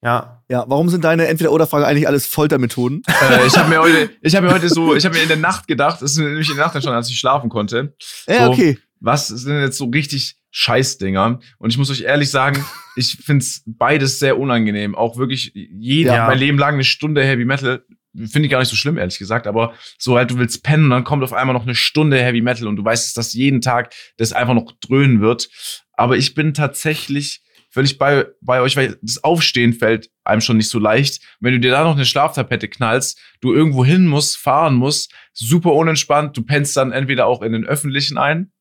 Ja. 0.03 0.43
Ja, 0.49 0.63
warum 0.67 0.89
sind 0.89 1.03
deine 1.03 1.27
Entweder-Oder-Frage 1.27 1.85
eigentlich 1.85 2.07
alles 2.07 2.25
Foltermethoden? 2.27 3.01
äh, 3.07 3.45
ich 3.47 3.57
habe 3.57 3.69
mir 3.69 3.79
heute, 3.81 4.09
ich 4.21 4.35
habe 4.35 4.47
mir 4.47 4.53
heute 4.53 4.69
so, 4.69 4.95
ich 4.95 5.03
habe 5.05 5.15
mir 5.15 5.21
in 5.23 5.27
der 5.27 5.37
Nacht 5.37 5.67
gedacht, 5.67 6.01
das 6.01 6.11
ist 6.11 6.17
nämlich 6.17 6.49
in 6.49 6.55
der 6.55 6.65
Nacht 6.65 6.75
dann 6.75 6.81
schon, 6.81 6.93
als 6.93 7.09
ich 7.09 7.17
schlafen 7.19 7.49
konnte. 7.49 7.95
Ja, 8.27 8.45
So. 8.45 8.51
okay. 8.51 8.77
Was 8.99 9.27
sind 9.27 9.59
jetzt 9.59 9.77
so 9.77 9.85
richtig 9.85 10.37
Scheißdinger? 10.51 11.39
Und 11.59 11.69
ich 11.69 11.77
muss 11.77 11.91
euch 11.91 12.01
ehrlich 12.01 12.31
sagen, 12.31 12.63
ich 12.95 13.17
find's 13.23 13.61
beides 13.65 14.19
sehr 14.19 14.39
unangenehm. 14.39 14.95
Auch 14.95 15.17
wirklich 15.17 15.51
jeder, 15.53 16.15
Ja. 16.15 16.27
mein 16.27 16.39
Leben 16.39 16.57
lang 16.57 16.75
eine 16.75 16.83
Stunde 16.83 17.23
Heavy 17.23 17.45
Metal. 17.45 17.83
Finde 18.15 18.45
ich 18.47 18.51
gar 18.51 18.59
nicht 18.59 18.69
so 18.69 18.75
schlimm, 18.75 18.97
ehrlich 18.97 19.19
gesagt. 19.19 19.45
Aber 19.45 19.73
so 19.99 20.17
halt, 20.17 20.31
du 20.31 20.37
willst 20.39 20.63
pennen 20.63 20.85
und 20.85 20.89
dann 20.91 21.03
kommt 21.03 21.23
auf 21.23 21.33
einmal 21.33 21.53
noch 21.53 21.63
eine 21.63 21.75
Stunde 21.75 22.17
Heavy 22.17 22.41
Metal 22.41 22.67
und 22.67 22.75
du 22.77 22.83
weißt, 22.85 23.15
dass 23.17 23.33
jeden 23.33 23.61
Tag 23.61 23.93
das 24.17 24.33
einfach 24.33 24.55
noch 24.55 24.71
dröhnen 24.79 25.21
wird. 25.21 25.49
Aber 25.93 26.17
ich 26.17 26.33
bin 26.33 26.53
tatsächlich 26.55 27.41
völlig 27.77 27.99
bei, 27.99 28.25
bei 28.41 28.59
euch, 28.61 28.75
weil 28.75 28.97
das 29.03 29.23
Aufstehen 29.23 29.73
fällt 29.73 30.09
einem 30.23 30.41
schon 30.41 30.57
nicht 30.57 30.69
so 30.69 30.79
leicht. 30.79 31.21
Wenn 31.39 31.53
du 31.53 31.59
dir 31.59 31.69
da 31.69 31.83
noch 31.83 31.95
eine 31.95 32.05
Schlaftapette 32.05 32.67
knallst, 32.67 33.21
du 33.39 33.53
irgendwo 33.53 33.85
hin 33.85 34.07
musst, 34.07 34.37
fahren 34.37 34.73
musst, 34.73 35.13
super 35.31 35.73
unentspannt, 35.73 36.35
du 36.35 36.41
pennst 36.41 36.75
dann 36.75 36.91
entweder 36.91 37.27
auch 37.27 37.43
in 37.43 37.51
den 37.51 37.65
Öffentlichen 37.65 38.17
ein 38.17 38.51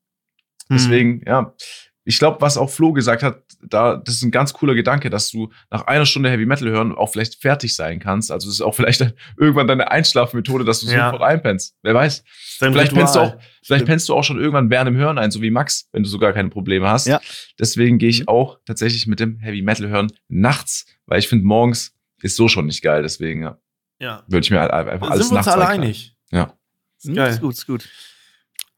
Hm. 0.69 0.77
Deswegen, 0.77 1.23
ja, 1.27 1.55
ich 2.09 2.19
glaube, 2.21 2.41
was 2.41 2.57
auch 2.57 2.71
Flo 2.71 2.93
gesagt 2.93 3.23
hat, 3.25 3.43
da, 3.63 3.97
das 3.97 4.15
ist 4.15 4.23
ein 4.23 4.31
ganz 4.31 4.53
cooler 4.53 4.75
Gedanke, 4.75 5.11
dass 5.11 5.29
du 5.31 5.51
nach 5.71 5.87
einer 5.89 6.07
Stunde 6.07 6.31
Heavy 6.31 6.47
Metal 6.47 6.69
hören 6.71 6.95
auch 6.95 7.09
vielleicht 7.11 7.35
fertig 7.43 7.75
sein 7.75 7.99
kannst. 7.99 8.31
Also 8.31 8.49
es 8.49 8.55
ist 8.55 8.61
auch 8.61 8.75
vielleicht 8.77 9.01
dann 9.01 9.13
irgendwann 9.39 9.67
deine 9.67 9.91
Einschlafmethode, 9.91 10.65
dass 10.65 10.81
du 10.81 10.87
Ja. 10.87 11.07
sofort 11.11 11.23
einpennst. 11.23 11.75
Wer 11.83 11.95
weiß. 11.95 12.23
Dein 12.61 12.73
Vielleicht 12.73 12.95
pennst 12.95 13.17
du 13.17 13.21
auch, 13.21 13.37
vielleicht 13.63 13.85
pennst 13.87 14.09
du 14.09 14.15
auch 14.15 14.23
schon 14.25 14.39
irgendwann 14.39 14.71
während 14.71 14.87
dem 14.89 14.97
Hören 14.97 15.19
ein, 15.19 15.31
so 15.33 15.43
wie 15.43 15.51
Max, 15.51 15.89
wenn 15.93 16.05
du 16.05 16.09
sogar 16.09 16.33
keine 16.33 16.49
Probleme 16.49 16.89
hast. 16.89 17.07
Ja. 17.09 17.21
Deswegen 17.59 17.99
gehe 17.99 18.09
ich 18.09 18.21
Mhm. 18.21 18.29
auch 18.29 18.59
tatsächlich 18.65 19.07
mit 19.09 19.19
dem 19.21 19.41
Heavy 19.41 19.61
Metal 19.63 19.89
hören 19.89 20.13
nachts, 20.29 20.87
weil 21.07 21.19
ich 21.19 21.29
finde, 21.29 21.45
morgens 21.45 21.93
ist 22.23 22.37
so 22.37 22.47
schon 22.49 22.67
nicht 22.67 22.83
geil. 22.83 23.03
Deswegen 23.03 23.43
ja, 23.43 23.59
Ja. 23.99 24.23
würde 24.29 24.45
ich 24.45 24.51
mir 24.53 24.61
halt 24.61 24.71
einfach 24.71 25.11
alles 25.11 25.27
sind 25.29 25.35
wir 25.35 25.39
uns 25.39 25.47
nachts 25.47 25.61
alle 25.61 25.67
einig. 25.69 26.17
Ja. 26.31 26.55
Ist 27.03 27.15
geil. 27.15 27.31
Ist 27.33 27.41
gut, 27.41 27.55
ist 27.55 27.67
gut. 27.67 27.89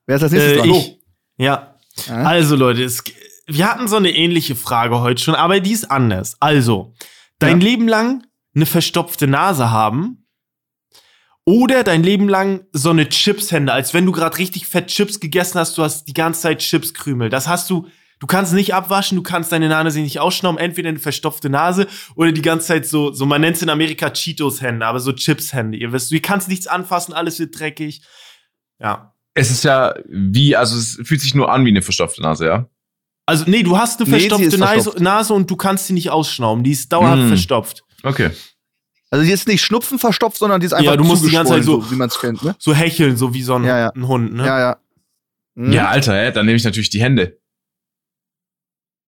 Wer 0.06 0.16
ist 0.16 0.22
als 0.22 0.32
nächstes 0.32 0.52
Äh, 0.54 0.56
dran? 0.56 0.70
ich. 0.70 0.98
Ja. 1.36 1.74
Ja? 2.06 2.22
Also 2.22 2.56
Leute, 2.56 2.84
es, 2.84 3.02
wir 3.46 3.70
hatten 3.70 3.88
so 3.88 3.96
eine 3.96 4.10
ähnliche 4.14 4.56
Frage 4.56 5.00
heute 5.00 5.22
schon, 5.22 5.34
aber 5.34 5.60
die 5.60 5.72
ist 5.72 5.90
anders. 5.90 6.36
Also, 6.40 6.94
dein 7.38 7.60
Ja. 7.60 7.66
Leben 7.66 7.88
lang 7.88 8.24
eine 8.54 8.66
verstopfte 8.66 9.26
Nase 9.26 9.70
haben 9.70 10.26
oder 11.44 11.82
dein 11.82 12.02
Leben 12.02 12.28
lang 12.28 12.66
so 12.72 12.90
eine 12.90 13.08
Chipshände, 13.08 13.72
als 13.72 13.94
wenn 13.94 14.04
du 14.04 14.12
gerade 14.12 14.36
richtig 14.36 14.66
fett 14.66 14.88
Chips 14.88 15.18
gegessen 15.20 15.58
hast, 15.58 15.78
du 15.78 15.82
hast 15.82 16.04
die 16.04 16.12
ganze 16.12 16.42
Zeit 16.42 16.58
Chipskrümel. 16.58 17.30
Das 17.30 17.48
hast 17.48 17.70
du, 17.70 17.88
du 18.20 18.26
kannst 18.26 18.52
nicht 18.52 18.74
abwaschen, 18.74 19.16
du 19.16 19.22
kannst 19.22 19.50
deine 19.52 19.68
Nase 19.68 20.00
nicht 20.00 20.20
ausschnauben, 20.20 20.58
entweder 20.58 20.90
eine 20.90 20.98
verstopfte 20.98 21.48
Nase 21.48 21.86
oder 22.16 22.32
die 22.32 22.42
ganze 22.42 22.66
Zeit 22.66 22.86
so, 22.86 23.12
so 23.12 23.24
man 23.24 23.40
nennt 23.40 23.56
es 23.56 23.62
in 23.62 23.70
Amerika 23.70 24.10
Cheetos-Hände, 24.10 24.84
aber 24.84 25.00
so 25.00 25.12
Chips-Hände. 25.12 25.78
Ihr 25.78 25.92
wisst, 25.92 26.10
du 26.10 26.20
kannst 26.20 26.48
nichts 26.48 26.66
anfassen, 26.66 27.14
alles 27.14 27.38
wird 27.38 27.58
dreckig. 27.58 28.02
Ja. 28.78 29.14
Es 29.38 29.50
ist 29.50 29.64
ja 29.64 29.94
wie, 30.08 30.56
also 30.56 30.76
es 30.76 30.98
fühlt 31.04 31.20
sich 31.20 31.34
nur 31.34 31.50
an 31.52 31.64
wie 31.64 31.68
eine 31.70 31.82
verstopfte 31.82 32.22
Nase, 32.22 32.46
ja. 32.46 32.68
Also, 33.26 33.44
nee, 33.46 33.62
du 33.62 33.76
hast 33.78 34.00
eine 34.00 34.08
Nee, 34.10 34.18
verstopfte 34.20 34.46
ist 34.46 34.58
Nase, 34.58 34.72
verstopft. 34.74 35.00
Nase 35.00 35.34
und 35.34 35.50
du 35.50 35.56
kannst 35.56 35.86
sie 35.86 35.92
nicht 35.92 36.10
ausschnauben. 36.10 36.64
Die 36.64 36.72
ist 36.72 36.90
dauerhaft 36.92 37.22
Mm. 37.22 37.28
verstopft. 37.28 37.84
Okay. 38.02 38.30
Also 39.10 39.24
die 39.24 39.30
ist 39.30 39.46
nicht 39.48 39.62
Schnupfen 39.62 39.98
verstopft, 39.98 40.38
sondern 40.38 40.60
die 40.60 40.66
ist 40.66 40.72
einfach 40.72 40.92
Ja, 40.92 40.96
du 40.96 41.04
musst 41.04 41.24
die 41.24 41.30
ganze 41.30 41.52
Zeit 41.54 41.64
so- 41.64 41.90
wie 41.90 41.94
man 41.96 42.08
es 42.08 42.18
kennt, 42.18 42.42
ne? 42.42 42.54
So 42.58 42.74
hecheln, 42.74 43.16
so 43.16 43.32
wie 43.34 43.42
so 43.42 43.54
ein, 43.54 43.64
Ja, 43.64 43.78
ja. 43.78 43.88
ein 43.90 44.06
Hund, 44.08 44.32
ne? 44.34 44.44
Ja, 44.46 44.58
ja. 44.60 44.76
Mhm. 45.54 45.72
Ja, 45.72 45.88
Alter, 45.88 46.14
hä? 46.14 46.32
dann 46.32 46.46
nehme 46.46 46.56
ich 46.56 46.64
natürlich 46.64 46.90
die 46.90 47.00
Hände. 47.02 47.38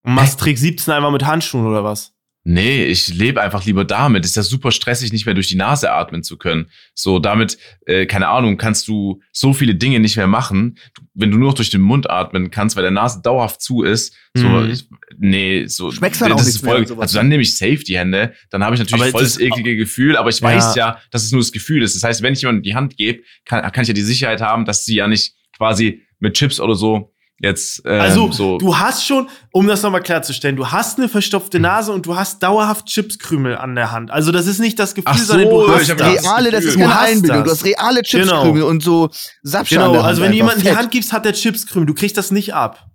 Und 0.03 0.15
machst 0.15 0.41
Trick 0.41 0.59
17 0.59 0.93
einfach 0.95 1.11
mit 1.11 1.25
Handschuhen 1.27 1.67
oder 1.67 1.85
was? 1.85 2.13
Nee, 2.43 2.85
ich 2.87 3.09
lebe 3.09 3.43
einfach 3.43 3.67
lieber 3.67 3.85
damit. 3.85 4.25
Ist 4.25 4.35
ja 4.37 4.43
super 4.43 4.71
stressig, 4.73 5.13
nicht 5.13 5.27
mehr 5.27 5.35
durch 5.35 5.49
die 5.49 5.57
Nase 5.57 5.93
atmen 5.93 6.23
zu 6.23 6.39
können. 6.39 6.71
So, 6.95 7.19
damit, 7.19 7.59
äh, 7.85 8.07
keine 8.07 8.29
Ahnung, 8.29 8.57
kannst 8.57 8.89
du 8.89 9.21
so 9.31 9.53
viele 9.53 9.75
Dinge 9.75 10.01
nicht 10.01 10.17
mehr 10.17 10.27
machen. 10.27 10.79
Du, 10.95 11.03
wenn 11.13 11.31
du 11.31 11.37
nur 11.37 11.49
noch 11.51 11.55
durch 11.55 11.69
den 11.69 11.83
Mund 11.83 12.09
atmen 12.09 12.51
kannst, 12.51 12.77
weil 12.77 12.83
der 12.83 12.93
Nase 12.93 13.21
dauerhaft 13.23 13.61
zu 13.61 13.83
ist. 13.83 14.17
So, 14.35 14.49
Mhm. 14.49 14.71
ich, 14.71 14.89
nee, 15.19 15.67
so. 15.67 15.91
Schmeckst 15.91 16.23
dann 16.23 16.31
das 16.31 16.41
auch 16.43 16.47
ist 16.47 16.63
mehr 16.63 16.73
voll, 16.73 16.87
sowas, 16.87 17.03
Also 17.03 17.19
dann 17.19 17.29
nehme 17.29 17.43
ich 17.43 17.59
safe 17.59 17.85
die 17.85 17.99
Hände. 17.99 18.33
Dann 18.49 18.65
habe 18.65 18.75
ich 18.75 18.81
natürlich 18.81 19.03
Aber 19.03 19.11
voll 19.11 19.23
das 19.25 19.35
das- 19.35 19.43
eklige 19.43 19.77
Gefühl, 19.77 20.17
aber 20.17 20.31
ich 20.31 20.41
Ja. 20.41 20.49
weiß 20.49 20.75
ja, 20.77 20.99
dass 21.11 21.25
es 21.25 21.33
nur 21.33 21.43
das 21.43 21.53
Gefühl 21.53 21.83
ist. 21.83 21.95
Das 21.95 22.03
heißt, 22.05 22.23
wenn 22.23 22.33
ich 22.33 22.41
jemandem 22.41 22.63
die 22.63 22.75
Hand 22.75 22.97
gebe, 22.97 23.23
kann, 23.45 23.61
kann 23.71 23.83
ich 23.83 23.89
ja 23.89 23.95
die 23.95 24.01
Sicherheit 24.01 24.41
haben, 24.41 24.65
dass 24.65 24.87
sie 24.87 24.95
ja 24.97 25.07
nicht 25.09 25.35
quasi 25.59 26.03
mit 26.21 26.35
Chips 26.35 26.59
oder 26.59 26.75
so 26.75 27.13
jetzt 27.41 27.83
ähm, 27.85 28.01
Also, 28.01 28.31
so. 28.31 28.59
du 28.59 28.79
hast 28.79 29.05
schon, 29.07 29.29
um 29.51 29.67
das 29.67 29.83
nochmal 29.83 30.03
klarzustellen, 30.03 30.57
du 30.57 30.71
hast 30.71 30.99
eine 30.99 31.09
verstopfte 31.09 31.59
Nase 31.59 31.93
und 31.93 32.07
du 32.07 32.15
hast 32.17 32.43
dauerhaft 32.43 32.87
Chipskrümel 32.87 33.57
an 33.57 33.75
der 33.75 33.91
Hand. 33.93 34.11
Also, 34.11 34.31
das 34.31 34.47
ist 34.47 34.59
nicht 34.61 34.79
das 34.79 34.95
Gefühl, 34.95 35.11
Ach 35.13 35.19
so, 35.19 35.25
sondern 35.25 35.49
du 35.51 35.69
hast 35.69 35.89
das. 35.91 36.01
Reale, 36.25 36.51
das 36.51 36.65
ist 36.65 36.75
Du 36.77 36.81
keine 36.81 36.95
hast 36.95 37.09
Einbildung. 37.11 37.45
das. 37.45 37.45
Du 37.45 37.51
hast 37.51 37.65
reale 37.65 38.03
Chipskrümel 38.03 38.53
Genau. 38.55 38.67
und 38.69 38.83
so 38.83 39.11
Sapsche 39.43 39.77
an 39.77 39.81
Genau, 39.83 39.93
der 39.95 40.01
Hand 40.03 40.09
also 40.11 40.23
wenn 40.23 40.33
jemandem 40.33 40.63
die. 40.63 40.77
Hand 40.77 40.91
gibst, 40.91 41.13
hat 41.13 41.25
der 41.25 41.33
Chipskrümel. 41.33 41.87
Du 41.87 41.95
kriegst 41.95 42.17
das 42.17 42.31
nicht 42.31 42.55
ab. 42.55 42.87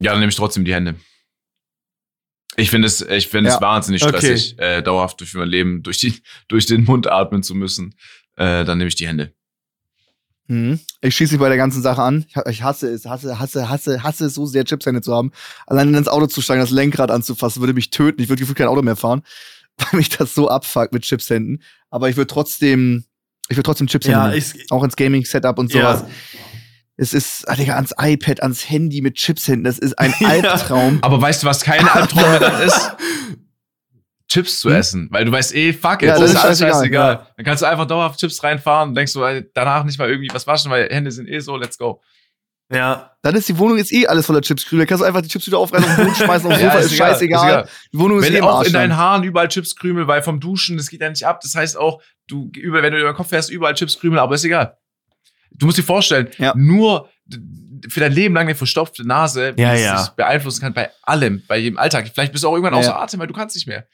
Ja, 0.00 0.12
dann 0.12 0.20
nehme 0.20 0.30
ich 0.30 0.36
trotzdem 0.36 0.64
die 0.64 0.74
Hände. 0.74 0.94
Ich 2.56 2.70
finde 2.70 2.86
es, 2.86 3.00
ich 3.00 3.26
finde 3.28 3.48
es 3.50 3.56
Ja. 3.56 3.60
wahnsinnig 3.60 4.04
Okay. 4.04 4.16
stressig, 4.18 4.58
äh, 4.58 4.80
dauerhaft 4.82 5.18
durch 5.20 5.34
mein 5.34 5.48
Leben 5.48 5.82
durch, 5.82 5.98
die, 5.98 6.14
durch 6.48 6.66
den 6.66 6.84
Mund 6.84 7.08
atmen 7.08 7.42
zu 7.42 7.54
müssen. 7.54 7.94
Äh, 8.36 8.64
dann 8.64 8.78
nehme 8.78 8.88
ich 8.88 8.94
die 8.94 9.08
Hände. 9.08 9.32
Mhm. 10.48 10.80
Ich 11.00 11.16
schieße 11.16 11.34
mich 11.34 11.40
bei 11.40 11.48
der 11.48 11.56
ganzen 11.56 11.82
Sache 11.82 12.02
an. 12.02 12.26
Ich, 12.28 12.36
ich 12.50 12.62
hasse 12.62 12.88
es, 12.88 13.06
hasse, 13.06 13.38
hasse, 13.38 13.68
hasse, 13.68 14.02
hasse 14.02 14.26
es 14.26 14.34
so 14.34 14.46
sehr, 14.46 14.64
Chipshände 14.64 15.00
zu 15.00 15.14
haben. 15.14 15.32
Allein 15.66 15.94
ins 15.94 16.08
Auto 16.08 16.26
zu 16.26 16.42
steigen, 16.42 16.60
das 16.60 16.70
Lenkrad 16.70 17.10
anzufassen, 17.10 17.60
würde 17.60 17.72
mich 17.72 17.90
töten. 17.90 18.20
Ich 18.20 18.28
würde 18.28 18.40
gefühlt 18.40 18.58
kein 18.58 18.68
Auto 18.68 18.82
mehr 18.82 18.96
fahren, 18.96 19.22
weil 19.78 19.98
mich 19.98 20.10
das 20.10 20.34
so 20.34 20.48
abfuckt 20.48 20.92
mit 20.92 21.02
Chipshänden. 21.02 21.62
Aber 21.90 22.08
ich 22.08 22.16
würde 22.16 22.26
trotzdem, 22.26 23.04
ich 23.48 23.56
würde 23.56 23.64
trotzdem 23.64 23.86
Chipshände 23.86 24.18
Ja, 24.18 24.32
ich, 24.32 24.70
auch 24.70 24.84
ins 24.84 24.96
Gaming-Setup 24.96 25.58
und 25.58 25.72
ja. 25.72 25.96
sowas. 25.96 26.10
Es 26.96 27.12
ist, 27.12 27.48
ah, 27.48 27.56
Digga, 27.56 27.74
ans 27.74 27.92
iPad, 27.98 28.42
ans 28.42 28.70
Handy 28.70 29.00
mit 29.00 29.16
Chips 29.16 29.46
hinten. 29.46 29.64
Das 29.64 29.78
ist 29.78 29.98
ein 29.98 30.14
Albtraum. 30.24 30.98
Aber 31.02 31.20
weißt 31.20 31.42
du, 31.42 31.46
was 31.46 31.62
kein 31.62 31.86
Albtraum 31.88 32.30
mehr 32.30 32.40
dann 32.40 32.62
ist? 32.62 32.92
Chips 34.28 34.60
zu 34.60 34.70
Hm? 34.70 34.76
essen, 34.76 35.08
weil 35.10 35.24
du 35.24 35.32
weißt 35.32 35.54
eh, 35.54 35.72
fuck 35.72 36.02
it, 36.02 36.08
Ja, 36.08 36.14
das 36.18 36.30
ist 36.30 36.30
ist 36.30 36.36
alles 36.44 36.58
scheißegal, 36.58 36.72
scheißegal. 36.74 37.26
Dann 37.36 37.44
kannst 37.46 37.62
du 37.62 37.66
einfach 37.66 37.86
dauerhaft 37.86 38.18
Chips 38.18 38.42
reinfahren 38.42 38.88
und 38.90 38.94
denkst 38.94 39.12
du, 39.12 39.22
ey, 39.22 39.44
danach 39.54 39.84
nicht 39.84 39.98
mal 39.98 40.08
irgendwie 40.08 40.30
was 40.32 40.46
waschen, 40.46 40.70
weil 40.70 40.88
Hände 40.88 41.10
sind 41.12 41.28
eh 41.28 41.38
so, 41.40 41.56
let's 41.56 41.76
go. 41.78 42.00
Ja. 42.72 43.10
Dann 43.22 43.34
ist 43.36 43.46
die 43.48 43.58
Wohnung 43.58 43.76
jetzt 43.76 43.92
eh 43.92 44.06
alles 44.06 44.24
voller 44.24 44.40
Chipskrümel. 44.40 44.86
Da 44.86 44.88
kannst 44.88 45.02
du 45.02 45.06
einfach 45.06 45.20
die 45.20 45.28
Chips 45.28 45.46
wieder 45.46 45.58
aufreißen 45.58 45.86
auf 45.88 45.96
den 45.96 46.04
Boden 46.06 46.16
schmeißen, 46.24 46.50
aufs 46.50 46.60
Ja, 46.60 46.68
Sofa, 46.70 46.78
ist 46.80 46.86
ist, 46.86 46.92
egal, 46.94 47.10
scheißegal. 47.12 47.46
ist 47.46 47.52
egal. 47.68 47.68
Die 47.92 47.98
Wohnung 47.98 48.18
ist 48.18 48.30
eh 48.30 48.32
Wenn 48.34 48.42
auch 48.42 48.58
Arsch 48.58 48.66
in 48.68 48.72
dann. 48.72 48.82
deinen 48.82 48.96
Haaren 48.96 49.22
überall 49.24 49.48
Chipskrümel, 49.48 50.06
weil 50.08 50.22
vom 50.22 50.40
Duschen, 50.40 50.78
das 50.78 50.88
geht 50.88 51.02
ja 51.02 51.10
nicht 51.10 51.24
ab. 51.26 51.40
Das 51.42 51.54
heißt 51.54 51.76
auch, 51.76 52.00
du, 52.26 52.50
über, 52.56 52.82
wenn 52.82 52.92
du 52.92 52.98
über 52.98 53.12
den 53.12 53.16
Kopf 53.16 53.28
fährst, 53.28 53.50
überall 53.50 53.74
Chipskrümel, 53.74 54.18
aber 54.18 54.34
ist 54.36 54.44
egal. 54.44 54.78
Du 55.52 55.66
musst 55.66 55.76
dir 55.78 55.82
vorstellen, 55.82 56.28
Ja. 56.38 56.54
nur 56.56 57.10
für 57.88 58.00
dein 58.00 58.12
Leben 58.12 58.34
lang 58.34 58.46
eine 58.46 58.54
verstopfte 58.54 59.06
Nase, 59.06 59.52
wie 59.56 59.62
Ja, 59.62 59.74
es 59.74 59.80
ja. 59.82 59.98
sich 59.98 60.08
beeinflussen 60.12 60.62
kann 60.62 60.72
bei 60.72 60.90
allem, 61.02 61.42
bei 61.46 61.58
jedem 61.58 61.78
Alltag. 61.78 62.10
Vielleicht 62.12 62.32
bist 62.32 62.44
du 62.44 62.48
auch 62.48 62.54
irgendwann 62.54 62.72
Ja, 62.74 62.80
außer 62.80 62.88
ja. 62.90 62.98
Atem, 63.00 63.20
weil 63.20 63.26
du 63.26 63.34
kannst 63.34 63.54
nicht 63.56 63.66
mehr. 63.68 63.86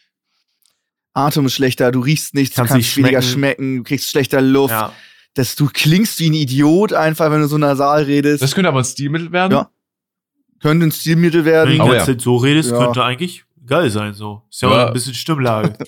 Atem 1.14 1.46
ist 1.46 1.54
schlechter, 1.54 1.90
du 1.92 2.00
riechst 2.00 2.34
nichts, 2.34 2.54
Kannst 2.56 2.70
du 2.70 2.74
kannst 2.74 2.88
nicht 2.88 2.96
weniger 2.96 3.22
schmecken. 3.22 3.32
schmecken, 3.62 3.76
du 3.78 3.82
kriegst 3.84 4.10
schlechter 4.10 4.40
Luft. 4.40 4.72
Ja. 4.72 4.92
Das, 5.34 5.54
du 5.56 5.66
klingst 5.72 6.18
wie 6.20 6.30
ein 6.30 6.34
Idiot 6.34 6.92
einfach, 6.92 7.30
wenn 7.30 7.40
du 7.40 7.46
so 7.48 7.58
nasal 7.58 8.02
redest. 8.04 8.42
Das 8.42 8.54
könnte 8.54 8.68
aber 8.68 8.80
ein 8.80 8.84
Stilmittel 8.84 9.30
werden. 9.32 9.52
Ja. 9.52 9.70
könnte 10.60 10.86
ein 10.86 10.92
Stilmittel 10.92 11.44
Wenn 11.44 11.52
du 11.52 11.52
werden. 11.52 11.70
die 11.72 11.78
ganze 11.78 11.94
ja. 11.96 12.04
Zeit 12.04 12.20
so 12.20 12.36
redest, 12.36 12.70
Ja. 12.70 12.78
könnte 12.78 13.04
eigentlich 13.04 13.44
geil 13.66 13.90
sein, 13.90 14.12
so. 14.14 14.42
Ist 14.50 14.62
ja, 14.62 14.70
Ja. 14.70 14.82
auch 14.84 14.86
ein 14.88 14.92
bisschen 14.92 15.14
Stimmlage. 15.14 15.72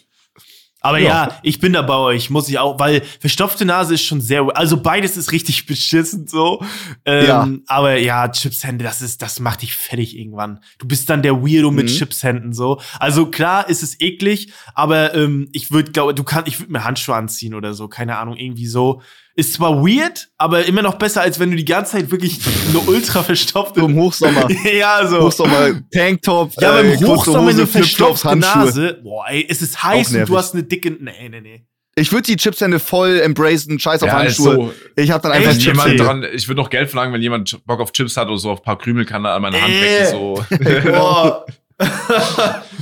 Aber 0.82 0.98
Ja. 0.98 1.08
ja. 1.28 1.38
ich 1.42 1.60
bin 1.60 1.72
da 1.72 1.82
bei 1.82 1.94
euch, 1.96 2.28
muss 2.30 2.48
ich 2.48 2.58
auch, 2.58 2.78
weil 2.78 3.02
verstopfte 3.20 3.64
Nase 3.64 3.94
ist 3.94 4.02
schon 4.04 4.20
sehr, 4.20 4.46
also 4.54 4.76
beides 4.82 5.16
ist 5.16 5.32
richtig 5.32 5.66
beschissen 5.66 6.26
so. 6.26 6.62
Ähm, 7.04 7.26
Ja. 7.26 7.48
Aber 7.66 7.96
ja, 7.98 8.28
Chipshände, 8.28 8.84
das 8.84 9.00
ist, 9.02 9.22
das 9.22 9.40
macht 9.40 9.62
dich 9.62 9.74
fertig 9.74 10.16
irgendwann. 10.18 10.60
Du 10.78 10.86
bist 10.88 11.08
dann 11.08 11.22
der 11.22 11.42
Weirdo 11.42 11.70
mit 11.70 11.86
Mhm. 11.86 11.90
Chipshänden 11.96 12.52
so. 12.52 12.80
Also 12.98 13.26
klar 13.26 13.68
ist 13.68 13.82
es 13.82 14.00
eklig, 14.00 14.52
aber 14.74 15.14
ähm, 15.14 15.48
ich 15.52 15.70
würde, 15.70 15.92
glaube, 15.92 16.14
du 16.14 16.24
kannst, 16.24 16.48
ich 16.48 16.58
würde 16.60 16.72
mir 16.72 16.84
Handschuhe 16.84 17.14
anziehen 17.14 17.54
oder 17.54 17.74
so, 17.74 17.88
keine 17.88 18.18
Ahnung, 18.18 18.36
irgendwie 18.36 18.66
so. 18.66 19.02
Ist 19.34 19.54
zwar 19.54 19.82
weird, 19.82 20.28
aber 20.36 20.66
immer 20.66 20.82
noch 20.82 20.94
besser, 20.96 21.22
als 21.22 21.38
wenn 21.40 21.50
du 21.50 21.56
die 21.56 21.64
ganze 21.64 21.92
Zeit 21.92 22.10
wirklich 22.10 22.38
eine 22.68 22.80
ultra 22.80 23.22
verstopfte. 23.22 23.80
Im 23.80 23.96
Hochsommer. 23.96 24.46
ja, 24.72 25.06
so. 25.06 25.22
Hochsommer, 25.22 25.80
Tanktop, 25.90 26.52
Ja, 26.60 26.80
äh, 26.80 26.82
beim 26.82 26.96
kurze 26.98 27.12
Hochsommer 27.30 27.50
eine 27.50 27.66
verstopfte. 27.66 28.36
Nase. 28.36 29.00
Boah, 29.02 29.24
ey, 29.28 29.46
es 29.48 29.62
ist 29.62 29.82
heiß 29.82 30.14
und 30.14 30.28
du 30.28 30.36
hast 30.36 30.52
eine 30.54 30.64
dicke. 30.64 30.90
Nee, 30.90 31.28
nee, 31.30 31.40
nee. 31.40 31.62
Ich 31.94 32.10
würde 32.12 32.22
die 32.24 32.36
Chipshände 32.36 32.78
voll 32.78 33.20
embracen, 33.20 33.78
scheiß 33.78 34.02
auf 34.02 34.08
Ja, 34.08 34.18
Handschuhe. 34.20 34.54
so. 34.54 34.72
Ich 34.96 35.10
hab 35.10 35.20
dann 35.22 35.32
einfach 35.32 35.52
Chips 35.52 35.64
jemand 35.64 36.00
dran, 36.00 36.26
ich 36.32 36.48
würde 36.48 36.60
noch 36.60 36.70
Geld 36.70 36.88
verlangen, 36.90 37.12
wenn 37.14 37.20
jemand 37.22 37.64
Bock 37.66 37.80
auf 37.80 37.92
Chips 37.92 38.16
hat 38.16 38.28
oder 38.28 38.38
so 38.38 38.50
auf 38.50 38.60
ein 38.60 38.64
paar 38.64 38.78
Krümel 38.78 39.04
kann 39.04 39.24
er 39.26 39.32
an 39.34 39.42
meine 39.42 39.60
Hand 39.60 39.72
Äh. 39.72 39.82
wecken, 39.82 40.10
so. 40.10 40.44
Boah. 40.90 41.46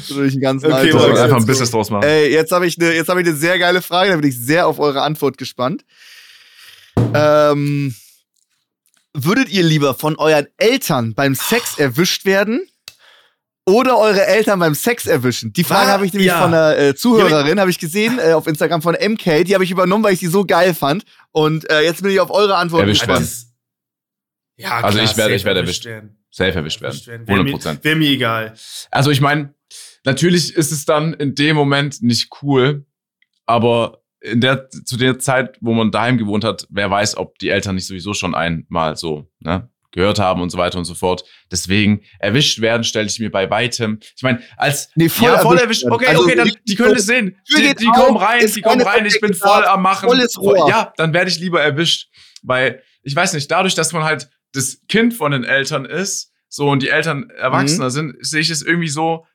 durch 0.09 0.33
den 0.33 0.41
ganzen 0.41 0.73
Okay, 0.73 0.93
Max, 0.93 1.19
einfach 1.21 1.37
ein 1.39 1.47
Business 1.47 1.71
draus 1.71 1.91
machen. 1.91 2.03
Ey, 2.05 2.33
jetzt 2.33 2.53
habe 2.53 2.67
ich 2.67 2.79
eine 2.79 2.93
jetzt 2.95 3.09
habe 3.09 3.21
ich 3.23 3.27
eine 3.27 3.37
sehr 3.37 3.59
geile 3.59 3.83
Frage, 3.83 4.11
da 4.11 4.17
bin 4.17 4.29
ich 4.29 4.39
sehr 4.39 4.67
auf 4.67 4.79
eure 4.79 5.03
Antwort 5.03 5.39
gespannt. 5.39 5.85
Ähm, 7.15 7.95
würdet 9.15 9.49
ihr 9.51 9.63
lieber 9.63 9.95
von 9.95 10.17
euren 10.17 10.47
Eltern 10.57 11.15
beim 11.15 11.35
Sex 11.35 11.79
erwischt 11.79 12.25
werden 12.25 12.67
oder 13.67 13.99
eure 13.99 14.25
Eltern 14.27 14.59
beim 14.61 14.75
Sex 14.75 15.07
erwischen? 15.07 15.53
Die 15.53 15.65
Frage 15.65 15.91
habe 15.91 16.07
ich 16.07 16.13
nämlich 16.13 16.29
Ja. 16.29 16.43
von 16.43 16.55
einer 16.55 16.77
äh, 16.79 16.95
Zuhörerin, 16.95 17.59
habe 17.61 17.71
ich 17.71 17.79
gesehen 17.79 18.19
äh, 18.19 18.33
auf 18.33 18.47
Instagram 18.47 18.83
von 18.83 18.95
MK, 18.95 19.45
die 19.45 19.55
habe 19.55 19.65
ich 19.65 19.71
übernommen, 19.71 20.05
weil 20.05 20.13
ich 20.15 20.21
die 20.21 20.27
so 20.29 20.45
geil 20.45 20.75
fand 20.75 21.05
und 21.33 21.69
äh, 21.71 21.81
jetzt 21.83 22.03
bin 22.03 22.11
ich 22.13 22.21
auf 22.21 22.31
eure 22.31 22.57
Antwort 22.57 22.83
Erwischt 22.83 23.03
gespannt. 23.03 23.21
werden. 23.27 23.47
Ja, 24.57 24.81
Also 24.81 24.99
ich 24.99 25.17
werde- 25.17 25.35
ich 25.35 25.45
werde 25.45 25.61
erwischt. 25.61 25.85
werden. 25.87 26.17
Safe 26.31 26.53
erwischt 26.53 26.81
werden. 26.81 26.93
Erwischt 26.93 27.07
werden. 27.09 27.27
Wäre 27.27 27.39
100 27.39 27.45
mir, 27.45 27.53
Prozent. 27.53 27.85
wär 27.85 27.97
mir 27.97 28.11
egal. 28.11 28.55
Also 28.91 29.11
ich 29.11 29.21
meine, 29.21 29.55
natürlich 30.05 30.55
ist 30.55 30.71
es 30.71 30.85
dann 30.85 31.15
in 31.15 31.35
dem 31.35 31.57
Moment 31.57 32.03
nicht 32.03 32.29
cool, 32.43 32.85
aber 33.47 34.00
in 34.21 34.41
der, 34.41 34.69
zu 34.69 34.97
der 34.97 35.19
Zeit, 35.19 35.57
wo 35.61 35.73
man 35.73 35.91
daheim 35.91 36.19
gewohnt 36.19 36.45
hat, 36.45 36.67
wer 36.71 36.91
weiß, 36.91 37.17
ob 37.17 37.39
die 37.39 37.49
Eltern 37.49 37.75
nicht 37.77 37.87
sowieso 37.87 38.13
schon 38.15 38.35
einmal 38.35 38.97
so, 38.97 39.29
ne, 39.41 39.71
gehört 39.93 40.19
haben 40.21 40.41
und 40.41 40.51
so 40.51 40.59
weiter 40.59 40.79
und 40.79 40.85
so 40.85 40.95
fort. 40.95 41.25
Deswegen 41.51 42.03
erwischt 42.21 42.61
werden, 42.61 42.85
stelle 42.85 43.07
ich 43.09 43.19
mir 43.19 43.31
bei 43.31 43.51
weitem. 43.51 43.99
Ich 44.17 44.23
meine, 44.23 44.41
als 44.57 44.91
Nee, 44.95 45.09
voll 45.09 45.31
ja, 45.31 45.39
voll 45.39 45.59
erwischt 45.59 45.83
erwischt. 45.85 45.95
Okay, 45.95 46.07
Also, 46.11 46.23
okay, 46.25 46.37
dann, 46.37 46.51
die- 46.69 46.75
können 46.77 46.95
es 46.97 47.07
sehen. 47.07 47.37
Die, 47.57 47.75
die 47.75 47.87
kommen 47.87 48.17
rein, 48.17 48.47
die 48.55 48.61
kommen 48.61 48.83
rein, 48.83 49.05
ich 49.07 49.21
bin 49.21 49.35
voll 49.35 49.65
am 49.65 49.83
Machen. 49.83 50.09
volles 50.09 50.39
Rohr. 50.39 50.69
Ja, 50.69 50.93
dann 50.97 51.13
werde 51.13 51.31
ich 51.31 51.41
lieber 51.41 51.61
erwischt, 51.63 52.09
weil 52.43 52.83
ich 53.03 53.17
weiß 53.17 53.33
nicht, 53.33 53.51
dadurch, 53.51 53.75
dass 53.75 53.93
man 53.93 54.05
halt 54.05 54.29
das 54.53 54.81
Kind 54.89 55.15
von 55.15 55.33
den 55.33 55.45
Eltern 55.45 55.85
ist, 55.87 56.31
so 56.49 56.69
und 56.69 56.83
die 56.83 56.89
Eltern 56.89 57.31
Erwachsener 57.31 57.87
Mhm. 57.87 57.91
sind, 57.91 58.17
sehe 58.21 58.41
ich 58.41 58.51
es 58.51 58.63
irgendwie 58.63 58.89
so. 58.89 59.27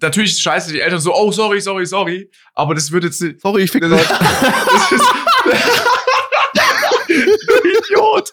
Natürlich 0.00 0.38
scheiße 0.38 0.72
die 0.72 0.80
Eltern 0.80 0.98
so, 1.00 1.14
oh 1.14 1.30
sorry, 1.30 1.60
sorry, 1.60 1.86
sorry, 1.86 2.30
aber 2.54 2.74
das 2.74 2.90
wird 2.90 3.04
jetzt 3.04 3.20
nicht. 3.22 3.40
Sorry, 3.40 3.62
ich 3.62 3.70
fick 3.70 3.82
Das 3.82 3.90
grad. 3.90 4.20
ist, 4.92 5.04
du 7.08 7.12
Idiot. 7.78 8.32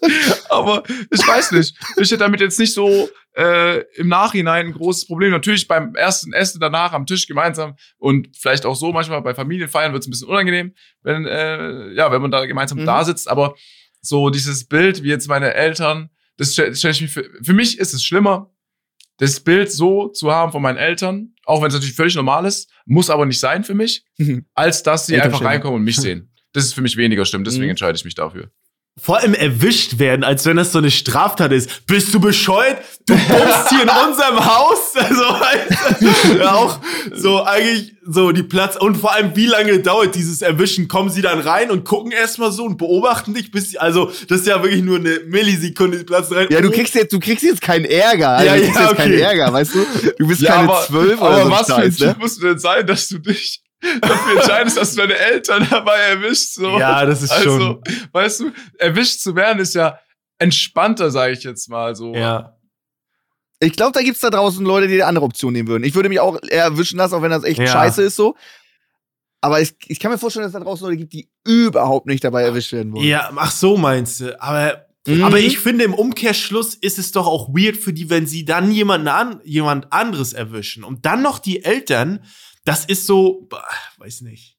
Aber 0.49 0.83
ich 1.11 1.27
weiß 1.27 1.51
nicht. 1.51 1.75
Ich 1.97 2.09
hätte 2.11 2.17
damit 2.17 2.41
jetzt 2.41 2.59
nicht 2.59 2.73
so 2.73 3.09
äh, 3.37 3.81
im 3.95 4.07
Nachhinein 4.07 4.67
ein 4.67 4.73
großes 4.73 5.07
Problem. 5.07 5.31
Natürlich 5.31 5.67
beim 5.67 5.95
ersten 5.95 6.33
Essen 6.33 6.59
danach 6.59 6.93
am 6.93 7.05
Tisch 7.05 7.27
gemeinsam 7.27 7.75
und 7.97 8.29
vielleicht 8.37 8.65
auch 8.65 8.75
so 8.75 8.91
manchmal 8.91 9.21
bei 9.21 9.33
Familienfeiern 9.35 9.93
wird 9.93 10.03
es 10.03 10.07
ein 10.07 10.11
bisschen 10.11 10.27
unangenehm, 10.29 10.73
wenn, 11.03 11.25
äh, 11.25 11.91
ja, 11.93 12.11
wenn 12.11 12.21
man 12.21 12.31
da 12.31 12.45
gemeinsam 12.45 12.79
Mhm. 12.79 12.85
da 12.85 13.03
sitzt. 13.03 13.29
Aber 13.29 13.55
so 14.01 14.29
dieses 14.29 14.67
Bild, 14.67 15.03
wie 15.03 15.09
jetzt 15.09 15.27
meine 15.27 15.53
Eltern, 15.53 16.09
das 16.37 16.53
stelle 16.53 16.75
stell 16.75 16.91
ich 16.91 17.01
mir 17.01 17.07
für, 17.09 17.29
für 17.43 17.53
mich 17.53 17.77
ist 17.79 17.93
es 17.93 18.03
schlimmer, 18.03 18.49
das 19.19 19.39
Bild 19.39 19.71
so 19.71 20.07
zu 20.07 20.31
haben 20.31 20.51
von 20.51 20.61
meinen 20.61 20.77
Eltern, 20.77 21.35
auch 21.45 21.61
wenn 21.61 21.67
es 21.67 21.73
natürlich 21.73 21.95
völlig 21.95 22.15
normal 22.15 22.45
ist, 22.45 22.71
muss 22.85 23.09
aber 23.09 23.25
nicht 23.25 23.39
sein 23.39 23.63
für 23.63 23.73
mich, 23.75 24.03
als 24.53 24.81
dass 24.83 25.05
sie 25.05 25.13
einfach 25.21 25.43
reinkommen 25.43 25.75
und 25.77 25.83
mich 25.83 25.97
sehen. 25.97 26.31
Das 26.53 26.63
ist 26.65 26.73
für 26.73 26.81
mich 26.81 26.97
weniger 26.97 27.25
schlimm, 27.25 27.43
deswegen 27.43 27.65
Mhm. 27.65 27.69
entscheide 27.71 27.95
ich 27.95 28.05
mich 28.05 28.15
dafür. 28.15 28.49
Vor 29.01 29.17
allem 29.17 29.33
erwischt 29.33 29.97
werden, 29.97 30.25
als 30.25 30.45
wenn 30.45 30.57
das 30.57 30.73
so 30.73 30.79
eine 30.79 30.91
Straftat 30.91 31.53
ist. 31.53 31.85
Bist 31.85 32.13
du 32.13 32.19
bescheuert? 32.19 32.79
Du 33.07 33.13
bummst 33.13 33.69
hier 33.69 33.83
in 33.83 33.89
unserem 33.89 34.45
Haus? 34.45 34.77
Also, 34.99 35.21
weißt 35.21 36.01
du, 36.01 36.37
ja, 36.37 36.53
auch 36.55 36.79
so 37.13 37.43
eigentlich 37.43 37.93
so 38.05 38.31
die 38.31 38.43
Platz. 38.43 38.75
Und 38.75 38.95
vor 38.97 39.13
allem, 39.13 39.35
wie 39.35 39.45
lange 39.45 39.79
dauert 39.79 40.15
dieses 40.15 40.41
Erwischen? 40.41 40.87
Kommen 40.87 41.09
sie 41.09 41.21
dann 41.21 41.39
rein 41.39 41.71
und 41.71 41.85
gucken 41.85 42.11
erstmal 42.11 42.51
so 42.51 42.65
und 42.65 42.77
beobachten 42.77 43.33
dich, 43.33 43.51
bis 43.51 43.69
sie, 43.69 43.79
also, 43.79 44.11
das 44.27 44.41
ist 44.41 44.47
ja 44.47 44.61
wirklich 44.61 44.83
nur 44.83 44.97
eine 44.97 45.21
Millisekunde, 45.27 45.99
die 45.99 46.03
platzen 46.03 46.35
rein. 46.35 46.47
Ja, 46.49 46.61
du 46.61 46.69
kriegst 46.69 46.95
jetzt, 46.95 47.13
du 47.13 47.19
kriegst 47.19 47.43
jetzt 47.43 47.61
keinen 47.61 47.85
Ärger. 47.85 48.29
Also 48.29 48.45
Ja, 48.47 48.55
du 48.55 48.61
kriegst 48.61 48.75
ja, 48.75 48.87
jetzt 48.87 48.97
keinen 48.97 49.13
okay. 49.13 49.21
Ärger, 49.21 49.53
weißt 49.53 49.75
du? 49.75 49.85
Du 50.17 50.27
bist 50.27 50.45
keine 50.45 50.71
zwölf 50.87 51.21
oder 51.21 51.29
aber 51.29 51.43
so. 51.45 51.51
was 51.51 51.67
für 51.67 51.75
ein 51.75 51.95
Typ 51.95 52.07
ne? 52.07 52.15
musst 52.19 52.41
du 52.41 52.47
denn 52.47 52.59
sein, 52.59 52.85
dass 52.85 53.07
du 53.07 53.19
dich 53.19 53.61
dafür 54.01 54.35
entscheidest, 54.37 54.77
dass 54.77 54.91
du 54.93 55.01
deine 55.01 55.17
Eltern 55.17 55.67
dabei 55.69 55.97
erwischst? 55.97 56.55
So. 56.55 56.77
Ja, 56.79 57.05
das 57.05 57.21
ist 57.21 57.31
also, 57.31 57.57
schon. 57.59 57.83
weißt 58.11 58.39
du, 58.41 58.51
erwischt 58.77 59.19
zu 59.21 59.35
werden 59.35 59.59
ist 59.59 59.75
ja 59.75 59.99
entspannter, 60.37 61.11
sage 61.11 61.33
ich 61.33 61.43
jetzt 61.43 61.69
mal 61.69 61.95
so. 61.95 62.13
Ja. 62.13 62.55
Ich 63.61 63.73
glaube, 63.73 63.91
da 63.91 64.01
gibt's 64.01 64.21
da 64.21 64.29
draußen 64.29 64.65
Leute, 64.65 64.87
die 64.87 64.93
eine 64.95 65.05
andere 65.05 65.25
Option 65.25 65.51
nehmen 65.53 65.67
würden. 65.67 65.83
Ich 65.83 65.93
würde 65.95 66.07
mich 66.09 66.19
auch 66.21 66.37
eher 66.47 66.63
erwischen 66.63 66.97
lassen, 66.97 67.15
auch 67.15 67.21
wenn 67.21 67.31
das 67.31 67.43
echt 67.43 67.59
Ja. 67.59 67.67
scheiße 67.67 68.01
ist 68.03 68.15
so. 68.15 68.35
Aber 69.41 69.61
ich, 69.61 69.73
ich 69.87 69.99
kann 69.99 70.11
mir 70.11 70.17
vorstellen, 70.17 70.43
dass 70.43 70.53
es 70.53 70.59
da 70.59 70.63
draußen 70.63 70.85
Leute 70.85 70.97
gibt, 70.97 71.13
die 71.13 71.29
überhaupt 71.45 72.07
nicht 72.07 72.23
dabei 72.23 72.43
erwischt 72.43 72.71
werden 72.73 72.93
wollen. 72.93 73.05
Ja, 73.05 73.31
ach 73.35 73.51
so 73.51 73.77
meinst 73.77 74.19
du. 74.21 74.41
Aber, 74.41 74.85
Mhm. 75.07 75.23
aber 75.23 75.39
ich 75.39 75.59
finde, 75.59 75.85
im 75.85 75.93
Umkehrschluss 75.93 76.75
ist 76.75 76.99
es 76.99 77.11
doch 77.13 77.25
auch 77.25 77.49
weird 77.49 77.77
für 77.77 77.93
die, 77.93 78.09
wenn 78.09 78.27
sie 78.27 78.43
dann 78.45 78.71
jemanden 78.71 79.07
an, 79.07 79.39
jemand 79.45 79.91
anderes 79.93 80.33
erwischen. 80.33 80.83
Und 80.83 81.05
dann 81.05 81.21
noch 81.21 81.39
die 81.39 81.63
Eltern, 81.63 82.23
das 82.65 82.85
ist 82.85 83.05
so, 83.05 83.47
bah, 83.49 83.67
weiß 83.97 84.21
nicht. 84.21 84.57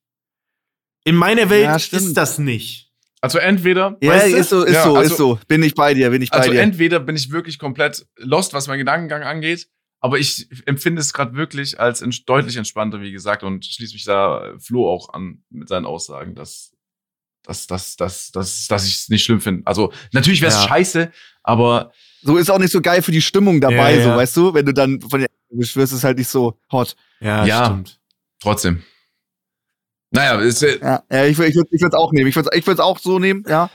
In 1.05 1.15
meiner 1.15 1.49
Welt 1.51 1.65
Ja, 1.65 1.77
ist 1.77 2.17
das 2.17 2.39
nicht. 2.39 2.91
Also 3.23 3.39
entweder, 3.39 3.97
Ja, 4.01 4.13
Weißt 4.13 4.33
du? 4.33 4.37
ist 4.37 4.49
so, 4.49 4.65
ist 4.65 4.75
Ja, 4.75 4.85
so, 4.85 4.97
also- 4.97 5.11
ist 5.13 5.19
so. 5.19 5.39
Bin 5.47 5.63
ich 5.63 5.75
bei 5.75 5.93
dir, 5.95 6.11
bin 6.11 6.23
ich 6.23 6.31
bei 6.31 6.39
also 6.39 6.51
dir. 6.53 6.61
entweder 6.61 7.01
bin 7.01 7.17
ich 7.17 7.31
wirklich 7.31 7.59
komplett 7.59 8.07
lost, 8.17 8.55
was 8.55 8.67
meinen 8.67 8.79
Gedankengang 8.79 9.23
angeht, 9.23 9.69
aber 10.01 10.19
ich 10.19 10.49
empfinde 10.67 11.01
es 11.01 11.13
gerade 11.13 11.35
wirklich 11.35 11.79
als 11.79 12.03
ents- 12.03 12.25
deutlich 12.25 12.57
entspannter, 12.57 13.01
wie 13.03 13.13
gesagt, 13.13 13.43
und 13.43 13.65
schließe 13.67 13.93
mich 13.93 14.05
da 14.05 14.55
Flo 14.59 14.89
auch 14.91 15.13
an 15.13 15.43
mit 15.51 15.69
seinen 15.69 15.85
Aussagen, 15.87 16.35
dass 16.35 16.73
dass, 17.45 17.67
dass, 17.67 17.97
dass, 17.97 18.31
dass, 18.33 18.67
dass 18.69 18.87
ich 18.87 18.95
es 18.97 19.09
nicht 19.09 19.25
schlimm 19.25 19.41
finde. 19.41 19.67
Also 19.67 19.93
natürlich 20.13 20.43
wäre 20.43 20.53
es 20.53 20.63
Ja. 20.63 20.69
scheiße, 20.69 21.11
aber 21.43 21.91
So 22.23 22.37
ist 22.37 22.51
auch 22.51 22.59
nicht 22.59 22.71
so 22.71 22.83
geil 22.83 23.01
für 23.01 23.13
die 23.13 23.23
Stimmung 23.23 23.63
dabei, 23.63 23.97
Ja, 23.97 24.05
so, 24.05 24.11
weißt 24.11 24.37
du? 24.37 24.53
Wenn 24.55 24.67
du 24.67 24.75
dann 24.75 25.01
von 25.01 25.25
erwischt 25.51 25.77
wirst, 25.77 25.93
ist 25.93 26.05
halt 26.05 26.19
nicht 26.19 26.29
so 26.29 26.59
hot. 26.73 26.97
Ja, 27.21 27.45
Ja. 27.45 27.65
stimmt. 27.67 27.99
trotzdem. 28.43 28.83
Naja, 30.13 30.41
ist, 30.41 30.63
äh, 30.63 30.79
Ja, 30.81 31.03
ja 31.11 31.25
ich, 31.27 31.39
ich 31.39 31.55
würde 31.55 31.69
ich 31.71 31.81
würd's 31.83 31.95
auch 31.95 32.13
nehmen. 32.13 32.27
Ich 32.29 32.35
würde 32.37 32.49
es 32.53 32.59
ich 32.59 32.67
würd's 32.67 32.81
auch 32.81 32.99
so 32.99 33.19
nehmen, 33.19 33.45
ja. 33.49 33.71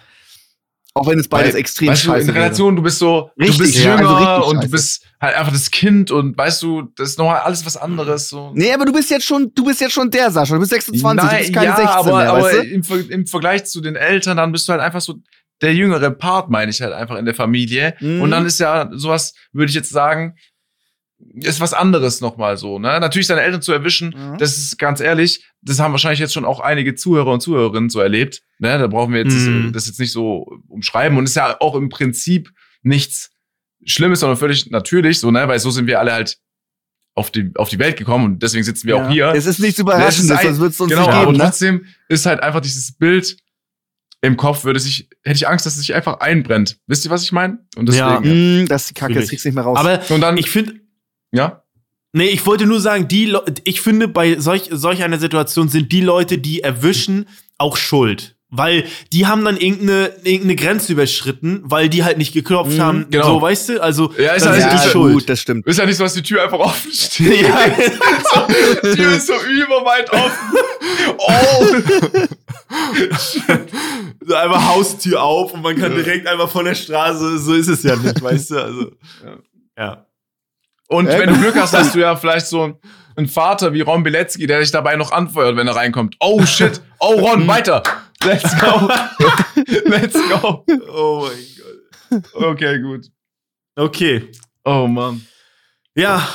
Auch 0.97 1.07
wenn 1.07 1.19
es 1.19 1.27
beides 1.27 1.53
Weil, 1.53 1.59
extrem 1.59 1.89
weißt 1.89 2.03
du, 2.03 2.07
scheiße 2.07 2.21
in 2.21 2.27
wäre. 2.35 2.45
Relation, 2.45 2.75
du 2.77 2.81
bist 2.81 2.99
so, 2.99 3.29
Richtig, 3.37 3.57
du 3.57 3.63
bist 3.63 3.75
ja, 3.83 3.97
jünger 3.97 4.09
also 4.17 4.49
und 4.49 4.63
du 4.63 4.69
bist 4.69 5.03
halt 5.19 5.35
einfach 5.35 5.51
das 5.51 5.69
Kind 5.69 6.09
und 6.09 6.37
weißt 6.37 6.61
du, 6.63 6.83
das 6.95 7.09
ist 7.09 7.17
nochmal 7.19 7.41
alles 7.41 7.65
was 7.65 7.75
anderes. 7.75 8.29
So. 8.29 8.51
Nee, 8.55 8.71
aber 8.71 8.85
du 8.85 8.93
bist 8.93 9.09
jetzt 9.09 9.25
schon, 9.25 9.51
du 9.53 9.65
bist 9.65 9.81
jetzt 9.81 9.91
schon 9.93 10.09
der 10.09 10.31
Sascha. 10.31 10.53
Du 10.53 10.59
bist 10.61 10.71
26, 10.71 11.01
du 11.01 11.25
Nein, 11.25 11.37
bist 11.39 11.53
keine 11.53 11.65
ja, 11.65 11.75
16 11.75 11.87
aber, 11.95 12.17
mehr, 12.17 12.29
aber 12.31 12.41
weißt 12.43 12.57
du? 12.59 12.61
im, 12.69 12.83
Ver- 12.85 13.09
im 13.09 13.27
Vergleich 13.27 13.65
zu 13.65 13.81
den 13.81 13.97
Eltern, 13.97 14.37
dann 14.37 14.53
bist 14.53 14.67
du 14.69 14.71
halt 14.71 14.81
einfach 14.81 15.01
so 15.01 15.15
der 15.61 15.73
jüngere 15.73 16.11
Part, 16.11 16.49
meine 16.49 16.71
ich 16.71 16.81
halt 16.81 16.93
einfach 16.93 17.17
in 17.17 17.25
der 17.25 17.35
Familie. 17.35 17.95
Mhm. 17.99 18.21
Und 18.21 18.31
dann 18.31 18.45
ist 18.45 18.59
ja 18.61 18.89
sowas, 18.93 19.33
würde 19.51 19.69
ich 19.69 19.75
jetzt 19.75 19.89
sagen, 19.89 20.35
ist 21.35 21.59
was 21.61 21.73
anderes 21.73 22.21
nochmal 22.21 22.57
so. 22.57 22.77
Ne? 22.79 22.99
Natürlich 22.99 23.27
seine 23.27 23.41
Eltern 23.41 23.61
zu 23.61 23.71
erwischen, 23.71 24.09
Mhm. 24.15 24.37
das 24.37 24.57
ist 24.57 24.77
ganz 24.77 24.99
ehrlich, 24.99 25.45
das 25.61 25.79
haben 25.79 25.91
wahrscheinlich 25.91 26.19
jetzt 26.19 26.33
schon 26.33 26.45
auch 26.45 26.59
einige 26.59 26.95
Zuhörer 26.95 27.31
und 27.31 27.41
Zuhörerinnen 27.41 27.89
so 27.89 27.99
erlebt. 28.01 28.41
Ne? 28.59 28.77
Da 28.77 28.87
brauchen 28.87 29.13
wir 29.13 29.21
jetzt 29.23 29.33
Mhm. 29.33 29.71
das 29.73 29.87
jetzt 29.87 29.99
nicht 29.99 30.11
so 30.11 30.45
umschreiben. 30.67 31.17
Und 31.17 31.23
ist 31.25 31.35
ja 31.35 31.55
auch 31.61 31.75
im 31.75 31.89
Prinzip 31.89 32.51
nichts 32.83 33.31
Schlimmes, 33.85 34.19
sondern 34.21 34.37
völlig 34.37 34.69
natürlich, 34.71 35.19
so, 35.19 35.31
ne? 35.31 35.47
Weil 35.47 35.59
so 35.59 35.69
sind 35.71 35.87
wir 35.87 35.99
alle 35.99 36.11
halt 36.13 36.37
auf 37.13 37.31
die, 37.31 37.51
auf 37.55 37.69
die 37.69 37.79
Welt 37.79 37.97
gekommen 37.97 38.25
und 38.25 38.43
deswegen 38.43 38.63
sitzen 38.63 38.87
wir 38.87 38.95
Ja. 38.97 39.05
auch 39.05 39.09
hier. 39.11 39.27
Es 39.35 39.45
ist 39.45 39.59
nichts 39.59 39.77
Ja, 39.77 39.83
es 39.83 39.87
Überraschendes, 39.95 40.37
ein- 40.37 40.45
sonst 40.47 40.59
wird 40.59 40.71
es 40.73 40.79
uns 40.81 40.89
genau, 40.89 41.01
nicht 41.03 41.13
aber 41.13 41.25
geben, 41.27 41.37
ne? 41.37 41.43
trotzdem 41.43 41.85
ist 42.09 42.25
halt 42.25 42.41
einfach 42.41 42.61
dieses 42.61 42.97
Bild 42.97 43.37
im 44.21 44.37
Kopf, 44.37 44.63
würde 44.65 44.79
sich, 44.79 45.07
hätte 45.23 45.35
ich 45.35 45.47
Angst, 45.47 45.65
dass 45.65 45.73
es 45.75 45.79
sich 45.81 45.93
einfach 45.93 46.19
einbrennt. 46.19 46.77
Wisst 46.87 47.05
ihr, 47.05 47.11
was 47.11 47.21
ich 47.23 47.31
meine? 47.31 47.59
Und 47.77 47.93
Ja. 47.93 48.19
deswegen, 48.19 48.63
Mm, 48.63 48.67
das 48.67 48.81
ist 48.83 48.89
die 48.89 48.93
Kacke, 48.95 49.13
das 49.13 49.29
kriegst 49.29 49.45
du 49.45 49.49
nicht 49.49 49.55
mehr 49.55 49.63
raus. 49.63 49.77
Aber 49.77 50.01
und 50.09 50.19
dann, 50.21 50.37
ich 50.37 50.49
finde, 50.49 50.73
ja, 51.31 51.61
Nee, 52.17 52.27
ich 52.29 52.45
wollte 52.45 52.65
nur 52.65 52.79
sagen, 52.79 53.09
die 53.09 53.25
Le 53.25 53.43
ich 53.65 53.81
finde, 53.81 54.07
bei 54.07 54.39
solch, 54.39 54.69
solch 54.71 55.03
einer 55.03 55.19
Situation 55.19 55.67
sind 55.67 55.91
die 55.91 55.99
Leute, 55.99 56.37
die 56.37 56.61
erwischen, 56.61 57.27
auch 57.57 57.75
schuld. 57.75 58.37
Weil 58.49 58.85
die 59.11 59.25
haben 59.27 59.43
dann 59.43 59.57
irgendeine, 59.57 60.13
irgendeine 60.23 60.55
Grenze 60.55 60.93
überschritten, 60.93 61.59
weil 61.65 61.89
die 61.89 62.05
halt 62.05 62.17
nicht 62.17 62.31
geklopft 62.31 62.77
Mhm, 62.77 62.81
haben. 62.81 63.05
genau. 63.09 63.25
So, 63.33 63.41
weißt 63.41 63.67
du? 63.69 63.81
Also, 63.83 64.13
Ja, 64.17 64.31
ist 64.31 64.45
halt- 64.45 64.61
sind 64.61 64.71
ist 64.73 64.79
die 64.81 64.85
ja 64.85 64.91
schuld. 64.93 65.13
gut, 65.13 65.27
das 65.29 65.41
stimmt. 65.41 65.67
ist 65.67 65.77
ja 65.77 65.85
nicht 65.85 65.97
so, 65.97 66.03
dass 66.05 66.13
die 66.13 66.21
Tür 66.23 66.41
einfach 66.43 66.59
offen 66.59 66.89
steht. 66.93 67.41
Ja. 67.41 67.59
Die 68.83 68.95
Tür 68.95 69.11
ist 69.17 69.27
so 69.27 69.33
überweit 69.33 70.09
offen. 70.13 70.57
Oh! 71.17 71.65
so 74.25 74.35
einfach 74.35 74.67
Haustür 74.75 75.21
auf 75.21 75.53
und 75.53 75.61
man 75.63 75.75
kann 75.77 75.93
direkt 75.95 76.27
einfach 76.27 76.49
von 76.49 76.65
der 76.65 76.75
Straße, 76.75 77.39
so 77.39 77.53
ist 77.53 77.67
es 77.67 77.83
ja 77.83 77.95
nicht, 77.95 78.21
weißt 78.21 78.51
du? 78.51 78.55
Also, 78.63 78.91
Ja. 79.23 79.37
ja. 79.77 80.05
Und 80.87 81.07
Ja, 81.07 81.19
wenn 81.19 81.29
du 81.29 81.39
Glück 81.39 81.55
hast, 81.55 81.73
hast 81.73 81.95
du 81.95 81.99
ja 82.01 82.15
vielleicht 82.15 82.47
so 82.47 82.79
einen 83.15 83.27
Vater 83.27 83.73
wie 83.73 83.81
Ron 83.81 84.03
Bilecki, 84.03 84.45
der 84.47 84.59
dich 84.59 84.71
dabei 84.71 84.95
noch 84.95 85.11
anfeuert, 85.11 85.55
wenn 85.55 85.67
er 85.67 85.75
reinkommt. 85.75 86.15
Oh 86.19 86.45
shit! 86.45 86.81
Oh 86.99 87.13
Ron, 87.15 87.47
weiter! 87.47 87.81
Let's 88.23 88.59
go! 88.59 88.89
Let's 89.85 90.13
go! 90.29 90.65
Oh 90.93 91.27
mein 91.29 92.21
Gott. 92.21 92.33
Okay, 92.33 92.81
gut. 92.81 93.07
Okay. 93.75 94.31
Oh 94.63 94.87
Mann. 94.87 95.25
Ja, 95.95 96.27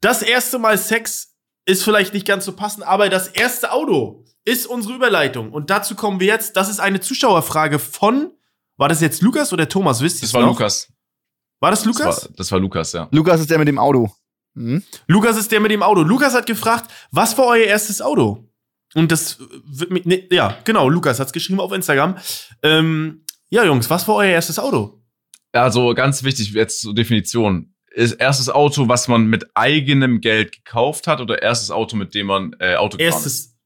das 0.00 0.22
erste 0.22 0.58
Mal 0.58 0.78
Sex 0.78 1.34
ist 1.66 1.82
vielleicht 1.84 2.14
nicht 2.14 2.26
ganz 2.26 2.44
so 2.44 2.52
passend, 2.52 2.84
aber 2.86 3.08
das 3.08 3.28
erste 3.28 3.72
Auto 3.72 4.24
ist 4.44 4.66
unsere 4.66 4.94
Überleitung. 4.94 5.52
Und 5.52 5.70
dazu 5.70 5.94
kommen 5.94 6.20
wir 6.20 6.26
jetzt. 6.26 6.56
Das 6.56 6.68
ist 6.68 6.80
eine 6.80 7.00
Zuschauerfrage 7.00 7.78
von. 7.78 8.32
War 8.76 8.88
das 8.88 9.00
jetzt 9.00 9.20
Lukas 9.22 9.52
oder 9.52 9.68
Thomas? 9.68 10.00
Wisst 10.00 10.18
ihr 10.18 10.22
Das 10.22 10.34
war 10.34 10.42
noch? 10.42 10.48
Lukas. 10.50 10.88
War 11.60 11.70
das 11.70 11.80
Das 11.80 11.86
Lukas? 11.86 12.24
war, 12.24 12.30
das 12.36 12.52
war 12.52 12.58
Lukas, 12.58 12.92
ja. 12.92 13.08
Lukas 13.12 13.40
ist 13.40 13.50
der 13.50 13.58
mit 13.58 13.68
dem 13.68 13.78
Auto. 13.78 14.10
Mhm. 14.54 14.82
Lukas 15.06 15.36
ist 15.36 15.52
der 15.52 15.60
mit 15.60 15.70
dem 15.70 15.82
Auto. 15.82 16.02
Lukas 16.02 16.34
hat 16.34 16.46
gefragt, 16.46 16.90
was 17.12 17.36
war 17.38 17.46
euer 17.46 17.66
erstes 17.66 18.02
Auto? 18.02 18.48
Und 18.94 19.12
das 19.12 19.38
wird 19.64 19.90
mit. 19.90 20.06
Ne, 20.06 20.26
ja, 20.32 20.58
genau, 20.64 20.88
Lukas 20.88 21.20
hat's 21.20 21.32
geschrieben 21.32 21.60
auf 21.60 21.70
Instagram. 21.72 22.16
Ähm, 22.62 23.24
ja, 23.50 23.64
Jungs, 23.64 23.88
was 23.88 24.08
war 24.08 24.16
euer 24.16 24.30
erstes 24.32 24.58
Auto? 24.58 25.00
Also 25.52 25.94
ganz 25.94 26.22
wichtig 26.24 26.52
jetzt 26.52 26.80
zur 26.80 26.94
Definition. 26.94 27.74
Ist 27.92 28.12
erstes 28.14 28.48
Auto, 28.48 28.88
was 28.88 29.08
man 29.08 29.26
mit 29.26 29.46
eigenem 29.54 30.20
Geld 30.20 30.52
gekauft 30.52 31.06
hat 31.08 31.20
oder 31.20 31.42
erstes 31.42 31.70
Auto, 31.72 31.96
mit 31.96 32.14
dem 32.14 32.26
man 32.28 32.54
äh, 32.60 32.76
Auto 32.76 32.96
gefahren 32.96 33.08
ist? 33.18 33.24
Erstes. 33.24 33.56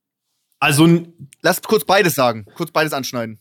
Also, 0.58 1.06
Lass 1.42 1.60
kurz 1.60 1.84
beides 1.84 2.14
sagen. 2.14 2.46
Kurz 2.54 2.70
beides 2.70 2.94
anschneiden. 2.94 3.38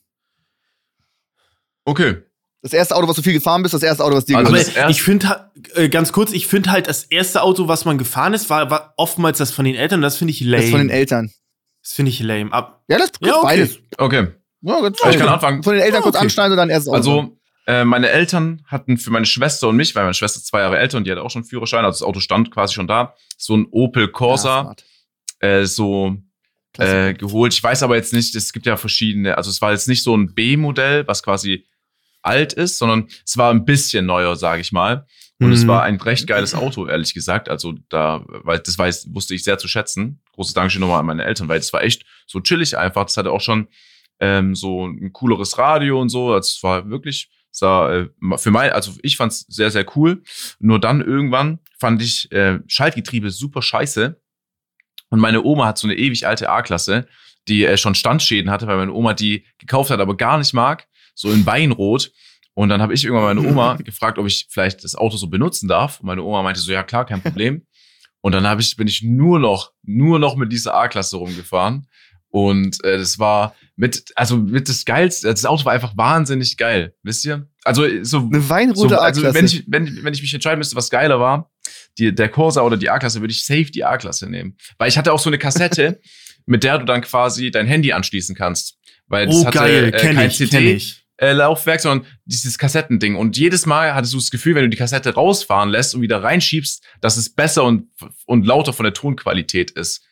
Okay. 1.85 2.23
Das 2.63 2.73
erste 2.73 2.95
Auto, 2.95 3.07
was 3.07 3.15
du 3.17 3.21
viel 3.21 3.33
gefahren 3.33 3.61
bist, 3.61 3.73
das 3.73 3.83
erste 3.83 4.03
Auto, 4.03 4.15
was 4.15 4.25
dir 4.25 4.37
Also 4.37 4.47
aber 4.49 4.57
gehört. 4.57 4.69
das 4.69 4.75
erste- 4.75 4.91
ich 4.91 5.03
finde 5.03 5.51
äh, 5.75 5.89
ganz 5.89 6.11
kurz, 6.13 6.31
ich 6.31 6.47
finde 6.47 6.71
halt 6.71 6.87
das 6.87 7.03
erste 7.03 7.41
Auto, 7.43 7.67
was 7.67 7.83
man 7.85 7.97
gefahren 7.97 8.33
ist, 8.33 8.49
war, 8.49 8.71
war 8.71 8.93
oftmals 8.97 9.37
das 9.37 9.51
von 9.51 9.65
den 9.65 9.75
Eltern. 9.75 9.99
Und 9.99 10.03
das 10.03 10.17
finde 10.17 10.31
ich 10.31 10.39
lame. 10.41 10.55
Das 10.55 10.65
ist 10.65 10.71
von 10.71 10.79
den 10.79 10.89
Eltern. 10.89 11.31
Das 11.83 11.91
finde 11.93 12.09
ich 12.09 12.19
lame. 12.21 12.51
Ab, 12.53 12.81
Ja, 12.87 12.97
lass 12.97 13.11
kurz 13.11 13.27
Ja, 13.29 13.35
okay. 13.37 13.45
beides. 13.47 13.79
Okay. 13.97 14.27
Ja, 14.61 14.79
ganz 14.81 14.97
Ich 15.09 15.17
kann 15.17 15.27
anfangen. 15.27 15.61
Von 15.61 15.73
den 15.73 15.81
Eltern 15.83 15.95
Ja, 15.99 16.01
kurz 16.01 16.15
okay. 16.15 16.23
anschneiden 16.23 16.53
und 16.53 16.57
dann 16.57 16.69
erst 16.69 16.87
Auto. 16.87 16.95
Also, 16.95 17.37
äh, 17.67 17.83
meine 17.83 18.09
Eltern 18.09 18.61
hatten 18.67 18.97
für 18.97 19.11
meine 19.11 19.25
Schwester 19.25 19.67
und 19.67 19.75
mich, 19.75 19.93
weil 19.93 20.03
meine 20.03 20.13
Schwester 20.13 20.37
ist 20.37 20.47
zwei 20.47 20.59
Jahre 20.61 20.77
älter 20.79 20.97
und 20.97 21.05
die 21.05 21.11
hatte 21.11 21.21
auch 21.21 21.29
schon 21.31 21.41
einen 21.41 21.49
Führerschein, 21.49 21.83
also 21.83 21.99
das 21.99 22.07
Auto 22.07 22.19
stand 22.21 22.49
quasi 22.51 22.73
schon 22.73 22.87
da, 22.87 23.13
so 23.37 23.55
ein 23.57 23.67
Opel 23.71 24.03
Ja, 24.05 24.09
Corsa, 24.09 24.61
smart. 24.61 24.83
äh, 25.39 25.65
so 25.65 26.15
äh, 26.77 27.13
geholt. 27.13 27.53
Ich 27.53 27.61
weiß 27.63 27.83
aber 27.83 27.95
jetzt 27.97 28.13
nicht, 28.13 28.35
es 28.35 28.51
gibt 28.53 28.65
ja 28.65 28.77
verschiedene, 28.77 29.37
also 29.37 29.49
es 29.49 29.61
war 29.61 29.71
jetzt 29.73 29.87
nicht 29.89 30.03
so 30.03 30.15
ein 30.15 30.33
B-Modell, 30.33 31.05
was 31.07 31.23
quasi 31.23 31.65
alt 32.23 32.53
ist, 32.53 32.77
sondern 32.79 33.07
es 33.25 33.37
war 33.37 33.51
ein 33.51 33.65
bisschen 33.65 34.05
neuer, 34.05 34.35
sage 34.35 34.61
ich 34.61 34.71
mal. 34.71 35.05
Und 35.39 35.51
es 35.51 35.63
Mhm. 35.63 35.67
war 35.67 35.83
ein 35.83 35.97
recht 35.97 36.25
geiles 36.27 36.55
Auto, 36.55 36.87
ehrlich 36.87 37.13
gesagt. 37.13 37.49
Also 37.49 37.73
da, 37.89 38.23
weil 38.27 38.59
das 38.59 38.77
weiß, 38.77 39.07
wusste 39.13 39.35
ich 39.35 39.43
sehr 39.43 39.57
zu 39.57 39.67
schätzen. 39.67 40.21
Großes 40.33 40.53
Dankeschön 40.53 40.79
nochmal 40.81 40.99
an 40.99 41.05
meine 41.05 41.25
Eltern, 41.25 41.47
weil 41.49 41.59
das 41.59 41.73
war 41.73 41.83
echt 41.83 42.05
so 42.27 42.39
chillig 42.39 42.77
einfach. 42.77 43.03
Das 43.05 43.17
hatte 43.17 43.31
auch 43.31 43.41
schon 43.41 43.67
ähm, 44.19 44.55
so 44.55 44.85
ein 44.87 45.11
cooleres 45.11 45.57
Radio 45.57 45.99
und 45.99 46.09
so. 46.09 46.31
Also 46.33 46.47
es 46.47 46.63
war 46.63 46.89
wirklich, 46.89 47.29
es 47.51 47.61
war, 47.61 47.91
äh, 47.93 48.09
für 48.37 48.51
mein, 48.51 48.71
also 48.71 48.93
ich 49.01 49.17
fand 49.17 49.33
es 49.33 49.39
sehr, 49.49 49.69
sehr 49.71 49.85
cool. 49.97 50.21
Nur 50.59 50.79
dann 50.79 51.01
irgendwann 51.01 51.59
fand 51.79 52.01
ich 52.01 52.31
äh, 52.31 52.59
Schaltgetriebe 52.67 53.29
super 53.31 53.61
scheiße. 53.61 54.19
Und 55.09 55.19
meine 55.19 55.43
Oma 55.43 55.65
hat 55.65 55.77
so 55.77 55.87
eine 55.87 55.95
ewig 55.97 56.25
alte 56.25 56.49
A-Klasse, 56.49 57.05
die 57.49 57.65
äh, 57.65 57.75
schon 57.75 57.95
Standschäden 57.95 58.49
hatte, 58.49 58.67
weil 58.67 58.77
meine 58.77 58.93
Oma 58.93 59.13
die 59.13 59.45
gekauft 59.57 59.89
hat, 59.89 59.99
aber 59.99 60.15
gar 60.15 60.37
nicht 60.37 60.53
mag. 60.53 60.87
So 61.13 61.31
in 61.31 61.45
Weinrot. 61.45 62.11
Und 62.55 62.69
dann 62.69 62.81
habe 62.81 62.93
ich 62.93 63.03
irgendwann 63.03 63.35
meine 63.35 63.47
Oma 63.47 63.75
gefragt, 63.83 64.17
ob 64.17 64.27
ich 64.27 64.47
vielleicht 64.49 64.83
das 64.83 64.95
Auto 64.95 65.17
so 65.17 65.27
benutzen 65.27 65.67
darf. 65.67 65.99
Und 65.99 66.07
meine 66.07 66.23
Oma 66.23 66.43
meinte 66.43 66.59
so, 66.59 66.71
ja 66.71 66.83
klar, 66.83 67.05
kein 67.05 67.21
Problem. 67.21 67.65
Und 68.21 68.31
dann 68.33 68.47
hab 68.47 68.59
ich, 68.59 68.75
bin 68.77 68.87
ich 68.87 69.01
nur 69.03 69.39
noch, 69.39 69.71
nur 69.83 70.17
noch 70.19 70.35
mit 70.35 70.51
dieser 70.51 70.75
A-Klasse 70.75 71.17
rumgefahren. 71.17 71.87
Und 72.29 72.83
äh, 72.83 72.97
das 72.97 73.19
war 73.19 73.55
mit, 73.75 74.11
also 74.15 74.37
mit 74.37 74.69
das 74.69 74.85
Geilste, 74.85 75.27
das 75.27 75.45
Auto 75.45 75.65
war 75.65 75.73
einfach 75.73 75.95
wahnsinnig 75.97 76.57
geil, 76.57 76.95
wisst 77.03 77.25
ihr? 77.25 77.47
Also 77.63 77.85
so, 78.03 78.19
Eine 78.31 78.49
weinrote 78.49 78.95
so 78.95 78.95
also 78.97 79.21
A-Klasse. 79.21 79.35
wenn 79.35 79.45
ich, 79.45 79.63
wenn, 79.67 80.03
wenn 80.03 80.13
ich 80.13 80.21
mich 80.21 80.33
entscheiden 80.33 80.57
müsste, 80.57 80.75
was 80.75 80.89
geiler 80.89 81.19
war, 81.19 81.51
die, 81.97 82.13
der 82.13 82.29
Corsa 82.29 82.61
oder 82.61 82.77
die 82.77 82.89
A-Klasse, 82.89 83.21
würde 83.21 83.33
ich 83.33 83.45
safe 83.45 83.65
die 83.65 83.83
A-Klasse 83.83 84.29
nehmen. 84.29 84.57
Weil 84.77 84.89
ich 84.89 84.97
hatte 84.97 85.13
auch 85.13 85.19
so 85.19 85.29
eine 85.29 85.37
Kassette, 85.37 85.99
mit 86.45 86.63
der 86.63 86.79
du 86.79 86.85
dann 86.85 87.01
quasi 87.01 87.51
dein 87.51 87.67
Handy 87.67 87.93
anschließen 87.93 88.35
kannst. 88.35 88.77
Weil 89.07 89.27
das 89.27 89.35
oh, 89.35 89.45
hatte 89.45 89.57
geil, 89.59 89.85
äh, 89.85 89.91
kein 89.91 90.27
ich, 90.27 90.37
CD 90.37 90.73
ich. 90.73 91.02
Äh, 91.17 91.31
Laufwerk, 91.33 91.79
sondern 91.81 92.07
dieses 92.25 92.57
Kassettending. 92.57 93.15
Und 93.15 93.37
jedes 93.37 93.65
Mal 93.65 93.93
hattest 93.93 94.13
du 94.13 94.17
das 94.17 94.31
Gefühl, 94.31 94.55
wenn 94.55 94.63
du 94.63 94.69
die 94.69 94.77
Kassette 94.77 95.13
rausfahren 95.13 95.69
lässt 95.69 95.93
und 95.95 96.01
wieder 96.01 96.23
reinschiebst, 96.23 96.83
dass 97.01 97.17
es 97.17 97.29
besser 97.33 97.63
und, 97.63 97.87
und 98.25 98.45
lauter 98.45 98.73
von 98.73 98.83
der 98.83 98.93
Tonqualität 98.93 99.71
ist. 99.71 100.03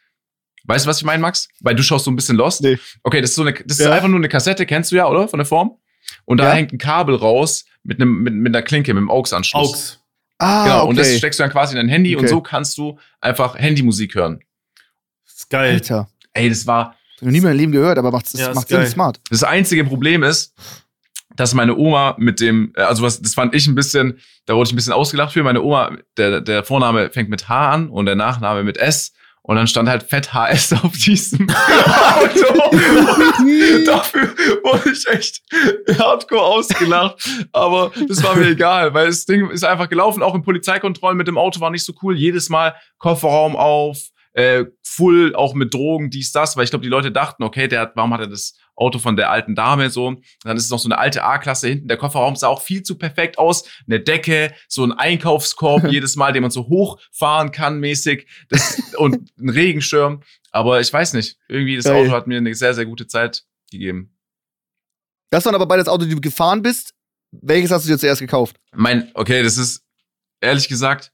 Weißt 0.66 0.86
du, 0.86 0.90
was 0.90 1.00
ich 1.00 1.04
meine, 1.04 1.22
Max? 1.22 1.48
Weil 1.60 1.74
du 1.76 1.82
schaust 1.82 2.06
so 2.06 2.12
ein 2.12 2.16
bisschen 2.16 2.38
Lost. 2.38 2.62
Nee. 2.62 2.78
Okay, 3.04 3.20
das 3.20 3.32
ist 3.32 3.36
so 3.36 3.42
eine, 3.42 3.54
das 3.54 3.80
ist 3.80 3.86
Ja. 3.86 3.92
einfach 3.94 4.08
nur 4.08 4.20
eine 4.20 4.30
Kassette, 4.30 4.66
kennst 4.68 4.92
du 4.92 4.96
ja, 4.96 5.08
oder? 5.08 5.28
Von 5.28 5.40
der 5.40 5.46
Form. 5.48 5.78
Und 6.26 6.38
da 6.38 6.50
Ja. 6.50 6.54
hängt 6.54 6.72
ein 6.72 6.78
Kabel 6.78 7.16
raus 7.16 7.66
mit 7.84 8.00
einem, 8.00 8.22
mit, 8.22 8.34
mit 8.36 8.56
einer 8.56 8.62
Klinke, 8.64 8.94
mit 8.94 9.00
einem 9.02 9.10
AUX-Anschluss. 9.10 9.74
Aux. 9.74 10.00
ah, 10.38 10.64
Genau. 10.66 10.80
okay. 10.82 10.90
Und 10.90 10.98
das 11.00 11.18
steckst 11.18 11.40
du 11.40 11.44
dann 11.44 11.52
quasi 11.52 11.72
in 11.74 11.78
dein 11.78 11.90
Handy 11.90 12.16
und 12.16 12.22
Okay. 12.26 12.30
so 12.30 12.42
kannst 12.42 12.78
du 12.78 13.00
einfach 13.22 13.58
Handymusik 13.58 14.14
hören. 14.14 14.40
ist 15.26 15.50
geil. 15.50 15.74
Alter. 15.74 16.08
Ey, 16.34 16.48
das 16.50 16.68
war, 16.68 16.96
Ich 17.16 17.24
noch 17.24 17.32
nie 17.32 17.40
in 17.40 17.44
meinem 17.44 17.58
Leben 17.58 17.72
gehört, 17.72 17.98
aber 17.98 18.12
macht, 18.12 18.32
das 18.32 18.40
Ja, 18.40 18.50
ist 18.50 18.56
macht. 18.56 18.68
Sinn, 18.68 18.86
smart. 18.86 19.20
Das 19.32 19.44
einzige 19.44 19.84
Problem 19.84 20.22
ist, 20.22 20.54
dass 21.36 21.54
meine 21.54 21.76
Oma 21.76 22.16
mit 22.18 22.40
dem, 22.40 22.74
äh, 22.76 22.82
also 22.82 23.04
was, 23.04 23.22
das 23.22 23.34
fand 23.34 23.56
ich 23.56 23.68
ein 23.68 23.76
bisschen, 23.76 24.20
da 24.46 24.56
wurde 24.56 24.68
ich 24.68 24.74
ein 24.74 24.76
bisschen 24.76 24.94
ausgelacht 24.94 25.34
für. 25.34 25.44
Meine 25.44 25.62
Oma, 25.62 25.98
der, 26.18 26.42
der 26.42 26.64
Vorname 26.64 27.10
fängt 27.10 27.30
mit 27.30 27.50
H 27.50 27.72
an 27.72 27.90
und 27.90 28.06
der 28.06 28.16
Nachname 28.16 28.64
mit 28.64 28.78
S. 28.78 29.14
Und 29.44 29.56
dann 29.56 29.66
stand 29.66 29.90
halt 29.90 30.04
Fett 30.04 30.34
HS 30.34 30.74
auf 30.84 30.92
diesem 30.94 31.50
Auto. 31.50 32.70
Und 32.72 33.88
dafür 33.88 34.28
wurde 34.64 34.92
ich 34.92 35.08
echt 35.08 35.42
hardcore 35.98 36.44
ausgelacht. 36.44 37.28
Aber 37.52 37.92
das 38.08 38.24
war 38.24 38.36
mir 38.36 38.50
egal, 38.50 38.94
weil 38.94 39.08
das 39.08 39.26
Ding 39.26 39.50
ist 39.50 39.64
einfach 39.64 39.90
gelaufen. 39.90 40.22
Auch 40.22 40.36
in 40.36 40.44
Polizeikontrollen 40.44 41.18
mit 41.18 41.28
dem 41.28 41.40
Auto 41.40 41.60
war 41.60 41.72
nicht 41.72 41.84
so 41.84 41.94
cool. 42.04 42.16
Jedes 42.16 42.50
Mal 42.50 42.76
Kofferraum 43.00 43.56
auf, 43.56 43.98
äh, 44.34 44.66
full, 44.84 45.36
auch 45.36 45.54
mit 45.54 45.74
Drogen, 45.74 46.10
dies, 46.10 46.32
das, 46.32 46.56
weil 46.56 46.64
ich 46.64 46.70
glaube, 46.70 46.84
die 46.84 46.90
Leute 46.90 47.12
dachten, 47.12 47.44
okay, 47.44 47.68
der 47.68 47.82
hat, 47.82 47.96
warum 47.96 48.14
hat 48.14 48.22
er 48.22 48.28
das 48.28 48.58
Auto 48.76 49.00
von 49.00 49.16
der 49.16 49.30
alten 49.30 49.56
Dame 49.56 49.90
so? 49.90 50.16
Dann 50.44 50.58
ist 50.58 50.66
es 50.66 50.70
noch 50.70 50.80
so 50.80 50.88
eine 50.88 50.98
alte 50.98 51.24
A-Klasse 51.24 51.68
hinten. 51.68 51.88
Der 51.88 51.98
Kofferraum 51.98 52.36
sah 52.36 52.48
auch 52.48 52.62
viel 52.62 52.84
zu 52.84 52.98
perfekt 52.98 53.38
aus. 53.38 53.64
Eine 53.88 54.00
Decke, 54.00 54.54
so 54.68 54.84
ein 54.84 54.92
Einkaufskorb 54.94 55.84
jedes 55.92 56.16
Mal, 56.16 56.34
den 56.34 56.42
man 56.42 56.52
so 56.52 56.68
hochfahren 56.68 57.52
kann, 57.52 57.80
mäßig. 57.80 58.28
Das, 58.50 58.82
und 58.98 59.30
ein 59.38 59.50
Regenschirm. 59.50 60.22
Aber 60.52 60.80
ich 60.80 60.92
weiß 60.92 61.14
nicht. 61.14 61.38
Irgendwie, 61.48 61.76
das 61.76 61.86
Geil. 61.86 62.06
Auto 62.06 62.12
hat 62.12 62.28
mir 62.28 62.38
eine 62.38 62.54
sehr, 62.54 62.74
sehr 62.74 62.86
gute 62.86 63.08
Zeit 63.08 63.44
gegeben. 63.70 64.18
Das 65.30 65.46
waren 65.46 65.56
aber 65.56 65.66
beides 65.66 65.88
Auto, 65.88 66.06
die 66.06 66.16
du 66.16 66.22
gefahren 66.22 66.62
bist. 66.62 66.94
Welches 67.32 67.72
hast 67.72 67.86
du 67.86 67.92
dir 67.92 67.98
zuerst 67.98 68.20
gekauft? 68.20 68.58
Mein, 68.74 69.10
okay, 69.14 69.44
das 69.44 69.58
ist 69.58 69.86
ehrlich 70.42 70.68
gesagt, 70.68 71.14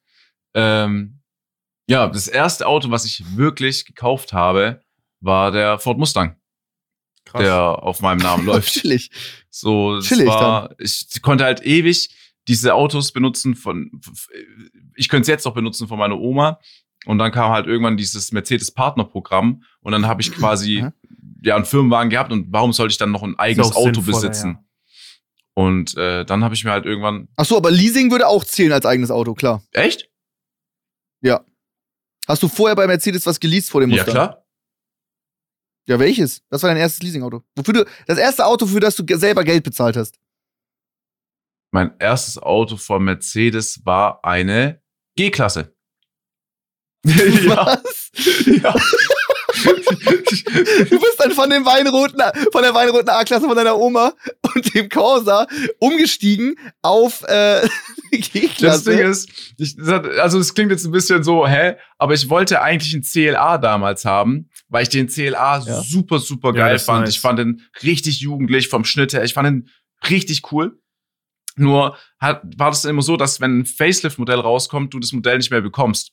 ähm, 0.56 1.17
ja, 1.88 2.08
das 2.08 2.28
erste 2.28 2.68
Auto, 2.68 2.92
was 2.92 3.06
ich 3.06 3.24
wirklich 3.36 3.86
gekauft 3.86 4.34
habe, 4.34 4.82
war 5.20 5.52
der 5.52 5.80
Ford 5.80 5.98
Mustang. 5.98 6.36
Krass. 7.28 7.42
der 7.42 7.84
auf 7.84 8.02
meinem 8.02 8.20
Namen 8.20 8.46
läuft. 8.46 8.72
Chillig. 8.72 9.12
So, 9.50 10.00
Chillig 10.00 10.28
war, 10.28 10.70
dann. 10.70 10.78
ich 10.80 11.22
konnte 11.22 11.44
halt 11.44 11.62
ewig 11.62 12.10
diese 12.48 12.74
Autos 12.74 13.12
benutzen 13.12 13.56
von, 13.56 13.92
ich 14.96 15.10
könnte 15.10 15.24
es 15.24 15.28
jetzt 15.28 15.46
auch 15.46 15.54
benutzen 15.54 15.88
von 15.88 16.00
meiner 16.00 16.18
Oma. 16.18 16.60
Und 17.06 17.20
dann 17.20 17.32
kam 17.32 17.52
halt 17.52 17.68
irgendwann 17.68 17.96
dieses 17.96 18.32
Mercedes-Partner-Programm 18.32 19.64
und 19.82 19.92
dann 19.92 20.08
habe 20.08 20.22
ich 20.22 20.32
quasi 20.38 20.84
mhm. 20.84 20.94
ja 21.44 21.56
einen 21.56 21.66
Firmenwagen 21.66 22.10
gehabt 22.10 22.32
und 22.32 22.48
warum 22.52 22.74
sollte 22.74 22.92
ich 22.92 22.98
dann 22.98 23.12
noch 23.12 23.24
ein 23.24 23.38
eigenes 23.38 23.76
Auto 23.76 24.02
besitzen? 24.02 24.58
Ja. 24.60 24.64
Und 25.54 25.98
äh, 25.98 26.24
dann 26.24 26.44
habe 26.44 26.54
ich 26.54 26.64
mir 26.64 26.72
halt 26.72 26.86
irgendwann. 26.86 27.30
Ach 27.36 27.46
so, 27.46 27.58
aber 27.58 27.72
Leasing 27.72 28.12
würde 28.12 28.28
auch 28.28 28.44
zählen 28.44 28.72
als 28.72 28.86
eigenes 28.86 29.10
Auto, 29.10 29.34
klar. 29.34 29.64
Echt? 29.72 30.10
Ja. 31.22 31.44
Hast 32.28 32.44
du 32.44 32.50
vorher 32.50 32.76
bei 32.76 32.86
Mercedes 32.88 33.26
was 33.26 33.40
geleast 33.40 33.70
vor 33.70 33.82
dem 33.82 33.90
Muster? 33.90 34.06
Ja, 34.06 34.12
klar. 34.12 34.46
Ja, 35.88 35.98
welches? 35.98 36.42
Das 36.50 36.62
war 36.62 36.70
dein 36.70 36.78
erstes 36.78 37.02
Leasingauto. 37.02 37.44
Wofür 37.56 37.74
du, 37.74 37.86
das 38.06 38.18
erste 38.18 38.46
Auto, 38.46 38.66
für 38.66 38.82
das 38.82 38.98
du 38.98 39.06
selber 39.18 39.46
Geld 39.46 39.64
bezahlt 39.64 39.96
hast. 39.96 40.20
Mein 41.72 41.96
erstes 42.00 42.38
Auto 42.38 42.76
von 42.76 43.04
Mercedes 43.04 43.86
war 43.86 44.24
eine 44.26 44.82
G-Klasse. 45.16 45.74
Was? 47.06 48.12
ja. 48.46 48.74
du 49.64 51.00
bist 51.00 51.20
dann 51.20 51.32
von 51.32 51.50
dem 51.50 51.66
weinroten, 51.66 52.22
von 52.52 52.64
der 52.64 52.74
weinroten 52.74 53.10
A-Klasse 53.10 53.48
von 53.48 53.56
deiner 53.56 53.78
Oma 53.78 54.14
und 54.54 54.74
dem 54.74 54.90
Corsa 54.90 55.48
umgestiegen 55.80 56.56
auf 56.82 57.24
äh. 57.24 57.68
Das 58.60 58.84
Ding 58.84 59.00
ist, 59.00 59.54
ich, 59.58 59.78
also 59.80 60.40
es 60.40 60.54
klingt 60.54 60.72
jetzt 60.72 60.86
ein 60.86 60.92
bisschen 60.92 61.24
so, 61.24 61.48
hä? 61.48 61.76
Aber 61.98 62.14
ich 62.14 62.30
wollte 62.30 62.62
eigentlich 62.62 62.94
ein 62.94 63.04
CLA 63.04 63.58
damals 63.58 64.06
haben, 64.06 64.50
weil 64.68 64.84
ich 64.84 64.90
den 64.90 65.08
CLA 65.08 65.60
ja. 65.60 65.82
super, 65.82 66.20
super 66.20 66.54
geil 66.54 66.74
ja, 66.74 66.80
fand. 66.80 67.06
Nice. 67.06 67.16
Ich 67.16 67.20
fand 67.20 67.40
den 67.40 67.62
richtig 67.84 68.20
jugendlich 68.20 68.68
vom 68.68 68.84
Schnitt 68.84 69.14
her. 69.14 69.24
Ich 69.24 69.34
fand 69.34 69.48
den 69.48 69.70
richtig 70.10 70.52
cool. 70.52 70.80
Nur 71.56 71.98
hat, 72.20 72.44
war 72.58 72.70
das 72.70 72.86
immer 72.86 73.02
so, 73.02 73.18
dass 73.18 73.42
wenn 73.42 73.60
ein 73.60 73.66
Facelift-Modell 73.66 74.40
rauskommt, 74.40 74.94
du 74.94 75.00
das 75.00 75.12
Modell 75.12 75.38
nicht 75.38 75.52
mehr 75.52 75.62
bekommst. 75.62 76.12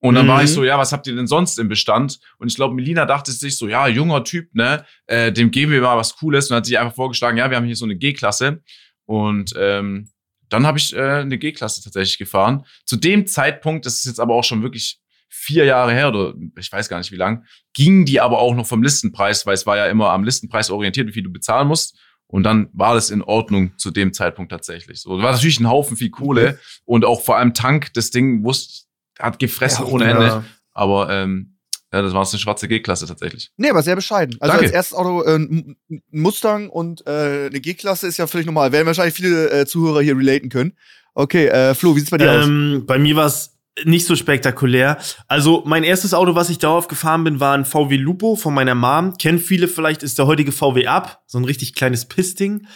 Und 0.00 0.16
dann 0.16 0.26
mhm. 0.26 0.30
war 0.30 0.42
ich 0.42 0.50
mhm. 0.50 0.54
so, 0.54 0.64
ja, 0.64 0.76
was 0.78 0.92
habt 0.92 1.06
ihr 1.06 1.14
denn 1.14 1.28
sonst 1.28 1.60
im 1.60 1.68
Bestand? 1.68 2.18
Und 2.38 2.48
ich 2.48 2.56
glaube, 2.56 2.74
Melina 2.74 3.06
dachte 3.06 3.30
sich 3.30 3.56
so, 3.56 3.68
ja, 3.68 3.86
junger 3.86 4.24
Typ, 4.24 4.52
ne, 4.52 4.84
äh, 5.06 5.30
dem 5.30 5.52
geben 5.52 5.70
wir 5.70 5.80
mal 5.80 5.96
was 5.96 6.16
Cooles. 6.16 6.50
Und 6.50 6.56
hat 6.56 6.66
sich 6.66 6.76
einfach 6.76 6.94
vorgeschlagen, 6.94 7.38
ja, 7.38 7.48
wir 7.48 7.56
haben 7.56 7.66
hier 7.66 7.76
so 7.76 7.84
eine 7.84 7.96
G-Klasse. 7.96 8.62
Und 9.06 9.54
ähm, 9.56 10.10
dann 10.52 10.66
habe 10.66 10.78
ich 10.78 10.94
äh, 10.94 11.00
eine 11.00 11.38
G-Klasse 11.38 11.82
tatsächlich 11.82 12.18
gefahren. 12.18 12.64
Zu 12.84 12.96
dem 12.96 13.26
Zeitpunkt, 13.26 13.86
das 13.86 13.96
ist 13.96 14.06
jetzt 14.06 14.20
aber 14.20 14.34
auch 14.34 14.44
schon 14.44 14.62
wirklich 14.62 15.00
vier 15.28 15.64
Jahre 15.64 15.92
her 15.92 16.08
oder 16.08 16.34
ich 16.58 16.70
weiß 16.70 16.88
gar 16.88 16.98
nicht 16.98 17.10
wie 17.10 17.16
lang, 17.16 17.46
ging 17.72 18.04
die 18.04 18.20
aber 18.20 18.38
auch 18.38 18.54
noch 18.54 18.66
vom 18.66 18.82
Listenpreis, 18.82 19.46
weil 19.46 19.54
es 19.54 19.66
war 19.66 19.78
ja 19.78 19.86
immer 19.86 20.10
am 20.10 20.24
Listenpreis 20.24 20.70
orientiert, 20.70 21.08
wie 21.08 21.12
viel 21.12 21.22
du 21.22 21.32
bezahlen 21.32 21.68
musst. 21.68 21.98
Und 22.26 22.44
dann 22.44 22.68
war 22.72 22.94
das 22.94 23.10
in 23.10 23.22
Ordnung 23.22 23.76
zu 23.78 23.90
dem 23.90 24.12
Zeitpunkt 24.12 24.52
tatsächlich. 24.52 25.00
So, 25.00 25.10
war 25.22 25.32
natürlich 25.32 25.60
ein 25.60 25.68
Haufen 25.68 25.96
viel 25.96 26.10
Kohle 26.10 26.58
und 26.84 27.04
auch 27.04 27.22
vor 27.22 27.36
allem 27.36 27.54
Tank, 27.54 27.92
das 27.94 28.10
Ding 28.10 28.44
wusste, 28.44 28.86
hat 29.18 29.38
gefressen 29.38 29.86
ja, 29.86 29.92
ohne 29.92 30.04
Ende. 30.04 30.26
Ja. 30.26 30.44
Aber 30.72 31.10
ähm, 31.10 31.51
ja, 31.92 32.00
das 32.00 32.14
war 32.14 32.26
eine 32.26 32.38
schwarze 32.38 32.68
G-Klasse 32.68 33.06
tatsächlich. 33.06 33.50
Nee, 33.56 33.68
aber 33.68 33.82
sehr 33.82 33.96
bescheiden. 33.96 34.36
Also 34.40 34.52
Danke. 34.52 34.66
als 34.66 34.74
erstes 34.74 34.96
Auto 34.96 35.22
äh, 35.24 35.36
ein 35.36 35.76
Mustang 36.10 36.70
und 36.70 37.06
äh, 37.06 37.46
eine 37.46 37.60
G-Klasse 37.60 38.06
ist 38.06 38.16
ja 38.16 38.26
völlig 38.26 38.46
normal. 38.46 38.72
Werden 38.72 38.86
wahrscheinlich 38.86 39.14
viele 39.14 39.50
äh, 39.50 39.66
Zuhörer 39.66 40.00
hier 40.00 40.16
relaten 40.16 40.48
können. 40.48 40.72
Okay, 41.14 41.48
äh, 41.48 41.74
Flo, 41.74 41.94
wie 41.94 42.00
sieht's 42.00 42.10
bei 42.10 42.16
dir 42.16 42.32
ähm, 42.32 42.78
aus? 42.78 42.86
Bei 42.86 42.98
mir 42.98 43.16
war 43.16 43.26
es 43.26 43.58
nicht 43.84 44.06
so 44.06 44.16
spektakulär. 44.16 44.98
Also 45.28 45.62
mein 45.66 45.84
erstes 45.84 46.14
Auto, 46.14 46.34
was 46.34 46.48
ich 46.48 46.58
darauf 46.58 46.88
gefahren 46.88 47.24
bin, 47.24 47.40
war 47.40 47.54
ein 47.54 47.64
VW 47.66 47.96
Lupo 47.96 48.36
von 48.36 48.54
meiner 48.54 48.74
Mom. 48.74 49.16
Kennen 49.18 49.38
viele 49.38 49.68
vielleicht, 49.68 50.02
ist 50.02 50.18
der 50.18 50.26
heutige 50.26 50.52
VW 50.52 50.86
Up, 50.86 51.22
so 51.26 51.38
ein 51.38 51.44
richtig 51.44 51.74
kleines 51.74 52.06
Pissding. 52.06 52.66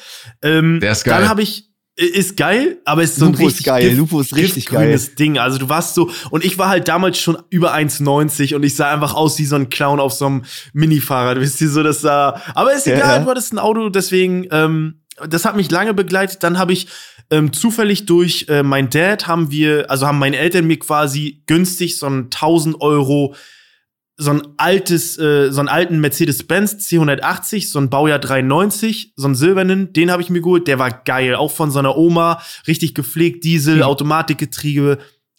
Ähm, 0.43 0.81
der 0.81 0.93
ist 0.93 1.05
geil. 1.05 1.21
Dann 1.21 1.29
habe 1.29 1.43
ich 1.43 1.71
ist 1.97 2.37
geil, 2.37 2.79
aber 2.85 3.03
ist 3.03 3.17
so 3.17 3.25
Lupo 3.25 3.39
ein 3.39 3.45
richtig 3.47 3.61
ist 3.61 3.67
geil. 3.67 3.95
Lupo 3.97 4.21
ist 4.21 4.37
richtig 4.37 4.67
geil. 4.67 5.01
Ding. 5.19 5.39
Also 5.39 5.59
du 5.59 5.69
warst 5.71 5.95
so 5.95 6.11
und 6.31 6.45
ich 6.45 6.59
war 6.59 6.69
halt 6.69 6.89
damals 6.89 7.19
schon 7.19 7.39
über 7.49 7.75
1,90 7.75 8.55
und 8.55 8.63
ich 8.65 8.77
sah 8.77 8.93
einfach 8.93 9.15
aus 9.15 9.39
wie 9.39 9.47
so 9.47 9.57
ein 9.57 9.71
Clown 9.71 9.99
auf 9.99 10.13
so 10.13 10.27
einem 10.27 10.45
Minifahrrad. 10.75 11.41
Wisst 11.41 11.61
ihr 11.63 11.71
so, 11.71 11.83
das 11.83 12.03
sah. 12.03 12.41
Aber 12.55 12.75
ist 12.75 12.87
egal, 12.87 12.99
ja, 12.99 13.17
ja. 13.17 13.19
du 13.21 13.31
hattest 13.31 13.53
ein 13.53 13.59
Auto, 13.59 13.89
deswegen. 13.89 14.47
Ähm, 14.51 15.01
das 15.27 15.47
hat 15.47 15.57
mich 15.57 15.71
lange 15.71 15.95
begleitet. 15.95 16.43
Dann 16.43 16.59
habe 16.59 16.75
ich 16.75 16.89
ähm, 17.31 17.53
zufällig 17.53 18.05
durch 18.05 18.47
äh, 18.49 18.63
mein 18.63 18.91
Dad 18.91 19.27
haben 19.27 19.51
wir, 19.51 19.91
also 19.91 20.07
haben 20.07 20.19
meine 20.19 20.37
Eltern 20.37 20.67
mir 20.67 20.79
quasi 20.79 21.43
günstig 21.47 21.99
so 21.99 22.07
ein 22.07 22.25
1000 22.25 22.81
Euro 22.81 23.35
so 24.17 24.31
ein 24.31 24.43
altes, 24.57 25.19
äh, 25.19 25.51
so 25.53 25.61
einen 25.61 25.69
alten 25.69 26.01
Mercedes-Benz 26.01 26.77
C180, 26.89 27.71
so 27.71 27.79
ein 27.79 27.91
Baujahr 27.91 28.19
93, 28.19 29.13
so 29.15 29.27
einen 29.27 29.35
silbernen, 29.35 29.93
den 29.93 30.11
habe 30.11 30.23
ich 30.23 30.31
mir 30.31 30.41
geholt, 30.41 30.69
der 30.69 30.79
war 30.79 30.91
geil, 30.91 31.35
auch 31.35 31.51
von 31.51 31.71
seiner 31.71 31.97
Oma, 31.97 32.41
richtig 32.67 32.95
gepflegt, 32.95 33.45
Diesel, 33.45 33.77
mhm. 33.77 33.83
Automatikgetriebe, 33.83 34.99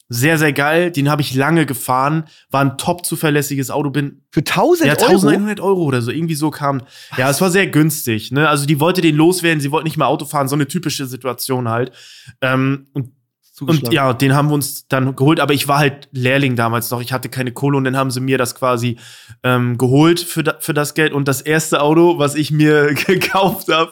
sehr, 0.09 0.38
sehr 0.38 0.53
geil, 0.53 0.91
den 0.91 1.09
habe 1.09 1.21
ich 1.21 1.34
lange 1.34 1.65
gefahren, 1.65 2.25
war 2.49 2.61
ein 2.61 2.78
top 2.78 3.05
zuverlässiges 3.05 3.71
Auto, 3.71 3.89
bin 3.89 4.21
für 4.32 4.39
1000 4.41 4.88
ja, 4.88 4.93
1100 4.93 5.59
Euro? 5.59 5.69
Euro 5.69 5.84
oder 5.84 6.01
so, 6.01 6.11
irgendwie 6.11 6.36
so 6.36 6.51
kam, 6.51 6.82
Was? 7.09 7.17
ja, 7.17 7.30
es 7.30 7.41
war 7.41 7.49
sehr 7.49 7.67
günstig, 7.67 8.32
ne, 8.32 8.47
also 8.47 8.67
die 8.67 8.80
wollte 8.80 9.01
den 9.01 9.15
loswerden, 9.15 9.59
sie 9.59 9.71
wollte 9.71 9.86
nicht 9.86 9.97
mehr 9.97 10.07
Auto 10.07 10.25
fahren, 10.25 10.47
so 10.47 10.55
eine 10.55 10.67
typische 10.67 11.07
Situation 11.07 11.67
halt, 11.67 11.91
ähm, 12.41 12.86
und 12.93 13.16
und 13.60 13.91
ja, 13.91 14.14
den 14.14 14.36
haben 14.36 14.49
wir 14.49 14.53
uns 14.53 14.88
dann 14.88 15.16
geholt, 15.16 15.39
aber 15.39 15.53
ich 15.53 15.68
war 15.68 15.80
halt 15.80 16.10
Lehrling 16.12 16.55
damals 16.55 16.91
noch. 16.91 17.01
Ich 17.01 17.12
hatte 17.12 17.28
keine 17.28 17.51
Kohle 17.51 17.78
und 17.78 17.86
dann 17.86 17.97
haben 17.97 18.12
sie 18.12 18.20
mir 18.20 18.38
das 18.38 18.53
quasi 18.53 18.97
ähm, 19.43 19.80
geholt 19.80 20.20
für, 20.20 20.43
da, 20.43 20.58
für 20.60 20.76
das 20.76 20.93
Geld. 20.93 21.12
Und 21.12 21.28
das 21.28 21.41
erste 21.41 21.82
Auto, 21.82 22.20
was 22.20 22.36
ich 22.36 22.51
mir 22.51 22.93
gekauft 23.08 23.70
habe, 23.70 23.91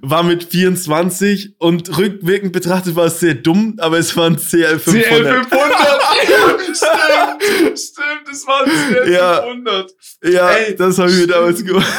war 0.00 0.22
mit 0.22 0.44
24 0.44 1.56
und 1.58 1.98
rückwirkend 1.98 2.52
betrachtet 2.52 2.96
war 2.96 3.04
es 3.04 3.20
sehr 3.20 3.34
dumm, 3.34 3.74
aber 3.78 3.98
es 3.98 4.16
war 4.16 4.26
ein 4.26 4.36
CL500. 4.36 4.80
CL500! 4.80 5.42
stimmt, 6.72 7.78
stimmt, 7.78 8.28
es 8.30 8.46
war 8.46 8.64
ein 8.64 8.70
CL500. 8.70 9.90
Ja, 10.24 10.30
ja 10.30 10.48
Ey, 10.50 10.74
das 10.74 10.98
habe 10.98 11.10
ich 11.10 11.18
mir 11.18 11.26
damals 11.26 11.62
gemacht. 11.62 11.92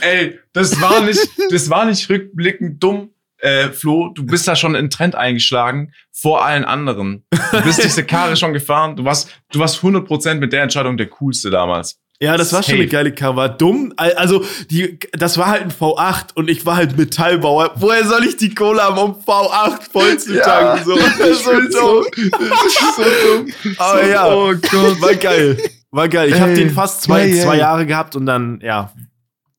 Ey, 0.00 0.40
das 0.52 0.80
war 0.80 1.02
nicht, 1.02 1.20
das 1.50 1.70
war 1.70 1.84
nicht 1.84 2.10
rückblickend 2.10 2.82
dumm 2.82 3.10
äh, 3.42 3.70
Flo, 3.70 4.08
du 4.14 4.24
bist 4.24 4.46
da 4.46 4.56
schon 4.56 4.74
in 4.74 4.88
Trend 4.88 5.14
eingeschlagen 5.14 5.92
vor 6.12 6.44
allen 6.44 6.64
anderen. 6.64 7.24
Du 7.50 7.62
bist 7.62 7.82
diese 7.82 8.04
Karre 8.06 8.36
schon 8.36 8.52
gefahren. 8.52 8.96
Du 8.96 9.04
warst, 9.04 9.30
du 9.50 9.58
warst 9.58 9.80
100% 9.80 10.34
mit 10.34 10.52
der 10.52 10.62
Entscheidung 10.62 10.96
der 10.96 11.08
coolste 11.08 11.50
damals. 11.50 11.98
Ja, 12.20 12.36
das 12.36 12.52
war 12.52 12.62
schon 12.62 12.76
eine 12.76 12.86
geile 12.86 13.12
Karre. 13.12 13.34
War 13.34 13.48
dumm. 13.48 13.92
Also, 13.96 14.44
die, 14.70 14.96
das 15.12 15.38
war 15.38 15.48
halt 15.48 15.62
ein 15.62 15.72
V8 15.72 16.34
und 16.36 16.48
ich 16.48 16.64
war 16.64 16.76
halt 16.76 16.96
Metallbauer. 16.96 17.72
Woher 17.74 18.04
soll 18.06 18.24
ich 18.24 18.36
die 18.36 18.54
Kohle 18.54 18.80
haben, 18.80 18.96
um 18.96 19.14
V8 19.14 19.90
voll 19.90 20.16
zu 20.18 20.40
tanken? 20.40 20.78
Ja, 20.78 20.84
so, 20.84 20.96
das 21.18 21.18
ist 21.18 21.44
so 21.44 21.50
dumm. 21.50 22.06
Das 22.30 22.64
ist 22.64 22.96
so 22.96 23.02
dumm. 23.02 23.52
Aber 23.76 24.04
so, 24.04 24.08
ja, 24.08 24.32
oh 24.32 24.54
Gott. 24.54 25.00
war 25.00 25.14
geil. 25.16 25.58
War 25.90 26.08
geil. 26.08 26.28
Ich 26.28 26.40
habe 26.40 26.54
den 26.54 26.70
fast 26.70 27.02
zwei, 27.02 27.26
yeah, 27.26 27.34
yeah. 27.34 27.44
zwei 27.44 27.56
Jahre 27.56 27.86
gehabt 27.86 28.14
und 28.14 28.26
dann, 28.26 28.60
ja, 28.62 28.92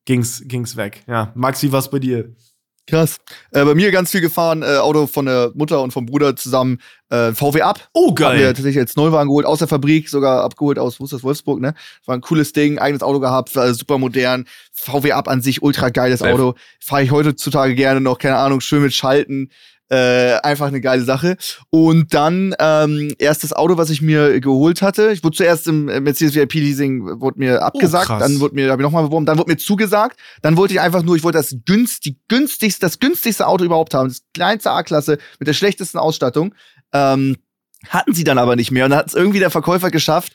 ging's, 0.06 0.42
ging's 0.46 0.74
weg. 0.74 1.02
Ja, 1.06 1.32
Maxi, 1.34 1.70
was 1.70 1.90
bei 1.90 1.98
dir? 1.98 2.34
Krass. 2.86 3.16
Äh, 3.50 3.64
bei 3.64 3.74
mir 3.74 3.90
ganz 3.90 4.10
viel 4.10 4.20
gefahren, 4.20 4.62
äh, 4.62 4.76
Auto 4.76 5.06
von 5.06 5.24
der 5.24 5.52
Mutter 5.54 5.80
und 5.80 5.92
vom 5.92 6.04
Bruder 6.04 6.36
zusammen, 6.36 6.80
äh, 7.08 7.32
VW 7.32 7.62
Up. 7.62 7.88
Oh, 7.94 8.12
geil. 8.12 8.28
Haben 8.28 8.38
wir 8.38 8.46
tatsächlich 8.48 8.78
als 8.78 8.96
Neuwagen 8.96 9.28
geholt, 9.28 9.46
aus 9.46 9.60
der 9.60 9.68
Fabrik, 9.68 10.10
sogar 10.10 10.44
abgeholt 10.44 10.78
aus, 10.78 11.00
wo 11.00 11.04
ist 11.04 11.12
das, 11.14 11.22
Wolfsburg, 11.22 11.60
ne? 11.60 11.74
War 12.04 12.14
ein 12.14 12.20
cooles 12.20 12.52
Ding, 12.52 12.78
eigenes 12.78 13.02
Auto 13.02 13.20
gehabt, 13.20 13.56
war 13.56 13.72
super 13.72 13.96
modern. 13.96 14.44
VW 14.72 15.12
Up 15.12 15.28
an 15.28 15.40
sich, 15.40 15.62
ultra 15.62 15.88
geiles 15.88 16.20
Auto. 16.20 16.54
Fahre 16.78 17.04
ich 17.04 17.10
heutzutage 17.10 17.74
gerne 17.74 18.02
noch, 18.02 18.18
keine 18.18 18.36
Ahnung, 18.36 18.60
schön 18.60 18.82
mit 18.82 18.92
Schalten. 18.92 19.50
Äh, 19.90 20.36
einfach 20.42 20.68
eine 20.68 20.80
geile 20.80 21.04
Sache. 21.04 21.36
Und 21.68 22.14
dann 22.14 22.54
ähm, 22.58 23.14
erst 23.18 23.44
das 23.44 23.52
Auto, 23.52 23.76
was 23.76 23.90
ich 23.90 24.00
mir 24.00 24.40
geholt 24.40 24.80
hatte. 24.80 25.12
Ich 25.12 25.22
wurde 25.22 25.36
zuerst 25.36 25.68
im 25.68 25.84
Mercedes 25.84 26.34
VIP 26.34 26.54
Leasing 26.54 27.20
wurde 27.20 27.38
mir 27.38 27.62
abgesagt, 27.62 28.08
oh, 28.08 28.18
dann 28.18 28.40
wurde 28.40 28.54
mir 28.54 28.70
habe 28.70 28.80
ich 28.80 28.84
nochmal 28.84 29.02
beworben, 29.04 29.26
dann 29.26 29.36
wurde 29.36 29.50
mir 29.50 29.58
zugesagt. 29.58 30.18
Dann 30.40 30.56
wollte 30.56 30.72
ich 30.72 30.80
einfach 30.80 31.02
nur, 31.02 31.16
ich 31.16 31.22
wollte 31.22 31.36
das 31.36 31.54
günst, 31.66 32.06
die 32.06 32.18
günstigste, 32.28 32.80
das 32.80 32.98
günstigste 32.98 33.46
Auto 33.46 33.62
überhaupt 33.62 33.92
haben, 33.92 34.08
das 34.08 34.22
kleinste 34.32 34.70
A-Klasse 34.70 35.18
mit 35.38 35.48
der 35.48 35.52
schlechtesten 35.52 35.98
Ausstattung. 35.98 36.54
Ähm, 36.94 37.36
hatten 37.88 38.14
sie 38.14 38.24
dann 38.24 38.38
aber 38.38 38.56
nicht 38.56 38.70
mehr 38.70 38.84
und 38.84 38.90
dann 38.90 39.00
hat 39.00 39.08
es 39.08 39.14
irgendwie 39.14 39.38
der 39.38 39.50
Verkäufer 39.50 39.90
geschafft, 39.90 40.32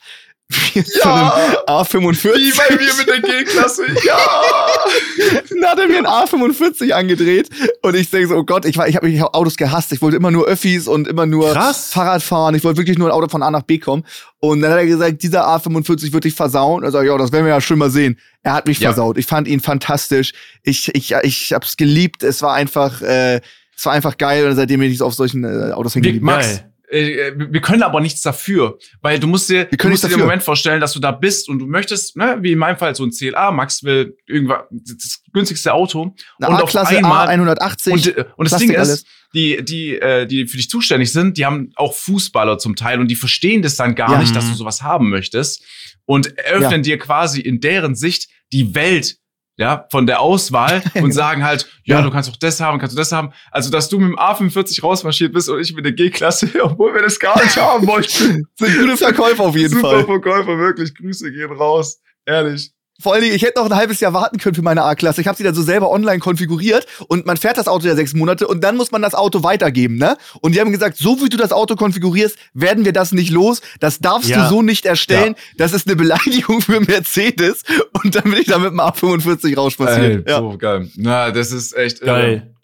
ja! 0.73 1.63
A45. 1.67 2.33
Wie 2.35 2.51
bei 2.51 2.75
mir 2.75 2.93
mit 2.93 3.07
der 3.07 3.21
G-Klasse. 3.21 3.83
Ja! 4.05 4.17
Dann 5.49 5.69
hat 5.69 5.79
er 5.79 5.87
mir 5.87 5.99
ein 5.99 6.07
A45 6.07 6.91
angedreht 6.91 7.49
und 7.81 7.95
ich 7.95 8.09
denke 8.09 8.29
so, 8.29 8.35
oh 8.35 8.43
Gott, 8.43 8.65
ich, 8.65 8.77
war, 8.77 8.87
ich 8.87 8.95
habe 8.95 9.07
mich 9.07 9.21
Autos 9.21 9.57
gehasst. 9.57 9.91
Ich 9.91 10.01
wollte 10.01 10.17
immer 10.17 10.31
nur 10.31 10.45
Öffis 10.45 10.87
und 10.87 11.07
immer 11.07 11.25
nur 11.25 11.53
Krass. 11.53 11.91
Fahrrad 11.91 12.23
fahren. 12.23 12.55
Ich 12.55 12.63
wollte 12.63 12.77
wirklich 12.77 12.97
nur 12.97 13.09
ein 13.09 13.13
Auto 13.13 13.27
von 13.27 13.43
A 13.43 13.51
nach 13.51 13.63
B 13.63 13.77
kommen. 13.77 14.03
Und 14.39 14.61
dann 14.61 14.71
hat 14.71 14.79
er 14.79 14.85
gesagt, 14.85 15.21
dieser 15.21 15.47
A45 15.47 16.13
wird 16.13 16.23
dich 16.23 16.33
versauen. 16.33 16.83
Er 16.83 16.91
sagt, 16.91 17.05
ja, 17.05 17.17
das 17.17 17.31
werden 17.31 17.45
wir 17.45 17.53
ja 17.53 17.61
schon 17.61 17.77
mal 17.77 17.91
sehen. 17.91 18.17
Er 18.41 18.53
hat 18.53 18.67
mich 18.67 18.79
ja. 18.79 18.89
versaut. 18.89 19.17
Ich 19.17 19.25
fand 19.25 19.47
ihn 19.47 19.59
fantastisch. 19.59 20.33
Ich, 20.63 20.93
ich, 20.95 21.13
ich 21.23 21.53
hab's 21.53 21.77
geliebt. 21.77 22.23
Es 22.23 22.41
war 22.41 22.53
einfach, 22.53 23.01
äh, 23.01 23.41
es 23.75 23.85
war 23.85 23.93
einfach 23.93 24.17
geil 24.17 24.47
und 24.47 24.55
seitdem 24.55 24.79
bin 24.79 24.91
ich 24.91 25.01
auf 25.01 25.13
solchen 25.13 25.43
äh, 25.43 25.71
Autos 25.73 25.93
hingeliebt. 25.93 26.23
Max, 26.23 26.63
wir 26.91 27.61
können 27.61 27.83
aber 27.83 28.01
nichts 28.01 28.21
dafür, 28.21 28.77
weil 29.01 29.19
du 29.19 29.27
musst 29.27 29.49
dir, 29.49 29.65
du 29.65 29.87
musst 29.89 30.03
dir 30.03 30.09
den. 30.09 30.19
Moment 30.19 30.43
vorstellen, 30.43 30.81
dass 30.81 30.93
du 30.93 30.99
da 30.99 31.11
bist 31.11 31.47
und 31.49 31.59
du 31.59 31.67
möchtest, 31.67 32.15
ne, 32.17 32.37
wie 32.41 32.51
in 32.53 32.57
meinem 32.57 32.77
Fall 32.77 32.95
so 32.95 33.03
ein 33.05 33.11
CLA, 33.11 33.51
Max 33.51 33.83
will 33.83 34.17
irgendwas, 34.25 34.63
das 34.71 35.21
günstigste 35.31 35.73
Auto 35.73 36.15
Eine 36.39 36.49
und 36.49 36.55
auf 36.55 36.69
A-Klasse 36.69 36.97
einmal 36.97 37.27
A180. 37.29 37.91
und, 37.91 38.07
äh, 38.07 38.25
und 38.35 38.45
das 38.45 38.51
Plastik 38.51 38.69
Ding 38.69 38.77
ist, 38.79 38.89
alles. 38.89 39.05
die, 39.33 39.63
die, 39.63 39.95
äh, 39.99 40.25
die 40.25 40.47
für 40.47 40.57
dich 40.57 40.69
zuständig 40.69 41.11
sind, 41.11 41.37
die 41.37 41.45
haben 41.45 41.71
auch 41.75 41.93
Fußballer 41.93 42.57
zum 42.57 42.75
Teil 42.75 42.99
und 42.99 43.07
die 43.09 43.15
verstehen 43.15 43.61
das 43.61 43.75
dann 43.75 43.93
gar 43.95 44.13
Ja. 44.13 44.19
nicht, 44.19 44.35
dass 44.35 44.47
du 44.49 44.55
sowas 44.55 44.81
haben 44.81 45.09
möchtest 45.09 45.63
und 46.05 46.37
eröffnen 46.37 46.81
dir 46.83 46.97
quasi 46.97 47.39
in 47.41 47.59
deren 47.59 47.93
Sicht 47.95 48.29
die 48.51 48.73
Welt 48.73 49.17
ja, 49.59 49.85
von 49.91 50.07
der 50.07 50.21
Auswahl 50.21 50.81
und 50.95 51.11
sagen 51.11 51.43
halt, 51.43 51.67
ja, 51.83 51.97
Ja. 51.97 52.01
du 52.01 52.09
kannst 52.09 52.29
auch 52.31 52.37
das 52.37 52.59
haben, 52.61 52.79
kannst 52.79 52.95
du 52.95 52.97
das 52.97 53.11
haben. 53.11 53.33
Also, 53.51 53.69
dass 53.69 53.89
du 53.89 53.99
mit 53.99 54.09
dem 54.09 54.17
A45 54.17 54.81
rausmarschiert 54.81 55.33
bist 55.33 55.49
und 55.49 55.59
ich 55.59 55.75
mit 55.75 55.83
der 55.83 55.91
G-Klasse, 55.91 56.49
obwohl 56.63 56.93
wir 56.93 57.01
das 57.01 57.19
gar 57.19 57.39
nicht 57.43 57.57
haben 57.57 57.85
wollten. 57.85 58.47
Sind 58.55 58.79
gute 58.79 58.97
Verkäufer 58.97 59.43
auf 59.43 59.55
jeden 59.55 59.75
Super 59.75 59.89
Fall. 59.91 60.05
Verkäufer, 60.05 60.57
wirklich. 60.57 60.95
Grüße 60.95 61.29
gehen 61.31 61.51
raus. 61.51 61.99
Ehrlich. 62.25 62.71
Vor 63.01 63.13
allen 63.13 63.21
Dingen, 63.23 63.33
ich 63.35 63.43
hätte 63.43 63.59
noch 63.59 63.65
ein 63.69 63.75
halbes 63.75 63.99
Jahr 64.01 64.13
warten 64.13 64.37
können 64.39 64.55
für 64.55 64.61
meine 64.61 64.83
A-Klasse. 64.83 65.21
Ich 65.21 65.27
habe 65.27 65.37
sie 65.37 65.43
dann 65.43 65.55
so 65.55 65.61
selber 65.61 65.89
online 65.89 66.19
konfiguriert 66.19 66.85
und 67.07 67.25
man 67.25 67.37
fährt 67.37 67.57
das 67.57 67.67
Auto 67.67 67.87
ja 67.87 67.95
sechs 67.95 68.13
Monate 68.13 68.45
und 68.47 68.61
dann 68.63 68.75
muss 68.75 68.91
man 68.91 69.01
das 69.01 69.15
Auto 69.15 69.41
weitergeben, 69.43 69.95
ne? 69.97 70.17
Und 70.41 70.53
die 70.53 70.59
haben 70.59 70.71
gesagt, 70.71 70.97
so 70.97 71.21
wie 71.23 71.29
du 71.29 71.37
das 71.37 71.51
Auto 71.53 71.75
konfigurierst, 71.75 72.37
werden 72.53 72.83
wir 72.83 72.91
das 72.93 73.11
nicht 73.13 73.29
los. 73.31 73.61
Das 73.79 73.99
darfst 73.99 74.29
Ja. 74.29 74.43
du 74.43 74.49
so 74.49 74.61
nicht 74.61 74.85
erstellen. 74.85 75.35
Das 75.57 75.71
ist 75.73 75.87
eine 75.87 75.95
Beleidigung 75.95 76.61
für 76.61 76.79
Mercedes. 76.81 77.63
Und 78.03 78.15
dann 78.15 78.23
bin 78.23 78.33
ich 78.41 78.47
da 78.47 78.57
mit 78.59 78.71
dem 78.71 78.79
A45 78.79 79.55
rausspaziert. 79.55 80.27
Ey, 80.27 80.31
Ja. 80.33 80.39
so 80.39 80.57
geil. 80.57 80.89
Na, 80.97 81.31
das 81.31 81.51
ist 81.51 81.75
echt 81.77 82.01
irre. 82.01 82.05
Geil. 82.07 82.55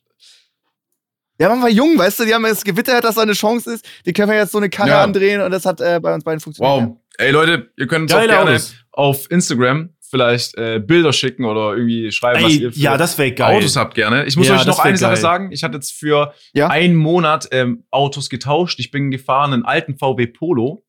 ja, 1.40 1.50
man 1.50 1.62
war 1.62 1.70
jung, 1.70 1.98
weißt 1.98 2.20
du, 2.20 2.26
die 2.26 2.34
haben 2.34 2.46
jetzt 2.46 2.64
gewittert, 2.66 3.04
dass 3.04 3.16
da 3.16 3.22
eine 3.22 3.34
Chance 3.34 3.74
ist. 3.74 3.86
Die 4.06 4.14
können 4.14 4.30
wir 4.32 4.38
jetzt 4.38 4.52
so 4.54 4.58
eine 4.58 4.70
Karre 4.70 4.90
Ja. 4.90 5.04
andrehen 5.04 5.42
und 5.42 5.52
das 5.52 5.66
hat 5.66 5.82
äh, 5.82 6.00
bei 6.02 6.14
uns 6.14 6.24
beiden 6.24 6.40
funktioniert. 6.40 6.88
Wow. 6.90 6.98
Ey, 7.18 7.32
Leute, 7.32 7.72
ihr 7.78 7.88
könnt 7.88 8.04
uns 8.04 8.14
auch 8.14 8.18
Geile 8.18 8.34
gerne 8.34 8.50
Autos. 8.52 8.74
auf 8.92 9.32
Instagram 9.32 9.90
vielleicht 10.16 10.58
äh, 10.58 10.80
Bilder 10.80 11.12
schicken 11.12 11.44
oder 11.46 11.76
irgendwie 11.76 12.12
schreiben, 12.12 12.44
was 12.44 12.54
Ey, 12.54 12.60
ihr 12.60 12.72
für 12.74 12.80
ja, 12.80 12.98
das 12.98 13.18
wäre 13.18 13.34
geil. 13.34 13.58
Autos 13.58 13.76
habt 13.76 13.96
gerne. 13.96 14.26
Ich 14.26 14.38
muss 14.38 14.48
Ja, 14.48 14.56
euch 14.60 14.66
noch 14.66 14.80
eine 14.80 14.98
Sache 14.98 15.14
geil. 15.14 15.22
sagen. 15.22 15.52
Ich 15.52 15.64
hatte 15.64 15.76
jetzt 15.76 15.92
für 15.92 16.34
Ja? 16.54 16.68
einen 16.70 16.96
Monat 16.96 17.50
ähm, 17.52 17.84
Autos 17.92 18.30
getauscht. 18.30 18.80
Ich 18.80 18.92
bin 18.92 19.12
gefahren 19.12 19.52
einen 19.54 19.66
alten 19.66 19.98
VW 19.98 20.28
Polo. 20.28 20.84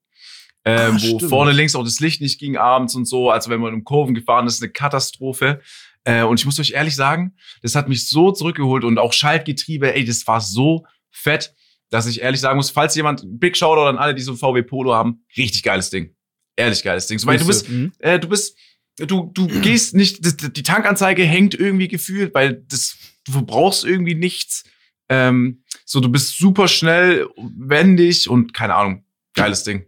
Ähm, 0.64 0.92
Ah, 0.96 0.98
wo 1.00 1.16
stimmt. 1.18 1.30
vorne 1.30 1.52
links 1.52 1.74
auch 1.74 1.84
das 1.84 2.00
Licht 2.00 2.20
nicht 2.20 2.38
ging 2.40 2.56
abends 2.56 2.94
und 2.94 3.04
so. 3.04 3.30
Also 3.30 3.50
wenn 3.50 3.60
man 3.60 3.72
um 3.74 3.84
Kurven 3.84 4.14
gefahren 4.14 4.46
ist, 4.46 4.62
eine 4.62 4.70
Katastrophe. 4.72 5.60
Äh, 6.04 6.22
und 6.22 6.38
ich 6.40 6.46
muss 6.46 6.58
euch 6.60 6.72
ehrlich 6.72 6.94
sagen, 6.96 7.34
das 7.62 7.74
hat 7.74 7.88
mich 7.88 8.08
so 8.08 8.30
zurückgeholt 8.32 8.84
und 8.84 8.98
auch 8.98 9.12
Schaltgetriebe, 9.12 9.94
ey, 9.94 10.04
das 10.04 10.26
war 10.26 10.40
so 10.40 10.84
fett, 11.10 11.52
dass 11.90 12.06
ich 12.06 12.20
ehrlich 12.20 12.40
sagen 12.40 12.56
muss, 12.56 12.70
falls 12.70 12.94
jemand, 12.96 13.22
Big 13.26 13.56
Shoutout 13.56 13.86
an 13.88 13.96
alle, 13.98 14.14
die 14.14 14.22
so 14.22 14.32
ein 14.32 14.36
VW 14.36 14.62
Polo 14.62 14.92
haben, 14.94 15.24
richtig 15.36 15.62
geiles 15.62 15.90
Ding. 15.90 16.14
Ehrlich 16.56 16.82
geiles 16.82 17.06
Ding. 17.06 17.18
So, 17.18 17.26
weil 17.28 17.38
du 17.38 17.46
bist, 17.46 17.68
Mhm. 17.68 17.92
äh, 17.98 18.18
du 18.18 18.28
bist, 18.28 18.56
du, 18.98 19.30
du 19.32 19.46
gehst 19.62 19.94
nicht, 19.94 20.56
die 20.56 20.62
Tankanzeige 20.62 21.24
hängt 21.24 21.54
irgendwie 21.54 21.88
gefühlt, 21.88 22.34
weil 22.34 22.64
das, 22.68 22.96
du 23.24 23.32
verbrauchst 23.32 23.84
irgendwie 23.84 24.14
nichts. 24.14 24.64
Ähm, 25.08 25.62
so, 25.84 26.00
du 26.00 26.08
bist 26.08 26.38
super 26.38 26.68
schnell, 26.68 27.28
wendig 27.36 28.28
und 28.28 28.54
keine 28.54 28.74
Ahnung, 28.74 29.04
geiles 29.34 29.62
Ding. 29.62 29.86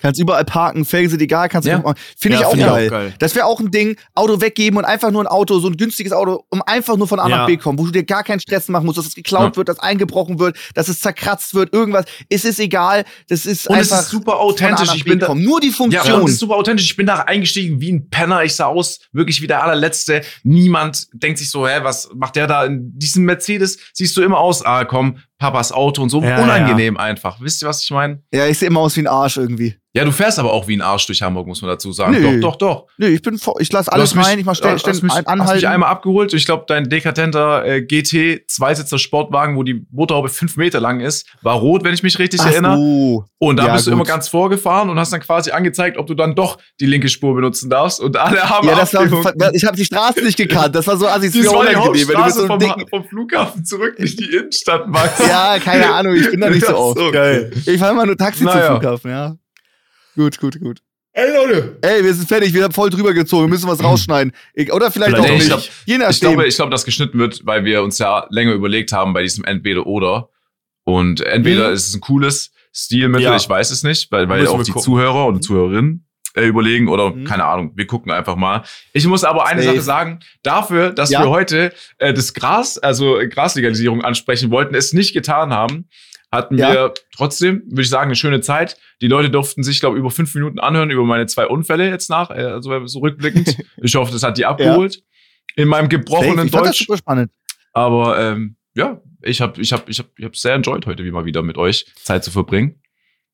Kannst 0.00 0.20
überall 0.20 0.44
parken, 0.44 0.84
Felgen 0.84 1.10
sind 1.10 1.20
egal, 1.22 1.48
kannst 1.48 1.66
du 1.66 1.70
Ja. 1.72 1.82
Finde 2.18 2.36
ich 2.36 2.40
Ja, 2.42 2.46
auch 2.46 2.50
find 2.52 2.62
ich 2.62 2.68
auch 2.68 2.74
geil. 2.74 2.90
geil. 2.90 3.14
Das 3.18 3.34
wäre 3.34 3.46
auch 3.46 3.60
ein 3.60 3.70
Ding, 3.70 3.96
Auto 4.14 4.40
weggeben 4.40 4.78
und 4.78 4.84
einfach 4.84 5.10
nur 5.10 5.22
ein 5.22 5.26
Auto, 5.26 5.58
so 5.58 5.68
ein 5.68 5.76
günstiges 5.76 6.12
Auto, 6.12 6.44
um 6.48 6.62
einfach 6.62 6.96
nur 6.96 7.06
von 7.06 7.20
A 7.20 7.28
Ja. 7.28 7.36
nach 7.38 7.46
B 7.46 7.56
kommen, 7.56 7.78
wo 7.78 7.84
du 7.84 7.90
dir 7.90 8.04
gar 8.04 8.24
keinen 8.24 8.40
Stress 8.40 8.68
machen 8.68 8.86
musst, 8.86 8.98
dass 8.98 9.06
es 9.06 9.14
geklaut 9.14 9.52
Ja. 9.52 9.56
wird, 9.56 9.68
dass 9.68 9.78
eingebrochen 9.78 10.38
wird, 10.38 10.56
dass 10.74 10.88
es 10.88 11.00
zerkratzt 11.00 11.54
wird, 11.54 11.72
irgendwas. 11.72 12.06
Es 12.28 12.44
ist 12.44 12.58
egal, 12.60 13.04
das 13.28 13.46
ist 13.46 13.66
Und 13.68 13.76
es 13.78 13.90
einfach 13.92 14.04
ist 14.04 14.10
super 14.10 14.38
authentisch. 14.40 14.94
Ich 14.94 15.04
bin 15.04 15.18
da. 15.18 15.34
Nur 15.34 15.60
die 15.60 15.68
Ja, 15.68 15.72
Funktion. 15.74 16.20
und 16.20 16.24
es 16.28 16.32
ist 16.34 16.40
super 16.40 16.56
authentisch. 16.56 16.86
Ich 16.86 16.96
bin 16.96 17.06
da 17.06 17.16
eingestiegen 17.20 17.80
wie 17.80 17.92
ein 17.92 18.08
Penner. 18.08 18.42
Ich 18.44 18.54
sah 18.54 18.66
aus 18.66 19.00
wirklich 19.12 19.40
wie 19.42 19.46
der 19.46 19.62
allerletzte. 19.62 20.22
Niemand 20.42 21.08
denkt 21.12 21.38
sich 21.38 21.50
so, 21.50 21.66
hä, 21.68 21.80
was 21.82 22.08
macht 22.14 22.36
der 22.36 22.46
da 22.46 22.64
in 22.64 22.98
diesem 22.98 23.24
Mercedes? 23.24 23.78
Siehst 23.92 24.16
du 24.16 24.22
immer 24.22 24.38
aus, 24.38 24.64
ah, 24.64 24.84
komm, 24.84 25.18
Papas 25.40 25.72
Auto 25.72 26.02
und 26.02 26.10
so. 26.10 26.22
Ja, 26.22 26.40
Unangenehm 26.42 26.96
einfach. 26.96 27.40
Wisst 27.40 27.62
ihr, 27.62 27.68
was 27.68 27.82
ich 27.82 27.90
meine? 27.90 28.22
ja, 28.32 28.46
ich 28.46 28.58
sehe 28.58 28.68
immer 28.68 28.80
aus 28.80 28.94
wie 28.96 29.00
ein 29.00 29.06
Arsch 29.08 29.38
irgendwie. 29.38 29.74
Ja, 29.92 30.04
du 30.04 30.12
fährst 30.12 30.38
aber 30.38 30.52
auch 30.52 30.68
wie 30.68 30.76
ein 30.76 30.82
Arsch 30.82 31.06
durch 31.06 31.20
Hamburg, 31.20 31.48
muss 31.48 31.62
man 31.62 31.68
dazu 31.72 31.90
sagen. 31.90 32.12
Nö. 32.12 32.38
Doch, 32.40 32.52
doch, 32.52 32.56
doch. 32.58 32.86
Nee, 32.96 33.08
ich 33.08 33.22
bin 33.22 33.38
vor, 33.38 33.60
ich 33.60 33.72
lasse 33.72 33.90
alles 33.92 34.16
rein, 34.16 34.38
ich 34.38 34.44
mach 34.44 34.54
ständig 34.54 34.84
hast 34.86 35.02
mich, 35.02 35.10
ständig 35.10 35.10
hast 35.16 35.24
mich 35.24 35.40
anhalten. 35.40 35.66
einmal 35.66 35.88
abgeholt. 35.90 36.32
Ich 36.32 36.46
glaube, 36.46 36.62
dein 36.68 36.88
dekadenter 36.88 37.64
äh, 37.66 37.82
GT 37.82 38.48
Zweisitzer 38.48 38.98
Sportwagen, 39.00 39.56
wo 39.56 39.64
die 39.64 39.84
Motorhaube 39.90 40.28
fünf 40.28 40.56
Meter 40.56 40.78
lang 40.78 41.00
ist, 41.00 41.26
war 41.42 41.56
rot, 41.56 41.82
wenn 41.82 41.92
ich 41.92 42.04
mich 42.04 42.20
richtig 42.20 42.40
Ach 42.40 42.46
erinnere. 42.52 42.76
so. 42.76 43.24
Und 43.38 43.56
da 43.56 43.66
Ja, 43.66 43.72
bist 43.72 43.88
du 43.88 43.90
gut. 43.90 43.98
immer 43.98 44.06
ganz 44.06 44.28
vorgefahren 44.28 44.90
und 44.90 44.98
hast 45.00 45.12
dann 45.12 45.20
quasi 45.22 45.50
angezeigt, 45.50 45.96
ob 45.98 46.06
du 46.06 46.14
dann 46.14 46.36
doch 46.36 46.58
die 46.78 46.86
linke 46.86 47.08
Spur 47.08 47.34
benutzen 47.34 47.68
darfst. 47.68 47.98
Und 47.98 48.16
alle 48.16 48.48
haben 48.48 48.68
Ja, 48.68 48.76
das 48.76 48.94
war, 48.94 49.06
ich 49.52 49.64
habe 49.64 49.76
die 49.76 49.84
Straße 49.86 50.22
nicht 50.22 50.36
gekannt. 50.36 50.76
Das 50.76 50.86
war 50.86 50.98
so 50.98 51.08
assis 51.08 51.32
Das 51.32 51.46
war 51.52 51.66
die 51.66 51.74
unangenehm, 51.74 52.08
wenn 52.08 52.16
du 52.16 52.22
mit 52.26 52.32
so 52.34 52.48
Hauptstraße 52.48 52.78
vom, 52.78 52.88
vom 53.02 53.04
Flughafen 53.08 53.64
zurück, 53.64 53.98
nicht 53.98 54.20
die 54.20 54.26
Innenstadt, 54.36 54.86
Max. 54.86 55.20
Ja, 55.30 55.58
keine 55.58 55.90
Ahnung, 55.94 56.14
ich 56.16 56.30
bin 56.30 56.40
da 56.40 56.50
nicht 56.50 56.66
so 56.66 56.76
oft. 56.76 56.98
so. 56.98 57.10
Geil. 57.10 57.50
Ich 57.66 57.78
fahre 57.78 57.92
immer 57.92 58.06
nur 58.06 58.16
Taxi 58.16 58.44
Naja. 58.44 58.66
zum 58.66 58.80
Flughafen, 58.80 59.10
ja. 59.10 59.36
Gut, 60.16 60.38
gut, 60.38 60.60
gut. 60.60 60.82
Ey, 61.12 61.26
Leute. 61.34 61.78
Ey, 61.82 62.04
wir 62.04 62.14
sind 62.14 62.28
fertig, 62.28 62.54
wir 62.54 62.62
haben 62.64 62.72
voll 62.72 62.88
drüber 62.90 63.12
gezogen, 63.12 63.44
wir 63.44 63.48
müssen 63.48 63.68
was 63.68 63.82
rausschneiden. 63.82 64.32
Ich, 64.54 64.72
oder 64.72 64.90
vielleicht, 64.92 65.10
Vielleicht 65.16 65.28
auch 65.28 65.34
auch 65.34 65.38
nicht. 65.38 65.54
nicht. 65.56 65.72
Je 65.86 65.94
Ich 65.94 65.98
nachdem. 66.00 66.20
glaube, 66.30 66.46
ich 66.46 66.54
glaube, 66.56 66.70
dass 66.70 66.84
geschnitten 66.84 67.18
wird, 67.18 67.40
weil 67.44 67.64
wir 67.64 67.82
uns 67.82 67.98
ja 67.98 68.26
länger 68.30 68.52
überlegt 68.52 68.92
haben 68.92 69.12
bei 69.12 69.22
diesem 69.22 69.44
Entweder-Oder. 69.44 70.28
Und 70.84 71.20
entweder 71.20 71.68
Mhm. 71.68 71.74
ist 71.74 71.88
es 71.88 71.94
ein 71.94 72.00
cooles 72.00 72.52
Stilmittel, 72.72 73.24
Ja. 73.24 73.36
ich 73.36 73.48
weiß 73.48 73.70
es 73.72 73.82
nicht, 73.82 74.10
weil, 74.12 74.28
weil 74.28 74.46
auch 74.46 74.62
die 74.62 74.70
gucken. 74.70 74.84
Zuhörer 74.84 75.26
und 75.26 75.42
Zuhörerinnen 75.42 76.06
äh, 76.34 76.44
überlegen 76.46 76.88
oder 76.88 77.10
Mhm. 77.10 77.24
keine 77.24 77.44
Ahnung, 77.44 77.72
wir 77.74 77.86
gucken 77.86 78.12
einfach 78.12 78.36
mal. 78.36 78.62
Ich 78.92 79.06
muss 79.06 79.24
aber 79.24 79.46
eine 79.46 79.62
Safe. 79.62 79.74
Sache 79.76 79.84
sagen, 79.84 80.20
dafür, 80.42 80.90
dass 80.90 81.10
Ja. 81.10 81.22
wir 81.22 81.30
heute 81.30 81.72
äh, 81.98 82.12
das 82.14 82.34
Gras, 82.34 82.78
also 82.78 83.18
Graslegalisierung 83.28 84.02
ansprechen 84.02 84.50
wollten, 84.50 84.74
es 84.74 84.92
nicht 84.92 85.12
getan 85.12 85.52
haben, 85.52 85.88
hatten 86.32 86.56
Ja. 86.58 86.72
wir 86.72 86.94
trotzdem, 87.16 87.62
würde 87.66 87.82
ich 87.82 87.88
sagen, 87.88 88.04
eine 88.08 88.14
schöne 88.16 88.40
Zeit. 88.40 88.76
Die 89.00 89.08
Leute 89.08 89.30
durften 89.30 89.62
sich, 89.64 89.80
glaube 89.80 89.96
ich, 89.96 90.00
über 90.00 90.10
fünf 90.12 90.32
Minuten 90.34 90.60
anhören 90.60 90.90
über 90.90 91.04
meine 91.04 91.26
zwei 91.26 91.46
Unfälle 91.46 91.88
jetzt 91.88 92.08
nach, 92.10 92.30
äh, 92.30 92.34
also 92.44 92.86
so 92.86 93.00
rückblickend. 93.00 93.56
ich 93.82 93.94
hoffe, 93.96 94.12
das 94.12 94.22
hat 94.22 94.38
die 94.38 94.46
abgeholt. 94.46 95.02
In 95.56 95.66
meinem 95.66 95.88
gebrochenen 95.88 96.46
Ich 96.46 96.52
fand 96.52 96.66
das 96.66 96.76
Deutsch. 96.76 96.86
super 96.86 96.96
spannend. 96.98 97.32
Aber 97.72 98.18
ähm, 98.20 98.54
ja, 98.74 99.00
ich 99.22 99.40
habe 99.40 99.60
ich 99.60 99.72
hab, 99.72 99.88
ich 99.88 99.98
hab, 99.98 100.06
ich 100.16 100.24
hab 100.24 100.36
sehr 100.36 100.54
enjoyed 100.54 100.86
heute 100.86 101.04
wie 101.04 101.10
mal 101.10 101.24
wieder 101.24 101.42
mit 101.42 101.58
euch 101.58 101.86
Zeit 101.96 102.22
zu 102.22 102.30
verbringen. 102.30 102.80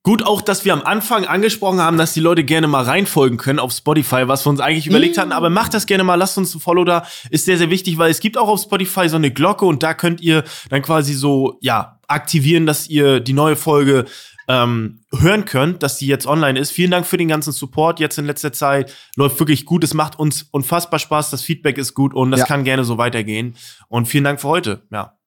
Gut 0.07 0.23
auch, 0.25 0.41
dass 0.41 0.65
wir 0.65 0.73
am 0.73 0.83
Anfang 0.83 1.25
angesprochen 1.25 1.81
haben, 1.81 1.99
dass 1.99 2.13
die 2.13 2.21
Leute 2.21 2.45
gerne 2.45 2.69
mal 2.69 2.85
reinfolgen 2.85 3.39
können 3.39 3.59
auf 3.59 3.73
Spotify, 3.73 4.29
was 4.29 4.47
wir 4.47 4.51
uns 4.51 4.61
eigentlich 4.61 4.87
überlegt 4.87 5.19
hatten. 5.19 5.33
Aber 5.33 5.51
macht 5.51 5.75
das 5.75 5.85
gerne 5.87 6.05
mal, 6.05 6.15
lasst 6.15 6.39
uns 6.39 6.55
ein 6.55 6.61
Follow 6.61 6.85
da. 6.85 7.05
Ist 7.31 7.45
sehr, 7.45 7.59
sehr 7.59 7.71
wichtig, 7.71 7.99
weil 7.99 8.09
es 8.13 8.21
gibt 8.21 8.39
auch 8.39 8.47
auf 8.47 8.61
Spotify 8.61 9.09
so 9.09 9.17
eine 9.17 9.33
Glocke 9.33 9.65
und 9.65 9.83
da 9.83 9.95
könnt 9.95 10.21
ihr 10.21 10.45
dann 10.71 10.81
quasi 10.83 11.13
so, 11.13 11.59
ja, 11.61 11.99
aktivieren, 12.07 12.67
dass 12.67 12.87
ihr 12.89 13.19
die 13.19 13.33
neue 13.33 13.57
Folge 13.57 14.05
ähm, 14.47 15.01
hören 15.13 15.45
könnt, 15.45 15.83
dass 15.83 15.99
die 15.99 16.07
jetzt 16.07 16.29
online 16.29 16.57
ist. 16.57 16.71
Vielen 16.71 16.93
Dank 16.93 17.05
für 17.05 17.17
den 17.17 17.27
ganzen 17.27 17.53
Support 17.53 17.99
jetzt 17.99 18.17
in 18.17 18.27
letzter 18.27 18.53
Zeit. 18.53 18.95
Läuft 19.17 19.41
wirklich 19.41 19.65
gut. 19.65 19.83
Es 19.83 19.93
macht 19.93 20.21
uns 20.21 20.45
unfassbar 20.53 21.01
Spaß. 21.01 21.31
Das 21.31 21.43
Feedback 21.43 21.79
ist 21.79 21.95
gut 21.95 22.15
und 22.15 22.31
das 22.31 22.39
Ja. 22.39 22.47
kann 22.47 22.63
gerne 22.63 22.85
so 22.85 22.97
weitergehen. 22.97 23.57
Und 23.89 24.07
vielen 24.07 24.23
Dank 24.23 24.41
für 24.41 24.47
heute. 24.47 24.87
Ja. 24.93 25.19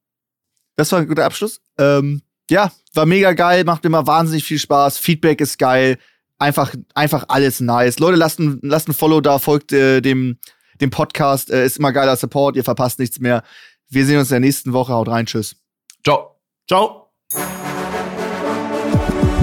Das 0.78 0.90
war 0.94 1.00
ein 1.00 1.08
guter 1.10 1.26
Abschluss. 1.26 1.60
Ähm, 1.78 2.22
ja, 2.50 2.72
war 2.94 3.06
mega 3.06 3.34
geil, 3.34 3.64
macht 3.64 3.86
immer 3.86 4.06
wahnsinnig 4.08 4.44
viel 4.44 4.60
Spaß. 4.60 4.98
Feedback 4.98 5.42
ist 5.42 5.58
geil. 5.58 5.98
Einfach, 6.38 6.74
einfach 6.94 7.26
alles 7.28 7.60
nice. 7.60 8.00
Leute, 8.00 8.18
lasst 8.18 8.40
ein, 8.40 8.60
lasst 8.62 8.88
ein 8.88 8.94
Follow 8.94 9.22
da, 9.22 9.40
folgt 9.40 9.74
äh, 9.74 10.02
dem, 10.02 10.38
dem 10.80 10.90
Podcast. 10.90 11.52
Äh, 11.52 11.66
ist 11.66 11.78
immer 11.78 11.92
geiler 11.92 12.16
Support, 12.16 12.56
ihr 12.56 12.64
verpasst 12.64 13.00
nichts 13.00 13.20
mehr. 13.20 13.44
Wir 13.90 14.06
sehen 14.06 14.20
uns 14.20 14.30
in 14.30 14.36
der 14.36 14.40
nächsten 14.42 14.74
Woche. 14.74 14.94
Haut 14.94 15.10
rein, 15.10 15.26
tschüss. 15.26 15.56
Ciao. 16.04 16.40
Ciao. 16.68 17.12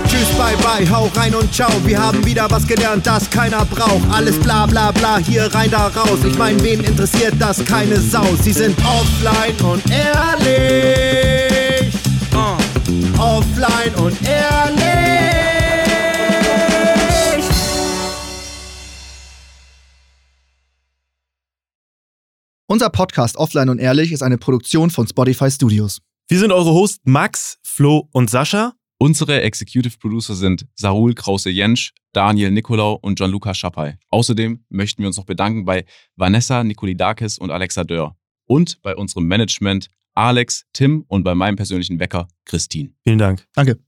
Tschüss, 0.08 0.28
bye 0.38 0.56
bye, 0.62 0.88
hau 0.88 1.10
rein 1.14 1.34
und 1.34 1.52
ciao. 1.52 1.70
Wir 1.84 2.00
haben 2.00 2.24
wieder 2.24 2.50
was 2.50 2.66
gelernt, 2.66 3.06
das 3.06 3.28
keiner 3.28 3.64
braucht. 3.66 4.08
Alles 4.10 4.38
bla 4.40 4.66
bla 4.66 4.92
bla, 4.92 5.18
hier 5.18 5.52
rein, 5.54 5.70
da 5.70 5.88
raus. 5.88 6.20
Ich 6.24 6.38
mein, 6.38 6.62
wen 6.62 6.82
interessiert 6.82 7.34
das? 7.38 7.64
Keine 7.64 8.00
Sau. 8.00 8.24
Sie 8.40 8.52
sind 8.52 8.78
offline 8.78 9.56
und 9.70 9.82
ehrlich. 9.90 11.55
Offline 13.18 13.94
und 13.94 14.22
ehrlich. 14.28 15.06
Unser 22.68 22.90
Podcast 22.90 23.38
Offline 23.38 23.70
und 23.70 23.78
Ehrlich 23.78 24.12
ist 24.12 24.22
eine 24.22 24.36
Produktion 24.36 24.90
von 24.90 25.06
Spotify 25.06 25.50
Studios. 25.50 26.00
Wir 26.28 26.38
sind 26.38 26.52
eure 26.52 26.72
Hosts 26.72 27.00
Max, 27.04 27.58
Flo 27.62 28.08
und 28.12 28.28
Sascha. 28.28 28.74
Unsere 28.98 29.40
Executive 29.40 29.96
Producer 29.98 30.34
sind 30.34 30.66
Sarul 30.74 31.14
Krause-Jensch, 31.14 31.92
Daniel 32.12 32.50
Nicolau 32.50 32.98
und 33.00 33.16
Gianluca 33.16 33.54
Schappay. 33.54 33.94
Außerdem 34.10 34.64
möchten 34.68 35.02
wir 35.02 35.06
uns 35.06 35.16
noch 35.16 35.24
bedanken 35.24 35.64
bei 35.64 35.86
Vanessa 36.16 36.64
Nikolidakis 36.64 37.38
und 37.38 37.50
Alexa 37.50 37.84
Dörr. 37.84 38.14
Und 38.46 38.82
bei 38.82 38.94
unserem 38.94 39.26
Management 39.26 39.88
Alex, 40.16 40.66
Tim 40.72 41.04
und 41.08 41.22
bei 41.22 41.34
meinem 41.34 41.56
persönlichen 41.56 42.00
Wecker 42.00 42.28
Christine. 42.44 42.90
Vielen 43.04 43.18
Dank. 43.18 43.46
Danke. 43.54 43.78